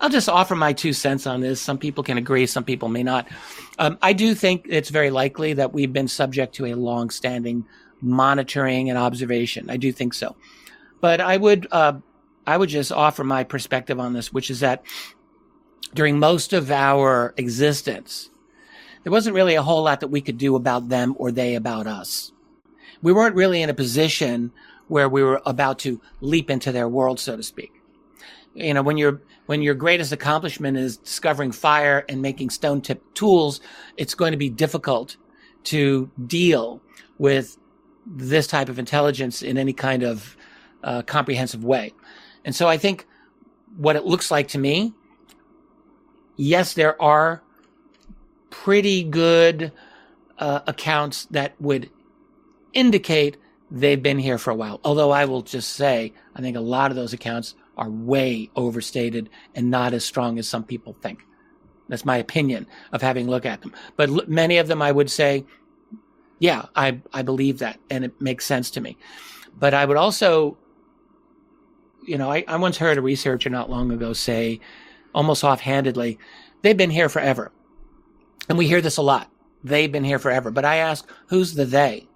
I'll 0.00 0.08
just 0.08 0.30
offer 0.30 0.56
my 0.56 0.72
two 0.72 0.94
cents 0.94 1.26
on 1.26 1.42
this. 1.42 1.60
Some 1.60 1.76
people 1.76 2.02
can 2.02 2.16
agree, 2.16 2.46
some 2.46 2.64
people 2.64 2.88
may 2.88 3.02
not. 3.02 3.28
Um, 3.78 3.98
I 4.00 4.14
do 4.14 4.34
think 4.34 4.64
it's 4.70 4.88
very 4.88 5.10
likely 5.10 5.52
that 5.52 5.74
we've 5.74 5.92
been 5.92 6.08
subject 6.08 6.54
to 6.54 6.64
a 6.64 6.74
long-standing 6.74 7.66
monitoring 8.00 8.88
and 8.88 8.96
observation. 8.98 9.68
I 9.68 9.76
do 9.76 9.92
think 9.92 10.14
so, 10.14 10.36
but 11.02 11.20
I 11.20 11.36
would 11.36 11.66
uh, 11.72 11.98
I 12.46 12.56
would 12.56 12.70
just 12.70 12.90
offer 12.90 13.22
my 13.22 13.44
perspective 13.44 14.00
on 14.00 14.14
this, 14.14 14.32
which 14.32 14.50
is 14.50 14.60
that 14.60 14.82
during 15.94 16.18
most 16.18 16.52
of 16.52 16.70
our 16.70 17.34
existence, 17.36 18.30
there 19.02 19.12
wasn't 19.12 19.36
really 19.36 19.54
a 19.54 19.62
whole 19.62 19.82
lot 19.82 20.00
that 20.00 20.08
we 20.08 20.20
could 20.20 20.38
do 20.38 20.56
about 20.56 20.88
them 20.88 21.14
or 21.18 21.32
they 21.32 21.54
about 21.54 21.86
us. 21.86 22.32
We 23.02 23.12
weren't 23.12 23.34
really 23.34 23.62
in 23.62 23.70
a 23.70 23.74
position 23.74 24.52
where 24.88 25.08
we 25.08 25.22
were 25.22 25.40
about 25.46 25.78
to 25.80 26.00
leap 26.20 26.50
into 26.50 26.72
their 26.72 26.88
world, 26.88 27.18
so 27.18 27.36
to 27.36 27.42
speak. 27.42 27.72
You 28.54 28.74
know, 28.74 28.82
when 28.82 28.98
your 28.98 29.22
when 29.46 29.62
your 29.62 29.74
greatest 29.74 30.12
accomplishment 30.12 30.76
is 30.76 30.96
discovering 30.96 31.52
fire 31.52 32.04
and 32.08 32.20
making 32.20 32.50
stone 32.50 32.80
tipped 32.80 33.14
tools, 33.14 33.60
it's 33.96 34.14
going 34.14 34.32
to 34.32 34.36
be 34.38 34.50
difficult 34.50 35.16
to 35.64 36.10
deal 36.26 36.80
with 37.18 37.56
this 38.06 38.46
type 38.46 38.68
of 38.68 38.78
intelligence 38.78 39.42
in 39.42 39.58
any 39.58 39.72
kind 39.72 40.02
of 40.02 40.36
uh, 40.82 41.02
comprehensive 41.02 41.64
way. 41.64 41.92
And 42.44 42.54
so 42.54 42.68
I 42.68 42.76
think 42.76 43.06
what 43.76 43.96
it 43.96 44.04
looks 44.04 44.30
like 44.30 44.48
to 44.48 44.58
me, 44.58 44.94
yes, 46.40 46.72
there 46.72 47.00
are 47.00 47.42
pretty 48.48 49.04
good 49.04 49.72
uh, 50.38 50.60
accounts 50.66 51.26
that 51.26 51.54
would 51.60 51.90
indicate 52.72 53.36
they've 53.70 54.02
been 54.02 54.18
here 54.18 54.38
for 54.38 54.50
a 54.50 54.54
while. 54.54 54.80
Although 54.82 55.10
I 55.10 55.26
will 55.26 55.42
just 55.42 55.74
say, 55.74 56.12
I 56.34 56.40
think 56.40 56.56
a 56.56 56.60
lot 56.60 56.90
of 56.90 56.96
those 56.96 57.12
accounts 57.12 57.54
are 57.76 57.90
way 57.90 58.50
overstated 58.56 59.28
and 59.54 59.70
not 59.70 59.92
as 59.92 60.04
strong 60.04 60.38
as 60.38 60.48
some 60.48 60.64
people 60.64 60.96
think. 61.02 61.24
That's 61.88 62.04
my 62.04 62.16
opinion 62.16 62.66
of 62.92 63.02
having 63.02 63.28
looked 63.28 63.46
at 63.46 63.60
them. 63.60 63.74
But 63.96 64.08
l- 64.08 64.22
many 64.26 64.58
of 64.58 64.66
them, 64.66 64.80
I 64.80 64.92
would 64.92 65.10
say, 65.10 65.44
yeah, 66.38 66.66
I, 66.74 67.00
I 67.12 67.22
believe 67.22 67.58
that 67.58 67.78
and 67.90 68.04
it 68.04 68.20
makes 68.20 68.46
sense 68.46 68.70
to 68.72 68.80
me. 68.80 68.96
But 69.58 69.74
I 69.74 69.84
would 69.84 69.96
also, 69.96 70.56
you 72.06 72.16
know, 72.16 72.30
I, 72.30 72.44
I 72.48 72.56
once 72.56 72.78
heard 72.78 72.96
a 72.96 73.02
researcher 73.02 73.50
not 73.50 73.68
long 73.68 73.92
ago 73.92 74.12
say, 74.12 74.60
almost 75.14 75.44
offhandedly, 75.44 76.18
they've 76.62 76.76
been 76.76 76.90
here 76.90 77.08
forever. 77.08 77.52
And 78.48 78.58
we 78.58 78.66
hear 78.66 78.80
this 78.80 78.96
a 78.96 79.02
lot. 79.02 79.30
They've 79.62 79.90
been 79.90 80.04
here 80.04 80.18
forever. 80.18 80.50
But 80.50 80.64
I 80.64 80.76
ask, 80.76 81.08
who's 81.28 81.54
the 81.54 81.64
they? 81.64 82.08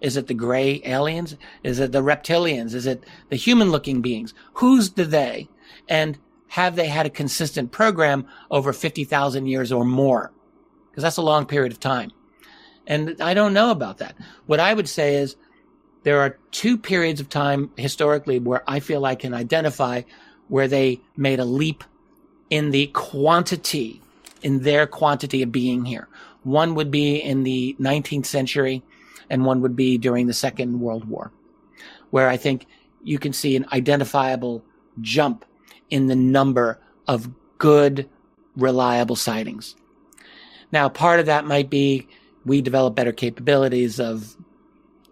Is 0.00 0.16
it 0.16 0.26
the 0.26 0.34
gray 0.34 0.82
aliens? 0.84 1.36
Is 1.62 1.78
it 1.78 1.92
the 1.92 2.02
reptilians? 2.02 2.74
Is 2.74 2.86
it 2.86 3.04
the 3.28 3.36
human 3.36 3.70
looking 3.70 4.00
beings? 4.00 4.34
Who's 4.54 4.90
the 4.90 5.04
they? 5.04 5.48
And 5.88 6.18
have 6.48 6.76
they 6.76 6.88
had 6.88 7.06
a 7.06 7.10
consistent 7.10 7.72
program 7.72 8.26
over 8.50 8.72
50,000 8.72 9.46
years 9.46 9.70
or 9.70 9.84
more? 9.84 10.32
Because 10.90 11.02
that's 11.02 11.16
a 11.16 11.22
long 11.22 11.46
period 11.46 11.72
of 11.72 11.80
time. 11.80 12.10
And 12.86 13.16
I 13.20 13.32
don't 13.32 13.54
know 13.54 13.70
about 13.70 13.98
that. 13.98 14.16
What 14.46 14.60
I 14.60 14.74
would 14.74 14.88
say 14.88 15.16
is 15.16 15.36
there 16.02 16.20
are 16.20 16.38
two 16.50 16.76
periods 16.76 17.20
of 17.20 17.28
time 17.28 17.70
historically 17.76 18.38
where 18.40 18.64
I 18.66 18.80
feel 18.80 19.04
I 19.04 19.14
can 19.14 19.34
identify 19.34 20.02
where 20.48 20.68
they 20.68 21.00
made 21.16 21.38
a 21.38 21.44
leap 21.44 21.84
in 22.52 22.70
the 22.70 22.86
quantity 22.88 24.02
in 24.42 24.60
their 24.60 24.86
quantity 24.86 25.42
of 25.42 25.50
being 25.50 25.86
here. 25.86 26.06
One 26.42 26.74
would 26.74 26.90
be 26.90 27.16
in 27.16 27.44
the 27.44 27.74
19th 27.80 28.26
century, 28.26 28.82
and 29.30 29.46
one 29.46 29.62
would 29.62 29.74
be 29.74 29.96
during 29.96 30.26
the 30.26 30.34
Second 30.34 30.78
World 30.78 31.08
War, 31.08 31.32
where 32.10 32.28
I 32.28 32.36
think 32.36 32.66
you 33.02 33.18
can 33.18 33.32
see 33.32 33.56
an 33.56 33.64
identifiable 33.72 34.62
jump 35.00 35.46
in 35.88 36.08
the 36.08 36.14
number 36.14 36.78
of 37.08 37.30
good, 37.56 38.06
reliable 38.54 39.16
sightings. 39.16 39.74
Now, 40.72 40.90
part 40.90 41.20
of 41.20 41.26
that 41.26 41.46
might 41.46 41.70
be 41.70 42.06
we 42.44 42.60
develop 42.60 42.94
better 42.94 43.12
capabilities 43.12 43.98
of 43.98 44.36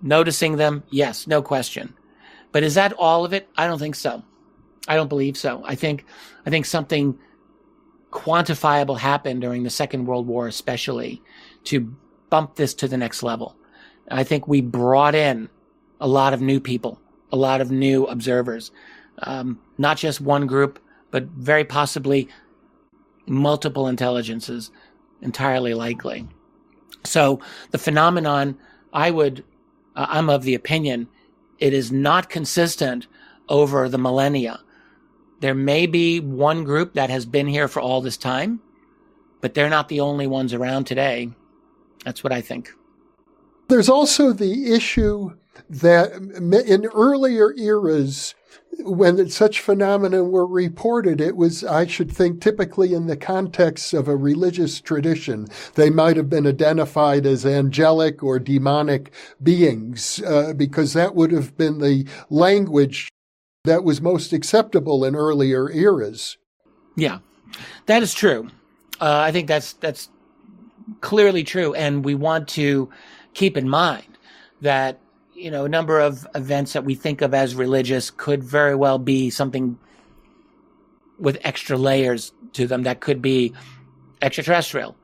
noticing 0.03 0.57
them. 0.57 0.83
Yes, 0.91 1.27
no 1.27 1.41
question. 1.41 1.95
But 2.53 2.65
is 2.65 2.75
that 2.75 2.93
all 2.93 3.25
of 3.25 3.33
it? 3.33 3.49
I 3.57 3.67
don't 3.67 3.79
think 3.79 3.95
so. 3.95 4.25
I 4.87 4.97
don't 4.97 5.09
believe 5.09 5.39
so. 5.39 5.63
I 5.65 5.75
think, 5.75 6.05
I 6.45 6.51
think 6.51 6.67
something 6.67 7.19
quantifiable 8.11 8.99
happened 8.99 9.41
during 9.41 9.63
the 9.63 9.71
Second 9.71 10.07
World 10.07 10.27
War, 10.27 10.47
especially 10.49 11.23
to 11.65 11.95
bump 12.29 12.57
this 12.57 12.75
to 12.75 12.89
the 12.89 12.97
next 12.97 13.23
level. 13.23 13.57
I 14.11 14.25
think 14.25 14.49
we 14.49 14.61
brought 14.61 15.15
in 15.15 15.49
a 16.01 16.09
lot 16.09 16.33
of 16.33 16.41
new 16.41 16.61
people, 16.61 17.01
a 17.33 17.37
lot 17.37 17.61
of 17.61 17.71
new 17.71 18.07
observers, 18.07 18.73
um, 19.23 19.61
not 19.79 19.97
just 19.97 20.21
one 20.21 20.47
group, 20.47 20.79
but 21.11 21.25
very 21.25 21.65
possibly 21.65 22.29
multiple 23.27 23.87
intelligences, 23.87 24.71
entirely 25.23 25.75
likely. 25.75 26.27
So 27.05 27.41
the 27.71 27.79
phenomenon, 27.79 28.59
I 28.93 29.11
would, 29.11 29.45
uh, 29.95 30.07
I'm 30.09 30.31
of 30.31 30.43
the 30.43 30.55
opinion, 30.55 31.09
it 31.59 31.73
is 31.73 31.93
not 31.93 32.31
consistent 32.31 33.07
over 33.49 33.89
the 33.89 33.99
millennia. 33.99 34.61
There 35.41 35.55
may 35.55 35.87
be 35.87 36.21
one 36.21 36.65
group 36.65 36.95
that 36.95 37.11
has 37.11 37.27
been 37.27 37.47
here 37.47 37.67
for 37.67 37.81
all 37.81 38.01
this 38.01 38.17
time, 38.17 38.61
but 39.41 39.55
they're 39.55 39.71
not 39.71 39.89
the 39.89 40.01
only 40.01 40.27
ones 40.27 40.53
around 40.53 40.85
today. 40.85 41.31
That's 42.05 42.23
what 42.23 42.33
I 42.33 42.41
think. 42.41 42.71
There's 43.69 43.89
also 43.89 44.33
the 44.33 44.73
issue 44.73 45.37
that 45.69 46.13
in 46.13 46.87
earlier 46.87 47.55
eras, 47.57 48.35
when 48.81 49.29
such 49.31 49.61
phenomena 49.61 50.25
were 50.25 50.47
reported, 50.47 51.21
it 51.21 51.37
was, 51.37 51.65
I 51.65 51.87
should 51.87 52.11
think, 52.11 52.41
typically 52.41 52.95
in 52.95 53.07
the 53.07 53.17
context 53.17 53.95
of 53.95 54.09
a 54.09 54.17
religious 54.17 54.81
tradition. 54.81 55.47
They 55.75 55.91
might 55.91 56.17
have 56.17 56.29
been 56.29 56.47
identified 56.47 57.27
as 57.27 57.47
angelic 57.47 58.23
or 58.23 58.39
demonic 58.39 59.13
beings, 59.43 60.21
uh, 60.23 60.53
because 60.55 60.93
that 60.95 61.15
would 61.15 61.33
have 61.33 61.57
been 61.57 61.79
the 61.79 62.07
language 62.29 63.09
that 63.65 63.85
was 63.85 64.01
most 64.01 64.33
acceptable 64.33 65.05
in 65.05 65.15
earlier 65.15 65.71
eras. 65.71 66.39
Yeah, 66.97 67.19
that 67.87 68.03
is 68.03 68.15
true. 68.15 68.49
Uh, 69.01 69.19
I 69.19 69.33
think 69.33 69.49
that's 69.49 69.75
that's 69.75 70.09
clearly 71.01 71.45
true, 71.45 71.75
and 71.75 72.05
we 72.05 72.15
want 72.15 72.49
to 72.49 72.91
keep 73.35 73.57
in 73.57 73.69
mind 73.69 74.19
that 74.61 75.01
you 75.35 75.51
know 75.51 75.65
a 75.65 75.69
number 75.69 76.01
of 76.01 76.27
events 76.35 76.73
that 76.73 76.85
we 76.85 76.95
think 76.95 77.21
of 77.23 77.35
as 77.35 77.55
religious 77.55 78.11
could 78.11 78.43
very 78.43 78.75
well 78.75 78.99
be 78.99 79.31
something 79.31 79.79
with 81.19 81.39
extra 81.43 81.77
layers 81.77 82.33
to 82.55 82.67
them 82.67 82.85
that 82.85 83.01
could 83.01 83.21
be 83.21 83.53
extraterrestrial. 84.23 84.97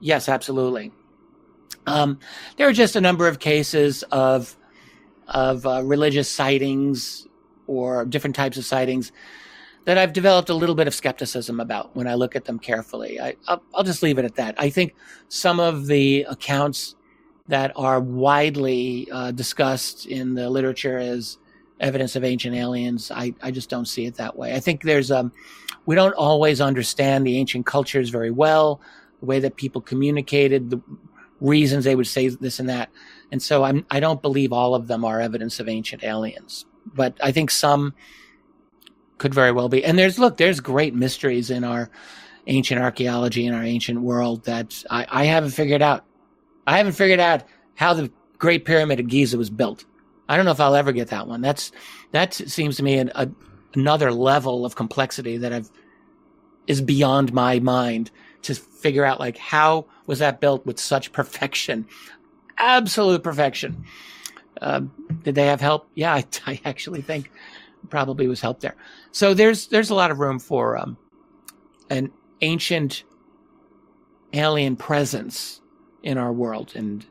Yes, 0.00 0.28
absolutely. 0.28 0.90
Um, 1.86 2.18
there 2.56 2.66
are 2.66 2.72
just 2.72 2.96
a 2.96 3.00
number 3.00 3.28
of 3.28 3.38
cases 3.38 4.02
of 4.04 4.56
of 5.28 5.66
uh, 5.66 5.82
religious 5.84 6.30
sightings 6.30 7.26
or 7.66 8.04
different 8.04 8.36
types 8.36 8.56
of 8.56 8.64
sightings 8.64 9.12
that 9.84 9.98
I've 9.98 10.12
developed 10.12 10.48
a 10.48 10.54
little 10.54 10.74
bit 10.74 10.86
of 10.86 10.94
skepticism 10.94 11.60
about 11.60 11.94
when 11.94 12.06
I 12.06 12.14
look 12.14 12.34
at 12.36 12.44
them 12.44 12.58
carefully. 12.58 13.20
I, 13.20 13.36
will 13.74 13.84
just 13.84 14.02
leave 14.02 14.18
it 14.18 14.24
at 14.24 14.34
that. 14.36 14.54
I 14.58 14.70
think 14.70 14.94
some 15.28 15.60
of 15.60 15.86
the 15.86 16.22
accounts 16.28 16.96
that 17.48 17.72
are 17.76 18.00
widely 18.00 19.08
uh, 19.12 19.30
discussed 19.30 20.06
in 20.06 20.34
the 20.34 20.48
literature 20.48 20.98
as 20.98 21.38
evidence 21.80 22.16
of 22.16 22.24
ancient 22.24 22.56
aliens, 22.56 23.10
I, 23.10 23.34
I 23.42 23.50
just 23.50 23.68
don't 23.68 23.86
see 23.86 24.06
it 24.06 24.14
that 24.14 24.36
way. 24.36 24.54
I 24.54 24.60
think 24.60 24.82
there's 24.82 25.10
um, 25.10 25.32
we 25.84 25.94
don't 25.94 26.14
always 26.14 26.62
understand 26.62 27.26
the 27.26 27.36
ancient 27.36 27.66
cultures 27.66 28.08
very 28.08 28.30
well, 28.30 28.80
the 29.20 29.26
way 29.26 29.40
that 29.40 29.56
people 29.56 29.82
communicated, 29.82 30.70
the 30.70 30.80
reasons 31.40 31.84
they 31.84 31.96
would 31.96 32.06
say 32.06 32.28
this 32.28 32.58
and 32.58 32.70
that, 32.70 32.88
and 33.30 33.42
so 33.42 33.64
I'm 33.64 33.84
I 33.90 34.00
don't 34.00 34.22
believe 34.22 34.50
all 34.50 34.74
of 34.74 34.86
them 34.86 35.04
are 35.04 35.20
evidence 35.20 35.60
of 35.60 35.68
ancient 35.68 36.02
aliens 36.02 36.64
but 36.86 37.16
I 37.22 37.32
think 37.32 37.50
some 37.50 37.94
could 39.18 39.34
very 39.34 39.52
well 39.52 39.68
be. 39.68 39.84
And 39.84 39.98
there's 39.98 40.18
look, 40.18 40.36
there's 40.36 40.60
great 40.60 40.94
mysteries 40.94 41.50
in 41.50 41.64
our 41.64 41.90
ancient 42.46 42.80
archaeology 42.80 43.46
in 43.46 43.54
our 43.54 43.62
ancient 43.62 44.00
world 44.00 44.44
that 44.44 44.84
I, 44.90 45.06
I 45.08 45.24
haven't 45.24 45.50
figured 45.50 45.82
out. 45.82 46.04
I 46.66 46.78
haven't 46.78 46.92
figured 46.92 47.20
out 47.20 47.44
how 47.74 47.94
the 47.94 48.10
Great 48.38 48.64
Pyramid 48.64 49.00
of 49.00 49.08
Giza 49.08 49.38
was 49.38 49.50
built. 49.50 49.84
I 50.28 50.36
don't 50.36 50.44
know 50.44 50.50
if 50.52 50.60
I'll 50.60 50.74
ever 50.74 50.92
get 50.92 51.08
that 51.08 51.26
one. 51.26 51.40
That's 51.40 51.72
that 52.12 52.34
seems 52.34 52.76
to 52.76 52.82
me 52.82 52.98
an, 52.98 53.12
a, 53.14 53.28
another 53.74 54.12
level 54.12 54.64
of 54.64 54.74
complexity 54.76 55.38
that 55.38 55.52
I've 55.52 55.70
is 56.66 56.80
beyond 56.80 57.32
my 57.32 57.60
mind 57.60 58.10
to 58.42 58.54
figure 58.54 59.04
out. 59.04 59.20
Like, 59.20 59.36
how 59.36 59.86
was 60.06 60.18
that 60.20 60.40
built 60.40 60.64
with 60.64 60.80
such 60.80 61.12
perfection, 61.12 61.86
absolute 62.56 63.22
perfection? 63.22 63.84
Um, 64.60 64.92
did 65.22 65.34
they 65.34 65.46
have 65.46 65.60
help? 65.60 65.88
Yeah, 65.94 66.14
I, 66.14 66.24
I, 66.46 66.60
actually 66.64 67.02
think 67.02 67.30
probably 67.90 68.26
was 68.26 68.40
help 68.40 68.60
there. 68.60 68.76
So 69.12 69.34
there's 69.34 69.68
there's 69.68 69.90
a 69.90 69.94
lot 69.94 70.10
of 70.10 70.18
room 70.18 70.38
for 70.38 70.76
um, 70.78 70.96
an 71.90 72.10
ancient 72.40 73.04
alien 74.32 74.76
presence 74.76 75.60
in 76.02 76.18
our 76.18 76.32
world, 76.32 76.72
and 76.74 77.04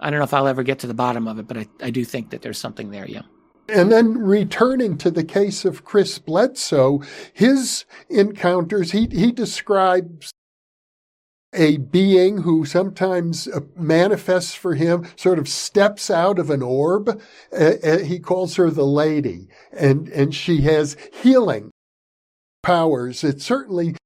I 0.00 0.10
don't 0.10 0.18
know 0.18 0.24
if 0.24 0.34
I'll 0.34 0.48
ever 0.48 0.62
get 0.62 0.78
to 0.80 0.86
the 0.86 0.94
bottom 0.94 1.28
of 1.28 1.38
it, 1.38 1.46
but 1.46 1.58
I, 1.58 1.66
I 1.82 1.90
do 1.90 2.04
think 2.04 2.30
that 2.30 2.42
there's 2.42 2.58
something 2.58 2.90
there. 2.90 3.06
Yeah. 3.06 3.22
And 3.68 3.92
then 3.92 4.18
returning 4.18 4.98
to 4.98 5.10
the 5.12 5.22
case 5.22 5.64
of 5.64 5.84
Chris 5.84 6.18
Bledsoe, 6.18 7.02
his 7.32 7.84
encounters, 8.08 8.90
he, 8.90 9.06
he 9.06 9.30
describes 9.30 10.32
a 11.52 11.78
being 11.78 12.42
who 12.42 12.64
sometimes 12.64 13.48
uh, 13.48 13.60
manifests 13.76 14.54
for 14.54 14.74
him, 14.74 15.06
sort 15.16 15.38
of 15.38 15.48
steps 15.48 16.10
out 16.10 16.38
of 16.38 16.50
an 16.50 16.62
orb. 16.62 17.20
Uh, 17.52 17.72
uh, 17.82 17.98
he 17.98 18.18
calls 18.18 18.56
her 18.56 18.70
the 18.70 18.86
lady, 18.86 19.48
and, 19.72 20.08
and 20.08 20.34
she 20.34 20.62
has 20.62 20.96
healing 21.22 21.70
powers. 22.62 23.24
It 23.24 23.40
certainly 23.40 23.96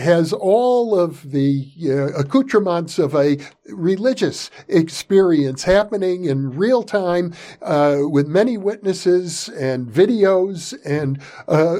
has 0.00 0.32
all 0.32 0.98
of 0.98 1.30
the 1.30 1.70
uh, 1.84 2.18
accoutrements 2.18 2.98
of 2.98 3.14
a 3.14 3.38
religious 3.66 4.50
experience 4.68 5.64
happening 5.64 6.24
in 6.24 6.50
real 6.50 6.82
time 6.82 7.32
uh, 7.62 7.98
with 8.00 8.26
many 8.26 8.58
witnesses 8.58 9.48
and 9.50 9.86
videos 9.88 10.74
and 10.84 11.20
uh, 11.48 11.76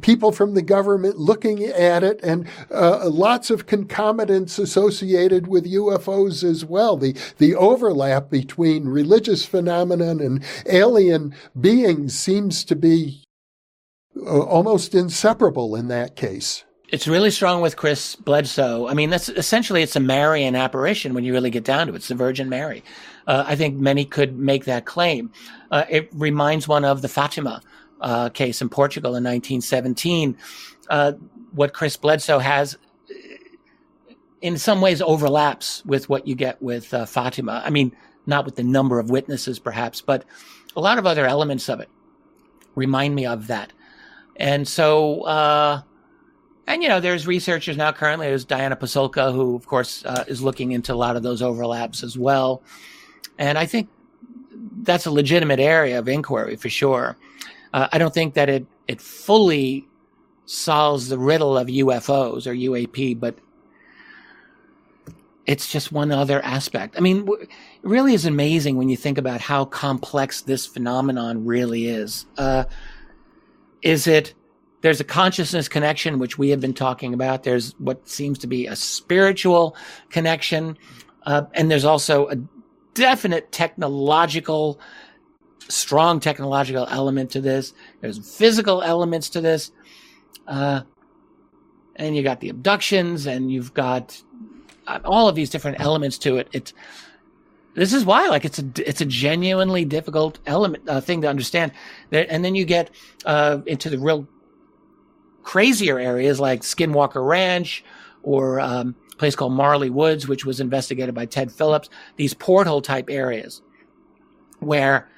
people 0.00 0.32
from 0.32 0.54
the 0.54 0.62
government 0.62 1.18
looking 1.18 1.64
at 1.64 2.02
it 2.04 2.20
and 2.22 2.46
uh, 2.70 3.08
lots 3.08 3.50
of 3.50 3.66
concomitants 3.66 4.58
associated 4.58 5.46
with 5.46 5.70
UFOs 5.70 6.44
as 6.44 6.64
well. 6.64 6.96
The, 6.96 7.16
the 7.38 7.54
overlap 7.54 8.30
between 8.30 8.88
religious 8.88 9.44
phenomenon 9.44 10.20
and 10.20 10.44
alien 10.66 11.34
beings 11.58 12.18
seems 12.18 12.64
to 12.64 12.76
be 12.76 13.24
uh, 14.16 14.40
almost 14.42 14.94
inseparable 14.94 15.74
in 15.74 15.88
that 15.88 16.16
case. 16.16 16.64
It's 16.88 17.08
really 17.08 17.30
strong 17.30 17.62
with 17.62 17.76
Chris 17.76 18.14
Bledsoe. 18.14 18.86
I 18.88 18.94
mean, 18.94 19.10
that's 19.10 19.28
essentially 19.30 19.82
it's 19.82 19.96
a 19.96 20.00
Marian 20.00 20.54
apparition 20.54 21.14
when 21.14 21.24
you 21.24 21.32
really 21.32 21.50
get 21.50 21.64
down 21.64 21.86
to 21.86 21.94
it. 21.94 21.96
It's 21.96 22.08
the 22.08 22.14
Virgin 22.14 22.48
Mary. 22.48 22.84
Uh, 23.26 23.44
I 23.46 23.56
think 23.56 23.76
many 23.76 24.04
could 24.04 24.38
make 24.38 24.66
that 24.66 24.84
claim. 24.84 25.32
Uh, 25.70 25.84
it 25.88 26.10
reminds 26.12 26.68
one 26.68 26.84
of 26.84 27.00
the 27.00 27.08
Fatima 27.08 27.62
uh, 28.02 28.28
case 28.28 28.60
in 28.60 28.68
Portugal 28.68 29.10
in 29.16 29.24
1917. 29.24 30.36
Uh, 30.90 31.12
what 31.52 31.72
Chris 31.72 31.96
Bledsoe 31.96 32.38
has, 32.38 32.76
in 34.42 34.58
some 34.58 34.82
ways, 34.82 35.00
overlaps 35.00 35.82
with 35.86 36.10
what 36.10 36.28
you 36.28 36.34
get 36.34 36.60
with 36.60 36.92
uh, 36.92 37.06
Fatima. 37.06 37.62
I 37.64 37.70
mean, 37.70 37.96
not 38.26 38.44
with 38.44 38.56
the 38.56 38.62
number 38.62 38.98
of 38.98 39.08
witnesses, 39.08 39.58
perhaps, 39.58 40.02
but 40.02 40.24
a 40.76 40.80
lot 40.80 40.98
of 40.98 41.06
other 41.06 41.24
elements 41.24 41.70
of 41.70 41.80
it 41.80 41.88
remind 42.74 43.14
me 43.14 43.24
of 43.24 43.46
that. 43.46 43.72
And 44.36 44.68
so, 44.68 45.22
uh, 45.22 45.82
and 46.66 46.82
you 46.82 46.88
know, 46.88 47.00
there's 47.00 47.26
researchers 47.26 47.76
now 47.76 47.92
currently. 47.92 48.26
There's 48.26 48.44
Diana 48.44 48.76
Pasulka, 48.76 49.32
who 49.32 49.54
of 49.56 49.66
course 49.66 50.04
uh, 50.04 50.24
is 50.26 50.42
looking 50.42 50.72
into 50.72 50.94
a 50.94 50.96
lot 50.96 51.16
of 51.16 51.22
those 51.22 51.42
overlaps 51.42 52.02
as 52.02 52.16
well. 52.16 52.62
And 53.38 53.58
I 53.58 53.66
think 53.66 53.88
that's 54.82 55.06
a 55.06 55.10
legitimate 55.10 55.60
area 55.60 55.98
of 55.98 56.08
inquiry 56.08 56.56
for 56.56 56.68
sure. 56.68 57.16
Uh, 57.72 57.88
I 57.92 57.98
don't 57.98 58.14
think 58.14 58.34
that 58.34 58.48
it 58.48 58.66
it 58.86 59.00
fully 59.00 59.86
solves 60.46 61.08
the 61.08 61.18
riddle 61.18 61.56
of 61.56 61.68
UFOs 61.68 62.46
or 62.46 62.54
UAP, 62.54 63.18
but 63.18 63.38
it's 65.46 65.70
just 65.70 65.92
one 65.92 66.10
other 66.10 66.42
aspect. 66.42 66.96
I 66.96 67.00
mean, 67.00 67.28
it 67.28 67.48
really 67.82 68.14
is 68.14 68.24
amazing 68.24 68.76
when 68.76 68.88
you 68.88 68.96
think 68.96 69.18
about 69.18 69.40
how 69.40 69.64
complex 69.66 70.42
this 70.42 70.66
phenomenon 70.66 71.44
really 71.44 71.86
is. 71.86 72.26
Uh, 72.38 72.64
is 73.82 74.06
it 74.06 74.34
there's 74.84 75.00
a 75.00 75.04
consciousness 75.04 75.66
connection, 75.66 76.18
which 76.18 76.36
we 76.36 76.50
have 76.50 76.60
been 76.60 76.74
talking 76.74 77.14
about. 77.14 77.42
There's 77.42 77.74
what 77.78 78.06
seems 78.06 78.38
to 78.40 78.46
be 78.46 78.66
a 78.66 78.76
spiritual 78.76 79.74
connection. 80.10 80.76
Uh, 81.22 81.44
and 81.54 81.70
there's 81.70 81.86
also 81.86 82.28
a 82.28 82.36
definite 82.92 83.50
technological, 83.50 84.78
strong 85.68 86.20
technological 86.20 86.86
element 86.90 87.30
to 87.30 87.40
this. 87.40 87.72
There's 88.02 88.18
physical 88.36 88.82
elements 88.82 89.30
to 89.30 89.40
this. 89.40 89.72
Uh, 90.46 90.82
and 91.96 92.14
you 92.14 92.22
got 92.22 92.40
the 92.40 92.50
abductions 92.50 93.24
and 93.24 93.50
you've 93.50 93.72
got 93.72 94.22
uh, 94.86 95.00
all 95.02 95.30
of 95.30 95.34
these 95.34 95.48
different 95.48 95.80
elements 95.80 96.18
to 96.18 96.36
it. 96.36 96.48
It's, 96.52 96.74
this 97.72 97.94
is 97.94 98.04
why, 98.04 98.28
like, 98.28 98.44
it's 98.44 98.58
a 98.58 98.64
it's 98.76 99.00
a 99.00 99.06
genuinely 99.06 99.86
difficult 99.86 100.40
element 100.44 100.86
uh, 100.86 101.00
thing 101.00 101.22
to 101.22 101.28
understand. 101.28 101.72
And 102.12 102.44
then 102.44 102.54
you 102.54 102.66
get 102.66 102.90
uh, 103.24 103.62
into 103.66 103.88
the 103.88 103.98
real 103.98 104.28
crazier 105.44 105.98
areas 105.98 106.40
like 106.40 106.62
Skinwalker 106.62 107.24
Ranch 107.24 107.84
or 108.22 108.58
um, 108.58 108.96
a 109.12 109.16
place 109.16 109.36
called 109.36 109.52
Marley 109.52 109.90
Woods, 109.90 110.26
which 110.26 110.44
was 110.44 110.58
investigated 110.58 111.14
by 111.14 111.26
Ted 111.26 111.52
Phillips. 111.52 111.88
These 112.16 112.34
portal 112.34 112.82
type 112.82 113.06
areas 113.08 113.62
where 114.58 115.08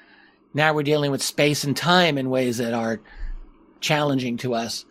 now 0.53 0.73
we're 0.73 0.83
dealing 0.83 1.11
with 1.11 1.23
space 1.23 1.63
and 1.63 1.75
time 1.75 2.17
in 2.17 2.29
ways 2.29 2.57
that 2.57 2.73
are 2.73 2.99
challenging 3.79 4.37
to 4.37 4.53
us. 4.53 4.85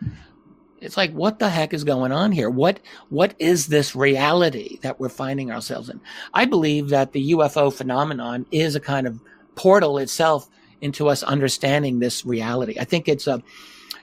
It's 0.81 0.97
like, 0.97 1.13
what 1.13 1.39
the 1.39 1.49
heck 1.49 1.73
is 1.73 1.85
going 1.85 2.13
on 2.13 2.33
here? 2.33 2.51
What, 2.51 2.81
what 3.09 3.35
is 3.39 3.67
this 3.67 3.97
reality 3.97 4.79
that 4.83 5.01
we're 5.01 5.09
finding 5.09 5.51
ourselves 5.51 5.89
in? 5.89 6.01
I 6.35 6.45
believe 6.45 6.91
that 6.91 7.13
the 7.13 7.33
UFO 7.33 7.73
phenomenon 7.73 8.47
is 8.51 8.77
a 8.77 8.81
kind 8.81 9.07
of 9.07 9.21
portal 9.55 9.99
itself 9.99 10.49
into 10.81 11.09
us 11.09 11.23
understanding 11.23 11.99
this 11.99 12.25
reality. 12.25 12.77
I 12.79 12.85
think 12.85 13.09
it's 13.09 13.27
a, 13.27 13.43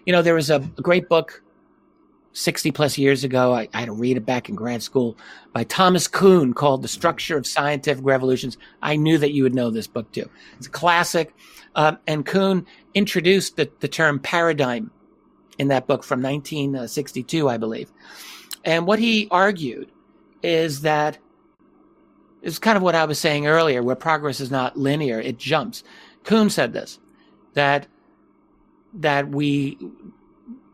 you 0.06 0.14
know, 0.14 0.22
there 0.22 0.36
was 0.36 0.50
a, 0.50 0.60
great 0.60 1.08
book 1.10 1.42
60 2.34 2.72
plus 2.72 2.98
years 2.98 3.24
ago. 3.24 3.54
I, 3.54 3.68
I, 3.74 3.80
had 3.80 3.86
to 3.86 3.94
read 3.94 4.18
it 4.18 4.26
back 4.26 4.50
in 4.50 4.56
grad 4.56 4.82
school 4.82 5.18
by 5.54 5.64
Thomas 5.64 6.08
Kuhn 6.08 6.54
called 6.54 6.82
The 6.82 6.88
Structure 6.88 7.38
of 7.38 7.48
Scientific 7.48 8.04
Revolutions. 8.04 8.58
I 8.82 8.96
knew 8.96 9.18
that 9.18 9.32
you 9.32 9.44
would 9.44 9.54
know 9.54 9.70
this 9.70 9.88
book 9.88 10.12
too. 10.12 10.30
It's 10.58 10.68
a 10.68 10.72
classic. 10.72 11.34
Um, 11.76 11.98
and 12.08 12.26
Kuhn 12.26 12.66
introduced 12.94 13.56
the, 13.56 13.70
the 13.80 13.88
term 13.88 14.20
paradigm 14.20 14.92
in 15.58 15.68
that 15.70 15.88
book 15.88 16.04
from 16.04 16.22
1962, 16.22 17.50
I 17.50 17.58
believe. 17.58 17.92
And 18.66 18.88
what 18.88 19.00
he 19.00 19.28
argued 19.30 19.92
is 20.42 20.82
that 20.82 21.18
it's 22.42 22.60
kind 22.60 22.76
of 22.76 22.84
what 22.84 22.96
I 22.96 23.06
was 23.06 23.20
saying 23.20 23.48
earlier, 23.48 23.82
where 23.82 23.96
progress 23.96 24.40
is 24.40 24.52
not 24.52 24.78
linear, 24.78 25.20
it 25.20 25.38
jumps. 25.38 25.84
Kuhn 26.24 26.50
said 26.50 26.74
this, 26.74 27.00
that 27.54 27.88
that 28.96 29.30
we 29.30 29.78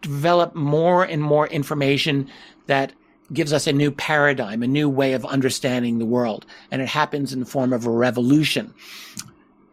develop 0.01 0.55
more 0.55 1.03
and 1.03 1.21
more 1.21 1.47
information 1.47 2.29
that 2.67 2.93
gives 3.31 3.53
us 3.53 3.67
a 3.67 3.73
new 3.73 3.91
paradigm, 3.91 4.63
a 4.63 4.67
new 4.67 4.89
way 4.89 5.13
of 5.13 5.25
understanding 5.25 5.99
the 5.99 6.05
world. 6.05 6.45
And 6.71 6.81
it 6.81 6.87
happens 6.87 7.33
in 7.33 7.39
the 7.39 7.45
form 7.45 7.73
of 7.73 7.85
a 7.85 7.91
revolution. 7.91 8.73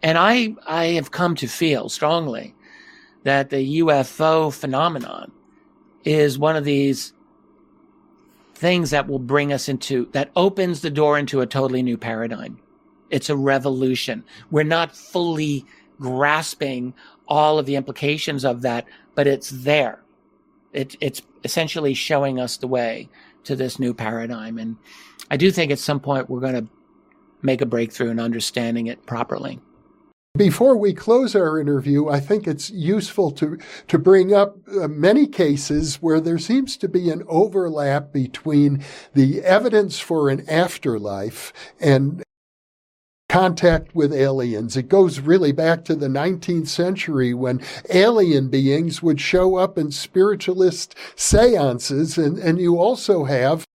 And 0.03 0.19
I, 0.19 0.55
I 0.67 0.87
have 0.87 1.11
come 1.11 1.35
to 1.37 1.47
feel 1.47 1.89
strongly 1.89 2.55
that 3.25 3.51
the 3.51 3.81
UFO 3.81 4.53
phenomenon 4.53 5.33
is 6.05 6.39
one 6.39 6.55
of 6.55 6.65
these 6.65 7.13
things 8.55 8.91
that 8.91 9.09
will 9.09 9.19
bring 9.19 9.53
us 9.53 9.69
into, 9.69 10.07
that 10.13 10.31
opens 10.37 10.81
the 10.81 10.91
door 10.91 11.19
into 11.19 11.41
a 11.41 11.47
totally 11.47 11.83
new 11.83 11.99
paradigm. 11.99 12.59
It's 13.11 13.31
a 13.31 13.37
revolution. 13.37 14.25
We're 14.51 14.65
not 14.65 14.95
fully 14.95 15.65
grasping 16.01 16.95
all 17.29 17.59
of 17.59 17.67
the 17.67 17.77
implications 17.77 18.45
of 18.45 18.63
that, 18.63 18.87
but 19.15 19.27
it's 19.27 19.51
there. 19.51 20.01
It, 20.73 20.97
it's 21.01 21.23
essentially 21.45 21.95
showing 21.95 22.39
us 22.39 22.57
the 22.57 22.69
way 22.69 23.09
to 23.45 23.57
this 23.57 23.79
new 23.79 23.95
paradigm. 23.95 24.59
And 24.59 24.77
I 25.31 25.37
do 25.37 25.51
think 25.51 25.71
at 25.73 25.79
some 25.79 26.01
point 26.01 26.29
we're 26.29 26.41
going 26.41 26.67
to 26.67 26.69
make 27.43 27.61
a 27.61 27.67
breakthrough 27.67 28.11
in 28.11 28.21
understanding 28.21 28.87
it 28.87 29.07
properly. 29.07 29.61
Before 30.37 30.77
we 30.77 30.93
close 30.93 31.35
our 31.35 31.59
interview, 31.59 32.09
I 32.09 32.21
think 32.21 32.47
it's 32.47 32.69
useful 32.69 33.31
to, 33.33 33.59
to 33.89 33.99
bring 33.99 34.35
up 34.35 34.59
uh, 34.69 34.87
many 34.87 35.27
cases 35.27 35.97
where 35.97 36.21
there 36.21 36.39
seems 36.39 36.77
to 36.79 36.89
be 36.89 37.09
an 37.09 37.23
overlap 37.27 38.13
between 38.13 38.85
the 39.15 39.43
evidence 39.43 39.99
for 39.99 40.29
an 40.29 40.47
afterlife 40.47 41.55
and 41.81 42.23
contact 43.37 43.95
with 43.95 44.15
aliens. 44.15 44.79
It 44.79 44.89
goes 44.89 45.21
really 45.21 45.53
back 45.53 45.85
to 45.85 45.95
the 45.95 46.09
19th 46.09 46.69
century 46.69 47.35
when 47.35 47.61
alien 47.91 48.49
beings 48.49 49.03
would 49.03 49.21
show 49.21 49.57
up 49.57 49.77
in 49.77 49.91
spiritualist 49.91 50.95
seances. 51.17 52.17
And, 52.17 52.39
and 52.39 52.59
you 52.59 52.79
also 52.79 53.25
have 53.25 53.67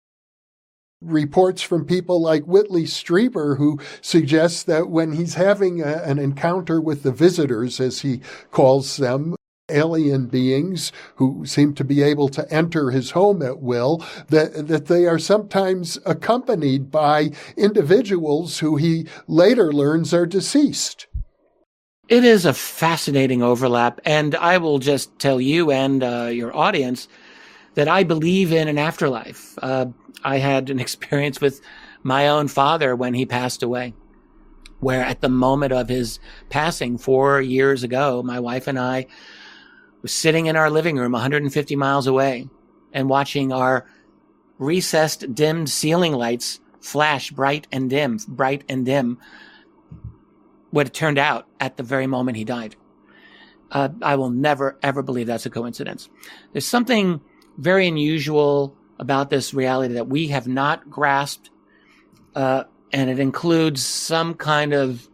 reports 1.03 1.61
from 1.61 1.85
people 1.85 2.23
like 2.23 2.45
Whitley 2.45 2.85
Strieber, 2.85 3.59
who 3.59 3.79
suggests 4.01 4.63
that 4.63 4.89
when 4.89 5.13
he's 5.13 5.35
having 5.35 5.83
a, 5.83 6.05
an 6.05 6.19
encounter 6.19 6.81
with 6.81 7.03
the 7.03 7.13
visitors, 7.13 7.81
as 7.81 8.01
he 8.01 8.23
calls 8.51 8.97
them, 8.97 9.37
alien 9.75 10.27
beings 10.27 10.93
who 11.17 11.45
seem 11.47 11.75
to 11.75 11.85
be 11.85 12.03
able 12.03 12.29
to 12.29 12.53
enter 12.53 12.91
his 12.91 13.13
home 13.13 13.43
at 13.43 13.61
will, 13.61 14.05
that, 14.29 14.69
that 14.69 14.87
they 14.87 15.07
are 15.07 15.19
sometimes 15.19 15.99
accompanied 16.07 16.91
by 16.91 17.31
individuals 17.57 18.59
who 18.59 18.77
he 18.77 19.07
later 19.27 19.73
learns 19.73 20.13
are 20.15 20.27
deceased. 20.27 21.07
It 22.09 22.25
is 22.25 22.45
a 22.45 22.53
fascinating 22.53 23.43
overlap. 23.43 24.01
And 24.05 24.35
I 24.35 24.59
will 24.59 24.81
just 24.81 25.19
tell 25.19 25.41
you 25.41 25.71
and 25.71 26.03
uh, 26.03 26.29
your 26.33 26.55
audience 26.57 27.07
that 27.75 27.87
I 27.87 28.03
believe 28.03 28.53
in 28.53 28.67
an 28.67 28.79
afterlife. 28.79 29.57
Uh, 29.63 29.87
I 30.25 30.39
had 30.39 30.71
an 30.71 30.81
experience 30.87 31.41
with 31.41 31.61
my 32.03 32.29
own 32.29 32.49
father 32.49 32.97
when 32.97 33.15
he 33.15 33.27
passed 33.27 33.63
away. 33.63 33.95
where 34.81 35.03
at 35.03 35.21
the 35.21 35.29
moment 35.29 35.73
of 35.73 35.89
his 35.89 36.19
passing 36.49 36.99
four 36.99 37.41
years 37.41 37.83
ago, 37.83 38.23
my 38.23 38.41
wife 38.41 38.67
and 38.67 38.79
I 38.79 39.07
were 40.03 40.09
sitting 40.09 40.47
in 40.47 40.57
our 40.57 40.71
living 40.71 40.97
room 40.97 41.13
150 41.13 41.77
miles 41.77 42.07
away 42.07 42.49
and 42.93 43.09
watching 43.09 43.53
our 43.53 43.87
recessed 44.59 45.35
dimmed 45.35 45.69
ceiling 45.69 46.13
lights 46.13 46.61
flash 46.81 47.31
bright 47.31 47.67
and 47.71 47.91
dim, 47.91 48.19
bright 48.27 48.65
and 48.69 48.87
dim, 48.87 49.19
what 50.71 50.87
it 50.87 50.95
turned 50.95 51.19
out 51.19 51.47
at 51.59 51.77
the 51.77 51.83
very 51.83 52.07
moment 52.07 52.37
he 52.37 52.45
died. 52.45 52.77
Uh, 53.71 53.91
I 54.03 54.17
will 54.17 54.31
never, 54.31 54.79
ever 54.83 55.03
believe 55.03 55.27
that's 55.27 55.47
a 55.47 55.51
coincidence. 55.51 56.09
There's 56.53 56.67
something 56.67 57.21
very 57.57 57.87
unusual 57.87 58.77
about 58.99 59.31
this 59.31 59.55
reality 59.55 59.95
that 59.95 60.09
we 60.09 60.29
have 60.29 60.49
not 60.49 60.91
grasped, 60.91 61.51
uh, 62.35 62.65
and 62.93 63.09
it 63.09 63.19
includes 63.19 63.85
some 63.85 64.35
kind 64.35 64.73
of 64.73 65.09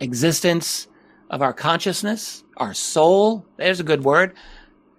existence 0.00 0.87
of 1.30 1.42
our 1.42 1.52
consciousness, 1.52 2.44
our 2.56 2.74
soul. 2.74 3.44
There's 3.56 3.80
a 3.80 3.84
good 3.84 4.04
word 4.04 4.34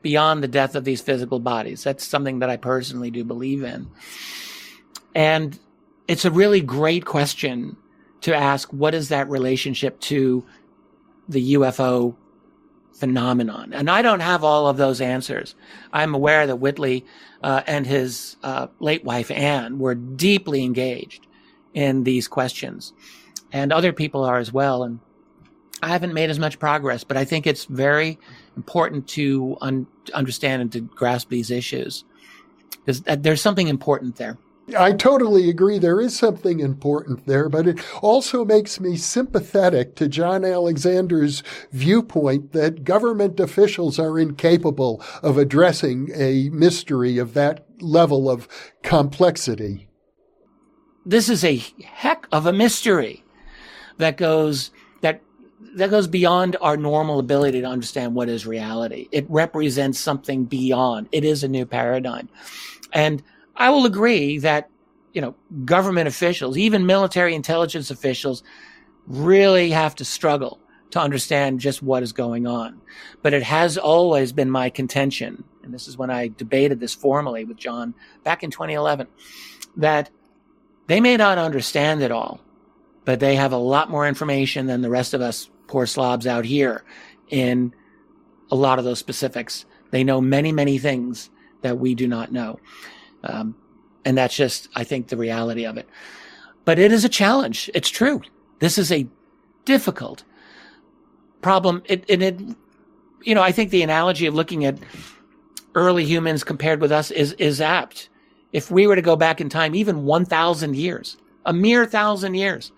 beyond 0.01 0.43
the 0.43 0.47
death 0.47 0.76
of 0.76 0.84
these 0.84 1.01
physical 1.01 1.39
bodies. 1.39 1.84
That's 1.84 2.06
something 2.06 2.39
that 2.39 2.49
I 2.49 2.57
personally 2.57 3.11
do 3.11 3.23
believe 3.23 3.64
in. 3.64 3.89
And 5.15 5.60
it's 6.07 6.26
a 6.26 6.31
really 6.31 6.61
great 6.61 7.06
question 7.06 7.76
to 8.22 8.35
ask 8.35 8.72
what 8.72 8.93
is 8.93 9.10
that 9.10 9.30
relationship 9.30 9.99
to 10.01 10.45
the 11.27 11.53
UFO 11.56 12.15
phenomenon? 12.93 13.73
And 13.73 13.89
I 13.89 14.01
don't 14.01 14.19
have 14.19 14.43
all 14.43 14.68
of 14.68 14.77
those 14.77 15.01
answers. 15.01 15.56
I'm 15.91 16.14
aware 16.14 16.47
that 16.47 16.57
Whitley 16.57 17.06
uh, 17.43 17.64
and 17.68 17.85
his 17.85 18.38
uh, 18.43 18.68
late 18.80 19.03
wife 19.03 19.31
Anne 19.31 19.80
were 19.80 19.95
deeply 19.95 20.64
engaged 20.64 21.27
in 21.73 22.03
these 22.03 22.27
questions, 22.27 22.93
and 23.51 23.72
other 23.72 23.93
people 23.93 24.23
are 24.23 24.38
as 24.38 24.51
well. 24.51 24.84
And 24.84 24.99
I 25.81 25.89
haven't 25.89 26.14
made 26.14 26.30
as 26.30 26.39
much 26.39 26.60
progress, 26.60 27.03
but 27.03 27.18
I 27.18 27.26
think 27.26 27.47
it's 27.47 27.65
very 27.65 28.19
important 28.57 29.07
to 29.10 29.57
un- 29.61 29.88
understand 30.14 30.61
and 30.61 30.72
to 30.73 30.81
grasp 30.81 31.30
these 31.30 31.51
issues 31.51 32.03
because 32.85 33.03
uh, 33.07 33.15
there's 33.19 33.41
something 33.41 33.68
important 33.68 34.18
there. 34.18 34.38
I 34.77 34.91
totally 34.91 35.49
agree. 35.49 35.80
There 35.80 35.99
is 35.99 36.18
something 36.18 36.60
important 36.60 37.26
there, 37.26 37.49
but 37.49 37.68
it 37.68 37.80
also 38.03 38.45
makes 38.45 38.80
me 38.80 38.97
sympathetic 38.97 39.95
to 39.95 40.07
John 40.07 40.45
Alexander's 40.45 41.41
viewpoint 41.72 42.51
that 42.51 42.84
government 42.84 43.39
officials 43.39 43.97
are 43.97 44.19
incapable 44.19 45.03
of 45.23 45.38
addressing 45.38 46.11
a 46.14 46.49
mystery 46.49 47.18
of 47.18 47.34
that 47.34 47.65
level 47.81 48.30
of 48.30 48.47
complexity. 48.84 49.89
This 51.06 51.30
is 51.30 51.43
a 51.43 51.64
heck 51.84 52.27
of 52.31 52.45
a 52.45 52.53
mystery 52.53 53.23
that 53.97 54.18
goes 54.18 54.72
that 55.76 55.90
goes 55.90 56.08
beyond 56.08 56.58
our 56.62 56.78
normal 56.78 57.20
ability 57.20 57.62
to 57.62 57.68
understand 57.68 58.16
what 58.16 58.30
is 58.30 58.46
reality. 58.46 59.08
It 59.12 59.26
represents 59.30 60.00
something 60.00 60.46
beyond. 60.46 61.10
It 61.12 61.24
is 61.24 61.44
a 61.44 61.48
new 61.48 61.66
paradigm. 61.66 62.30
And 62.94 63.24
I 63.56 63.70
will 63.70 63.86
agree 63.86 64.40
that, 64.40 64.70
you 65.14 65.22
know, 65.22 65.36
government 65.66 66.08
officials, 66.08 66.58
even 66.58 66.86
military 66.86 67.36
intelligence 67.36 67.91
officials, 67.91 68.44
really 69.08 69.72
have 69.72 69.96
to 69.96 70.06
struggle 70.06 70.60
to 70.91 71.00
understand 71.00 71.60
just 71.60 71.84
what 71.84 72.04
is 72.04 72.14
going 72.14 72.48
on. 72.48 72.82
But 73.22 73.34
it 73.34 73.44
has 73.44 73.78
always 73.78 74.32
been 74.32 74.50
my 74.50 74.70
contention, 74.70 75.44
and 75.64 75.74
this 75.74 75.88
is 75.88 75.98
when 75.98 76.10
I 76.10 76.30
debated 76.30 76.80
this 76.80 76.96
formally 76.96 77.46
with 77.46 77.58
John 77.58 77.94
back 78.24 78.44
in 78.44 78.52
2011, 78.52 79.08
that 79.78 80.10
they 80.88 81.00
may 81.00 81.18
not 81.18 81.38
understand 81.38 82.02
it 82.02 82.12
all, 82.12 82.40
but 83.06 83.20
they 83.20 83.36
have 83.36 83.52
a 83.52 83.58
lot 83.58 83.91
more 83.91 84.08
information 84.08 84.66
than 84.66 84.82
the 84.82 84.90
rest 84.90 85.14
of 85.14 85.22
us 85.22 85.50
poor 85.70 85.86
slobs 85.86 86.26
out 86.26 86.46
here 86.46 86.84
in 87.30 87.74
a 88.52 88.56
lot 88.56 88.80
of 88.80 88.86
those 88.86 89.00
specifics. 89.00 89.66
They 89.91 90.04
know 90.04 90.20
many, 90.20 90.52
many 90.52 90.80
things 90.80 91.30
that 91.62 91.78
we 91.78 91.94
do 91.94 92.08
not 92.08 92.32
know. 92.32 92.60
Um, 93.24 93.56
and 94.04 94.18
that's 94.18 94.36
just, 94.36 94.68
I 94.76 94.84
think, 94.84 95.08
the 95.08 95.18
reality 95.18 95.66
of 95.66 95.78
it. 95.78 95.88
But 96.66 96.80
it 96.80 96.91
is 96.91 97.06
a 97.06 97.10
challenge. 97.10 97.70
It's 97.76 97.90
true. 97.90 98.22
This 98.60 98.80
is 98.80 98.91
a 98.91 99.08
difficult 99.66 100.24
problem. 101.41 101.84
It, 101.86 102.10
and 102.10 102.24
it, 102.24 102.40
you 103.22 103.36
know, 103.36 103.44
I 103.44 103.52
think 103.52 103.70
the 103.70 103.84
analogy 103.84 104.26
of 104.26 104.34
looking 104.34 104.66
at 104.66 104.80
early 105.76 106.04
humans 106.04 106.44
compared 106.44 106.82
with 106.82 106.91
us 106.91 107.12
is, 107.12 107.34
is 107.34 107.62
apt. 107.62 108.10
If 108.54 108.72
we 108.72 108.88
were 108.88 108.96
to 108.96 109.04
go 109.04 109.16
back 109.16 109.40
in 109.40 109.50
time, 109.50 109.76
even 109.76 110.06
1,000 110.06 110.76
years, 110.76 111.18
a 111.46 111.54
mere 111.54 111.86
thousand 111.86 112.34
years, 112.34 112.72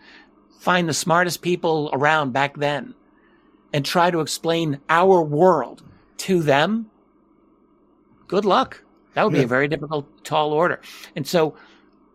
find 0.62 0.88
the 0.88 0.94
smartest 0.94 1.42
people 1.42 1.90
around 1.92 2.34
back 2.34 2.56
then 2.56 2.94
and 3.74 3.84
try 3.84 4.12
to 4.12 4.20
explain 4.20 4.80
our 4.90 5.20
world 5.24 5.82
to 6.18 6.44
them, 6.44 6.86
good 8.28 8.46
luck. 8.46 8.84
That 9.16 9.24
would 9.24 9.34
be 9.34 9.42
a 9.42 9.48
very 9.48 9.68
difficult, 9.68 10.24
tall 10.24 10.54
order. 10.54 10.80
And 11.16 11.26
so 11.26 11.56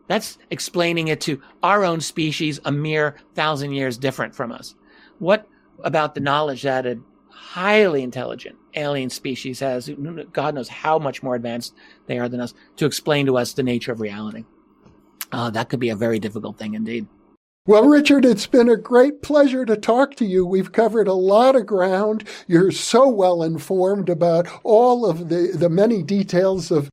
that's 0.06 0.38
explaining 0.52 1.08
it 1.08 1.20
to 1.22 1.42
our 1.64 1.84
own 1.84 2.00
species, 2.00 2.60
a 2.64 2.70
mere 2.70 3.16
thousand 3.34 3.72
years 3.72 3.98
different 3.98 4.32
from 4.32 4.52
us. 4.52 4.76
What 5.18 5.48
about 5.82 6.14
the 6.14 6.20
knowledge 6.20 6.62
that 6.62 6.86
a 6.86 7.00
highly 7.28 8.04
intelligent 8.04 8.56
alien 8.74 9.10
species 9.10 9.58
has, 9.58 9.90
God 10.32 10.54
knows 10.54 10.68
how 10.68 11.00
much 11.00 11.20
more 11.20 11.34
advanced 11.34 11.74
they 12.06 12.20
are 12.20 12.28
than 12.28 12.40
us, 12.40 12.54
to 12.76 12.86
explain 12.86 13.26
to 13.26 13.38
us 13.38 13.54
the 13.54 13.64
nature 13.64 13.90
of 13.90 14.00
reality? 14.00 14.44
Uh, 15.32 15.50
that 15.50 15.68
could 15.68 15.80
be 15.80 15.88
a 15.88 15.96
very 15.96 16.20
difficult 16.20 16.56
thing 16.56 16.74
indeed. 16.74 17.08
Well, 17.68 17.88
Richard, 17.88 18.24
it's 18.24 18.46
been 18.46 18.68
a 18.68 18.76
great 18.76 19.22
pleasure 19.22 19.64
to 19.64 19.76
talk 19.76 20.14
to 20.16 20.24
you. 20.24 20.46
We've 20.46 20.70
covered 20.70 21.08
a 21.08 21.14
lot 21.14 21.56
of 21.56 21.66
ground. 21.66 22.22
You're 22.46 22.70
so 22.70 23.08
well 23.08 23.42
informed 23.42 24.08
about 24.08 24.46
all 24.62 25.04
of 25.04 25.30
the, 25.30 25.50
the 25.52 25.68
many 25.68 26.04
details 26.04 26.70
of 26.70 26.88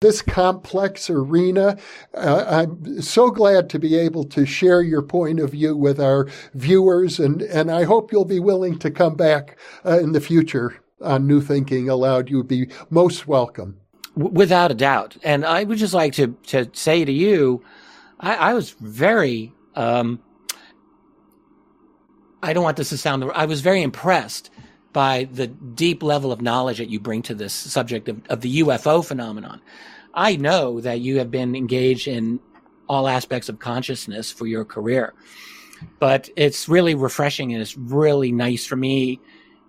this 0.00 0.22
complex 0.22 1.10
arena. 1.10 1.76
Uh, 2.14 2.42
I'm 2.48 3.02
so 3.02 3.30
glad 3.30 3.68
to 3.68 3.78
be 3.78 3.98
able 3.98 4.24
to 4.24 4.46
share 4.46 4.80
your 4.80 5.02
point 5.02 5.40
of 5.40 5.50
view 5.50 5.76
with 5.76 6.00
our 6.00 6.26
viewers, 6.54 7.20
and, 7.20 7.42
and 7.42 7.70
I 7.70 7.84
hope 7.84 8.10
you'll 8.10 8.24
be 8.24 8.40
willing 8.40 8.78
to 8.78 8.90
come 8.90 9.14
back 9.14 9.58
uh, 9.84 9.98
in 9.98 10.12
the 10.12 10.22
future 10.22 10.74
on 11.02 11.26
New 11.26 11.42
Thinking 11.42 11.90
Allowed. 11.90 12.30
You'd 12.30 12.48
be 12.48 12.70
most 12.88 13.28
welcome. 13.28 13.78
Without 14.16 14.70
a 14.70 14.74
doubt. 14.74 15.18
And 15.22 15.44
I 15.44 15.64
would 15.64 15.76
just 15.76 15.92
like 15.92 16.14
to, 16.14 16.28
to 16.46 16.70
say 16.72 17.04
to 17.04 17.12
you, 17.12 17.62
I, 18.20 18.36
I 18.36 18.54
was 18.54 18.70
very 18.70 19.52
um, 19.78 20.20
I 22.42 22.52
don't 22.52 22.64
want 22.64 22.76
this 22.76 22.90
to 22.90 22.98
sound. 22.98 23.24
I 23.32 23.46
was 23.46 23.60
very 23.60 23.80
impressed 23.80 24.50
by 24.92 25.28
the 25.32 25.46
deep 25.46 26.02
level 26.02 26.32
of 26.32 26.42
knowledge 26.42 26.78
that 26.78 26.88
you 26.88 26.98
bring 26.98 27.22
to 27.22 27.34
this 27.34 27.52
subject 27.52 28.08
of, 28.08 28.20
of 28.28 28.40
the 28.40 28.60
UFO 28.62 29.04
phenomenon. 29.04 29.60
I 30.14 30.34
know 30.34 30.80
that 30.80 31.00
you 31.00 31.18
have 31.18 31.30
been 31.30 31.54
engaged 31.54 32.08
in 32.08 32.40
all 32.88 33.06
aspects 33.06 33.48
of 33.48 33.60
consciousness 33.60 34.32
for 34.32 34.46
your 34.46 34.64
career, 34.64 35.14
but 36.00 36.28
it's 36.36 36.68
really 36.68 36.96
refreshing 36.96 37.52
and 37.52 37.62
it's 37.62 37.76
really 37.76 38.32
nice 38.32 38.66
for 38.66 38.76
me 38.76 39.20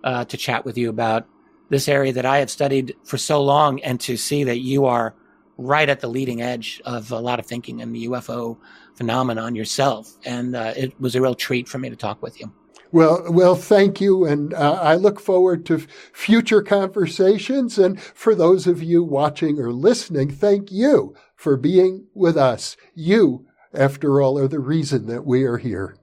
uh, 0.02 0.24
to 0.24 0.36
chat 0.36 0.64
with 0.64 0.76
you 0.76 0.88
about 0.88 1.28
this 1.68 1.86
area 1.86 2.12
that 2.14 2.26
I 2.26 2.38
have 2.38 2.50
studied 2.50 2.96
for 3.04 3.16
so 3.16 3.42
long 3.42 3.80
and 3.82 4.00
to 4.00 4.16
see 4.16 4.42
that 4.42 4.58
you 4.58 4.86
are 4.86 5.14
right 5.56 5.88
at 5.88 6.00
the 6.00 6.08
leading 6.08 6.40
edge 6.40 6.80
of 6.84 7.12
a 7.12 7.18
lot 7.20 7.38
of 7.38 7.46
thinking 7.46 7.78
in 7.80 7.92
the 7.92 8.08
UFO 8.08 8.56
phenomenon 9.00 9.54
yourself. 9.54 10.18
And 10.26 10.54
uh, 10.54 10.74
it 10.76 10.92
was 11.00 11.14
a 11.14 11.22
real 11.22 11.34
treat 11.34 11.66
for 11.66 11.78
me 11.78 11.88
to 11.88 11.96
talk 11.96 12.20
with 12.20 12.38
you. 12.38 12.52
Well, 12.92 13.24
well, 13.30 13.54
thank 13.54 13.98
you. 13.98 14.26
And 14.26 14.52
uh, 14.52 14.74
I 14.74 14.96
look 14.96 15.20
forward 15.20 15.64
to 15.66 15.78
future 16.12 16.60
conversations. 16.60 17.78
And 17.78 17.98
for 17.98 18.34
those 18.34 18.66
of 18.66 18.82
you 18.82 19.02
watching 19.02 19.58
or 19.58 19.72
listening, 19.72 20.30
thank 20.30 20.70
you 20.70 21.14
for 21.34 21.56
being 21.56 22.08
with 22.14 22.36
us. 22.36 22.76
You, 22.94 23.46
after 23.72 24.20
all, 24.20 24.38
are 24.38 24.48
the 24.48 24.60
reason 24.60 25.06
that 25.06 25.24
we 25.24 25.44
are 25.44 25.56
here. 25.56 25.96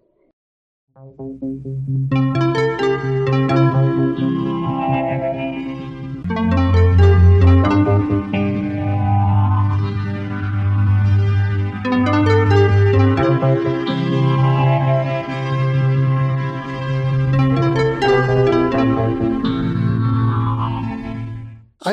I 13.39 13.51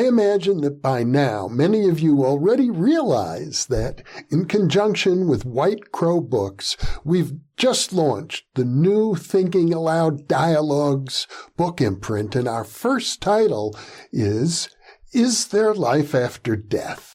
imagine 0.07 0.61
that 0.61 0.81
by 0.81 1.03
now 1.03 1.47
many 1.47 1.87
of 1.87 1.99
you 1.99 2.25
already 2.25 2.71
realize 2.71 3.67
that 3.67 4.01
in 4.31 4.45
conjunction 4.45 5.27
with 5.27 5.45
White 5.45 5.91
Crow 5.91 6.19
Books, 6.19 6.77
we've 7.03 7.33
just 7.57 7.93
launched 7.93 8.45
the 8.55 8.65
new 8.65 9.13
Thinking 9.13 9.71
Allowed 9.71 10.27
Dialogues 10.27 11.27
book 11.57 11.79
imprint, 11.79 12.35
and 12.35 12.47
our 12.47 12.63
first 12.63 13.21
title 13.21 13.77
is 14.11 14.67
Is 15.13 15.49
There 15.49 15.75
Life 15.75 16.15
After 16.15 16.55
Death? 16.55 17.14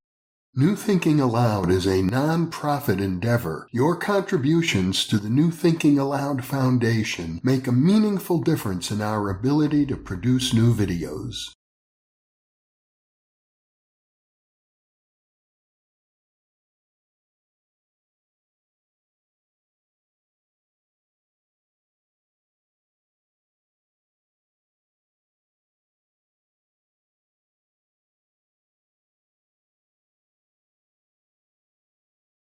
New 0.56 0.74
Thinking 0.74 1.20
Allowed 1.20 1.70
is 1.70 1.86
a 1.86 2.02
non-profit 2.02 3.00
endeavor. 3.00 3.68
Your 3.70 3.94
contributions 3.94 5.06
to 5.06 5.16
the 5.16 5.30
New 5.30 5.52
Thinking 5.52 5.96
Allowed 5.96 6.44
Foundation 6.44 7.40
make 7.44 7.68
a 7.68 7.72
meaningful 7.72 8.40
difference 8.40 8.90
in 8.90 9.00
our 9.00 9.30
ability 9.30 9.86
to 9.86 9.96
produce 9.96 10.52
new 10.52 10.74
videos. 10.74 11.54